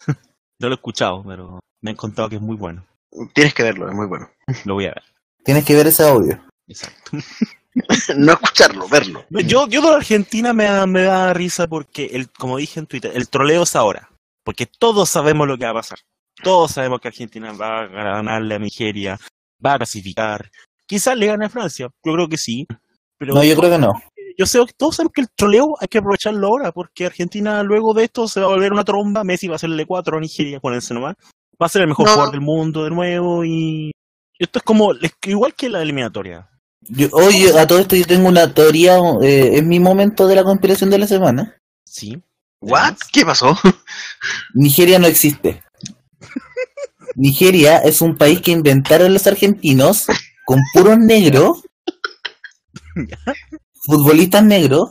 No 0.60 0.68
lo 0.68 0.74
he 0.74 0.76
escuchado, 0.76 1.24
pero 1.26 1.60
me 1.80 1.92
han 1.92 1.96
contado 1.96 2.28
que 2.28 2.36
es 2.36 2.42
muy 2.42 2.56
bueno. 2.56 2.84
Tienes 3.32 3.54
que 3.54 3.62
verlo, 3.62 3.88
es 3.88 3.94
muy 3.94 4.06
bueno. 4.06 4.28
Lo 4.66 4.74
voy 4.74 4.84
a 4.84 4.88
ver. 4.88 5.02
Tienes 5.42 5.64
que 5.64 5.74
ver 5.74 5.86
ese 5.86 6.06
audio. 6.06 6.38
Exacto. 6.68 7.12
no 8.18 8.32
escucharlo, 8.34 8.86
verlo. 8.86 9.24
Yo, 9.30 9.66
yo 9.66 9.80
de 9.80 9.88
la 9.88 9.96
Argentina 9.96 10.52
me 10.52 10.64
da, 10.64 10.86
me 10.86 11.04
da 11.04 11.32
risa 11.32 11.66
porque, 11.66 12.10
el, 12.12 12.30
como 12.30 12.58
dije 12.58 12.80
en 12.80 12.86
Twitter, 12.86 13.12
el 13.14 13.30
troleo 13.30 13.62
es 13.62 13.74
ahora. 13.74 14.10
Porque 14.44 14.66
todos 14.66 15.08
sabemos 15.08 15.48
lo 15.48 15.56
que 15.56 15.64
va 15.64 15.70
a 15.70 15.74
pasar. 15.74 16.00
Todos 16.42 16.72
sabemos 16.72 17.00
que 17.00 17.08
Argentina 17.08 17.50
va 17.54 17.80
a 17.80 17.86
ganarle 17.86 18.54
a 18.54 18.58
Nigeria, 18.58 19.18
va 19.64 19.74
a 19.74 19.78
clasificar. 19.78 20.50
Quizás 20.86 21.16
le 21.16 21.26
gane 21.26 21.46
a 21.46 21.48
Francia, 21.50 21.88
yo 22.04 22.12
creo 22.12 22.28
que 22.28 22.36
sí. 22.36 22.66
Pero 23.18 23.34
No, 23.34 23.44
yo 23.44 23.54
creo 23.56 23.70
que 23.70 23.78
no. 23.78 23.92
yo 24.38 24.46
sé 24.46 24.58
que 24.66 24.72
todos 24.76 24.96
sabemos 24.96 25.12
que 25.14 25.20
el 25.20 25.28
troleo 25.36 25.76
hay 25.80 25.88
que 25.88 25.98
aprovecharlo 25.98 26.46
ahora, 26.48 26.72
porque 26.72 27.06
Argentina 27.06 27.62
luego 27.62 27.92
de 27.94 28.04
esto 28.04 28.26
se 28.26 28.40
va 28.40 28.46
a 28.46 28.50
volver 28.50 28.72
una 28.72 28.84
tromba, 28.84 29.22
Messi 29.24 29.46
va 29.46 29.54
a 29.54 29.56
hacerle 29.56 29.84
4 29.86 30.16
a 30.16 30.20
Nigeria, 30.20 30.56
acuérdense 30.56 30.94
nomás. 30.94 31.16
Va 31.62 31.66
a 31.66 31.68
ser 31.68 31.82
el 31.82 31.88
mejor 31.88 32.06
No. 32.06 32.12
jugador 32.12 32.32
del 32.32 32.40
mundo 32.40 32.84
de 32.84 32.90
nuevo 32.90 33.44
y 33.44 33.90
esto 34.38 34.58
es 34.58 34.62
como 34.64 34.92
igual 35.26 35.54
que 35.54 35.68
la 35.68 35.82
eliminatoria. 35.82 36.48
Yo, 36.88 37.08
oye, 37.12 37.52
a 37.58 37.66
todo 37.66 37.78
esto 37.78 37.94
yo 37.94 38.06
tengo 38.06 38.26
una 38.28 38.54
teoría, 38.54 38.96
eh, 39.22 39.50
es 39.56 39.62
mi 39.64 39.78
momento 39.78 40.26
de 40.26 40.34
la 40.36 40.42
conspiración 40.44 40.88
de 40.88 40.98
la 40.98 41.06
semana. 41.06 41.58
Sí. 41.84 42.16
¿What? 42.62 42.96
¿Qué 43.12 43.24
pasó? 43.26 43.54
Nigeria 44.54 44.98
no 44.98 45.06
existe. 45.06 45.62
Nigeria 47.16 47.78
es 47.78 48.00
un 48.00 48.16
país 48.16 48.40
que 48.40 48.50
inventaron 48.52 49.12
los 49.12 49.26
argentinos 49.26 50.06
con 50.46 50.58
puros 50.74 50.98
negros, 50.98 51.62
futbolistas 53.86 54.44
negros, 54.44 54.90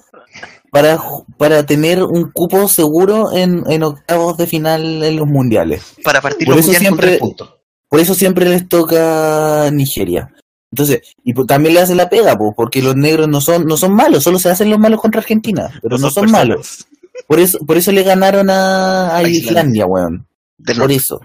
para, 0.71 0.99
para 1.37 1.65
tener 1.65 2.03
un 2.03 2.31
cupo 2.31 2.67
seguro 2.67 3.31
en, 3.35 3.63
en 3.69 3.83
octavos 3.83 4.37
de 4.37 4.47
final 4.47 5.03
en 5.03 5.15
los 5.15 5.27
mundiales. 5.27 5.95
Para 6.03 6.21
partir 6.21 6.47
Por 6.47 6.57
los 6.57 6.65
eso 6.65 6.73
con 6.73 6.79
siempre- 6.81 7.17
tres. 7.19 7.47
Por 7.89 7.99
eso 7.99 8.13
siempre 8.13 8.45
les 8.47 8.67
toca 8.69 9.69
Nigeria. 9.73 10.31
Entonces, 10.71 11.01
y 11.23 11.33
pues 11.33 11.47
también 11.47 11.73
le 11.73 11.81
hace 11.81 11.95
la 11.95 12.07
pega, 12.07 12.37
pues, 12.37 12.51
porque 12.55 12.83
los 12.83 12.95
negros 12.95 13.27
no 13.27 13.41
son, 13.41 13.65
no 13.65 13.77
son 13.77 13.95
malos, 13.95 14.23
solo 14.23 14.37
se 14.37 14.49
hacen 14.51 14.69
los 14.69 14.77
malos 14.77 15.01
contra 15.01 15.21
Argentina, 15.21 15.71
pero 15.81 15.97
no, 15.97 16.11
son, 16.11 16.25
personas. 16.25 16.31
malos. 16.31 16.85
Por 17.27 17.39
eso, 17.39 17.57
por 17.65 17.77
eso 17.77 17.91
le 17.91 18.03
ganaron 18.03 18.51
a, 18.51 19.15
a 19.15 19.23
Islandia. 19.23 19.39
Islandia, 19.49 19.85
weón. 19.87 20.27
Del 20.59 20.75
Por 20.77 20.83
norte. 20.83 20.95
eso. 20.95 21.19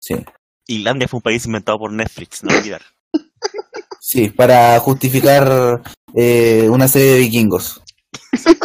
Sí. 0.00 0.16
Islandia 0.66 1.06
fue 1.08 1.18
un 1.18 1.22
país 1.22 1.44
inventado 1.46 1.78
por 1.78 1.92
Netflix, 1.92 2.42
no 2.42 2.56
olvidar. 2.56 2.82
Sí, 4.02 4.28
para 4.30 4.78
justificar 4.80 5.82
eh, 6.16 6.66
una 6.70 6.88
serie 6.88 7.12
de 7.12 7.18
vikingos. 7.20 7.80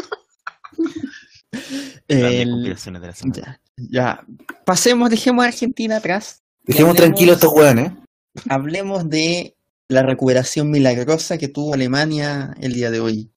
El- 2.07 2.63
de 2.63 2.69
la 2.69 2.77
semana. 3.13 3.13
ya, 3.35 3.59
ya. 3.77 4.25
Pasemos, 4.65 5.09
dejemos 5.09 5.43
a 5.45 5.49
Argentina 5.49 5.97
atrás. 5.97 6.41
Dejemos 6.63 6.91
hablemos- 6.91 6.97
tranquilos 6.97 7.35
estos 7.35 7.51
hueones. 7.53 7.91
Hablemos 8.49 9.09
de 9.09 9.55
la 9.87 10.03
recuperación 10.03 10.69
milagrosa 10.71 11.37
que 11.37 11.47
tuvo 11.47 11.73
Alemania 11.73 12.55
el 12.59 12.73
día 12.73 12.89
de 12.91 12.99
hoy. 12.99 13.29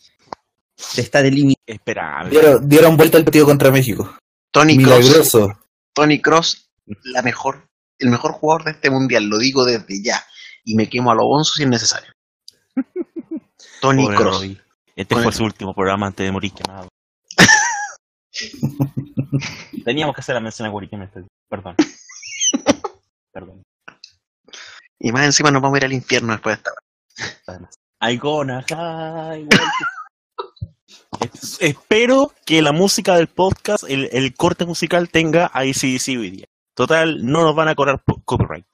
De 0.97 1.03
estar 1.03 1.25
eliminado. 1.27 1.57
Esperable. 1.67 2.31
Dieron, 2.31 2.69
dieron 2.69 2.97
vuelta 2.97 3.19
al 3.19 3.25
partido 3.25 3.45
contra 3.45 3.71
México. 3.71 4.17
Tony 4.51 4.77
Cross, 4.77 4.99
Milagroso. 4.99 5.59
Tony 5.93 6.21
Cross, 6.21 6.71
la 7.05 7.23
mejor, 7.23 7.68
el 7.99 8.11
mejor 8.11 8.33
jugador 8.33 8.65
de 8.65 8.73
este 8.73 8.91
mundial, 8.91 9.25
lo 9.25 9.39
digo 9.39 9.65
desde 9.65 10.03
ya. 10.03 10.23
Y 10.65 10.75
me 10.75 10.89
quemo 10.89 11.11
a 11.11 11.15
lo 11.15 11.25
bonzo 11.27 11.55
si 11.55 11.63
es 11.63 11.69
necesario. 11.69 12.13
Tony 13.81 14.05
Pobre 14.05 14.17
Cross. 14.17 14.35
Robbie. 14.37 14.61
Este 14.97 15.15
Con 15.15 15.23
fue 15.23 15.31
el- 15.33 15.37
su 15.37 15.45
último 15.45 15.75
programa 15.75 16.07
antes 16.07 16.27
de 16.27 16.33
morir 16.33 16.53
quemado. 16.53 16.89
Teníamos 19.85 20.15
que 20.15 20.21
hacer 20.21 20.35
la 20.35 20.41
mención 20.41 20.69
a 20.69 20.73
me 20.73 21.05
estoy- 21.05 21.27
Perdón. 21.49 21.77
Perdón. 23.33 23.63
Y 24.99 25.13
más 25.13 25.25
encima 25.25 25.51
nos 25.51 25.63
vamos 25.63 25.77
a 25.77 25.79
ir 25.79 25.85
al 25.85 25.93
infierno 25.93 26.33
después 26.33 26.57
de 26.57 26.63
esta. 27.27 27.53
hora. 27.53 27.71
I 28.01 28.17
gonna 28.17 28.65
high, 28.69 29.49
Espero 31.61 32.33
que 32.45 32.63
la 32.63 32.73
música 32.73 33.17
del 33.17 33.29
podcast, 33.29 33.85
el, 33.89 34.09
el 34.13 34.35
corte 34.35 34.65
musical 34.67 35.09
tenga 35.11 35.51
ICDC 35.55 36.09
hoy 36.19 36.31
día. 36.31 36.47
Total, 36.79 37.27
no 37.27 37.43
nos 37.43 37.57
van 37.57 37.67
a 37.67 37.75
cobrar 37.75 38.01
po- 38.05 38.23
copyright. 38.25 38.65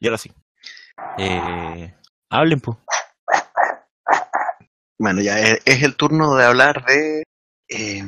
Y 0.00 0.06
ahora 0.06 0.16
sí. 0.16 0.32
Eh, 1.18 1.94
hablen, 2.30 2.58
pues. 2.60 2.78
Bueno, 4.98 5.20
ya 5.20 5.38
es, 5.40 5.60
es 5.66 5.82
el 5.82 5.94
turno 5.94 6.36
de 6.36 6.44
hablar 6.46 6.86
de. 6.86 7.22
eh, 7.68 8.02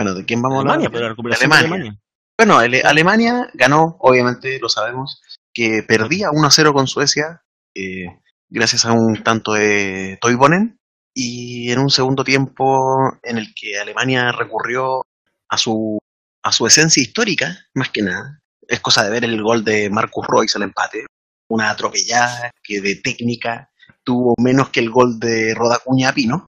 bueno, 0.00 0.14
¿de 0.14 0.24
quién 0.24 0.42
vamos 0.42 0.56
a 0.56 0.60
hablar? 0.62 0.74
Alemania, 0.78 0.90
pero 0.90 1.00
la 1.02 1.06
De 1.06 1.10
recuperación 1.10 1.50
de 1.50 1.56
Alemania. 1.56 1.76
Alemania. 1.82 2.00
Bueno, 2.36 2.58
Ale- 2.58 2.82
Alemania 2.82 3.50
ganó, 3.54 3.96
obviamente 4.00 4.58
lo 4.58 4.68
sabemos, 4.68 5.22
que 5.54 5.84
perdía 5.86 6.30
1 6.32 6.44
a 6.44 6.50
0 6.50 6.72
con 6.72 6.88
Suecia, 6.88 7.44
eh, 7.76 8.06
gracias 8.48 8.84
a 8.86 8.92
un 8.92 9.22
tanto 9.22 9.52
de 9.52 10.18
Toivonen, 10.20 10.78
y 11.14 11.70
en 11.70 11.78
un 11.78 11.90
segundo 11.90 12.24
tiempo 12.24 13.12
en 13.22 13.38
el 13.38 13.54
que 13.54 13.78
Alemania 13.78 14.32
recurrió 14.32 15.02
a 15.48 15.58
su, 15.58 15.98
a 16.42 16.52
su 16.52 16.66
esencia 16.66 17.02
histórica, 17.02 17.56
más 17.74 17.90
que 17.90 18.02
nada. 18.02 18.38
Es 18.68 18.80
cosa 18.80 19.04
de 19.04 19.10
ver 19.10 19.24
el 19.24 19.42
gol 19.42 19.64
de 19.64 19.90
Marcus 19.90 20.26
Royce 20.26 20.58
al 20.58 20.64
empate, 20.64 21.06
una 21.50 21.70
atropellada 21.70 22.50
que 22.62 22.80
de 22.80 22.96
técnica 22.96 23.68
tuvo 24.04 24.34
menos 24.38 24.70
que 24.70 24.80
el 24.80 24.90
gol 24.90 25.18
de 25.18 25.54
Rodacuña 25.54 26.08
a 26.08 26.12
Pino. 26.12 26.46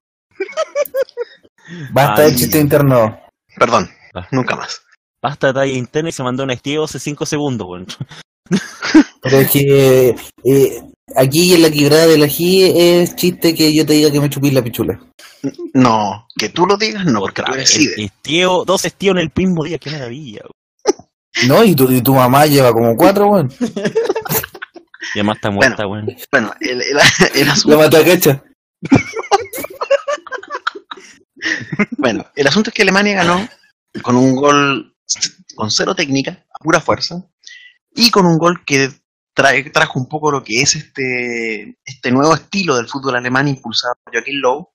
Basta 1.93 2.23
Ay. 2.23 2.31
de 2.33 2.37
chiste 2.37 2.59
interno. 2.61 3.21
Perdón, 3.57 3.91
Ah. 4.15 4.27
nunca 4.31 4.57
más. 4.57 4.81
Basta 5.23 5.49
de 5.49 5.53
talla 5.55 5.73
interna 5.73 6.09
y 6.11 6.12
se 6.12 6.23
mandó 6.23 6.45
un 6.45 6.51
estilo 6.51 6.85
hace 6.85 6.99
5 6.99 7.25
segundos, 7.27 7.66
weón. 7.69 7.87
Pero 9.23 9.39
es 9.39 9.51
que 9.51 10.15
eh, 10.45 10.83
aquí 11.16 11.55
en 11.55 11.62
la 11.62 11.70
quebrada 11.70 12.06
del 12.06 12.22
ají 12.22 12.72
es 12.74 13.14
chiste 13.16 13.55
que 13.55 13.74
yo 13.74 13.85
te 13.86 13.94
diga 13.94 14.10
que 14.10 14.20
me 14.20 14.31
chupís 14.31 14.52
la 14.52 14.62
pichula. 14.62 15.01
No, 15.74 16.26
que 16.36 16.48
tú 16.48 16.66
lo 16.66 16.76
digas, 16.76 17.05
no, 17.05 17.20
porque. 17.20 17.43
El- 17.43 17.60
estío- 17.60 18.64
dos 18.64 18.85
estíos 18.85 19.14
en 19.16 19.22
el 19.22 19.32
mismo 19.36 19.64
día, 19.64 19.78
qué 19.78 19.90
maravilla. 19.90 20.40
No, 21.47 21.62
y 21.64 21.74
tu, 21.74 21.90
y 21.90 22.01
tu 22.01 22.14
mamá 22.14 22.47
lleva 22.47 22.72
como 22.72 22.97
cuatro, 22.97 23.26
weón. 23.28 23.52
Y 25.14 25.18
además 25.18 25.36
está 25.36 25.51
muerta, 25.51 25.86
weón. 25.86 26.06
Bueno, 26.31 26.55
el, 26.60 26.81
el, 26.81 26.98
el 27.35 27.47
La 27.47 27.52
asunto, 27.52 27.78
mata 27.78 28.05
cacha. 28.05 28.43
bueno, 31.98 32.24
el 32.35 32.47
asunto 32.47 32.70
es 32.70 32.74
que 32.74 32.82
Alemania 32.82 33.16
ganó 33.16 33.47
con 34.02 34.16
un 34.16 34.35
gol 34.35 34.94
con 35.55 35.70
cero 35.70 35.94
técnica, 35.94 36.44
a 36.52 36.59
pura 36.62 36.81
fuerza, 36.81 37.26
y 37.94 38.10
con 38.10 38.26
un 38.26 38.39
gol 38.39 38.64
que 38.64 38.90
trae, 39.35 39.69
trajo 39.70 39.98
un 39.98 40.09
poco 40.09 40.31
lo 40.31 40.43
que 40.43 40.61
es 40.62 40.77
este, 40.77 41.77
este 41.85 42.11
nuevo 42.11 42.35
estilo 42.35 42.77
del 42.77 42.89
fútbol 42.89 43.16
alemán 43.16 43.48
impulsado 43.48 43.94
por 44.02 44.15
Joachim 44.15 44.40
Low, 44.40 44.69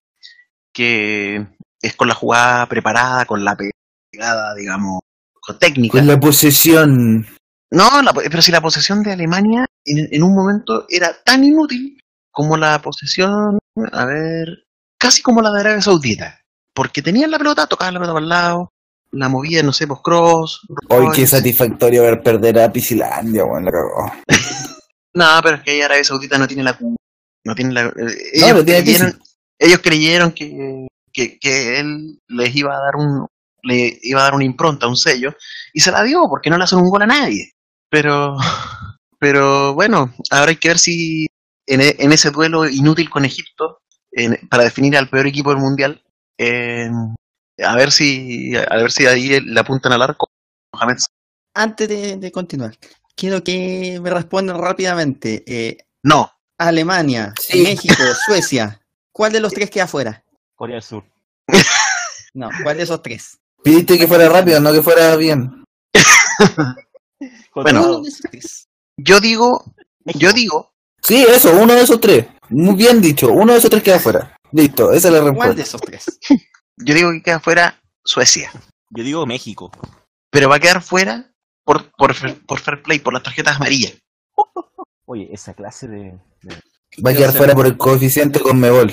que 0.74 1.48
es 1.82 1.96
con 1.96 2.08
la 2.08 2.14
jugada 2.16 2.66
preparada, 2.68 3.26
con 3.26 3.44
la 3.44 3.56
pegada, 3.56 4.54
digamos, 4.56 5.00
con 5.42 5.58
técnica. 5.58 5.98
Con 5.98 6.08
la 6.08 6.20
posesión. 6.20 7.26
No, 7.72 8.02
la- 8.02 8.14
pero 8.14 8.42
si 8.42 8.52
la 8.52 8.62
posesión 8.62 9.02
de 9.04 9.14
Alemania 9.14 9.66
en, 9.86 10.08
en 10.12 10.24
un 10.24 10.34
momento 10.36 10.86
era 10.90 11.14
tan 11.24 11.44
inútil 11.44 12.00
como 12.32 12.58
la 12.58 12.82
posesión, 12.82 13.58
a 13.92 14.06
ver, 14.06 14.66
casi 14.98 15.22
como 15.22 15.42
la 15.42 15.52
de 15.52 15.60
Arabia 15.62 15.82
Saudita. 15.82 16.40
Porque 16.74 17.02
tenían 17.02 17.32
la 17.32 17.38
pelota, 17.38 17.68
tocaban 17.68 17.94
la 17.94 18.00
pelota 18.00 18.14
para 18.14 18.24
el 18.24 18.30
lado, 18.30 18.72
la 19.12 19.30
movían, 19.30 19.66
no 19.66 19.74
sé, 19.74 19.88
post 19.88 20.02
cross. 20.04 20.62
Hoy 20.90 21.08
qué 21.16 21.26
satisfactorio 21.28 22.04
ver 22.04 22.22
perder 22.22 22.60
a 22.60 22.72
Pisilandia, 22.72 23.46
weón, 23.46 23.66
la 23.66 23.72
cagó. 23.72 24.12
No, 25.12 25.26
pero 25.44 25.56
es 25.58 25.64
que 25.64 25.84
Arabia 25.84 26.04
Saudita 26.04 26.38
no 26.38 26.48
tiene 26.48 26.64
la 26.64 26.78
no 26.80 27.56
tiene 27.56 27.74
la 27.74 27.86
eh, 27.88 27.92
No, 27.96 28.06
ellos, 28.34 28.54
lo 28.58 28.64
tiene 28.66 28.84
creyeron, 28.84 29.20
ellos 29.58 29.80
creyeron 29.84 30.32
que, 30.32 30.88
que, 31.12 31.40
que 31.40 31.80
él 31.80 32.20
les 32.28 32.56
iba 32.56 32.76
a 32.76 32.80
dar 32.80 32.96
un 32.96 33.26
le 33.64 33.98
iba 34.04 34.22
a 34.22 34.24
dar 34.26 34.36
una 34.36 34.46
impronta, 34.46 34.88
un 34.88 34.96
sello, 34.96 35.34
y 35.74 35.80
se 35.82 35.92
la 35.92 36.04
dio 36.04 36.22
porque 36.30 36.50
no 36.52 36.58
le 36.58 36.64
hacen 36.64 36.78
un 36.80 36.90
gol 36.90 37.02
a 37.02 37.08
nadie. 37.08 37.52
Pero 37.90 38.38
pero 39.20 39.74
bueno, 39.74 40.14
ahora 40.30 40.52
hay 40.52 40.58
que 40.58 40.70
ver 40.70 40.80
si 40.80 41.26
en, 41.66 41.82
e- 41.82 41.96
en 41.98 42.12
ese 42.12 42.30
duelo 42.30 42.70
inútil 42.70 43.10
con 43.10 43.26
Egipto, 43.26 43.80
en- 44.12 44.40
para 44.48 44.64
definir 44.64 44.96
al 44.96 45.10
peor 45.10 45.26
equipo 45.28 45.50
del 45.50 45.60
mundial, 45.60 46.02
eh, 46.38 46.88
a 47.66 47.76
ver 47.76 47.92
si 47.92 48.56
a 48.56 48.76
ver 48.78 48.92
si 48.92 49.06
ahí 49.06 49.40
le 49.42 49.60
apuntan 49.60 49.92
al 49.94 50.02
arco 50.02 50.28
Mohamed 50.74 50.98
Antes 51.54 51.88
de, 51.90 52.18
de 52.18 52.32
continuar, 52.32 52.78
quiero 53.16 53.44
que 53.44 54.00
me 54.02 54.10
respondan 54.10 54.58
rápidamente. 54.60 55.44
Eh, 55.48 55.78
no 56.04 56.32
Alemania, 56.58 57.34
Sí. 57.40 57.62
México, 57.64 57.96
Suecia. 58.26 58.82
¿Cuál 59.14 59.32
de 59.32 59.40
los 59.42 59.54
tres 59.54 59.70
queda 59.70 59.86
afuera? 59.86 60.24
Corea 60.56 60.76
del 60.76 60.84
Sur. 60.84 61.04
No, 62.34 62.50
¿cuál 62.64 62.78
de 62.78 62.84
esos 62.84 63.02
tres? 63.02 63.38
Pidiste 63.64 63.98
que 63.98 64.08
fuera 64.08 64.30
rápido, 64.30 64.60
no 64.60 64.72
que 64.72 64.82
fuera 64.84 65.16
bien. 65.16 65.64
Bueno. 67.56 67.82
Uno 67.82 68.02
de 68.02 68.10
esos 68.10 68.22
tres. 68.30 68.68
yo 68.98 69.20
digo 69.20 69.64
yo 70.16 70.32
digo 70.32 70.72
Sí, 71.02 71.26
eso, 71.28 71.52
uno 71.58 71.74
de 71.74 71.82
esos 71.82 72.00
tres. 72.02 72.26
Muy 72.50 72.76
bien 72.76 73.02
dicho, 73.02 73.30
uno 73.32 73.54
de 73.54 73.60
esos 73.60 73.70
tres 73.70 73.82
queda 73.84 73.96
afuera. 73.98 74.36
Listo, 74.52 74.92
esa 74.92 75.08
es 75.08 75.14
la 75.14 75.32
¿Cuál 75.34 75.56
de 75.56 75.64
respuesta. 75.64 75.64
esos 75.64 75.82
tres? 75.82 76.20
Yo 76.80 76.94
digo 76.96 77.12
que 77.12 77.22
queda 77.22 77.40
fuera 77.40 77.80
Suecia 78.04 78.52
Yo 78.90 79.04
digo 79.04 79.26
México. 79.26 79.72
pero 80.32 80.50
va 80.50 80.56
a 80.56 80.60
quedar 80.60 80.82
fuera 80.82 81.32
por, 81.64 81.92
por, 81.92 82.14
fair- 82.16 82.44
por 82.48 82.60
fair 82.60 82.82
play, 82.82 83.00
por 83.00 83.14
las 83.14 83.22
tarjetas 83.24 83.58
amarillas. 83.58 83.94
Oye, 85.06 85.28
esa 85.32 85.54
clase 85.54 85.88
de. 85.88 86.20
de- 86.42 86.62
Va 87.06 87.12
a 87.12 87.14
quedar 87.14 87.34
fuera 87.34 87.54
por 87.54 87.66
el 87.68 87.78
coeficiente 87.78 88.40
con 88.40 88.60
Mebol. 88.60 88.92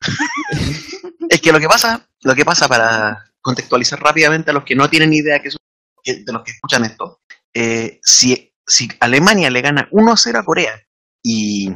Es 1.30 1.40
que 1.42 1.52
lo 1.52 1.60
que 1.60 1.68
pasa, 1.68 2.06
lo 2.22 2.34
que 2.34 2.44
pasa 2.44 2.68
para 2.68 3.30
contextualizar 3.42 4.00
rápidamente 4.00 4.50
a 4.50 4.54
los 4.54 4.64
que 4.64 4.74
no 4.74 4.88
tienen 4.88 5.12
idea 5.12 5.40
que 5.40 5.50
son- 5.50 5.58
que- 6.02 6.24
de 6.24 6.32
los 6.32 6.42
que 6.42 6.52
escuchan 6.52 6.84
esto, 6.84 7.20
eh, 7.54 8.00
si, 8.02 8.52
si 8.66 8.88
Alemania 9.00 9.50
le 9.50 9.60
gana 9.60 9.88
1-0 9.92 10.38
a 10.38 10.44
Corea 10.44 10.80
y, 11.22 11.70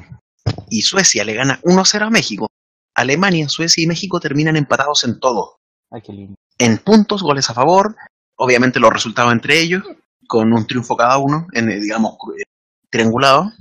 y 0.71 0.83
Suecia 0.83 1.25
le 1.25 1.35
gana 1.35 1.61
1-0 1.65 2.07
a 2.07 2.11
México, 2.11 2.49
Alemania, 2.95 3.49
Suecia 3.49 3.83
y 3.83 3.87
México 3.87 4.21
terminan 4.21 4.57
empatados 4.57 5.05
en 5.05 5.19
todo. 5.21 5.57
Ay, 5.91 6.03
qué 6.03 6.13
lindo. 6.13 6.35
En 6.59 6.79
puntos, 6.79 7.23
goles 7.23 7.49
a 7.51 7.55
favor, 7.55 7.97
obviamente 8.37 8.81
los 8.81 8.93
resultados 8.93 9.33
entre 9.33 9.61
ellos, 9.61 9.83
con 10.27 10.53
un 10.53 10.67
triunfo 10.67 10.97
cada 10.97 11.19
uno, 11.19 11.47
en, 11.53 11.71
eh, 11.71 11.81
digamos, 11.81 12.15
eh, 12.39 12.45
triangulado. 12.91 13.53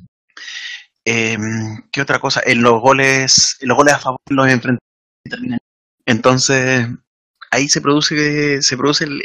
Eh, 1.05 1.37
¿Qué 1.91 2.01
otra 2.01 2.19
cosa? 2.19 2.41
En 2.45 2.61
los 2.61 2.79
goles, 2.81 3.57
en 3.59 3.69
los 3.69 3.77
goles 3.77 3.93
a 3.95 3.99
favor, 3.99 4.19
los 4.29 4.45
enfrentamientos 4.45 4.79
terminan. 5.29 5.59
Entonces, 6.05 6.87
ahí 7.49 7.67
se 7.69 7.81
produce, 7.81 8.61
se 8.61 8.77
produce 8.77 9.05
el 9.05 9.23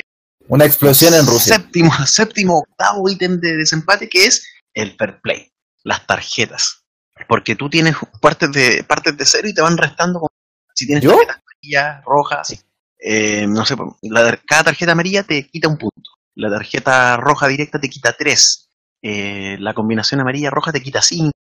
Una 0.48 0.64
explosión 0.64 1.14
en 1.14 1.26
Rusia. 1.26 1.56
séptimo, 1.56 1.92
séptimo, 2.06 2.58
octavo 2.58 3.08
ítem 3.08 3.38
de 3.40 3.56
desempate, 3.56 4.08
que 4.08 4.26
es 4.26 4.46
el 4.74 4.96
fair 4.96 5.20
play, 5.20 5.52
las 5.84 6.06
tarjetas. 6.06 6.85
Porque 7.28 7.56
tú 7.56 7.68
tienes 7.70 7.96
partes 8.20 8.52
de, 8.52 8.84
partes 8.84 9.16
de 9.16 9.24
cero 9.26 9.48
y 9.48 9.54
te 9.54 9.62
van 9.62 9.76
restando 9.76 10.20
con- 10.20 10.28
si 10.74 10.86
tienes 10.86 11.02
¿Yo? 11.04 11.10
tarjetas 11.12 11.36
amarillas, 11.42 12.04
rojas, 12.04 12.64
eh, 12.98 13.46
no 13.48 13.64
sé, 13.64 13.74
la- 14.02 14.38
cada 14.46 14.64
tarjeta 14.64 14.92
amarilla 14.92 15.22
te 15.22 15.46
quita 15.46 15.68
un 15.68 15.78
punto. 15.78 16.10
La 16.34 16.50
tarjeta 16.50 17.16
roja 17.16 17.48
directa 17.48 17.80
te 17.80 17.88
quita 17.88 18.12
tres. 18.12 18.68
Eh, 19.02 19.56
la 19.60 19.72
combinación 19.74 20.20
amarilla-roja 20.20 20.72
te 20.72 20.82
quita 20.82 21.00
cinco. 21.02 21.32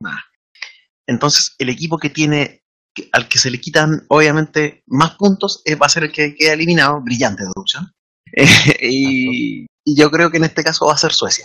Nah. 0.00 0.18
Entonces, 1.06 1.54
el 1.58 1.68
equipo 1.70 1.98
que 1.98 2.10
tiene, 2.10 2.62
al 3.12 3.28
que 3.28 3.38
se 3.38 3.50
le 3.50 3.60
quitan, 3.60 4.04
obviamente, 4.08 4.82
más 4.86 5.12
puntos, 5.16 5.62
eh, 5.64 5.74
va 5.76 5.86
a 5.86 5.90
ser 5.90 6.04
el 6.04 6.12
que 6.12 6.34
queda 6.34 6.52
eliminado. 6.52 7.00
Brillante 7.00 7.44
deducción. 7.44 7.90
Y, 8.82 9.66
y 9.84 9.96
yo 9.96 10.10
creo 10.10 10.30
que 10.30 10.36
en 10.36 10.44
este 10.44 10.62
caso 10.62 10.86
va 10.86 10.94
a 10.94 10.98
ser 10.98 11.12
Suecia. 11.12 11.44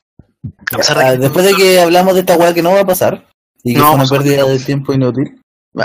A 0.74 0.78
pesar 0.78 0.98
de 0.98 1.03
Ah, 1.06 1.11
que- 1.14 1.18
después 1.20 1.45
de 1.45 1.53
que 1.56 1.80
hablamos 1.80 2.14
de 2.14 2.20
esta 2.22 2.36
weá 2.38 2.53
que 2.53 2.61
no 2.61 2.74
va 2.74 2.82
a 2.82 2.86
pasar, 2.86 3.30
Y 3.64 3.73
que 3.73 3.80
No, 3.80 3.88
fue 3.88 3.95
una 3.95 4.06
son- 4.06 4.18
pérdida 4.19 4.44
de 4.45 4.60
tiempo 4.60 4.94
inútil. 4.94 5.41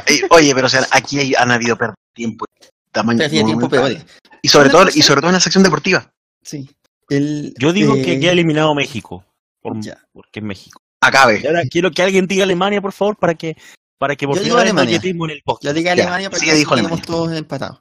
Eh, 0.07 0.21
Oye, 0.31 0.55
pero 0.55 0.67
o 0.67 0.71
sea, 0.71 0.87
aquí 0.91 1.19
hay- 1.19 1.35
han 1.35 1.51
habido 1.51 1.77
pérdida 1.77 1.95
de 2.09 2.15
tiempo. 2.15 2.45
Tamaño, 2.93 3.19
Pero 3.19 3.27
hacía 3.29 3.45
tiempo 3.45 3.69
monumental. 3.69 3.95
peores. 4.05 4.19
Y 4.43 4.49
sobre 4.49 4.71
todo, 4.71 4.87
y 4.95 5.03
sobre 5.03 5.21
todo 5.21 5.31
en 5.31 5.35
la 5.35 5.41
sección 5.41 5.63
deportiva. 5.63 6.11
Sí. 6.43 6.69
El, 7.09 7.55
Yo 7.59 7.73
digo 7.73 7.95
eh, 7.97 8.03
que 8.03 8.21
queda 8.21 8.33
eliminado 8.33 8.75
México. 8.75 9.25
Por, 9.61 9.81
Ya. 9.81 9.99
Porque 10.13 10.41
es 10.41 10.45
México. 10.45 10.81
Acabe. 11.01 11.41
Y 11.43 11.47
ahora 11.47 11.63
quiero 11.71 11.91
que 11.91 12.03
alguien 12.03 12.27
diga 12.27 12.45
Alemania, 12.45 12.81
por 12.81 12.93
favor, 12.93 13.17
para 13.17 13.35
que, 13.35 13.57
para 13.99 14.17
que 14.17 14.27
por 14.27 14.37
magnetismo 14.75 15.25
en 15.27 15.31
el 15.33 15.43
podcast. 15.43 15.65
Yo 15.65 15.73
dije 15.73 15.87
Ya, 15.87 15.93
Alemania 15.93 16.29
sí, 16.29 16.37
porque 16.37 16.55
dijo 16.55 16.75
tenemos 16.75 16.93
Alemania. 16.99 17.07
todos 17.07 17.33
empatados. 17.37 17.81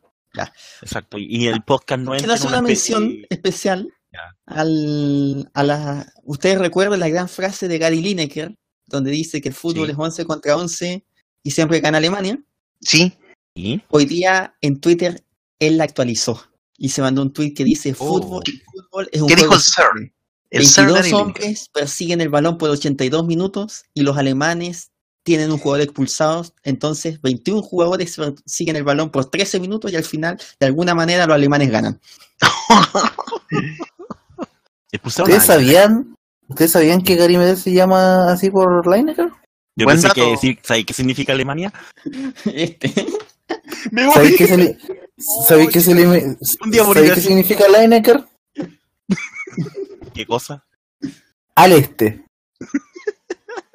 Exacto. 0.81 1.17
Y 1.19 1.47
el 1.47 1.61
podcast 1.63 1.99
no 2.01 2.11
Quiero 2.11 2.19
entra 2.19 2.33
en 2.33 2.37
hacer 2.37 2.47
una 2.49 2.61
mención 2.61 3.09
de- 3.09 3.27
especial 3.29 3.89
Ya. 4.11 4.35
al, 4.45 5.49
a 5.53 5.63
la... 5.63 6.05
Ustedes 6.23 6.59
recuerdan 6.59 6.99
la 6.99 7.09
gran 7.09 7.27
frase 7.27 7.67
de 7.67 7.77
Gary 7.79 8.01
Lineker, 8.01 8.53
donde 8.87 9.11
dice 9.11 9.41
que 9.41 9.49
el 9.49 9.55
fútbol 9.55 9.87
Sí. 9.87 9.91
es 9.91 9.97
11 9.99 10.25
contra 10.25 10.55
11 10.57 11.03
y 11.43 11.51
siempre 11.51 11.79
gana 11.81 11.97
Alemania. 11.99 12.39
Sí. 12.81 13.13
¿Sí? 13.55 13.81
Hoy 13.89 14.05
día 14.05 14.55
en 14.61 14.79
Twitter 14.79 15.23
él 15.59 15.77
la 15.77 15.83
actualizó 15.85 16.41
y 16.77 16.89
se 16.89 17.01
mandó 17.01 17.21
un 17.21 17.33
tweet 17.33 17.53
que 17.53 17.63
dice 17.63 17.91
Oh. 17.97 18.07
fútbol, 18.07 18.43
fútbol 18.65 19.09
es 19.11 19.21
un 19.21 19.27
¿Qué 19.27 19.35
dijo 19.35 19.47
juego 19.47 19.55
el 19.55 19.61
Sir? 19.61 20.13
El 20.49 20.65
Sir 20.65 20.85
22 20.85 20.95
Gary 20.95 21.09
Lineker. 21.11 21.25
hombres 21.25 21.69
persiguen 21.73 22.21
el 22.21 22.29
balón 22.29 22.57
por 22.57 22.69
82 22.69 23.25
minutos 23.25 23.83
y 23.93 24.01
los 24.03 24.17
alemanes 24.17 24.91
tienen 25.23 25.51
un 25.51 25.57
jugador 25.57 25.81
expulsado. 25.83 26.45
Entonces, 26.63 27.19
21 27.21 27.61
jugadores 27.61 28.15
persiguen 28.15 28.77
el 28.77 28.83
balón 28.85 29.11
por 29.11 29.25
13 29.29 29.59
minutos 29.59 29.91
y 29.91 29.97
al 29.97 30.05
final, 30.05 30.39
de 30.59 30.65
alguna 30.67 30.95
manera, 30.95 31.25
los 31.25 31.35
alemanes 31.35 31.69
ganan. 31.69 31.99
¿Ustedes 35.03 35.43
sabían? 35.45 36.15
¿Ustedes 36.47 36.71
sabían 36.71 37.01
que 37.01 37.15
Gary 37.15 37.37
Medel 37.37 37.57
se 37.57 37.71
llama 37.73 38.31
así 38.31 38.49
por 38.49 38.87
Lineker? 38.87 39.27
Yo 39.75 39.85
Buen 39.85 39.95
pensé 39.95 40.07
dato. 40.07 40.21
que 40.23 40.31
decir, 40.31 40.59
¿sabes 40.63 40.85
qué 40.85 40.93
significa 40.93 41.33
Alemania? 41.33 41.71
Este, 42.45 42.91
Me 43.91 44.11
¿Sabéis 44.11 44.35
qué, 44.37 44.47
se 44.47 44.57
le- 44.57 44.77
¿sabéis 45.47 45.69
qué 45.71 45.79
se 45.81 45.91
Un 45.91 46.71
día 46.71 46.83
¿sabéis 46.83 47.11
qué 47.13 47.21
significa 47.21 47.65
Lineker? 47.67 48.25
¿Qué 50.13 50.25
cosa? 50.25 50.65
Al 51.55 51.73
este. 51.73 52.25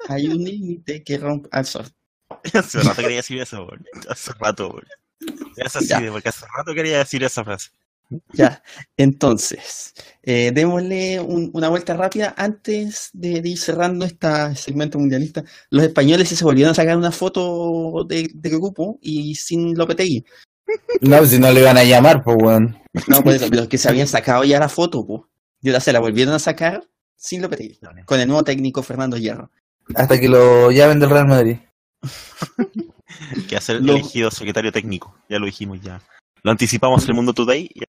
hay 0.09 0.27
un 0.27 0.43
límite 0.43 1.03
que 1.03 1.17
rompe 1.17 1.49
al 1.51 1.65
sol. 1.65 1.85
Hace 2.53 2.79
rato 2.81 3.01
quería 3.01 3.17
decir 3.17 3.39
eso, 3.39 3.63
weón. 3.65 3.85
Hace 4.09 4.31
rato, 4.39 4.69
weón. 4.69 4.87
Es 5.55 5.75
así, 5.75 5.93
porque 6.11 6.27
hace 6.29 6.45
rato 6.57 6.73
quería 6.73 6.97
decir 6.97 7.23
esa 7.23 7.43
frase. 7.45 7.69
Ya, 8.33 8.61
entonces, 8.97 9.93
eh, 10.23 10.51
démosle 10.53 11.19
un- 11.19 11.49
una 11.53 11.69
vuelta 11.69 11.93
rápida 11.95 12.33
antes 12.37 13.09
de, 13.13 13.41
de 13.41 13.49
ir 13.49 13.57
cerrando 13.57 14.05
este 14.05 14.55
segmento 14.55 14.99
mundialista. 14.99 15.43
Los 15.69 15.83
españoles 15.83 16.29
se 16.29 16.43
volvieron 16.43 16.71
a 16.71 16.75
sacar 16.75 16.97
una 16.97 17.11
foto 17.11 18.03
de, 18.07 18.29
de 18.33 18.49
grupo 18.49 18.97
y 19.01 19.35
sin 19.35 19.75
Lopetegui. 19.77 20.25
No, 21.01 21.25
si 21.25 21.39
no 21.39 21.51
le 21.51 21.61
van 21.61 21.77
a 21.77 21.83
llamar, 21.83 22.23
pues, 22.23 22.37
weón. 22.41 22.77
No, 23.07 23.21
pues 23.23 23.41
los 23.51 23.67
que 23.67 23.77
se 23.77 23.89
habían 23.89 24.07
sacado 24.07 24.43
ya 24.43 24.59
la 24.59 24.69
foto, 24.69 25.05
pues. 25.05 25.21
Y 25.61 25.69
ahora 25.69 25.79
se 25.79 25.93
la 25.93 25.99
volvieron 25.99 26.33
a 26.33 26.39
sacar 26.39 26.83
sin 27.15 27.41
Lopetegui, 27.41 27.79
con 28.05 28.19
el 28.19 28.27
nuevo 28.27 28.43
técnico 28.43 28.83
Fernando 28.83 29.17
Hierro. 29.17 29.49
Hasta 29.95 30.19
que 30.19 30.29
lo 30.29 30.71
llamen 30.71 30.99
del 30.99 31.09
Real 31.09 31.27
Madrid. 31.27 31.57
Que 33.47 33.55
hacer 33.55 33.81
Lo- 33.81 33.93
elegido 33.93 34.31
secretario 34.31 34.71
técnico. 34.71 35.15
Ya 35.29 35.39
lo 35.39 35.45
dijimos 35.45 35.79
ya. 35.81 36.01
Lo 36.41 36.51
anticipamos 36.51 37.03
en 37.03 37.09
el 37.09 37.15
Mundo 37.15 37.33
Today. 37.33 37.69
y- 37.73 37.83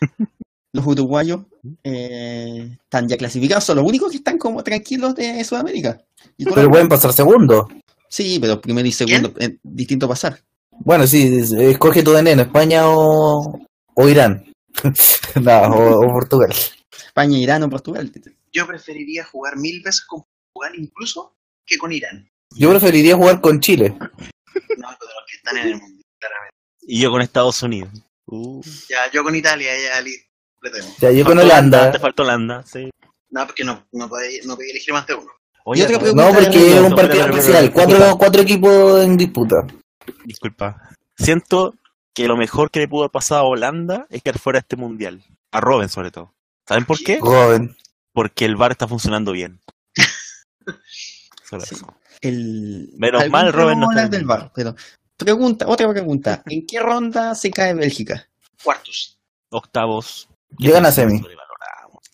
Los 0.74 0.86
uruguayos 0.86 1.40
eh, 1.82 2.76
están 2.84 3.08
ya 3.08 3.16
clasificados, 3.16 3.64
son 3.64 3.76
los 3.78 3.86
únicos 3.86 4.10
que 4.10 4.18
están 4.18 4.36
como 4.36 4.62
tranquilos 4.62 5.14
de 5.14 5.42
Sudamérica. 5.42 5.98
Y 6.36 6.44
Pero 6.44 6.68
pueden 6.68 6.88
pasar 6.88 7.12
segundo. 7.14 7.68
Sí, 8.08 8.38
pero 8.40 8.60
primero 8.60 8.86
y 8.86 8.92
segundo, 8.92 9.32
eh, 9.40 9.56
distinto 9.62 10.06
pasar. 10.06 10.38
Bueno, 10.80 11.06
sí, 11.06 11.38
es- 11.40 11.52
escoge 11.52 12.02
tu 12.02 12.12
veneno, 12.12 12.42
España 12.42 12.82
o, 12.86 13.58
o 13.94 14.08
Irán. 14.08 14.44
no, 15.40 15.58
o, 15.62 16.06
o 16.06 16.12
Portugal. 16.12 16.52
España, 17.06 17.38
Irán 17.38 17.62
o 17.62 17.70
Portugal. 17.70 18.12
Yo 18.52 18.66
preferiría 18.66 19.24
jugar 19.24 19.56
mil 19.56 19.82
veces 19.82 20.04
con 20.06 20.22
Portugal 20.52 20.78
incluso 20.78 21.34
que 21.66 21.78
con 21.78 21.92
Irán. 21.92 22.28
Yo 22.54 22.70
preferiría 22.70 23.16
jugar 23.16 23.40
con 23.40 23.60
Chile. 23.60 23.94
No, 23.98 24.06
de 24.06 24.78
los 24.78 25.24
que 25.28 25.36
están 25.36 25.56
en 25.56 25.66
el 25.68 25.76
mundo, 25.80 26.02
claramente. 26.18 26.56
Y 26.82 27.00
yo 27.00 27.10
con 27.10 27.22
Estados 27.22 27.62
Unidos. 27.62 27.90
Uh, 28.30 28.60
Ya, 28.88 29.10
yo 29.12 29.22
con 29.24 29.34
Italia, 29.34 29.70
ya 29.78 30.00
listo. 30.00 30.26
Ya, 31.00 31.10
yo 31.12 31.24
con 31.24 31.38
Holanda. 31.38 31.90
Te 31.90 31.98
falta 31.98 32.22
Holanda, 32.22 32.62
sí. 32.66 32.90
No, 33.30 33.46
porque 33.46 33.64
no, 33.64 33.86
no 33.92 34.08
podéis 34.08 34.44
no 34.46 34.54
podéis 34.54 34.72
elegir 34.72 34.92
más 34.94 35.06
de 35.06 35.14
uno. 35.14 35.30
Oye, 35.64 35.84
otra 35.84 35.96
no, 35.96 36.00
pregunta 36.00 36.24
No, 36.28 36.34
porque 36.34 36.74
es 36.76 36.80
un 36.80 36.94
partido 36.94 37.26
especial. 37.26 37.72
Cuatro, 37.72 38.18
cuatro 38.18 38.42
equipos 38.42 39.04
en 39.04 39.16
disputa. 39.16 39.66
Disculpa. 40.24 40.90
Siento 41.16 41.74
que 42.14 42.26
lo 42.26 42.36
mejor 42.36 42.70
que 42.70 42.80
le 42.80 42.88
pudo 42.88 43.02
haber 43.02 43.10
pasado 43.12 43.42
a 43.42 43.48
Holanda 43.48 44.06
es 44.10 44.22
que 44.22 44.32
fuera 44.32 44.58
este 44.58 44.76
mundial. 44.76 45.22
A 45.52 45.60
Robin, 45.60 45.88
sobre 45.88 46.10
todo. 46.10 46.34
¿Saben 46.66 46.84
por 46.84 46.98
qué? 46.98 47.20
Joven. 47.20 47.76
Porque 48.12 48.44
el 48.44 48.56
bar 48.56 48.72
está 48.72 48.88
funcionando 48.88 49.32
bien. 49.32 49.60
Solo 51.48 51.64
Sí. 51.64 51.74
eso. 51.76 51.94
El, 52.20 52.90
Menos 52.96 53.28
mal, 53.30 53.52
Robert, 53.52 53.78
no 53.78 53.90
está 53.90 54.08
del 54.08 54.24
VAR, 54.24 54.50
pero 54.54 54.74
pregunta, 55.18 55.66
otra 55.68 55.88
pregunta. 55.90 56.42
¿En 56.46 56.66
qué 56.66 56.80
ronda 56.80 57.34
se 57.34 57.50
cae 57.50 57.74
Bélgica? 57.74 58.28
Cuartos. 58.62 59.18
Octavos. 59.50 60.28
Llegan 60.58 60.86
a 60.86 60.92
semi. 60.92 61.20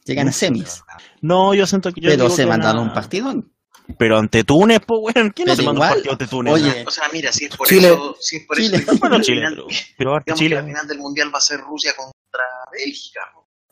Llegan 0.04 0.28
a 0.28 0.32
semis. 0.32 0.82
No, 1.22 1.54
yo 1.54 1.66
siento 1.66 1.90
que 1.92 2.00
yo 2.00 2.10
pero 2.10 2.24
digo 2.24 2.36
se 2.36 2.42
que 2.42 2.48
mandaron 2.48 2.80
una- 2.82 2.88
un 2.88 2.94
partidón. 2.94 3.50
Pero 3.98 4.18
ante 4.18 4.44
Túnez, 4.44 4.80
pues, 4.86 5.14
weón. 5.14 5.30
¿Quién 5.30 5.48
no 5.48 5.54
se 5.56 5.62
manda 5.62 5.70
un 5.72 5.76
igual, 5.76 5.90
partido 5.90 6.12
ante 6.12 6.26
Túnez? 6.26 6.54
oye, 6.54 6.84
O 6.86 6.90
sea, 6.90 7.04
mira, 7.12 7.30
si 7.32 7.44
es 7.46 7.56
por 7.56 7.66
Chile. 7.68 7.88
eso, 7.88 8.16
si 8.20 8.36
es 8.36 8.46
por 8.46 8.56
Chile. 8.56 8.76
eso, 8.78 8.96
Bueno, 8.98 9.20
Chile, 9.20 9.40
final- 9.46 9.64
pero, 9.98 10.10
pero 10.24 10.36
Chile. 10.36 10.56
la 10.56 10.64
final 10.64 10.86
del 10.88 10.98
mundial 10.98 11.30
va 11.34 11.38
a 11.38 11.42
ser 11.42 11.60
Rusia 11.60 11.92
contra 11.96 12.44
Bélgica. 12.72 13.20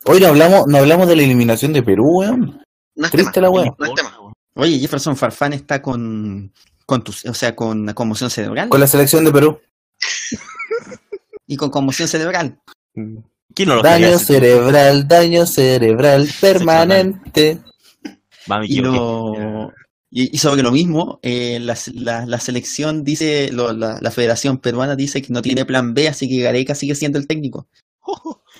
Hoy 0.04 0.20
no 0.20 0.26
hablamos, 0.28 0.64
no 0.66 0.78
hablamos 0.78 1.08
de 1.08 1.16
la 1.16 1.22
eliminación 1.22 1.72
de 1.72 1.82
Perú, 1.82 2.04
weón. 2.20 2.62
No 2.94 3.06
es 3.06 3.10
Triste 3.10 3.32
tema. 3.32 3.46
la 3.46 3.50
weá. 3.50 3.64
No 3.78 3.86
es 3.86 3.94
tema. 3.94 4.18
Oye, 4.54 4.78
Jefferson 4.78 5.16
Farfán 5.16 5.54
está 5.54 5.80
con, 5.80 6.52
con 6.92 7.02
tus- 7.02 7.24
o 7.24 7.32
sea, 7.32 7.56
con 7.56 7.86
conmoción 7.94 8.28
cerebral 8.28 8.68
Con 8.68 8.78
la 8.78 8.86
selección 8.86 9.24
de 9.24 9.32
Perú. 9.32 9.58
y 11.46 11.56
con 11.56 11.70
conmoción 11.70 12.06
cerebral. 12.06 12.60
¿Quién 13.54 13.68
no 13.68 13.76
lo 13.76 13.82
quería 13.82 14.08
Daño 14.08 14.18
cerebral, 14.18 15.08
daño 15.08 15.46
cerebral 15.46 16.28
permanente. 16.38 17.60
Y, 18.64 18.80
lo, 18.80 19.72
y, 20.10 20.34
y 20.34 20.38
sobre 20.38 20.62
lo 20.62 20.70
mismo, 20.70 21.18
eh, 21.22 21.58
la, 21.60 21.78
la- 21.94 22.26
la 22.26 22.38
selección 22.40 23.04
dice, 23.04 23.50
lo- 23.52 23.72
la, 23.72 23.96
la 24.02 24.10
Federación 24.10 24.58
Peruana 24.58 24.96
dice 24.96 25.22
que 25.22 25.32
no 25.32 25.40
tiene 25.40 25.64
plan 25.64 25.94
B, 25.94 26.08
así 26.08 26.28
que 26.28 26.42
Gareca 26.42 26.74
sigue 26.74 26.94
siendo 26.94 27.18
el 27.18 27.26
técnico. 27.26 27.68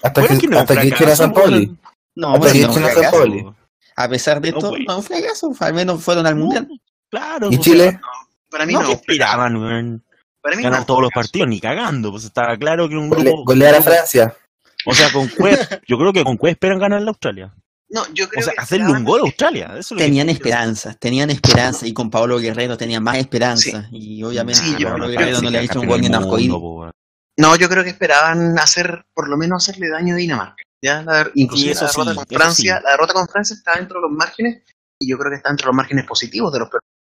Hasta 0.03 0.23
Bueno, 0.23 0.37
que, 0.37 0.41
que 0.41 0.49
no 0.49 0.59
hasta 0.61 0.81
que 0.81 0.89
fracaso, 0.91 1.17
San. 1.17 1.79
No, 2.15 2.35
Hasta 2.35 2.53
que 2.53 2.61
no, 2.61 2.73
San. 2.73 3.11
Pauli. 3.11 3.45
a 3.97 4.09
pesar 4.09 4.41
de 4.41 4.53
No, 4.53 4.57
esto, 4.59 4.71
pues. 4.71 4.83
no 4.89 4.97
un 4.97 5.03
fracaso, 5.03 5.53
al 5.61 5.75
menos 5.75 6.03
fueron 6.03 6.27
al 6.27 6.37
mundial. 6.37 6.69
Claro. 7.11 7.49
¿Y 7.51 7.59
Chile? 7.59 8.01
Para 8.53 8.67
mí 8.67 8.75
No, 8.75 8.83
no. 8.83 8.87
que 8.87 8.93
esperaban, 8.93 9.57
weón. 9.57 10.05
Para 10.41 10.57
mí 10.57 10.63
Ganar 10.63 10.81
no. 10.81 10.87
todos 10.87 11.01
los 11.03 11.11
partidos, 11.11 11.49
ni 11.49 11.61
cagando. 11.61 12.11
Pues 12.13 12.25
estaba 12.25 12.57
claro 12.57 12.89
que 12.89 12.97
un 12.97 13.11
grupo. 13.11 13.45
golear 13.45 13.75
a 13.77 13.83
Francia. 13.83 14.37
O 14.87 14.95
sea, 14.95 15.11
con 15.13 15.29
Cue, 15.29 15.57
yo 15.89 15.97
creo 15.99 16.13
que 16.13 16.23
con 16.25 16.37
Cue 16.37 16.51
esperan 16.51 16.79
ganar 16.79 17.01
la 17.03 17.11
Australia. 17.11 17.55
No, 17.89 18.03
yo 18.15 18.27
creo 18.29 18.41
O 18.41 18.45
sea, 18.45 18.55
que 18.55 18.61
hacerle 18.61 18.87
un 18.91 19.05
gol 19.05 19.21
a 19.21 19.25
Australia. 19.25 19.75
Eso 19.77 19.95
Tenían 19.97 20.29
esperanzas, 20.31 20.99
tenían 20.99 21.31
esperanza 21.31 21.87
y 21.87 21.93
con 21.93 22.11
Pablo 22.11 22.39
Guerrero 22.39 22.77
tenían 22.77 23.03
más 23.03 23.19
esperanza 23.19 23.87
y 23.91 24.23
obviamente 24.23 24.61
Sí, 24.63 24.77
yo 24.79 24.89
Pablo 24.89 25.05
creo 25.07 25.19
Guerrero 25.19 25.37
que 25.37 25.43
no 25.43 25.49
sí, 25.49 25.53
le 25.53 25.59
ha 25.59 25.63
hecho 25.63 25.81
un 25.81 25.87
gol 25.87 26.01
ni 26.01 26.07
en 26.07 26.15
arcoíris. 26.15 26.53
No, 27.39 27.57
yo 27.57 27.69
creo 27.69 27.85
que 27.85 27.91
esperaban 27.91 28.59
hacer, 28.59 29.05
por 29.15 29.29
lo 29.29 29.37
menos 29.37 29.63
hacerle 29.69 29.89
daño 29.91 30.15
a 30.15 30.17
Dinamarca. 30.17 30.63
Ya, 30.83 31.03
la, 31.03 31.31
inclusive 31.35 31.73
eso 31.73 31.85
la 31.85 31.91
derrota 31.91 32.11
sí, 32.13 32.17
con 32.17 32.27
Francia, 32.39 32.77
sí. 32.79 32.83
la 32.85 32.91
derrota 32.91 33.13
con 33.13 33.29
Francia 33.29 33.55
está 33.55 33.73
dentro 33.79 34.01
de 34.01 34.09
los 34.09 34.11
márgenes 34.17 34.63
y 34.99 35.11
yo 35.11 35.19
creo 35.19 35.31
que 35.31 35.37
está 35.37 35.51
dentro 35.51 35.67
de 35.67 35.69
los 35.69 35.77
márgenes 35.77 36.07
positivos 36.07 36.53
de 36.53 36.59
los. 36.61 36.69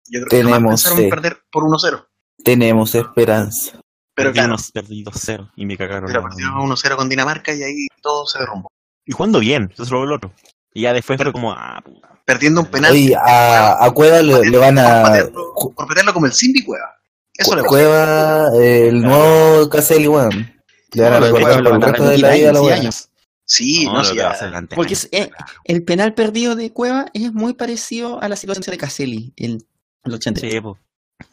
Yo 0.10 0.22
creo 0.22 0.30
que 0.30 0.38
jamás 0.44 0.58
Tenemos 0.58 0.70
pensaron 0.84 0.98
fe. 0.98 1.10
perder 1.10 1.38
por 1.52 1.64
1-0. 1.64 2.08
Tenemos 2.44 2.96
esperanza. 2.96 3.80
Pero 4.16 4.32
claro, 4.34 4.56
perdí 4.74 5.04
2-0 5.04 5.52
y 5.56 5.66
me 5.66 5.78
cagaron. 5.78 6.08
pero 6.08 6.22
la 6.22 6.28
perdieron 6.30 6.54
madre. 6.56 6.68
1-0 6.76 6.96
con 6.96 7.10
Dinamarca 7.10 7.54
y 7.54 7.62
ahí 7.64 7.88
todo 8.02 8.26
se 8.26 8.40
derrumbó. 8.40 8.70
Y 9.06 9.12
jugando 9.14 9.40
bien, 9.40 9.70
eso 9.74 9.84
es 9.84 9.92
lo 9.92 10.02
del 10.02 10.12
otro. 10.14 10.34
Y 10.74 10.82
ya 10.82 10.94
después 10.94 11.22
fue 11.22 11.32
como, 11.32 11.52
ah, 11.52 11.82
puta. 11.84 12.08
Perdiendo 12.26 12.62
un 12.62 12.68
penal 12.68 12.92
Oye, 12.92 13.16
a, 13.16 13.84
a 13.86 13.92
Cueva 13.92 14.22
le, 14.22 14.50
le 14.50 14.58
van 14.58 14.78
a. 14.80 15.04
patearlo, 15.04 15.54
por 15.76 15.88
patearlo 15.88 16.14
como 16.14 16.26
el 16.26 16.34
Simbi 16.34 16.64
Cueva. 16.64 16.94
Eso 17.34 17.56
le 17.56 17.62
pasa. 17.62 17.70
Cueva, 17.70 18.48
el 18.60 19.02
nuevo 19.02 19.70
Caselli, 19.70 20.08
weón. 20.08 20.54
Le 20.94 21.04
van 21.04 21.14
a 21.14 21.20
No, 21.20 21.26
recordar 21.28 21.42
Cueva 21.62 21.64
por 21.64 21.74
el 21.76 21.82
resto 21.94 22.10
de 22.10 22.18
la 22.18 22.34
vida 22.34 22.50
a 22.50 22.54
la 22.54 22.74
años. 22.74 23.10
Sí, 23.46 23.86
no, 23.86 24.02
que 24.02 24.16
ya- 24.16 24.32
hacer 24.32 24.48
delante. 24.48 24.76
Porque 24.76 24.94
es- 24.94 25.08
eh, 25.12 25.30
el 25.64 25.84
penal 25.84 26.14
perdido 26.16 26.56
de 26.56 26.74
Cueva 26.74 27.06
es 27.14 27.32
muy 27.34 27.54
parecido 27.54 28.22
a 28.22 28.28
la 28.28 28.36
situación 28.36 28.64
de 28.72 28.78
Caselli 28.78 29.34
en 29.38 29.60
el 30.04 30.14
80. 30.14 30.42
Sí, 30.42 30.62
po. 30.62 30.78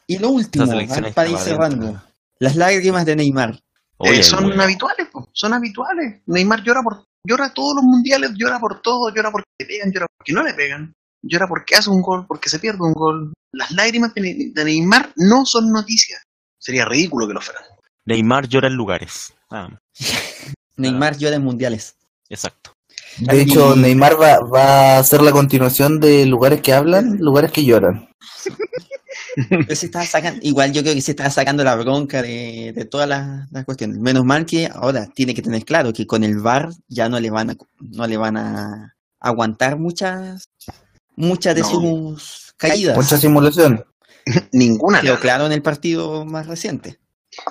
Y 0.07 0.19
lo 0.19 0.31
último, 0.31 0.65
ah, 0.65 1.13
para 1.15 1.29
ir 1.29 1.39
cerrando, 1.39 2.01
las 2.39 2.57
lágrimas 2.57 3.05
de 3.07 3.17
Neymar. 3.17 3.59
Oye, 3.99 4.21
Eh, 4.21 4.23
son 4.23 4.59
habituales, 4.61 5.09
po, 5.13 5.29
son 5.33 5.53
habituales. 5.55 6.23
Neymar 6.27 6.63
llora 6.63 6.83
por 6.83 7.05
llora 7.27 7.53
todos 7.55 7.77
los 7.77 7.85
mundiales, 7.85 8.33
llora 8.35 8.59
por 8.59 8.81
todo, 8.83 9.09
llora 9.15 9.31
porque 9.31 9.47
le 9.61 9.67
pegan, 9.67 9.93
llora 9.93 10.07
porque 10.17 10.33
no 10.33 10.43
le 10.43 10.55
pegan. 10.55 10.93
llora 11.27 11.47
porque 11.49 11.75
hace 11.77 11.89
un 11.89 12.03
gol, 12.03 12.27
porque 12.29 12.51
se 12.51 12.59
pierde 12.59 12.81
un 12.83 12.93
gol. 12.93 13.33
Las 13.53 13.71
lágrimas 13.71 14.13
de 14.13 14.21
Ne- 14.21 14.51
de 14.53 14.65
Neymar 14.65 15.11
no 15.17 15.47
son 15.47 15.71
noticias. 15.71 16.23
Sería 16.59 16.85
ridículo 16.85 17.27
que 17.27 17.33
lo 17.33 17.41
fueran. 17.41 17.63
Neymar 18.05 18.47
llora 18.49 18.69
en 18.69 18.75
lugares. 18.75 19.33
Ah, 19.51 19.69
Neymar 20.77 21.17
llora 21.17 21.37
en 21.37 21.45
mundiales. 21.45 21.97
exacto. 22.29 22.73
De 23.19 23.41
hecho, 23.41 23.77
Neymar 23.77 24.21
va, 24.21 24.39
va 24.41 24.97
a 24.97 24.99
hacer 24.99 25.23
la 25.23 25.33
continuación 25.33 26.01
de 26.01 26.27
lugares 26.27 26.61
que 26.61 26.73
hablan, 26.73 27.17
lugares 27.19 27.53
que 27.53 27.65
lloran. 27.65 28.09
Pero 29.49 29.75
se 29.75 29.87
estaba 29.87 30.05
sacando, 30.07 30.41
igual 30.43 30.73
yo 30.73 30.83
creo 30.83 30.95
que 30.95 31.01
se 31.03 31.13
estaba 31.13 31.31
sacando 31.31 31.65
la 31.65 31.75
bronca 31.77 32.23
de, 32.23 32.73
de 32.75 32.85
todas 32.85 33.09
las, 33.09 33.51
las 33.51 33.65
cuestiones. 33.65 33.99
Menos 33.99 34.25
mal 34.25 34.47
que 34.47 34.69
ahora 34.73 35.07
tiene 35.15 35.35
que 35.35 35.43
tener 35.43 35.65
claro 35.65 35.93
que 35.93 36.07
con 36.07 36.23
el 36.25 36.39
VAR 36.39 36.69
ya 36.89 37.09
no 37.09 37.19
le 37.19 37.31
van 37.31 37.51
a, 37.51 37.57
no 37.81 38.07
le 38.07 38.17
van 38.17 38.37
a 38.37 38.95
aguantar 39.21 39.79
muchas, 39.79 40.45
muchas 41.17 41.55
de 41.57 41.63
No. 41.63 41.69
sus 41.69 42.55
caídas. 42.57 42.97
Mucha 42.97 43.17
simulación. 43.17 43.85
Ninguna. 44.53 45.01
Quedó 45.01 45.15
la- 45.15 45.21
claro 45.21 45.47
en 45.47 45.53
el 45.53 45.63
partido 45.63 46.25
más 46.25 46.47
reciente. 46.47 46.99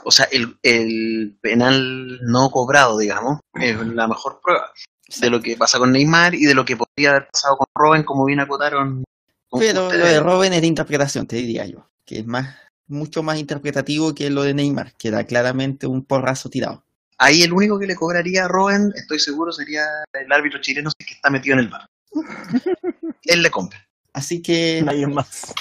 O 0.06 0.12
sea, 0.12 0.26
el, 0.32 0.58
el 0.64 1.38
penal 1.42 2.20
no 2.22 2.50
cobrado, 2.50 2.98
digamos, 2.98 3.40
es 3.60 3.76
la 3.88 4.08
mejor 4.08 4.40
prueba 4.42 4.72
de 5.20 5.30
lo 5.30 5.42
que 5.42 5.56
pasa 5.58 5.80
con 5.80 5.92
Neymar 5.92 6.36
y 6.36 6.46
de 6.46 6.54
lo 6.54 6.66
que 6.66 6.78
podría 6.78 7.12
haber 7.12 7.28
pasado 7.32 7.58
con 7.58 7.68
Robin, 7.76 8.04
como 8.04 8.26
bien 8.26 8.40
acotaron. 8.40 9.04
con 9.50 9.60
Pero 9.60 9.92
lo 9.92 10.06
de 10.06 10.20
Robben 10.20 10.54
es 10.54 10.62
de 10.62 10.68
interpretación, 10.68 11.28
te 11.28 11.38
diría 11.38 11.66
yo, 11.66 11.88
que 12.06 12.20
es 12.20 12.26
más, 12.26 12.56
mucho 12.88 13.24
más 13.24 13.38
interpretativo 13.38 14.14
que 14.14 14.30
lo 14.30 14.44
de 14.44 14.54
Neymar, 14.54 14.94
que 14.98 15.10
era 15.10 15.24
claramente 15.26 15.88
un 15.88 16.04
porrazo 16.06 16.50
tirado. 16.50 16.84
Ahí 17.18 17.42
el 17.42 17.54
único 17.54 17.80
que 17.80 17.88
le 17.88 17.96
cobraría 17.96 18.46
a 18.46 18.48
Robin, 18.48 18.92
estoy 18.96 19.20
seguro, 19.20 19.52
sería 19.52 19.84
el 20.14 20.32
árbitro 20.32 20.60
chileno 20.60 20.90
si 20.90 20.96
es 21.00 21.08
que 21.08 21.14
está 21.14 21.30
metido 21.30 21.54
en 21.54 21.60
el 21.60 21.70
bar. 21.70 21.88
Él 23.24 23.42
le 23.42 23.50
compra. 23.50 23.88
Así 24.14 24.42
que 24.42 24.82
Nadie 24.84 25.08
más. 25.08 25.54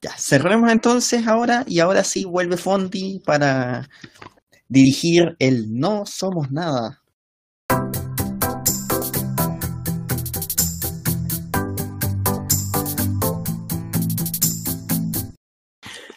ya, 0.00 0.12
cerremos 0.16 0.70
entonces 0.70 1.26
ahora 1.26 1.64
y 1.66 1.80
ahora 1.80 2.04
sí 2.04 2.24
vuelve 2.24 2.56
Fondi 2.56 3.20
para 3.24 3.88
dirigir 4.68 5.36
el 5.38 5.78
No 5.78 6.04
Somos 6.06 6.50
Nada. 6.50 7.02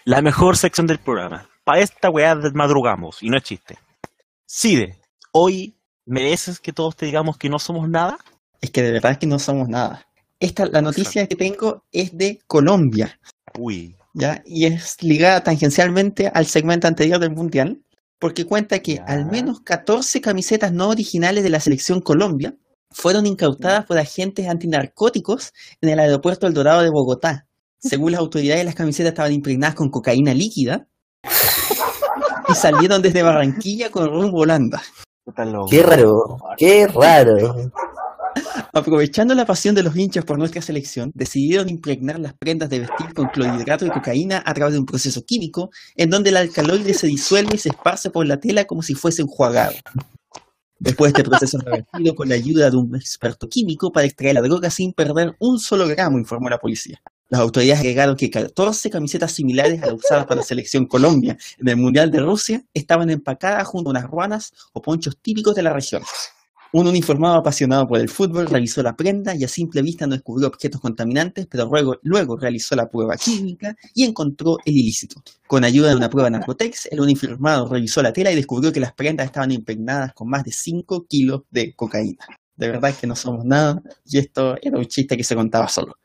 La 0.08 0.22
mejor 0.22 0.56
sección 0.56 0.86
del 0.86 1.00
programa. 1.00 1.50
Para 1.64 1.80
esta 1.82 2.12
weá 2.12 2.36
madrugamos, 2.54 3.24
y 3.24 3.30
no 3.32 3.38
es 3.38 3.44
chiste. 3.44 3.80
Side, 4.46 5.00
hoy 5.32 5.76
mereces 6.06 6.60
que 6.60 6.72
todos 6.72 6.96
te 6.96 7.08
digamos 7.08 7.40
que 7.40 7.50
no 7.50 7.58
somos 7.58 7.90
nada. 7.90 8.20
Es 8.62 8.70
que 8.70 8.84
de 8.84 8.92
verdad 8.92 9.14
es 9.14 9.18
que 9.18 9.26
no 9.26 9.40
somos 9.40 9.68
nada. 9.68 10.06
Esta, 10.40 10.68
la 10.68 10.84
noticia 10.84 11.26
que 11.26 11.36
tengo 11.36 11.84
es 11.92 12.16
de 12.16 12.40
Colombia, 12.46 13.20
Uy, 13.58 13.96
¿ya? 14.14 14.44
Y 14.46 14.66
es 14.66 15.02
ligada 15.02 15.42
tangencialmente 15.44 16.28
al 16.28 16.46
segmento 16.46 16.88
anterior 16.88 17.18
del 17.18 17.32
Mundial, 17.32 17.82
porque 18.20 18.46
cuenta 18.46 18.78
que 18.84 18.98
Ya. 18.98 19.06
al 19.06 19.26
menos 19.26 19.62
14 19.62 20.22
camisetas 20.22 20.72
no 20.72 20.90
originales 20.90 21.44
de 21.44 21.50
la 21.50 21.60
selección 21.60 22.00
Colombia 22.00 22.54
fueron 22.92 23.26
incautadas 23.26 23.86
por 23.88 23.98
agentes 23.98 24.48
antinarcóticos 24.48 25.52
en 25.82 25.90
el 25.90 26.00
aeropuerto 26.00 26.46
El 26.46 26.54
Dorado 26.54 26.84
de 26.84 26.92
Bogotá. 26.92 27.48
Según 27.86 28.12
las 28.12 28.20
autoridades, 28.20 28.66
las 28.66 28.74
camisetas 28.74 29.12
estaban 29.12 29.32
impregnadas 29.32 29.76
con 29.76 29.90
cocaína 29.90 30.34
líquida 30.34 30.88
y 32.50 32.56
salieron 32.56 33.00
desde 33.00 33.22
Barranquilla 33.22 33.92
con 33.92 34.08
rumbo 34.08 34.40
a 34.40 34.42
Holanda. 34.42 34.82
Qué 35.70 35.84
raro, 35.84 36.38
qué 36.58 36.88
raro. 36.88 37.72
Aprovechando 38.74 39.36
la 39.36 39.46
pasión 39.46 39.76
de 39.76 39.84
los 39.84 39.96
hinchas 39.96 40.26
por 40.26 40.40
nuestra 40.40 40.64
selección, 40.64 41.12
decidieron 41.14 41.70
impregnar 41.70 42.20
las 42.20 42.34
prendas 42.34 42.70
de 42.72 42.80
vestir 42.80 43.14
con 43.14 43.28
clorhidrato 43.28 43.86
de 43.86 43.92
cocaína 43.92 44.42
a 44.44 44.54
través 44.56 44.74
de 44.74 44.80
un 44.80 44.86
proceso 44.88 45.24
químico 45.24 45.70
en 45.96 46.10
donde 46.10 46.32
el 46.32 46.38
alcaloide 46.38 46.96
se 46.96 47.06
disuelve 47.06 47.56
y 47.56 47.60
se 47.60 47.70
esparce 47.70 48.10
por 48.10 48.26
la 48.26 48.40
tela 48.40 48.66
como 48.66 48.82
si 48.82 48.96
fuese 48.96 49.22
enjuagado. 49.22 49.76
Después 50.80 51.14
de 51.14 51.20
este 51.20 51.30
proceso 51.30 51.60
revertido 51.60 52.16
con 52.16 52.30
la 52.30 52.36
ayuda 52.36 52.70
de 52.72 52.78
un 52.78 52.96
experto 52.96 53.48
químico 53.48 53.92
para 53.92 54.08
extraer 54.08 54.34
la 54.34 54.42
droga 54.42 54.72
sin 54.72 54.92
perder 54.92 55.36
un 55.40 55.60
solo 55.60 55.88
gramo, 55.88 56.18
informó 56.18 56.50
la 56.50 56.58
policía. 56.58 57.00
Las 57.36 57.42
autoridades 57.42 57.82
agregaron 57.82 58.16
que 58.16 58.30
14 58.30 58.90
camisetas 58.90 59.34
similares 59.34 59.84
a 59.84 59.88
las 59.88 59.96
usadas 59.96 60.26
para 60.26 60.38
la 60.38 60.44
selección 60.48 60.86
Colombia 60.86 61.38
en 61.60 61.68
el 61.68 61.76
Mundial 61.76 62.10
de 62.10 62.22
Rusia 62.22 62.64
estaban 62.74 63.10
empacadas 63.10 63.68
junto 63.68 63.90
a 63.90 63.92
unas 63.92 64.06
ruanas 64.06 64.54
o 64.72 64.82
ponchos 64.82 65.18
típicos 65.22 65.54
de 65.54 65.64
la 65.64 65.74
región. 65.74 66.02
Un 66.72 66.88
uniformado 66.88 67.36
apasionado 67.36 67.90
por 67.90 68.00
el 68.00 68.08
fútbol 68.08 68.48
revisó 68.48 68.82
la 68.82 68.96
prenda 68.96 69.36
y 69.36 69.44
a 69.44 69.50
simple 69.50 69.82
vista 69.82 70.08
no 70.08 70.14
descubrió 70.14 70.48
objetos 70.48 70.80
contaminantes, 70.80 71.46
pero 71.48 71.66
luego, 71.66 71.98
luego 72.04 72.38
realizó 72.38 72.74
la 72.78 72.88
prueba 72.88 73.18
química 73.18 73.76
y 73.94 74.06
encontró 74.06 74.58
el 74.64 74.78
ilícito. 74.78 75.22
Con 75.46 75.66
ayuda 75.66 75.90
de 75.90 75.98
una 75.98 76.10
prueba 76.10 76.30
Narcotex, 76.30 76.86
el 76.90 77.02
uniformado 77.02 77.68
revisó 77.68 78.02
la 78.02 78.14
tela 78.14 78.32
y 78.32 78.36
descubrió 78.36 78.72
que 78.72 78.80
las 78.80 78.94
prendas 78.94 79.26
estaban 79.26 79.52
impregnadas 79.52 80.14
con 80.14 80.30
más 80.30 80.46
de 80.46 80.54
5 80.54 81.06
kilos 81.06 81.42
de 81.52 81.76
cocaína. 81.76 82.26
De 82.56 82.70
verdad 82.70 82.96
que 82.96 83.08
no 83.08 83.16
somos 83.18 83.44
nada 83.44 83.84
y 84.06 84.20
esto 84.20 84.56
era 84.62 84.78
un 84.78 84.86
chiste 84.86 85.18
que 85.18 85.26
se 85.26 85.36
contaba 85.36 85.68
solo. 85.68 85.98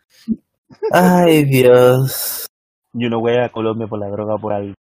Ay, 0.92 1.44
Dios. 1.44 2.46
Y 2.92 3.06
uno 3.06 3.18
wea 3.18 3.46
a 3.46 3.52
Colombia 3.52 3.86
por 3.86 3.98
la 3.98 4.08
droga 4.08 4.36
por 4.36 4.52
algo. 4.52 4.74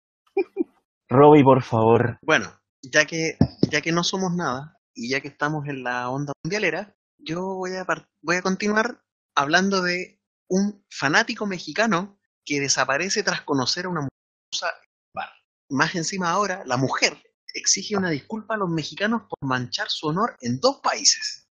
Robbie, 1.09 1.43
por 1.43 1.63
favor. 1.63 2.17
Bueno, 2.21 2.51
ya 2.81 3.05
que, 3.05 3.37
ya 3.69 3.81
que 3.81 3.91
no 3.91 4.03
somos 4.03 4.33
nada 4.35 4.77
y 4.93 5.09
ya 5.09 5.21
que 5.21 5.27
estamos 5.27 5.67
en 5.67 5.83
la 5.83 6.09
onda 6.09 6.33
mundialera, 6.43 6.95
yo 7.17 7.55
voy 7.55 7.75
a, 7.75 7.85
voy 8.21 8.35
a 8.35 8.41
continuar 8.41 9.01
hablando 9.35 9.81
de 9.81 10.19
un 10.49 10.85
fanático 10.89 11.45
mexicano 11.45 12.17
que 12.43 12.59
desaparece 12.59 13.23
tras 13.23 13.41
conocer 13.41 13.85
a 13.85 13.89
una 13.89 14.01
mujer. 14.01 14.11
Más 15.69 15.95
encima 15.95 16.29
ahora, 16.29 16.63
la 16.65 16.77
mujer 16.77 17.17
exige 17.53 17.97
una 17.97 18.09
disculpa 18.09 18.55
a 18.55 18.57
los 18.57 18.69
mexicanos 18.69 19.23
por 19.23 19.37
manchar 19.47 19.89
su 19.89 20.07
honor 20.07 20.37
en 20.39 20.59
dos 20.61 20.79
países. 20.81 21.49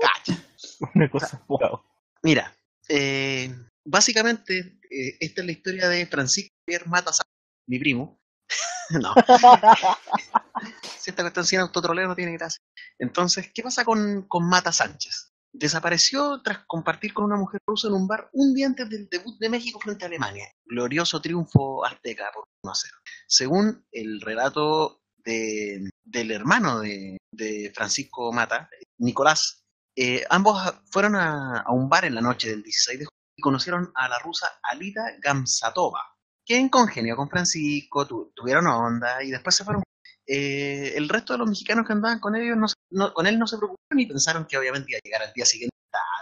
Cacha. 0.00 0.40
Una 0.94 1.10
cosa. 1.10 1.42
Wow. 1.48 1.82
Mira, 2.22 2.54
eh, 2.88 3.54
básicamente 3.84 4.78
eh, 4.90 5.16
esta 5.20 5.40
es 5.40 5.46
la 5.46 5.52
historia 5.52 5.88
de 5.88 6.06
Francisco 6.06 6.54
Javier 6.66 6.86
Mata 6.88 7.12
Sánchez, 7.12 7.32
mi 7.68 7.78
primo. 7.78 8.18
no. 8.90 9.14
si 10.98 11.10
esta 11.10 11.22
cuestión 11.22 11.44
sin 11.46 11.60
autotroleo 11.60 12.08
no 12.08 12.14
tiene 12.16 12.32
gracia. 12.32 12.58
Entonces, 12.98 13.50
¿qué 13.54 13.62
pasa 13.62 13.84
con, 13.84 14.22
con 14.28 14.48
Mata 14.48 14.72
Sánchez? 14.72 15.30
Desapareció 15.52 16.42
tras 16.42 16.64
compartir 16.66 17.14
con 17.14 17.24
una 17.24 17.36
mujer 17.36 17.60
rusa 17.66 17.88
en 17.88 17.94
un 17.94 18.08
bar 18.08 18.28
un 18.32 18.54
día 18.54 18.66
antes 18.66 18.88
del 18.90 19.08
debut 19.08 19.38
de 19.38 19.48
México 19.48 19.78
frente 19.80 20.04
a 20.04 20.08
Alemania. 20.08 20.50
Glorioso 20.64 21.20
triunfo 21.20 21.84
azteca 21.84 22.30
por 22.34 22.44
1 22.64 22.72
a 22.72 22.74
0. 22.74 22.96
Según 23.28 23.86
el 23.92 24.20
relato 24.20 25.00
de- 25.18 25.88
del 26.04 26.30
hermano 26.32 26.80
de, 26.80 27.18
de 27.32 27.72
Francisco 27.74 28.32
Mata, 28.32 28.68
Nicolás, 28.98 29.63
eh, 29.96 30.24
ambos 30.30 30.60
fueron 30.90 31.16
a, 31.16 31.64
un 31.70 31.88
bar 31.88 32.04
en 32.04 32.14
la 32.14 32.20
noche 32.20 32.50
del 32.50 32.62
16 32.62 32.98
de 33.00 33.04
julio 33.06 33.10
y 33.36 33.42
conocieron 33.42 33.90
a 33.94 34.08
la 34.08 34.18
rusa 34.18 34.48
Alida 34.62 35.04
Gamsatova, 35.22 36.00
quien 36.46 36.68
congenió 36.68 37.16
con 37.16 37.28
Francisco, 37.28 38.06
tu- 38.06 38.32
tuvieron 38.34 38.66
onda 38.66 39.22
y 39.22 39.30
después 39.30 39.54
se 39.56 39.64
fueron. 39.64 39.82
Eh, 40.26 40.94
el 40.96 41.08
resto 41.08 41.34
de 41.34 41.38
los 41.40 41.48
mexicanos 41.48 41.86
que 41.86 41.92
andaban 41.92 42.18
con 42.20 42.34
ellos 42.36 42.56
no, 42.56 42.66
no- 42.90 43.12
con 43.14 43.26
él 43.26 43.38
no 43.38 43.46
se 43.46 43.56
preocuparon 43.58 44.00
y 44.00 44.06
pensaron 44.06 44.46
que 44.46 44.56
obviamente 44.58 44.90
iba 44.90 44.98
a 44.98 45.04
llegar 45.04 45.22
al 45.22 45.32
día 45.34 45.44
siguiente 45.46 45.74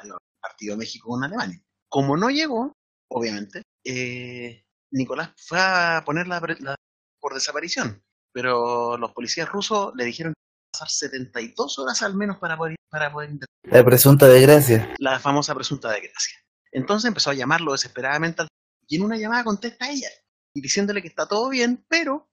al 0.03 0.13
partido 0.41 0.75
de 0.75 0.79
México 0.79 1.09
con 1.09 1.23
Alemania. 1.25 1.61
Como 1.89 2.17
no 2.17 2.29
llegó, 2.31 2.73
obviamente, 3.11 3.63
eh, 3.85 4.65
Nicolás 4.93 5.31
fue 5.37 5.59
a 5.61 6.03
poner 6.05 6.27
la, 6.27 6.41
la- 6.61 6.77
por 7.21 7.35
desaparición, 7.35 8.03
pero 8.33 8.97
los 8.99 9.13
policías 9.13 9.49
rusos 9.49 9.93
le 9.95 10.05
dijeron 10.05 10.35
pasar 10.83 11.09
72 11.09 11.79
horas 11.79 12.03
al 12.03 12.15
menos 12.15 12.39
para 12.39 12.57
poder, 12.57 12.77
para 12.91 13.13
poder 13.13 13.31
intervenir 13.31 13.49
La 13.79 13.85
presunta 13.85 14.27
desgracia. 14.27 14.93
la 14.99 15.19
famosa 15.21 15.55
presunta 15.55 15.91
desgracia. 15.91 16.37
Entonces 16.73 17.09
empezó 17.09 17.31
a 17.31 17.35
llamarlo 17.35 17.73
desesperadamente 17.73 18.43
al- 18.43 18.49
y 18.89 18.97
en 18.97 19.03
una 19.05 19.17
llamada 19.17 19.45
contesta 19.45 19.89
ella 19.91 20.09
y 20.55 20.61
diciéndole 20.61 21.01
que 21.03 21.09
está 21.09 21.27
todo 21.27 21.49
bien, 21.49 21.85
pero 21.89 22.29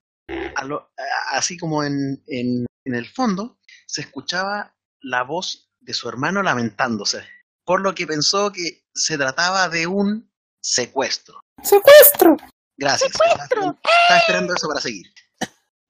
a 0.55 0.63
lo- 0.65 0.91
a- 0.97 1.37
así 1.37 1.57
como 1.57 1.83
en, 1.83 2.23
en- 2.27 2.65
en 2.85 2.95
el 2.95 3.07
fondo 3.07 3.59
se 3.85 4.01
escuchaba 4.01 4.75
la 5.01 5.23
voz 5.23 5.71
de 5.79 5.93
su 5.93 6.09
hermano 6.09 6.41
lamentándose, 6.43 7.23
por 7.65 7.81
lo 7.81 7.93
que 7.95 8.07
pensó 8.07 8.51
que 8.51 8.83
se 8.93 9.17
trataba 9.17 9.69
de 9.69 9.87
un 9.87 10.31
secuestro. 10.61 11.39
¡Secuestro! 11.63 12.35
Gracias. 12.77 13.11
¡Secuestro! 13.11 13.77
Estaba 14.03 14.19
esperando 14.19 14.53
eso 14.55 14.67
para 14.67 14.81
seguir. 14.81 15.05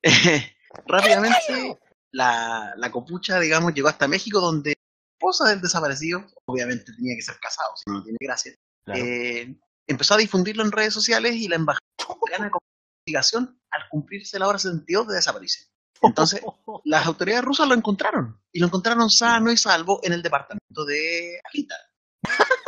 Rápidamente, 0.87 1.77
la, 2.11 2.73
la 2.77 2.91
copucha, 2.91 3.39
digamos, 3.39 3.73
llegó 3.73 3.87
hasta 3.87 4.07
México, 4.07 4.39
donde 4.39 4.71
la 4.71 5.13
esposa 5.17 5.49
del 5.49 5.61
desaparecido, 5.61 6.25
obviamente 6.45 6.91
tenía 6.95 7.15
que 7.15 7.21
ser 7.21 7.37
casado, 7.39 7.69
si 7.75 7.89
no, 7.91 8.03
tiene 8.03 8.17
gracia, 8.21 8.53
Claro. 8.85 9.01
eh, 9.03 9.55
empezó 9.87 10.13
a 10.15 10.17
difundirlo 10.17 10.63
en 10.63 10.71
redes 10.71 10.93
sociales 10.93 11.35
y 11.35 11.47
la 11.47 11.55
embajada 11.55 11.85
mexicana 11.99 12.49
con 12.49 12.59
investigación 13.05 13.59
al 13.71 13.89
cumplirse 13.89 14.39
la 14.39 14.47
hora 14.47 14.57
72 14.59 15.07
de 15.07 15.15
desaparición. 15.15 15.67
Entonces, 16.01 16.41
las 16.85 17.05
autoridades 17.05 17.43
rusas 17.43 17.67
lo 17.67 17.75
encontraron 17.75 18.41
y 18.51 18.59
lo 18.59 18.67
encontraron 18.67 19.09
sano 19.09 19.51
y 19.51 19.57
salvo 19.57 19.99
en 20.03 20.13
el 20.13 20.21
departamento 20.23 20.85
de 20.85 21.39
Alita. 21.53 21.75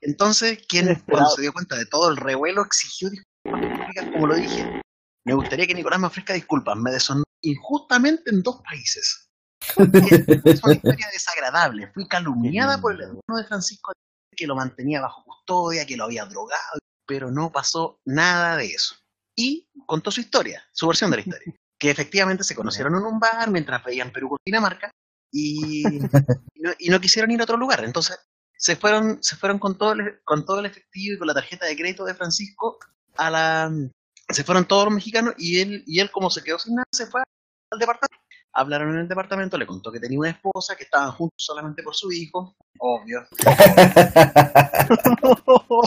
Entonces, 0.00 0.60
quien 0.68 1.02
cuando 1.08 1.30
se 1.30 1.42
dio 1.42 1.52
cuenta 1.52 1.76
de 1.76 1.86
todo 1.86 2.08
el 2.10 2.16
revuelo 2.16 2.62
exigió 2.64 3.10
disculpas 3.10 3.60
públicas, 3.78 4.06
como 4.12 4.26
lo 4.26 4.34
dije. 4.36 4.80
Me 5.24 5.34
gustaría 5.34 5.66
que 5.66 5.74
Nicolás 5.74 5.98
me 6.00 6.06
ofrezca 6.06 6.32
disculpas. 6.32 6.76
Me 6.76 6.90
deshonró 6.90 7.24
injustamente 7.42 8.30
en 8.30 8.42
dos 8.42 8.60
países. 8.62 9.28
Es 10.44 10.62
una 10.62 10.74
historia 10.74 11.08
desagradable. 11.12 11.90
Fui 11.92 12.06
calumniada 12.06 12.80
por 12.80 12.94
el 12.94 13.02
hermano 13.02 13.36
de 13.36 13.44
Francisco 13.44 13.92
que 14.36 14.46
lo 14.46 14.54
mantenía 14.54 15.00
bajo 15.00 15.24
custodia, 15.24 15.84
que 15.84 15.96
lo 15.96 16.04
había 16.04 16.24
drogado, 16.24 16.78
pero 17.06 17.30
no 17.30 17.50
pasó 17.50 17.98
nada 18.06 18.56
de 18.56 18.66
eso. 18.66 18.94
Y 19.36 19.68
contó 19.86 20.10
su 20.10 20.20
historia, 20.20 20.62
su 20.72 20.86
versión 20.86 21.10
de 21.10 21.16
la 21.16 21.22
historia. 21.22 21.54
Que 21.78 21.90
efectivamente 21.90 22.44
se 22.44 22.54
conocieron 22.54 22.94
en 22.94 23.04
un 23.04 23.18
bar 23.18 23.50
mientras 23.50 23.84
veían 23.84 24.12
Perú 24.12 24.30
con 24.30 24.38
Dinamarca 24.44 24.90
y, 25.32 25.86
y 25.86 26.60
no, 26.60 26.70
y 26.78 26.88
no 26.88 27.00
quisieron 27.00 27.30
ir 27.30 27.40
a 27.40 27.44
otro 27.44 27.56
lugar. 27.56 27.84
Entonces 27.84 28.18
se 28.58 28.76
fueron, 28.76 29.22
se 29.22 29.36
fueron 29.36 29.58
con 29.58 29.78
todo, 29.78 29.92
el, 29.92 30.20
con 30.24 30.44
todo 30.44 30.60
el 30.60 30.66
efectivo 30.66 31.14
y 31.14 31.18
con 31.18 31.28
la 31.28 31.34
tarjeta 31.34 31.66
de 31.66 31.76
crédito 31.76 32.04
de 32.04 32.14
Francisco 32.14 32.78
a 33.16 33.30
la. 33.30 33.72
Se 34.30 34.44
fueron 34.44 34.66
todos 34.66 34.84
los 34.84 34.94
mexicanos 34.94 35.34
y 35.38 35.60
él, 35.60 35.82
y 35.86 36.00
él 36.00 36.10
como 36.10 36.30
se 36.30 36.42
quedó 36.42 36.58
sin 36.58 36.74
nada, 36.74 36.84
se 36.92 37.06
fue 37.06 37.22
al 37.72 37.78
departamento. 37.78 38.16
Hablaron 38.52 38.94
en 38.94 39.00
el 39.00 39.08
departamento, 39.08 39.56
le 39.58 39.66
contó 39.66 39.92
que 39.92 40.00
tenía 40.00 40.18
una 40.18 40.30
esposa, 40.30 40.74
que 40.76 40.84
estaban 40.84 41.12
juntos 41.12 41.36
solamente 41.38 41.82
por 41.82 41.94
su 41.94 42.10
hijo, 42.10 42.56
obvio. 42.78 43.26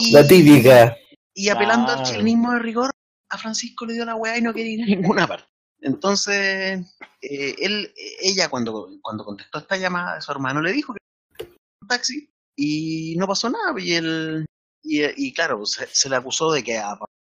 Y- 0.00 0.12
La 0.12 0.26
típica. 0.26 0.96
Y 1.34 1.48
apelando 1.48 1.92
al 1.92 2.02
chilenismo 2.04 2.52
de 2.52 2.58
rigor, 2.60 2.90
a 3.30 3.38
Francisco 3.38 3.86
le 3.86 3.94
dio 3.94 4.04
la 4.04 4.14
weá 4.16 4.36
y 4.38 4.42
no 4.42 4.52
quería 4.52 4.72
ir 4.74 4.82
a 4.82 4.86
ninguna 4.86 5.26
parte. 5.26 5.46
Entonces, 5.80 6.80
eh, 7.20 7.54
él, 7.58 7.92
ella 8.20 8.48
cuando, 8.48 8.88
cuando 9.02 9.24
contestó 9.24 9.58
esta 9.58 9.76
llamada 9.76 10.16
de 10.16 10.20
su 10.20 10.30
hermano 10.30 10.60
le 10.60 10.72
dijo 10.72 10.94
que 10.94 11.44
un 11.80 11.88
taxi 11.88 12.30
y 12.56 13.16
no 13.16 13.26
pasó 13.26 13.50
nada. 13.50 13.74
Y 13.80 13.94
él, 13.94 14.44
y, 14.82 15.02
y 15.26 15.32
claro, 15.32 15.64
se, 15.66 15.86
se 15.88 16.08
le 16.08 16.16
acusó 16.16 16.52
de 16.52 16.62
que 16.62 16.78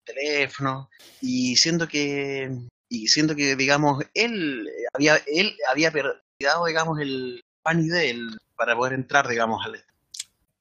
teléfono 0.06 0.88
y 1.20 1.56
siendo 1.56 1.86
que, 1.86 2.50
y 2.88 3.08
siendo 3.08 3.34
que 3.34 3.56
digamos, 3.56 4.02
él 4.14 4.66
había, 4.94 5.16
él 5.26 5.54
había 5.70 5.90
perdido, 5.90 6.20
digamos, 6.66 6.98
el 7.00 7.42
pan 7.62 7.84
y 7.84 7.88
de 7.88 8.10
él 8.10 8.38
para 8.56 8.74
poder 8.74 8.94
entrar, 8.94 9.28
digamos, 9.28 9.64
al 9.66 9.84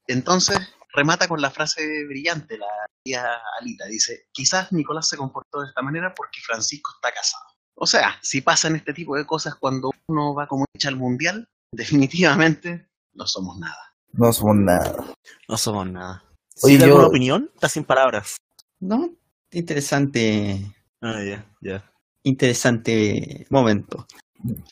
entonces 0.07 0.57
remata 0.93 1.27
con 1.27 1.41
la 1.41 1.49
frase 1.51 2.05
brillante, 2.05 2.57
la 2.57 2.67
tía 3.03 3.27
Alita. 3.59 3.85
Dice, 3.85 4.27
quizás 4.31 4.71
Nicolás 4.71 5.07
se 5.07 5.17
comportó 5.17 5.61
de 5.61 5.67
esta 5.67 5.81
manera 5.81 6.13
porque 6.15 6.39
Francisco 6.41 6.91
está 6.95 7.11
casado. 7.13 7.43
O 7.75 7.87
sea, 7.87 8.17
si 8.21 8.41
pasan 8.41 8.75
este 8.75 8.93
tipo 8.93 9.15
de 9.17 9.25
cosas 9.25 9.55
cuando 9.55 9.91
uno 10.07 10.33
va 10.33 10.47
como 10.47 10.65
hecha 10.75 10.89
al 10.89 10.95
mundial, 10.95 11.47
definitivamente 11.73 12.87
no 13.13 13.25
somos 13.27 13.57
nada. 13.57 13.93
No 14.13 14.31
somos 14.31 14.55
nada. 14.57 15.13
No 15.49 15.57
somos 15.57 15.87
nada. 15.87 16.23
Oye, 16.61 16.73
¿Tiene 16.77 16.85
yo- 16.85 16.91
alguna 16.93 17.07
opinión? 17.07 17.51
Está 17.53 17.67
sin 17.67 17.83
palabras. 17.83 18.37
¿No? 18.79 19.09
Interesante, 19.51 20.59
Ah, 21.01 21.21
ya, 21.23 21.45
ya. 21.61 21.83
interesante 22.23 23.45
momento. 23.49 24.05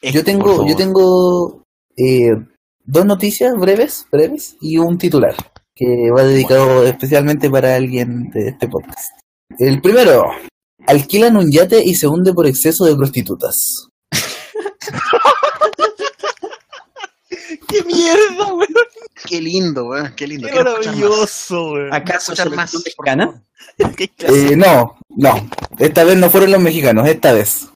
Yo 0.02 0.24
tengo, 0.24 0.68
yo 0.68 0.76
tengo 0.76 1.64
eh, 1.96 2.32
dos 2.84 3.06
noticias 3.06 3.54
breves, 3.58 4.06
breves 4.12 4.58
y 4.62 4.78
un 4.78 4.98
titular 4.98 5.36
que 5.76 6.10
va 6.16 6.24
dedicado 6.24 6.86
especialmente 6.86 7.50
para 7.50 7.76
alguien 7.76 8.30
de 8.32 8.50
este 8.50 8.68
podcast. 8.68 9.12
El 9.58 9.82
primero, 9.82 10.26
alquilan 10.88 11.38
un 11.38 11.52
yate 11.52 11.84
y 11.84 11.96
se 11.96 12.08
hunde 12.08 12.34
por 12.34 12.46
exceso 12.48 12.86
de 12.86 12.96
prostitutas. 12.96 13.88
¡Qué 17.68 17.84
mierda, 17.84 18.54
weón! 18.54 18.68
Qué 19.28 19.42
lindo, 19.42 19.86
weón, 19.86 20.14
qué 20.16 20.28
lindo. 20.28 20.48
¡Qué 20.48 20.54
Quiero 20.54 20.78
maravilloso, 20.78 21.74
weón! 21.74 21.94
¿Acaso 21.94 22.34
escuchar 22.34 22.56
más, 22.56 22.74
mexicana? 22.74 23.44
Eh, 23.78 24.56
no, 24.56 24.98
no, 25.10 25.50
esta 25.80 26.04
vez 26.04 26.18
no 26.18 26.30
fueron 26.30 26.52
los 26.52 26.62
mexicanos, 26.62 27.08
esta 27.08 27.34
vez. 27.34 27.70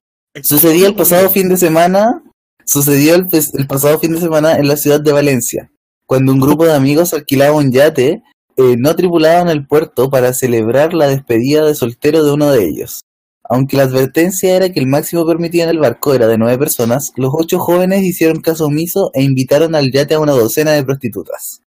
Sucedía 0.43 0.87
el 0.87 0.95
pasado 0.95 1.29
fin 1.29 1.49
de 1.49 1.57
semana, 1.57 2.21
sucedió 2.65 3.15
el 3.15 3.67
pasado 3.67 3.97
fin 3.97 4.13
de 4.13 4.19
semana 4.19 4.57
en 4.57 4.67
la 4.67 4.77
ciudad 4.77 4.99
de 4.99 5.11
Valencia, 5.11 5.71
cuando 6.05 6.33
un 6.33 6.39
grupo 6.39 6.65
de 6.65 6.75
amigos 6.75 7.13
alquilaba 7.13 7.55
un 7.55 7.71
yate 7.71 8.21
eh, 8.57 8.75
no 8.77 8.95
tripulado 8.95 9.43
en 9.43 9.49
el 9.49 9.65
puerto 9.65 10.09
para 10.09 10.33
celebrar 10.33 10.93
la 10.93 11.07
despedida 11.07 11.65
de 11.65 11.75
soltero 11.75 12.23
de 12.23 12.31
uno 12.31 12.51
de 12.51 12.65
ellos. 12.65 13.01
Aunque 13.49 13.77
la 13.77 13.83
advertencia 13.83 14.55
era 14.55 14.69
que 14.69 14.79
el 14.79 14.87
máximo 14.87 15.25
permitido 15.25 15.63
en 15.63 15.69
el 15.69 15.79
barco 15.79 16.13
era 16.13 16.27
de 16.27 16.37
nueve 16.37 16.57
personas, 16.57 17.11
los 17.15 17.31
ocho 17.33 17.59
jóvenes 17.59 18.03
hicieron 18.03 18.41
caso 18.41 18.65
omiso 18.65 19.11
e 19.13 19.23
invitaron 19.23 19.73
al 19.75 19.91
yate 19.91 20.15
a 20.15 20.19
una 20.19 20.33
docena 20.33 20.71
de 20.71 20.83
prostitutas. 20.83 21.61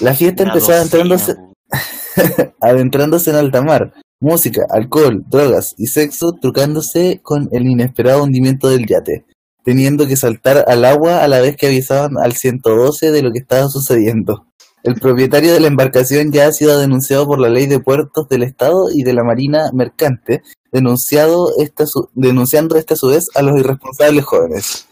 La 0.00 0.14
fiesta 0.14 0.44
Una 0.44 0.52
empezó 0.52 0.72
adentrándose, 0.72 1.36
adentrándose 2.60 3.30
en 3.30 3.36
alta 3.36 3.62
mar, 3.62 3.92
música, 4.20 4.62
alcohol, 4.70 5.24
drogas 5.28 5.74
y 5.76 5.86
sexo, 5.86 6.32
trucándose 6.40 7.20
con 7.22 7.48
el 7.52 7.66
inesperado 7.66 8.22
hundimiento 8.22 8.68
del 8.68 8.86
yate, 8.86 9.26
teniendo 9.62 10.06
que 10.06 10.16
saltar 10.16 10.64
al 10.68 10.84
agua 10.84 11.22
a 11.22 11.28
la 11.28 11.40
vez 11.40 11.56
que 11.56 11.66
avisaban 11.66 12.16
al 12.18 12.32
112 12.32 13.10
de 13.10 13.22
lo 13.22 13.30
que 13.30 13.40
estaba 13.40 13.68
sucediendo. 13.68 14.45
El 14.86 14.94
propietario 14.94 15.52
de 15.52 15.60
la 15.60 15.66
embarcación 15.66 16.30
ya 16.32 16.46
ha 16.46 16.52
sido 16.52 16.78
denunciado 16.78 17.26
por 17.26 17.40
la 17.40 17.48
ley 17.48 17.66
de 17.66 17.80
puertos 17.80 18.28
del 18.28 18.44
Estado 18.44 18.86
y 18.94 19.02
de 19.02 19.12
la 19.12 19.24
Marina 19.24 19.70
Mercante, 19.72 20.42
denunciado 20.72 21.50
esta 21.58 21.86
su- 21.86 22.08
denunciando 22.14 22.76
esta 22.76 22.94
su 22.96 23.08
vez 23.08 23.26
a 23.34 23.42
los 23.42 23.58
irresponsables 23.58 24.24
jóvenes. 24.24 24.86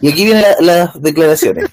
Y 0.00 0.08
aquí 0.12 0.24
vienen 0.24 0.42
la- 0.42 0.56
las 0.60 1.02
declaraciones. 1.02 1.66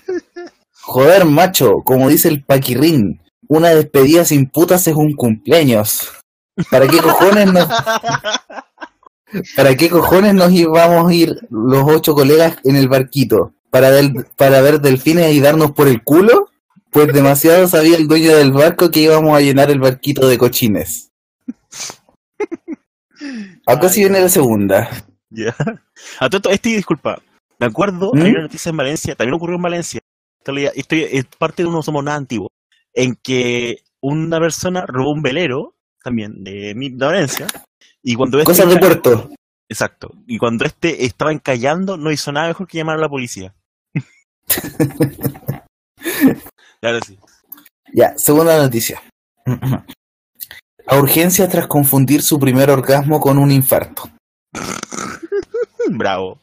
Joder, 0.81 1.25
macho, 1.25 1.75
como 1.85 2.09
dice 2.09 2.27
el 2.29 2.43
Paquirrín, 2.43 3.21
una 3.47 3.69
despedida 3.69 4.25
sin 4.25 4.49
putas 4.49 4.87
es 4.87 4.95
un 4.95 5.13
cumpleaños. 5.13 6.09
¿Para 6.71 6.87
qué 6.87 6.97
cojones 6.97 7.53
nos... 7.53 7.67
¿Para 9.55 9.75
qué 9.75 9.89
cojones 9.89 10.33
nos 10.33 10.51
íbamos 10.51 11.09
a 11.09 11.13
ir 11.13 11.35
los 11.49 11.83
ocho 11.87 12.13
colegas 12.13 12.57
en 12.63 12.75
el 12.75 12.89
barquito? 12.89 13.53
¿Para, 13.69 13.91
para 14.35 14.59
ver 14.61 14.81
delfines 14.81 15.31
y 15.33 15.39
darnos 15.39 15.71
por 15.71 15.87
el 15.87 16.03
culo? 16.03 16.49
Pues 16.91 17.07
demasiado 17.13 17.67
sabía 17.67 17.97
el 17.97 18.07
dueño 18.07 18.35
del 18.35 18.51
barco 18.51 18.91
que 18.91 19.01
íbamos 19.01 19.35
a 19.35 19.41
llenar 19.41 19.71
el 19.71 19.79
barquito 19.79 20.27
de 20.27 20.37
cochines. 20.37 21.11
Acá 23.65 23.89
sí 23.89 24.01
viene 24.01 24.21
la 24.21 24.29
segunda. 24.29 24.89
Ya. 25.29 25.55
A 26.19 26.29
todo 26.29 26.37
esto, 26.37 26.49
este, 26.49 26.69
disculpa. 26.69 27.21
Me 27.59 27.67
acuerdo, 27.67 28.11
¿Mm? 28.13 28.21
hay 28.21 28.31
una 28.31 28.41
noticia 28.41 28.69
en 28.71 28.77
Valencia, 28.77 29.15
también 29.15 29.35
ocurrió 29.35 29.55
en 29.55 29.61
Valencia. 29.61 30.01
Esto, 30.39 30.51
le- 30.51 30.71
esto 30.75 30.95
es 30.95 31.25
parte 31.37 31.63
de 31.63 31.69
uno 31.69 31.81
somos 31.83 32.03
nada 32.03 32.17
antiguo. 32.17 32.49
En 32.93 33.15
que 33.23 33.77
una 34.01 34.39
persona 34.39 34.83
robó 34.87 35.11
un 35.11 35.21
velero, 35.21 35.75
también 36.03 36.43
de, 36.43 36.73
de 36.75 37.05
Valencia. 37.05 37.47
Y 38.03 38.15
cuando 38.15 38.39
este 38.39 38.51
Cosas 38.51 38.69
de 38.69 38.77
puerto. 38.79 39.29
Exacto. 39.69 40.11
Y 40.27 40.37
cuando 40.39 40.65
este 40.65 41.05
estaba 41.05 41.31
encallando, 41.31 41.95
no 41.95 42.11
hizo 42.11 42.31
nada 42.31 42.47
mejor 42.47 42.67
que 42.67 42.79
llamar 42.79 42.97
a 42.97 43.01
la 43.01 43.09
policía. 43.09 43.53
claro, 46.81 46.99
sí. 47.05 47.17
Ya, 47.93 48.13
segunda 48.17 48.57
noticia. 48.57 49.01
A 50.87 50.97
urgencia 50.97 51.47
tras 51.47 51.67
confundir 51.67 52.21
su 52.21 52.39
primer 52.39 52.69
orgasmo 52.69 53.19
con 53.19 53.37
un 53.37 53.51
infarto. 53.51 54.09
Bravo. 55.89 56.39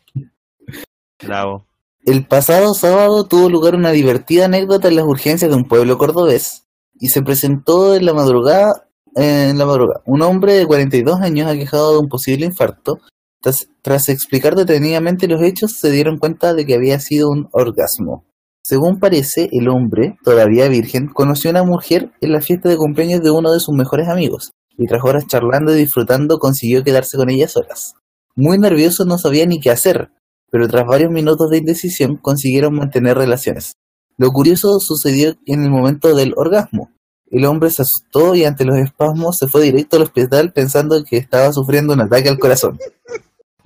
Bravo. 1.22 1.66
El 2.04 2.24
pasado 2.26 2.72
sábado 2.72 3.24
tuvo 3.24 3.50
lugar 3.50 3.74
una 3.74 3.90
divertida 3.90 4.46
anécdota 4.46 4.88
en 4.88 4.96
las 4.96 5.04
urgencias 5.04 5.50
de 5.50 5.56
un 5.56 5.64
pueblo 5.64 5.98
cordobés 5.98 6.64
y 6.98 7.08
se 7.08 7.22
presentó 7.22 7.94
en 7.94 8.06
la 8.06 8.14
madrugada, 8.14 8.88
en 9.14 9.58
la 9.58 9.66
madrugada. 9.66 10.00
Un 10.06 10.22
hombre 10.22 10.54
de 10.54 10.66
42 10.66 11.20
años 11.20 11.48
aquejado 11.48 11.92
de 11.92 11.98
un 11.98 12.08
posible 12.08 12.46
infarto. 12.46 13.00
Tras, 13.40 13.68
tras 13.82 14.08
explicar 14.08 14.56
detenidamente 14.56 15.28
los 15.28 15.42
hechos, 15.42 15.72
se 15.72 15.90
dieron 15.90 16.18
cuenta 16.18 16.54
de 16.54 16.66
que 16.66 16.74
había 16.74 16.98
sido 16.98 17.28
un 17.30 17.48
orgasmo. 17.52 18.24
Según 18.68 19.00
parece, 19.00 19.48
el 19.52 19.66
hombre, 19.70 20.18
todavía 20.22 20.68
virgen, 20.68 21.06
conoció 21.08 21.48
a 21.48 21.52
una 21.52 21.62
mujer 21.62 22.10
en 22.20 22.32
la 22.32 22.42
fiesta 22.42 22.68
de 22.68 22.76
cumpleaños 22.76 23.22
de 23.22 23.30
uno 23.30 23.50
de 23.50 23.60
sus 23.60 23.74
mejores 23.74 24.08
amigos 24.08 24.50
y 24.76 24.84
tras 24.86 25.02
horas 25.02 25.26
charlando 25.26 25.74
y 25.74 25.78
disfrutando 25.78 26.38
consiguió 26.38 26.84
quedarse 26.84 27.16
con 27.16 27.30
ella 27.30 27.48
solas. 27.48 27.94
Muy 28.36 28.58
nervioso 28.58 29.06
no 29.06 29.16
sabía 29.16 29.46
ni 29.46 29.58
qué 29.58 29.70
hacer, 29.70 30.10
pero 30.50 30.68
tras 30.68 30.84
varios 30.84 31.10
minutos 31.10 31.48
de 31.48 31.56
indecisión 31.56 32.18
consiguieron 32.18 32.74
mantener 32.74 33.16
relaciones. 33.16 33.72
Lo 34.18 34.32
curioso 34.32 34.78
sucedió 34.80 35.34
en 35.46 35.62
el 35.62 35.70
momento 35.70 36.14
del 36.14 36.34
orgasmo. 36.36 36.90
El 37.30 37.46
hombre 37.46 37.70
se 37.70 37.80
asustó 37.80 38.34
y 38.34 38.44
ante 38.44 38.66
los 38.66 38.76
espasmos 38.76 39.38
se 39.38 39.48
fue 39.48 39.62
directo 39.62 39.96
al 39.96 40.02
hospital 40.02 40.52
pensando 40.52 41.02
que 41.04 41.16
estaba 41.16 41.54
sufriendo 41.54 41.94
un 41.94 42.02
ataque 42.02 42.28
al 42.28 42.38
corazón. 42.38 42.78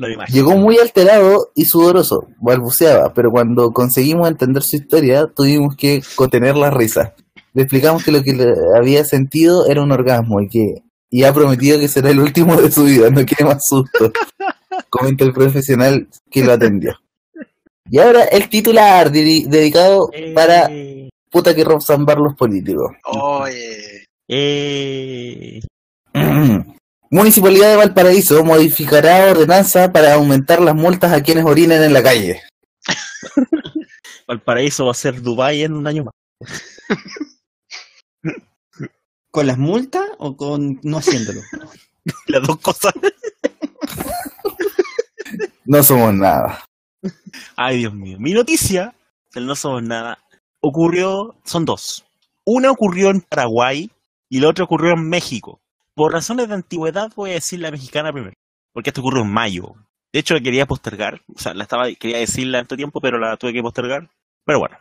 Lo 0.09 0.15
imagino. 0.15 0.35
Llegó 0.37 0.57
muy 0.57 0.79
alterado 0.79 1.51
y 1.55 1.65
sudoroso, 1.65 2.27
balbuceaba, 2.41 3.13
pero 3.15 3.31
cuando 3.31 3.71
conseguimos 3.73 4.29
entender 4.29 4.63
su 4.63 4.77
historia 4.77 5.27
tuvimos 5.35 5.77
que 5.77 6.03
contener 6.17 6.57
la 6.57 6.71
risa. 6.71 7.15
Le 7.55 7.63
explicamos 7.63 8.05
que 8.05 8.13
lo 8.13 8.23
que 8.23 8.33
le 8.33 8.53
había 8.77 9.05
sentido 9.05 9.67
era 9.67 9.83
un 9.83 9.93
orgasmo 9.93 10.41
y 10.41 10.49
que 10.49 10.75
y 11.11 11.25
ha 11.25 11.33
prometido 11.35 11.79
que 11.79 11.89
será 11.89 12.09
el 12.11 12.21
último 12.21 12.57
de 12.61 12.71
su 12.71 12.85
vida, 12.85 13.11
no 13.11 13.23
quiere 13.27 13.45
más 13.45 13.59
susto. 13.69 14.11
Comenta 14.89 15.25
el 15.25 15.33
profesional 15.35 16.09
que 16.31 16.43
lo 16.43 16.53
atendió. 16.53 16.95
Y 17.91 17.99
ahora 17.99 18.25
el 18.25 18.49
titular 18.49 19.11
dedi- 19.13 19.47
dedicado 19.47 20.09
para 20.35 20.69
Eh, 20.71 21.11
puta 21.31 21.55
que 21.55 21.65
Rob 21.65 21.83
Zambar 21.83 22.17
los 22.19 22.35
políticos. 22.35 22.93
Oye, 23.05 24.07
Eh, 24.29 25.61
Municipalidad 27.15 27.69
de 27.69 27.77
Valparaíso 27.77 28.43
modificará 28.43 29.31
ordenanza 29.31 29.93
para 29.93 30.15
aumentar 30.15 30.63
las 30.63 30.75
multas 30.75 31.13
a 31.13 31.23
quienes 31.23 31.45
orinen 31.45 31.83
en 31.83 31.93
la 31.93 32.03
calle. 32.03 32.41
Valparaíso 34.27 34.87
va 34.87 34.93
a 34.93 34.95
ser 34.95 35.21
Dubai 35.21 35.63
en 35.63 35.75
un 35.75 35.87
año 35.87 36.05
más. 36.05 36.15
¿Con 39.31 39.47
las 39.47 39.59
multas 39.59 40.07
o 40.17 40.39
con 40.39 40.81
no 40.85 40.97
haciéndolo? 40.97 41.43
Las 42.29 42.47
dos 42.47 42.59
cosas. 42.61 42.95
No 45.67 45.83
somos 45.83 46.15
nada. 46.15 46.65
Ay, 47.57 47.81
Dios 47.81 47.93
mío. 47.93 48.17
Mi 48.19 48.33
noticia, 48.33 48.95
del 49.35 49.45
No 49.45 49.55
Somos 49.55 49.83
Nada, 49.83 50.19
ocurrió, 50.63 51.37
son 51.45 51.67
dos. 51.67 52.07
Una 52.47 52.71
ocurrió 52.71 53.11
en 53.11 53.21
Paraguay 53.21 53.91
y 54.31 54.41
la 54.41 54.49
otra 54.49 54.65
ocurrió 54.65 54.95
en 54.95 55.09
México. 55.11 55.62
Por 56.03 56.13
razones 56.13 56.49
de 56.49 56.55
antigüedad 56.55 57.13
voy 57.15 57.31
a 57.31 57.35
decir 57.35 57.61
la 57.61 57.71
mexicana 57.71 58.13
primero, 58.13 58.35
porque 58.73 58.91
esto 58.91 59.03
ocurrió 59.03 59.23
en 59.23 59.33
mayo. 59.33 59.77
De 60.13 60.19
hecho, 60.19 60.35
la 60.35 60.41
quería 60.41 60.67
postergar, 60.67 61.23
o 61.33 61.39
sea, 61.39 61.55
la 61.55 61.63
estaba, 61.63 61.85
quería 61.95 62.19
decirla 62.19 62.59
en 62.59 62.67
todo 62.67 62.77
tiempo, 62.77 63.01
pero 63.01 63.21
la 63.21 63.37
tuve 63.37 63.53
que 63.53 63.63
postergar. 63.63 64.11
Pero 64.45 64.59
bueno, 64.59 64.79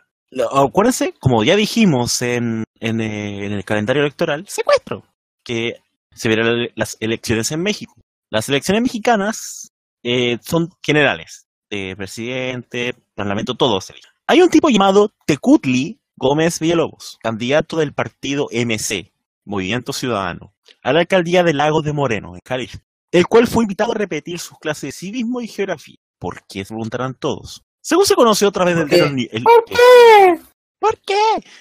acuérdense, 0.52 1.14
como 1.20 1.44
ya 1.44 1.54
dijimos 1.54 2.22
en, 2.22 2.64
en, 2.80 3.00
eh, 3.00 3.46
en 3.46 3.52
el 3.52 3.64
calendario 3.64 4.02
electoral, 4.02 4.48
secuestro, 4.48 5.04
que 5.44 5.76
se 6.12 6.28
verán 6.28 6.66
las 6.74 6.96
elecciones 6.98 7.52
en 7.52 7.62
México. 7.62 7.94
Las 8.28 8.48
elecciones 8.48 8.82
mexicanas 8.82 9.70
eh, 10.02 10.38
son 10.42 10.70
generales, 10.84 11.46
de 11.70 11.94
presidente, 11.96 12.96
parlamento, 13.14 13.54
todos. 13.54 13.92
Hay 14.26 14.42
un 14.42 14.50
tipo 14.50 14.70
llamado 14.70 15.12
Tecutli 15.24 16.00
Gómez 16.16 16.58
Villalobos, 16.58 17.20
candidato 17.22 17.76
del 17.76 17.92
partido 17.92 18.48
MC, 18.50 19.11
Movimiento 19.44 19.92
Ciudadano, 19.92 20.54
a 20.82 20.92
la 20.92 21.00
alcaldía 21.00 21.42
de 21.42 21.52
Lagos 21.54 21.84
de 21.84 21.92
Moreno, 21.92 22.34
en 22.34 22.40
Jalisco, 22.46 22.78
el 23.10 23.26
cual 23.26 23.46
fue 23.46 23.64
invitado 23.64 23.92
a 23.92 23.96
repetir 23.96 24.38
sus 24.38 24.58
clases 24.58 24.82
de 24.82 24.92
civismo 24.92 25.40
y 25.40 25.48
geografía. 25.48 25.96
¿Por 26.18 26.42
qué 26.48 26.64
se 26.64 26.68
preguntarán 26.74 27.14
todos? 27.14 27.62
Según 27.82 28.06
se 28.06 28.14
conoció 28.14 28.48
a 28.48 28.52
través 28.52 28.76
del 28.76 28.88
¿Por 28.88 28.98
qué? 28.98 29.04
el, 29.04 29.28
el- 29.32 30.40
¿Por 30.78 30.98
qué? 31.04 31.18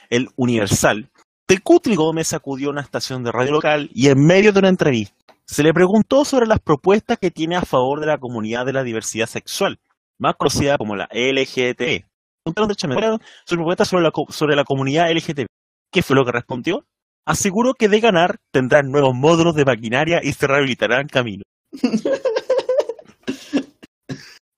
El 0.10 0.30
Universal, 0.36 1.10
Tecutli 1.48 1.96
Gómez 1.96 2.34
acudió 2.34 2.70
a 2.70 2.72
una 2.72 2.82
estación 2.82 3.24
de 3.24 3.32
radio 3.32 3.52
local 3.52 3.90
y 3.94 4.08
en 4.08 4.20
medio 4.26 4.52
de 4.54 4.60
una 4.60 4.70
entrevista 4.70 5.16
se 5.46 5.64
le 5.64 5.74
preguntó 5.74 6.24
sobre 6.24 6.46
las 6.48 6.60
propuestas 6.60 7.18
que 7.20 7.30
tiene 7.30 7.56
a 7.58 7.62
favor 7.62 8.00
de 8.00 8.06
la 8.08 8.18
comunidad 8.20 8.66
de 8.66 8.74
la 8.74 8.84
diversidad 8.84 9.26
sexual, 9.28 9.80
más 10.18 10.36
conocida 10.38 10.78
como 10.78 10.96
la 10.96 11.10
LGTB. 11.12 12.06
Preguntaron 12.44 13.20
su 13.46 13.56
propuesta 13.56 13.84
sobre 13.86 14.04
la, 14.04 14.12
sobre 14.30 14.56
la 14.56 14.64
comunidad 14.64 15.12
LGTB. 15.12 15.46
¿Qué 15.92 16.02
fue 16.02 16.16
lo 16.16 16.24
que 16.24 16.32
respondió? 16.32 16.86
Aseguró 17.26 17.74
que 17.74 17.88
de 17.90 18.00
ganar 18.00 18.38
tendrán 18.52 18.92
nuevos 18.92 19.14
módulos 19.16 19.56
de 19.56 19.66
maquinaria 19.66 20.20
y 20.24 20.34
se 20.34 20.48
rehabilitarán 20.48 21.08
caminos. 21.08 21.44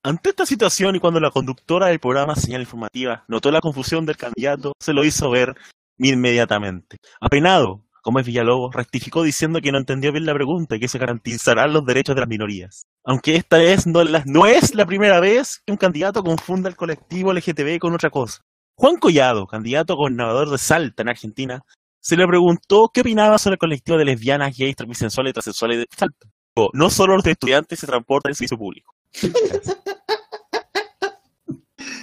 Ante 0.05 0.29
esta 0.31 0.45
situación 0.45 0.95
y 0.95 0.99
cuando 0.99 1.19
la 1.21 1.31
conductora 1.31 1.87
del 1.87 1.99
programa 1.99 2.35
Señal 2.35 2.61
Informativa 2.61 3.23
notó 3.29 3.51
la 3.51 3.61
confusión 3.61 4.05
del 4.05 4.17
candidato, 4.17 4.73
se 4.79 4.91
lo 4.93 5.05
hizo 5.05 5.29
ver 5.29 5.55
inmediatamente. 5.97 6.97
Apenado, 7.21 7.85
como 8.01 8.19
es 8.19 8.25
Villalobos, 8.25 8.75
rectificó 8.75 9.23
diciendo 9.23 9.61
que 9.61 9.71
no 9.71 9.77
entendió 9.77 10.11
bien 10.11 10.25
la 10.25 10.33
pregunta 10.33 10.75
y 10.75 10.79
que 10.81 10.89
se 10.89 10.97
garantizarán 10.97 11.71
los 11.71 11.85
derechos 11.85 12.15
de 12.15 12.21
las 12.21 12.27
minorías. 12.27 12.83
Aunque 13.05 13.37
esta 13.37 13.63
es 13.63 13.87
no, 13.87 14.01
es 14.01 14.09
la- 14.11 14.23
no 14.25 14.45
es 14.45 14.75
la 14.75 14.85
primera 14.85 15.21
vez 15.21 15.61
que 15.65 15.71
un 15.71 15.77
candidato 15.77 16.21
confunda 16.21 16.67
el 16.67 16.75
colectivo 16.75 17.31
LGTB 17.31 17.79
con 17.79 17.93
otra 17.93 18.09
cosa. 18.09 18.41
Juan 18.77 18.97
Collado, 18.97 19.47
candidato 19.47 19.93
a 19.93 19.95
gobernador 19.95 20.49
de 20.49 20.57
Salta 20.57 21.03
en 21.03 21.09
Argentina, 21.09 21.61
se 22.03 22.17
le 22.17 22.27
preguntó 22.27 22.91
qué 22.93 22.99
opinaba 22.99 23.37
sobre 23.37 23.53
el 23.53 23.59
colectivo 23.59 23.97
de 23.97 24.03
lesbianas, 24.03 24.57
gays, 24.57 24.75
transexuales 24.75 25.29
y 25.29 25.33
transexuales 25.33 25.77
de 25.77 25.87
Salta. 25.95 26.27
No 26.73 26.89
solo 26.89 27.15
los 27.15 27.25
estudiantes 27.25 27.79
se 27.79 27.87
transportan 27.87 28.31
en 28.31 28.35
servicio 28.35 28.57
público. 28.57 28.93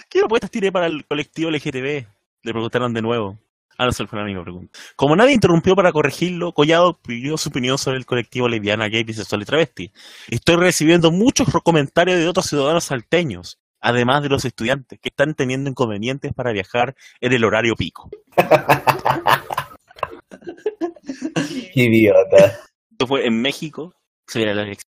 ¿Qué 0.09 0.21
propuestas 0.21 0.51
tiene 0.51 0.73
para 0.73 0.87
el 0.87 1.05
colectivo 1.05 1.51
LGTB? 1.51 2.07
Le 2.43 2.53
preguntaron 2.53 2.95
de 2.95 3.03
nuevo. 3.03 3.39
Ah, 3.77 3.85
no, 3.85 3.93
fue 3.93 4.07
la 4.19 4.25
misma 4.25 4.43
pregunta. 4.43 4.79
Como 4.97 5.15
nadie 5.17 5.35
interrumpió 5.35 5.77
para 5.77 5.93
corregirlo, 5.93 6.55
Collado 6.55 6.99
pidió 6.99 7.37
su 7.37 7.51
opinión 7.51 7.77
sobre 7.77 7.99
el 7.99 8.07
colectivo 8.07 8.49
lesbiana, 8.49 8.89
gay, 8.89 9.05
bisexual 9.05 9.43
y 9.43 9.45
travesti. 9.45 9.93
Estoy 10.29 10.57
recibiendo 10.57 11.11
muchos 11.11 11.47
comentarios 11.63 12.19
de 12.19 12.27
otros 12.27 12.47
ciudadanos 12.47 12.85
salteños, 12.85 13.59
además 13.81 14.23
de 14.23 14.31
los 14.31 14.47
estudiantes, 14.47 14.99
que 14.99 15.11
están 15.11 15.35
teniendo 15.35 15.69
inconvenientes 15.69 16.33
para 16.33 16.53
viajar 16.53 16.97
en 17.21 17.35
el 17.35 17.45
horario 17.45 17.77
pico. 17.77 18.09
Idiota. 21.75 22.59
Esto 22.91 23.07
fue 23.07 23.27
en 23.27 23.41
México, 23.41 23.95
se 24.27 24.39
viene 24.39 24.55
la 24.55 24.63
elección. 24.63 24.91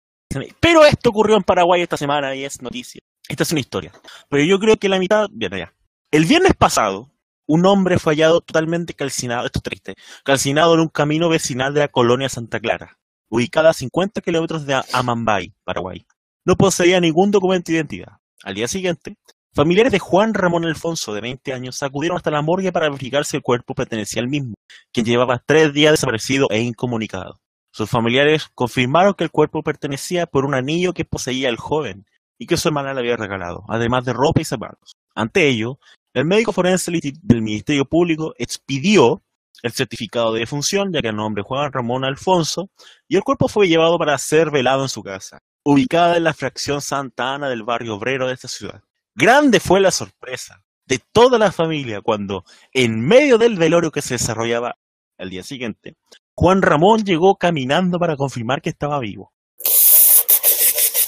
Pero 0.61 0.85
esto 0.85 1.11
ocurrió 1.11 1.37
en 1.37 1.43
Paraguay 1.43 1.83
esta 1.83 1.97
semana 1.97 2.35
y 2.35 2.45
es 2.45 2.61
noticia. 2.61 3.01
Esta 3.29 3.43
es 3.43 3.53
una 3.53 3.61
historia. 3.61 3.93
Pero 4.29 4.45
yo 4.45 4.59
creo 4.59 4.77
que 4.77 4.89
la 4.89 4.99
mitad, 4.99 5.29
bien 5.31 5.55
allá. 5.55 5.75
El 6.11 6.25
viernes 6.25 6.55
pasado, 6.55 7.11
un 7.47 7.67
hombre 7.67 7.99
fue 7.99 8.15
hallado 8.15 8.41
totalmente 8.41 8.95
calcinado, 8.95 9.47
esto 9.47 9.59
es 9.59 9.63
triste, 9.63 9.95
calcinado 10.25 10.75
en 10.75 10.81
un 10.81 10.89
camino 10.89 11.29
vecinal 11.29 11.75
de 11.75 11.81
la 11.81 11.89
colonia 11.89 12.29
Santa 12.29 12.61
Clara, 12.61 12.99
ubicada 13.31 13.71
a 13.71 13.75
50 13.75 14.21
kilómetros 14.21 14.67
de 14.67 14.81
Amambay, 14.93 15.55
Paraguay. 15.65 16.07
No 16.45 16.57
poseía 16.57 17.01
ningún 17.01 17.31
documento 17.31 17.71
de 17.71 17.77
identidad. 17.77 18.13
Al 18.43 18.55
día 18.55 18.69
siguiente, 18.69 19.17
familiares 19.59 19.91
de 19.91 19.99
Juan 19.99 20.35
Ramón 20.35 20.65
Alfonso, 20.67 21.13
de 21.13 21.21
20 21.21 21.53
años, 21.53 21.83
acudieron 21.83 22.17
hasta 22.17 22.31
la 22.31 22.43
morgue 22.43 22.71
para 22.71 22.89
verificar 22.89 23.25
si 23.25 23.39
el 23.39 23.43
cuerpo 23.43 23.75
pertenecía 23.75 24.23
al 24.23 24.29
mismo, 24.29 24.55
quien 24.93 25.05
llevaba 25.05 25.43
tres 25.45 25.73
días 25.73 25.91
desaparecido 25.91 26.47
e 26.51 26.61
incomunicado. 26.61 27.41
Sus 27.73 27.91
familiares 27.91 28.47
confirmaron 28.55 29.15
que 29.15 29.25
el 29.25 29.33
cuerpo 29.33 29.65
pertenecía 29.65 30.27
por 30.27 30.45
un 30.45 30.55
anillo 30.55 30.93
que 30.93 31.05
poseía 31.05 31.49
el 31.49 31.57
joven 31.57 32.07
y 32.39 32.47
que 32.47 32.57
su 32.57 32.69
hermana 32.69 32.95
le 32.95 33.01
había 33.01 33.17
regalado, 33.17 33.65
además 33.67 34.05
de 34.05 34.13
ropa 34.13 34.41
y 34.41 34.45
zapatos. 34.45 34.93
Ante 35.17 35.49
ello, 35.49 35.81
el 36.15 36.25
médico 36.25 36.53
forense 36.53 36.93
del 37.21 37.43
Ministerio 37.43 37.85
Público 37.85 38.35
expidió 38.39 39.23
el 39.65 39.73
certificado 39.73 40.35
de 40.35 40.39
defunción, 40.39 40.93
ya 40.93 41.03
que 41.03 41.09
el 41.09 41.17
nombre 41.17 41.43
Juan 41.43 41.73
Ramón 41.73 42.05
Alfonso, 42.05 42.71
y 43.09 43.17
el 43.17 43.25
cuerpo 43.25 43.49
fue 43.49 43.67
llevado 43.67 43.99
para 43.99 44.17
ser 44.19 44.53
velado 44.53 44.83
en 44.83 44.89
su 44.89 45.03
casa, 45.03 45.41
ubicada 45.65 46.17
en 46.17 46.23
la 46.23 46.33
fracción 46.33 46.81
Santa 46.81 47.35
Ana 47.35 47.49
del 47.49 47.65
barrio 47.65 47.97
obrero 47.97 48.29
de 48.29 48.35
esta 48.35 48.47
ciudad. 48.47 48.85
Grande 49.21 49.59
fue 49.59 49.81
la 49.81 49.91
sorpresa 49.91 50.63
de 50.87 51.01
toda 51.11 51.41
la 51.41 51.51
familia 51.51 52.01
cuando, 52.01 52.45
en 52.73 53.01
medio 53.01 53.37
del 53.37 53.57
velorio 53.57 53.91
que 53.91 54.01
se 54.01 54.15
desarrollaba 54.15 54.79
al 55.19 55.29
día 55.29 55.43
siguiente, 55.43 55.97
Juan 56.37 56.63
Ramón 56.63 57.03
llegó 57.03 57.35
caminando 57.35 57.99
para 57.99 58.15
confirmar 58.15 58.63
que 58.63 58.71
estaba 58.71 59.01
vivo. 59.01 59.33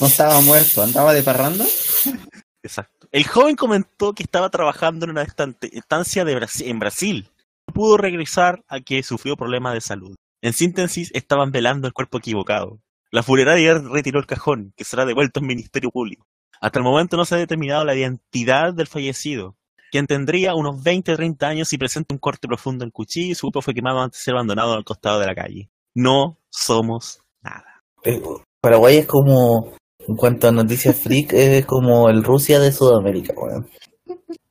No 0.01 0.07
estaba 0.07 0.41
muerto, 0.41 0.83
andaba 0.83 1.13
de 1.13 1.23
parranda. 1.23 1.65
Exacto. 2.61 3.07
El 3.13 3.25
joven 3.25 3.55
comentó 3.55 4.11
que 4.11 4.23
estaba 4.23 4.49
trabajando 4.49 5.05
en 5.05 5.11
una 5.11 5.23
estancia 5.23 6.25
de 6.25 6.47
en 6.65 6.79
Brasil. 6.79 7.31
No 7.65 7.73
pudo 7.73 7.95
regresar 7.95 8.61
a 8.67 8.81
que 8.81 9.03
sufrió 9.03 9.37
problemas 9.37 9.73
de 9.73 9.79
salud. 9.79 10.17
En 10.41 10.51
síntesis, 10.51 11.11
estaban 11.13 11.53
velando 11.53 11.87
el 11.87 11.93
cuerpo 11.93 12.17
equivocado. 12.17 12.81
La 13.09 13.23
funeraria 13.23 13.75
retiró 13.75 14.19
el 14.19 14.25
cajón, 14.25 14.73
que 14.75 14.83
será 14.83 15.05
devuelto 15.05 15.39
al 15.39 15.45
Ministerio 15.45 15.91
Público. 15.91 16.27
Hasta 16.61 16.77
el 16.77 16.85
momento 16.85 17.17
no 17.17 17.25
se 17.25 17.35
ha 17.35 17.39
determinado 17.39 17.83
la 17.83 17.95
identidad 17.95 18.71
del 18.73 18.85
fallecido, 18.85 19.55
quien 19.91 20.05
tendría 20.05 20.53
unos 20.53 20.83
20 20.83 21.11
o 21.11 21.15
30 21.15 21.47
años 21.47 21.73
y 21.73 21.77
presenta 21.79 22.13
un 22.13 22.19
corte 22.19 22.47
profundo 22.47 22.83
en 22.83 22.89
el 22.89 22.93
cuchillo 22.93 23.31
y 23.31 23.35
su 23.35 23.47
cuerpo 23.47 23.63
fue 23.63 23.73
quemado 23.73 23.99
antes 23.99 24.19
de 24.19 24.25
ser 24.25 24.35
abandonado 24.35 24.73
al 24.73 24.83
costado 24.83 25.19
de 25.19 25.25
la 25.25 25.33
calle. 25.33 25.69
No 25.95 26.37
somos 26.51 27.23
nada. 27.41 27.81
Eh, 28.03 28.21
Paraguay 28.61 28.97
es 28.97 29.07
como, 29.07 29.73
en 30.07 30.15
cuanto 30.15 30.49
a 30.49 30.51
noticias 30.51 30.95
freak, 30.95 31.33
es 31.33 31.65
como 31.65 32.09
el 32.09 32.23
Rusia 32.23 32.59
de 32.59 32.71
Sudamérica, 32.71 33.33
weón. 33.35 33.67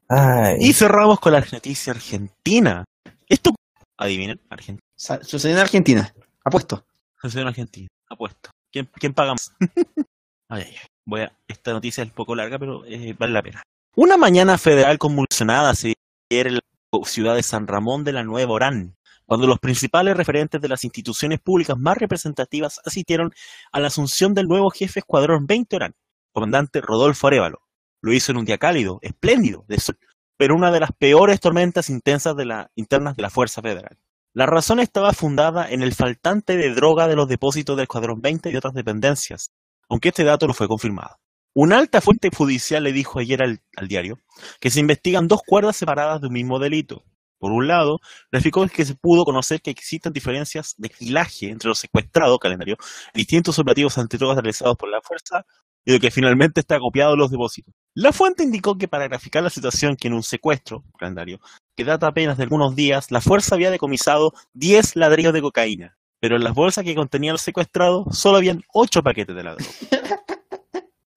Ay, 0.08 0.56
Y 0.58 0.72
cerramos 0.72 1.20
con 1.20 1.32
la 1.32 1.44
noticia 1.52 1.92
argentina. 1.92 2.84
Esto, 3.28 3.52
adivinen, 3.96 4.40
Argentina. 4.50 4.84
Sucedió 4.96 5.54
en 5.54 5.62
Argentina. 5.62 6.12
Apuesto. 6.44 6.84
Sucedió 7.22 7.42
en 7.42 7.48
Argentina, 7.48 7.88
apuesto. 8.08 8.50
¿Quién, 8.72 8.90
quién 8.94 9.14
paga 9.14 9.32
más? 9.32 9.52
ay, 10.48 10.64
ay, 10.66 10.74
ay. 10.76 10.89
Voy 11.10 11.22
a, 11.22 11.32
esta 11.48 11.72
noticia 11.72 12.04
es 12.04 12.10
un 12.10 12.14
poco 12.14 12.36
larga, 12.36 12.56
pero 12.56 12.84
eh, 12.86 13.16
vale 13.18 13.32
la 13.32 13.42
pena. 13.42 13.64
Una 13.96 14.16
mañana 14.16 14.56
federal 14.58 14.96
convulsionada 14.96 15.74
se 15.74 15.88
dio 15.88 15.96
en 16.30 16.54
la 16.54 16.60
ciudad 17.02 17.34
de 17.34 17.42
San 17.42 17.66
Ramón 17.66 18.04
de 18.04 18.12
la 18.12 18.22
Nueva 18.22 18.52
Orán, 18.52 18.96
cuando 19.26 19.48
los 19.48 19.58
principales 19.58 20.16
referentes 20.16 20.60
de 20.60 20.68
las 20.68 20.84
instituciones 20.84 21.40
públicas 21.40 21.76
más 21.76 21.98
representativas 21.98 22.80
asistieron 22.84 23.32
a 23.72 23.80
la 23.80 23.88
asunción 23.88 24.34
del 24.34 24.46
nuevo 24.46 24.70
jefe 24.70 25.00
Escuadrón 25.00 25.48
20 25.48 25.74
Orán, 25.74 25.96
comandante 26.30 26.80
Rodolfo 26.80 27.26
Arevalo. 27.26 27.60
Lo 28.02 28.12
hizo 28.12 28.30
en 28.30 28.38
un 28.38 28.44
día 28.44 28.58
cálido, 28.58 29.00
espléndido, 29.02 29.64
de 29.66 29.80
sol, 29.80 29.98
pero 30.36 30.54
una 30.54 30.70
de 30.70 30.78
las 30.78 30.92
peores 30.92 31.40
tormentas 31.40 31.90
intensas 31.90 32.36
de 32.36 32.44
la, 32.44 32.70
internas 32.76 33.16
de 33.16 33.22
la 33.22 33.30
Fuerza 33.30 33.60
Federal. 33.60 33.98
La 34.32 34.46
razón 34.46 34.78
estaba 34.78 35.12
fundada 35.12 35.68
en 35.68 35.82
el 35.82 35.92
faltante 35.92 36.56
de 36.56 36.72
droga 36.72 37.08
de 37.08 37.16
los 37.16 37.26
depósitos 37.26 37.76
del 37.76 37.82
Escuadrón 37.82 38.20
20 38.20 38.52
y 38.52 38.56
otras 38.56 38.74
dependencias, 38.74 39.50
aunque 39.90 40.08
este 40.08 40.24
dato 40.24 40.46
no 40.46 40.54
fue 40.54 40.68
confirmado. 40.68 41.16
Una 41.52 41.78
alta 41.78 42.00
fuente 42.00 42.30
judicial 42.34 42.84
le 42.84 42.92
dijo 42.92 43.18
ayer 43.18 43.42
al, 43.42 43.60
diario 43.88 44.20
que 44.60 44.70
se 44.70 44.80
investigan 44.80 45.26
dos 45.26 45.40
cuerdas 45.44 45.76
separadas 45.76 46.20
de 46.20 46.28
un 46.28 46.32
mismo 46.32 46.58
delito. 46.60 47.04
Por 47.38 47.50
un 47.52 47.66
lado, 47.66 48.00
graficó 48.30 48.66
que 48.68 48.84
se 48.84 48.94
pudo 48.94 49.24
conocer 49.24 49.60
que 49.60 49.70
existen 49.70 50.12
diferencias 50.12 50.74
de 50.78 50.90
kilaje 50.90 51.50
entre 51.50 51.68
los 51.68 51.78
secuestrados, 51.78 52.38
calendario, 52.38 52.76
distintos 53.14 53.58
operativos 53.58 53.98
antidrogas 53.98 54.36
realizados 54.36 54.76
por 54.76 54.90
la 54.90 55.00
fuerza 55.00 55.44
y 55.84 55.92
lo 55.92 55.98
que 55.98 56.10
finalmente 56.10 56.60
está 56.60 56.78
copiado 56.78 57.16
los 57.16 57.30
depósitos. 57.30 57.74
La 57.94 58.12
fuente 58.12 58.44
indicó 58.44 58.76
que 58.76 58.86
para 58.86 59.08
graficar 59.08 59.42
la 59.42 59.50
situación 59.50 59.96
que 59.96 60.08
en 60.08 60.14
un 60.14 60.22
secuestro, 60.22 60.84
calendario, 60.98 61.40
que 61.76 61.84
data 61.84 62.06
apenas 62.06 62.36
de 62.36 62.44
algunos 62.44 62.76
días, 62.76 63.10
la 63.10 63.20
fuerza 63.20 63.56
había 63.56 63.70
decomisado 63.70 64.34
10 64.52 64.96
ladrillos 64.96 65.32
de 65.32 65.40
cocaína, 65.40 65.98
pero 66.20 66.36
en 66.36 66.44
las 66.44 66.54
bolsas 66.54 66.84
que 66.84 66.94
contenían 66.94 67.32
los 67.32 67.42
secuestrados 67.42 68.16
solo 68.16 68.36
habían 68.36 68.62
8 68.72 69.02
paquetes 69.02 69.34
de 69.34 69.42
la 69.42 69.54
droga. 69.54 69.70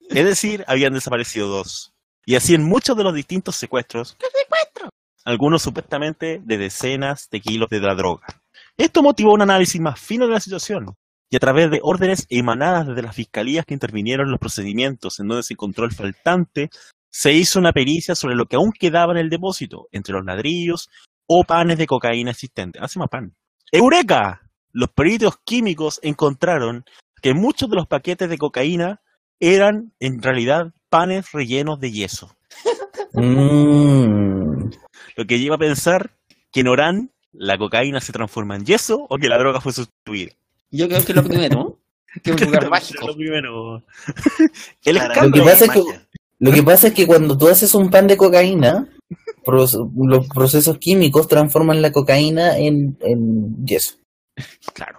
Es 0.09 0.25
decir, 0.25 0.63
habían 0.67 0.93
desaparecido 0.93 1.47
dos. 1.47 1.91
Y 2.23 2.35
así 2.35 2.53
en 2.53 2.63
muchos 2.63 2.95
de 2.95 3.03
los 3.03 3.15
distintos 3.15 3.55
secuestros, 3.55 4.15
algunos 5.25 5.63
supuestamente 5.63 6.39
de 6.43 6.57
decenas 6.57 7.29
de 7.31 7.41
kilos 7.41 7.69
de 7.69 7.79
la 7.79 7.95
droga. 7.95 8.27
Esto 8.77 9.01
motivó 9.01 9.33
un 9.33 9.41
análisis 9.41 9.81
más 9.81 9.99
fino 9.99 10.27
de 10.27 10.33
la 10.33 10.39
situación, 10.39 10.95
y 11.31 11.35
a 11.35 11.39
través 11.39 11.71
de 11.71 11.79
órdenes 11.81 12.27
emanadas 12.29 12.85
desde 12.85 13.01
las 13.01 13.15
fiscalías 13.15 13.65
que 13.65 13.73
intervinieron 13.73 14.27
en 14.27 14.31
los 14.31 14.39
procedimientos 14.39 15.19
en 15.19 15.27
donde 15.27 15.41
se 15.41 15.53
encontró 15.53 15.85
el 15.85 15.95
faltante, 15.95 16.69
se 17.09 17.33
hizo 17.33 17.57
una 17.57 17.73
pericia 17.73 18.13
sobre 18.13 18.35
lo 18.35 18.45
que 18.45 18.55
aún 18.55 18.71
quedaba 18.71 19.13
en 19.13 19.19
el 19.19 19.29
depósito, 19.31 19.87
entre 19.91 20.13
los 20.13 20.25
ladrillos 20.25 20.89
o 21.27 21.43
panes 21.43 21.79
de 21.79 21.87
cocaína 21.87 22.31
existentes. 22.31 22.81
Hace 22.81 22.99
más 22.99 23.09
pan. 23.09 23.33
¡Eureka! 23.71 24.41
Los 24.73 24.89
peritos 24.89 25.37
químicos 25.45 25.99
encontraron 26.03 26.83
que 27.21 27.33
muchos 27.33 27.69
de 27.69 27.75
los 27.77 27.87
paquetes 27.87 28.27
de 28.29 28.37
cocaína 28.37 28.99
eran 29.39 29.93
en 29.99 30.21
realidad 30.21 30.73
panes 30.89 31.31
rellenos 31.31 31.79
de 31.79 31.91
yeso. 31.91 32.35
Mm. 33.13 34.69
Lo 35.15 35.25
que 35.25 35.39
lleva 35.39 35.55
a 35.55 35.59
pensar 35.59 36.11
que 36.51 36.61
en 36.61 36.67
Orán 36.67 37.11
la 37.31 37.57
cocaína 37.57 37.99
se 38.01 38.11
transforma 38.13 38.55
en 38.55 38.65
yeso 38.65 39.05
o 39.09 39.17
que 39.17 39.29
la 39.29 39.37
droga 39.37 39.61
fue 39.61 39.73
sustituida. 39.73 40.31
Yo 40.71 40.87
creo 40.87 41.03
que 41.05 41.11
es 41.11 41.15
lo 41.15 41.23
primero, 41.23 41.79
que 42.23 42.31
es 42.31 42.41
un 42.41 42.47
lugar 42.47 42.69
mágico. 42.71 43.07
Lo 43.07 43.15
primero. 43.15 43.83
El 44.85 44.95
Lo 44.95 45.31
que 45.31 45.41
pasa 45.41 45.65
es 45.65 45.71
que- 45.71 45.79
magia. 45.83 46.07
Lo 46.39 46.51
que 46.51 46.63
pasa 46.63 46.87
es 46.87 46.93
que 46.93 47.07
cuando 47.07 47.37
tú 47.37 47.47
haces 47.47 47.73
un 47.73 47.89
pan 47.89 48.05
de 48.07 48.17
cocaína, 48.17 48.89
los 49.45 50.27
procesos 50.33 50.77
químicos 50.77 51.29
transforman 51.29 51.81
la 51.81 51.93
cocaína 51.93 52.57
en, 52.57 52.97
en 52.99 53.65
yeso. 53.65 53.95
Claro. 54.73 54.97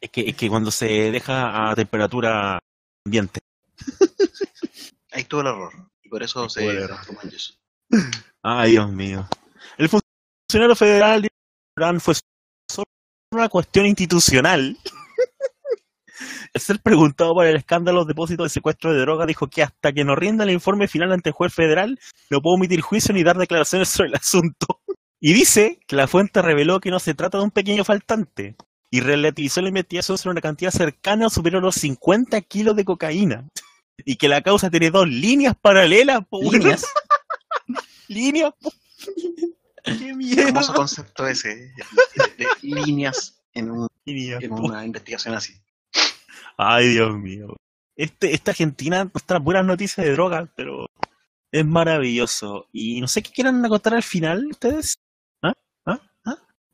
Es 0.00 0.10
que, 0.10 0.28
es 0.28 0.36
que 0.36 0.48
cuando 0.48 0.70
se 0.70 1.10
deja 1.10 1.70
a 1.70 1.74
temperatura 1.74 2.58
ambiente. 3.04 3.40
Ahí 5.12 5.22
estuvo 5.22 5.40
el 5.40 5.46
error. 5.46 5.72
Y 6.02 6.08
por 6.08 6.22
eso 6.22 6.48
se 6.48 6.66
error. 6.66 6.88
transformó 6.88 7.20
en 7.22 7.30
yeso. 7.30 7.54
Ay, 8.42 8.72
Dios 8.72 8.90
mío. 8.90 9.28
El 9.78 9.88
funcionario 9.88 10.76
federal 10.76 11.28
fue 12.00 12.14
solo 12.70 12.84
una 13.32 13.48
cuestión 13.48 13.86
institucional. 13.86 14.76
El 16.54 16.60
ser 16.60 16.80
preguntado 16.80 17.34
por 17.34 17.46
el 17.46 17.56
escándalo 17.56 18.04
de 18.04 18.08
depósito 18.08 18.42
de 18.42 18.48
secuestro 18.48 18.92
de 18.92 19.00
droga 19.00 19.26
dijo 19.26 19.48
que 19.48 19.62
hasta 19.62 19.92
que 19.92 20.04
no 20.04 20.16
rinda 20.16 20.44
el 20.44 20.50
informe 20.50 20.88
final 20.88 21.12
ante 21.12 21.28
el 21.28 21.34
juez 21.34 21.52
federal 21.52 21.98
no 22.30 22.40
puedo 22.40 22.56
emitir 22.56 22.80
juicio 22.80 23.12
ni 23.12 23.22
dar 23.22 23.36
declaraciones 23.36 23.88
sobre 23.88 24.08
el 24.10 24.14
asunto. 24.14 24.80
Y 25.20 25.32
dice 25.32 25.80
que 25.86 25.96
la 25.96 26.06
fuente 26.08 26.42
reveló 26.42 26.80
que 26.80 26.90
no 26.90 26.98
se 27.00 27.14
trata 27.14 27.38
de 27.38 27.44
un 27.44 27.50
pequeño 27.50 27.84
faltante 27.84 28.54
y 28.90 29.00
relativizó 29.00 29.60
la 29.62 29.68
investigación 29.68 30.18
sobre 30.18 30.32
una 30.32 30.40
cantidad 30.40 30.70
cercana 30.70 31.26
o 31.26 31.30
superior 31.30 31.62
a 31.62 31.66
los 31.66 31.74
50 31.76 32.40
kilos 32.42 32.76
de 32.76 32.84
cocaína. 32.84 33.48
Y 34.04 34.16
que 34.16 34.28
la 34.28 34.42
causa 34.42 34.70
tiene 34.70 34.90
dos 34.90 35.08
líneas 35.08 35.54
paralelas. 35.60 36.20
po. 36.28 36.40
Líneas. 36.52 36.84
Líneas. 38.08 38.52
po. 38.60 38.72
Qué 39.84 40.08
Hermoso 40.10 40.16
mierda. 40.16 40.74
concepto 40.74 41.26
ese. 41.26 41.52
¿eh? 41.52 41.72
De, 42.38 42.46
líneas 42.62 43.40
en, 43.54 43.70
un- 43.70 43.88
una 44.50 44.84
investigación 44.84 45.34
así. 45.34 45.54
Ay, 46.58 46.88
Dios 46.88 47.16
mío. 47.16 47.56
Este, 47.96 48.34
esta 48.34 48.50
Argentina 48.50 49.04
nos 49.12 49.24
trae 49.24 49.40
buenas 49.40 49.64
noticias 49.64 50.04
de 50.04 50.12
drogas, 50.12 50.48
pero 50.54 50.86
es 51.50 51.64
maravilloso. 51.64 52.66
Y 52.72 53.00
no 53.00 53.08
sé 53.08 53.22
qué 53.22 53.30
quieran 53.30 53.66
contar 53.68 53.94
al 53.94 54.02
final 54.02 54.46
ustedes. 54.50 54.98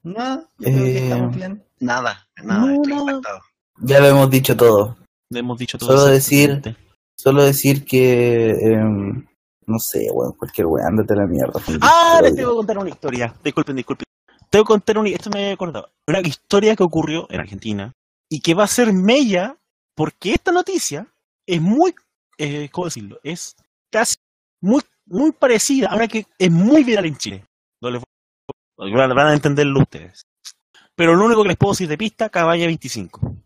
No, 0.03 0.41
yo 0.41 0.47
creo 0.59 0.77
que 0.85 0.99
Eh, 0.99 1.05
estamos 1.05 1.37
bien. 1.37 1.65
Nada, 1.81 2.27
nada. 2.43 2.61
No, 2.61 2.73
estoy 2.75 2.93
nada. 2.93 3.03
impactado. 3.13 3.41
Ya 3.81 4.01
lo 4.01 4.07
hemos 4.07 4.31
dicho 4.31 4.57
todo. 4.57 4.97
Hemos 5.31 5.59
dicho 5.59 5.79
todo. 5.79 5.97
Solo 5.97 6.05
decir-. 6.13 6.77
Solo 7.17 7.43
decir 7.45 7.85
que. 7.85 8.51
em, 8.51 9.27
no 9.67 9.79
sé, 9.79 10.09
weón, 10.13 10.33
cualquier 10.33 10.67
weón, 10.67 10.87
ándate 10.89 11.13
a 11.15 11.17
la 11.17 11.27
mierda. 11.27 11.61
Ah, 11.81 12.21
les 12.23 12.35
tengo 12.35 12.51
que 12.51 12.57
contar 12.57 12.79
una 12.79 12.91
historia. 12.91 13.35
Disculpen, 13.45 13.77
disculpen. 13.77 14.05
Tengo 14.51 14.65
que 14.65 14.69
contar 14.69 14.99
una. 14.99 15.09
Esto 15.11 15.31
me 15.31 15.49
he 15.49 15.53
acordado. 15.53 15.89
Una 16.07 16.21
historia 16.21 16.75
que 16.77 16.83
ocurrió 16.83 17.27
en 17.31 17.41
Argentina 17.41 17.93
y 18.29 18.41
que 18.41 18.55
va 18.55 18.65
a 18.65 18.69
ser 18.69 18.93
mella 18.93 19.57
porque 19.95 20.33
esta 20.35 20.51
noticia 20.53 21.07
es 21.47 21.61
muy. 21.61 21.95
Eh, 22.39 22.69
¿Cómo 22.73 22.87
decirlo? 22.87 23.19
Es 23.23 23.55
casi 23.91 24.17
muy, 24.61 24.83
muy 25.07 25.33
parecida 25.33 25.89
a 25.89 25.97
una 25.97 26.09
que 26.09 26.27
es 26.39 26.51
muy 26.51 26.83
viral 26.83 27.07
en 27.07 27.17
Chile. 27.17 27.45
No 27.81 27.91
les 27.91 28.01
voy- 28.01 28.07
van 28.91 29.19
a 29.19 29.35
entenderlo 29.35 29.81
ustedes. 29.81 30.23
Pero 30.95 31.15
lo 31.15 31.25
único 31.25 31.43
que 31.43 31.49
les 31.49 31.57
puedo 31.57 31.73
decir 31.73 31.89
de 31.89 31.99
pista, 31.99 32.29
Caballa 32.29 32.67
25. 32.67 33.37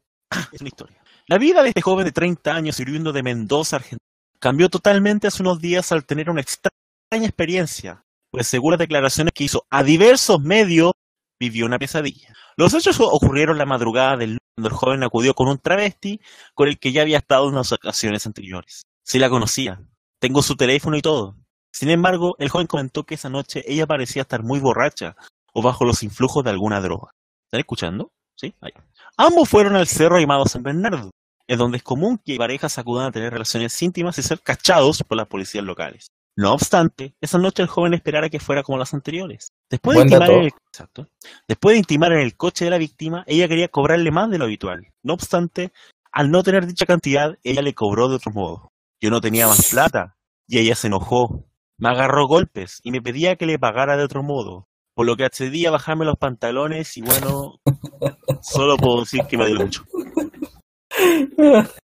Es 0.52 0.60
una 0.60 0.68
historia. 0.68 1.02
La 1.28 1.38
vida 1.38 1.62
de 1.62 1.68
este 1.68 1.82
joven 1.82 2.04
de 2.04 2.12
30 2.12 2.54
años, 2.54 2.76
sirviendo 2.76 3.12
de 3.12 3.22
Mendoza, 3.22 3.76
Argentina, 3.76 3.98
cambió 4.38 4.68
totalmente 4.68 5.26
hace 5.26 5.42
unos 5.42 5.60
días 5.60 5.90
al 5.92 6.04
tener 6.04 6.30
una 6.30 6.40
extraña 6.40 7.26
experiencia, 7.26 8.04
pues 8.30 8.46
según 8.46 8.72
las 8.72 8.78
declaraciones 8.78 9.32
que 9.34 9.44
hizo 9.44 9.66
a 9.70 9.82
diversos 9.82 10.40
medios, 10.40 10.92
vivió 11.40 11.66
una 11.66 11.78
pesadilla. 11.78 12.32
Los 12.56 12.74
hechos 12.74 12.98
ocurrieron 13.00 13.58
la 13.58 13.66
madrugada 13.66 14.16
del 14.16 14.30
lunes, 14.30 14.40
cuando 14.54 14.68
el 14.68 14.74
joven 14.74 15.02
acudió 15.02 15.34
con 15.34 15.48
un 15.48 15.58
travesti 15.58 16.20
con 16.54 16.68
el 16.68 16.78
que 16.78 16.92
ya 16.92 17.02
había 17.02 17.18
estado 17.18 17.48
en 17.48 17.54
unas 17.54 17.72
ocasiones 17.72 18.26
anteriores. 18.26 18.82
Sí 19.04 19.18
la 19.18 19.28
conocía, 19.28 19.80
tengo 20.20 20.42
su 20.42 20.56
teléfono 20.56 20.96
y 20.96 21.02
todo. 21.02 21.36
Sin 21.76 21.90
embargo, 21.90 22.36
el 22.38 22.48
joven 22.48 22.66
comentó 22.66 23.04
que 23.04 23.16
esa 23.16 23.28
noche 23.28 23.62
ella 23.66 23.86
parecía 23.86 24.22
estar 24.22 24.42
muy 24.42 24.60
borracha 24.60 25.14
o 25.52 25.60
bajo 25.60 25.84
los 25.84 26.02
influjos 26.02 26.42
de 26.42 26.48
alguna 26.48 26.80
droga. 26.80 27.10
¿Están 27.44 27.60
escuchando? 27.60 28.12
Sí, 28.34 28.54
ahí. 28.62 28.72
Ambos 29.18 29.46
fueron 29.46 29.76
al 29.76 29.86
cerro 29.86 30.18
llamado 30.18 30.46
San 30.46 30.62
Bernardo, 30.62 31.10
en 31.46 31.58
donde 31.58 31.76
es 31.76 31.82
común 31.82 32.18
que 32.24 32.38
parejas 32.38 32.78
acudan 32.78 33.08
a 33.08 33.12
tener 33.12 33.30
relaciones 33.30 33.82
íntimas 33.82 34.16
y 34.16 34.22
ser 34.22 34.40
cachados 34.40 35.02
por 35.02 35.18
las 35.18 35.28
policías 35.28 35.64
locales. 35.64 36.06
No 36.34 36.54
obstante, 36.54 37.12
esa 37.20 37.36
noche 37.36 37.62
el 37.62 37.68
joven 37.68 37.92
esperara 37.92 38.30
que 38.30 38.40
fuera 38.40 38.62
como 38.62 38.78
las 38.78 38.94
anteriores. 38.94 39.48
Después 39.68 39.98
de, 39.98 40.04
intimar 40.04 40.28
dato. 40.28 40.38
en 40.38 40.44
el, 40.44 40.52
exacto. 40.68 41.08
Después 41.46 41.74
de 41.74 41.78
intimar 41.80 42.10
en 42.12 42.20
el 42.20 42.36
coche 42.38 42.64
de 42.64 42.70
la 42.70 42.78
víctima, 42.78 43.22
ella 43.26 43.48
quería 43.48 43.68
cobrarle 43.68 44.10
más 44.10 44.30
de 44.30 44.38
lo 44.38 44.46
habitual. 44.46 44.94
No 45.02 45.12
obstante, 45.12 45.72
al 46.10 46.30
no 46.30 46.42
tener 46.42 46.66
dicha 46.66 46.86
cantidad, 46.86 47.36
ella 47.44 47.60
le 47.60 47.74
cobró 47.74 48.08
de 48.08 48.16
otro 48.16 48.32
modo. 48.32 48.72
Yo 48.98 49.10
no 49.10 49.20
tenía 49.20 49.46
más 49.46 49.68
plata, 49.70 50.16
y 50.48 50.58
ella 50.58 50.74
se 50.74 50.86
enojó. 50.86 51.44
Me 51.78 51.88
agarró 51.90 52.26
golpes 52.26 52.80
y 52.82 52.90
me 52.90 53.02
pedía 53.02 53.36
que 53.36 53.46
le 53.46 53.58
pagara 53.58 53.96
de 53.96 54.04
otro 54.04 54.22
modo. 54.22 54.68
Por 54.94 55.06
lo 55.06 55.16
que 55.16 55.24
accedí 55.24 55.66
a 55.66 55.70
bajarme 55.70 56.06
los 56.06 56.16
pantalones 56.16 56.96
y 56.96 57.02
bueno, 57.02 57.60
solo 58.42 58.76
puedo 58.78 59.00
decir 59.00 59.22
que 59.28 59.36
me 59.36 59.46
dio 59.46 59.56
mucho. 59.56 59.84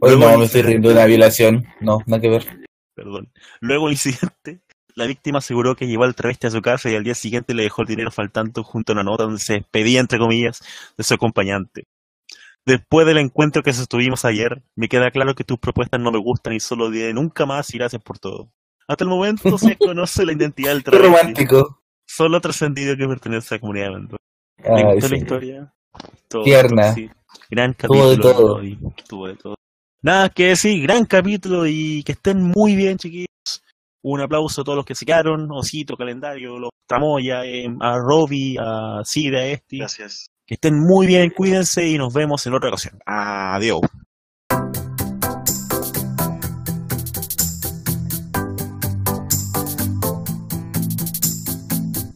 Oye, 0.00 0.14
Luego 0.14 0.32
no, 0.32 0.38
me 0.38 0.44
estoy 0.44 0.62
riendo 0.62 0.88
de 0.88 0.94
una 0.94 1.06
violación. 1.06 1.66
No, 1.80 1.98
nada 2.06 2.20
que 2.20 2.28
ver. 2.28 2.44
Perdón. 2.94 3.32
Luego 3.60 3.86
el 3.86 3.94
incidente, 3.94 4.60
la 4.94 5.06
víctima 5.06 5.38
aseguró 5.38 5.74
que 5.74 5.86
llevó 5.86 6.04
al 6.04 6.14
travesti 6.14 6.46
a 6.48 6.50
su 6.50 6.60
casa 6.60 6.90
y 6.90 6.94
al 6.94 7.04
día 7.04 7.14
siguiente 7.14 7.54
le 7.54 7.62
dejó 7.62 7.82
el 7.82 7.88
dinero 7.88 8.10
faltando 8.10 8.62
junto 8.62 8.92
a 8.92 8.94
una 8.94 9.02
nota 9.02 9.24
donde 9.24 9.40
se 9.40 9.54
despedía, 9.54 10.00
entre 10.00 10.18
comillas, 10.18 10.60
de 10.96 11.04
su 11.04 11.14
acompañante. 11.14 11.84
Después 12.66 13.06
del 13.06 13.18
encuentro 13.18 13.62
que 13.62 13.72
sostuvimos 13.72 14.24
ayer, 14.24 14.62
me 14.76 14.88
queda 14.88 15.10
claro 15.10 15.34
que 15.34 15.44
tus 15.44 15.58
propuestas 15.58 16.00
no 16.00 16.12
me 16.12 16.18
gustan 16.18 16.52
y 16.52 16.60
solo 16.60 16.90
diré 16.90 17.14
nunca 17.14 17.46
más 17.46 17.72
y 17.72 17.78
gracias 17.78 18.02
por 18.02 18.18
todo. 18.18 18.50
Hasta 18.88 19.04
el 19.04 19.10
momento 19.10 19.58
se 19.58 19.76
conoce 19.78 20.24
la 20.24 20.32
identidad 20.32 20.72
del 20.72 20.82
travesti. 20.84 21.06
romántico. 21.08 21.80
Solo 22.06 22.38
ha 22.38 22.40
trascendido 22.40 22.96
que 22.96 23.06
pertenece 23.06 23.54
a 23.54 23.56
la 23.56 23.60
comunidad. 23.60 23.88
¿Le 23.90 24.08
Ay, 24.64 24.94
gustó 24.94 25.08
la 25.08 25.08
sí. 25.08 25.16
historia? 25.16 25.72
Todo, 26.28 26.42
Tierna. 26.42 26.92
sí. 26.94 27.10
Gran 27.50 27.74
Tuvo 27.74 27.88
capítulo. 27.88 28.10
de 28.10 28.16
todo. 28.16 28.60
Tuvo 29.08 29.26
de 29.28 29.36
todo. 29.36 29.54
Nada 30.02 30.28
que 30.30 30.46
decir, 30.48 30.82
gran 30.82 31.04
capítulo 31.04 31.66
y 31.66 32.02
que 32.04 32.12
estén 32.12 32.42
muy 32.42 32.76
bien, 32.76 32.96
chiquillos. 32.98 33.26
Un 34.02 34.20
aplauso 34.22 34.60
a 34.62 34.64
todos 34.64 34.76
los 34.76 34.86
que 34.86 34.94
se 34.94 35.04
quedaron, 35.04 35.48
Osito, 35.50 35.96
Calendario, 35.96 36.58
los 36.58 36.70
Tramoya, 36.86 37.44
eh, 37.44 37.66
a 37.80 37.98
Robbie, 37.98 38.56
a 38.58 39.00
Sida, 39.04 39.40
a 39.40 39.46
Esti. 39.46 39.78
Gracias. 39.80 40.28
Que 40.46 40.54
estén 40.54 40.78
muy 40.78 41.06
bien, 41.06 41.30
cuídense 41.36 41.86
y 41.86 41.98
nos 41.98 42.14
vemos 42.14 42.46
en 42.46 42.54
otra 42.54 42.68
ocasión. 42.70 42.98
Adiós. 43.04 43.80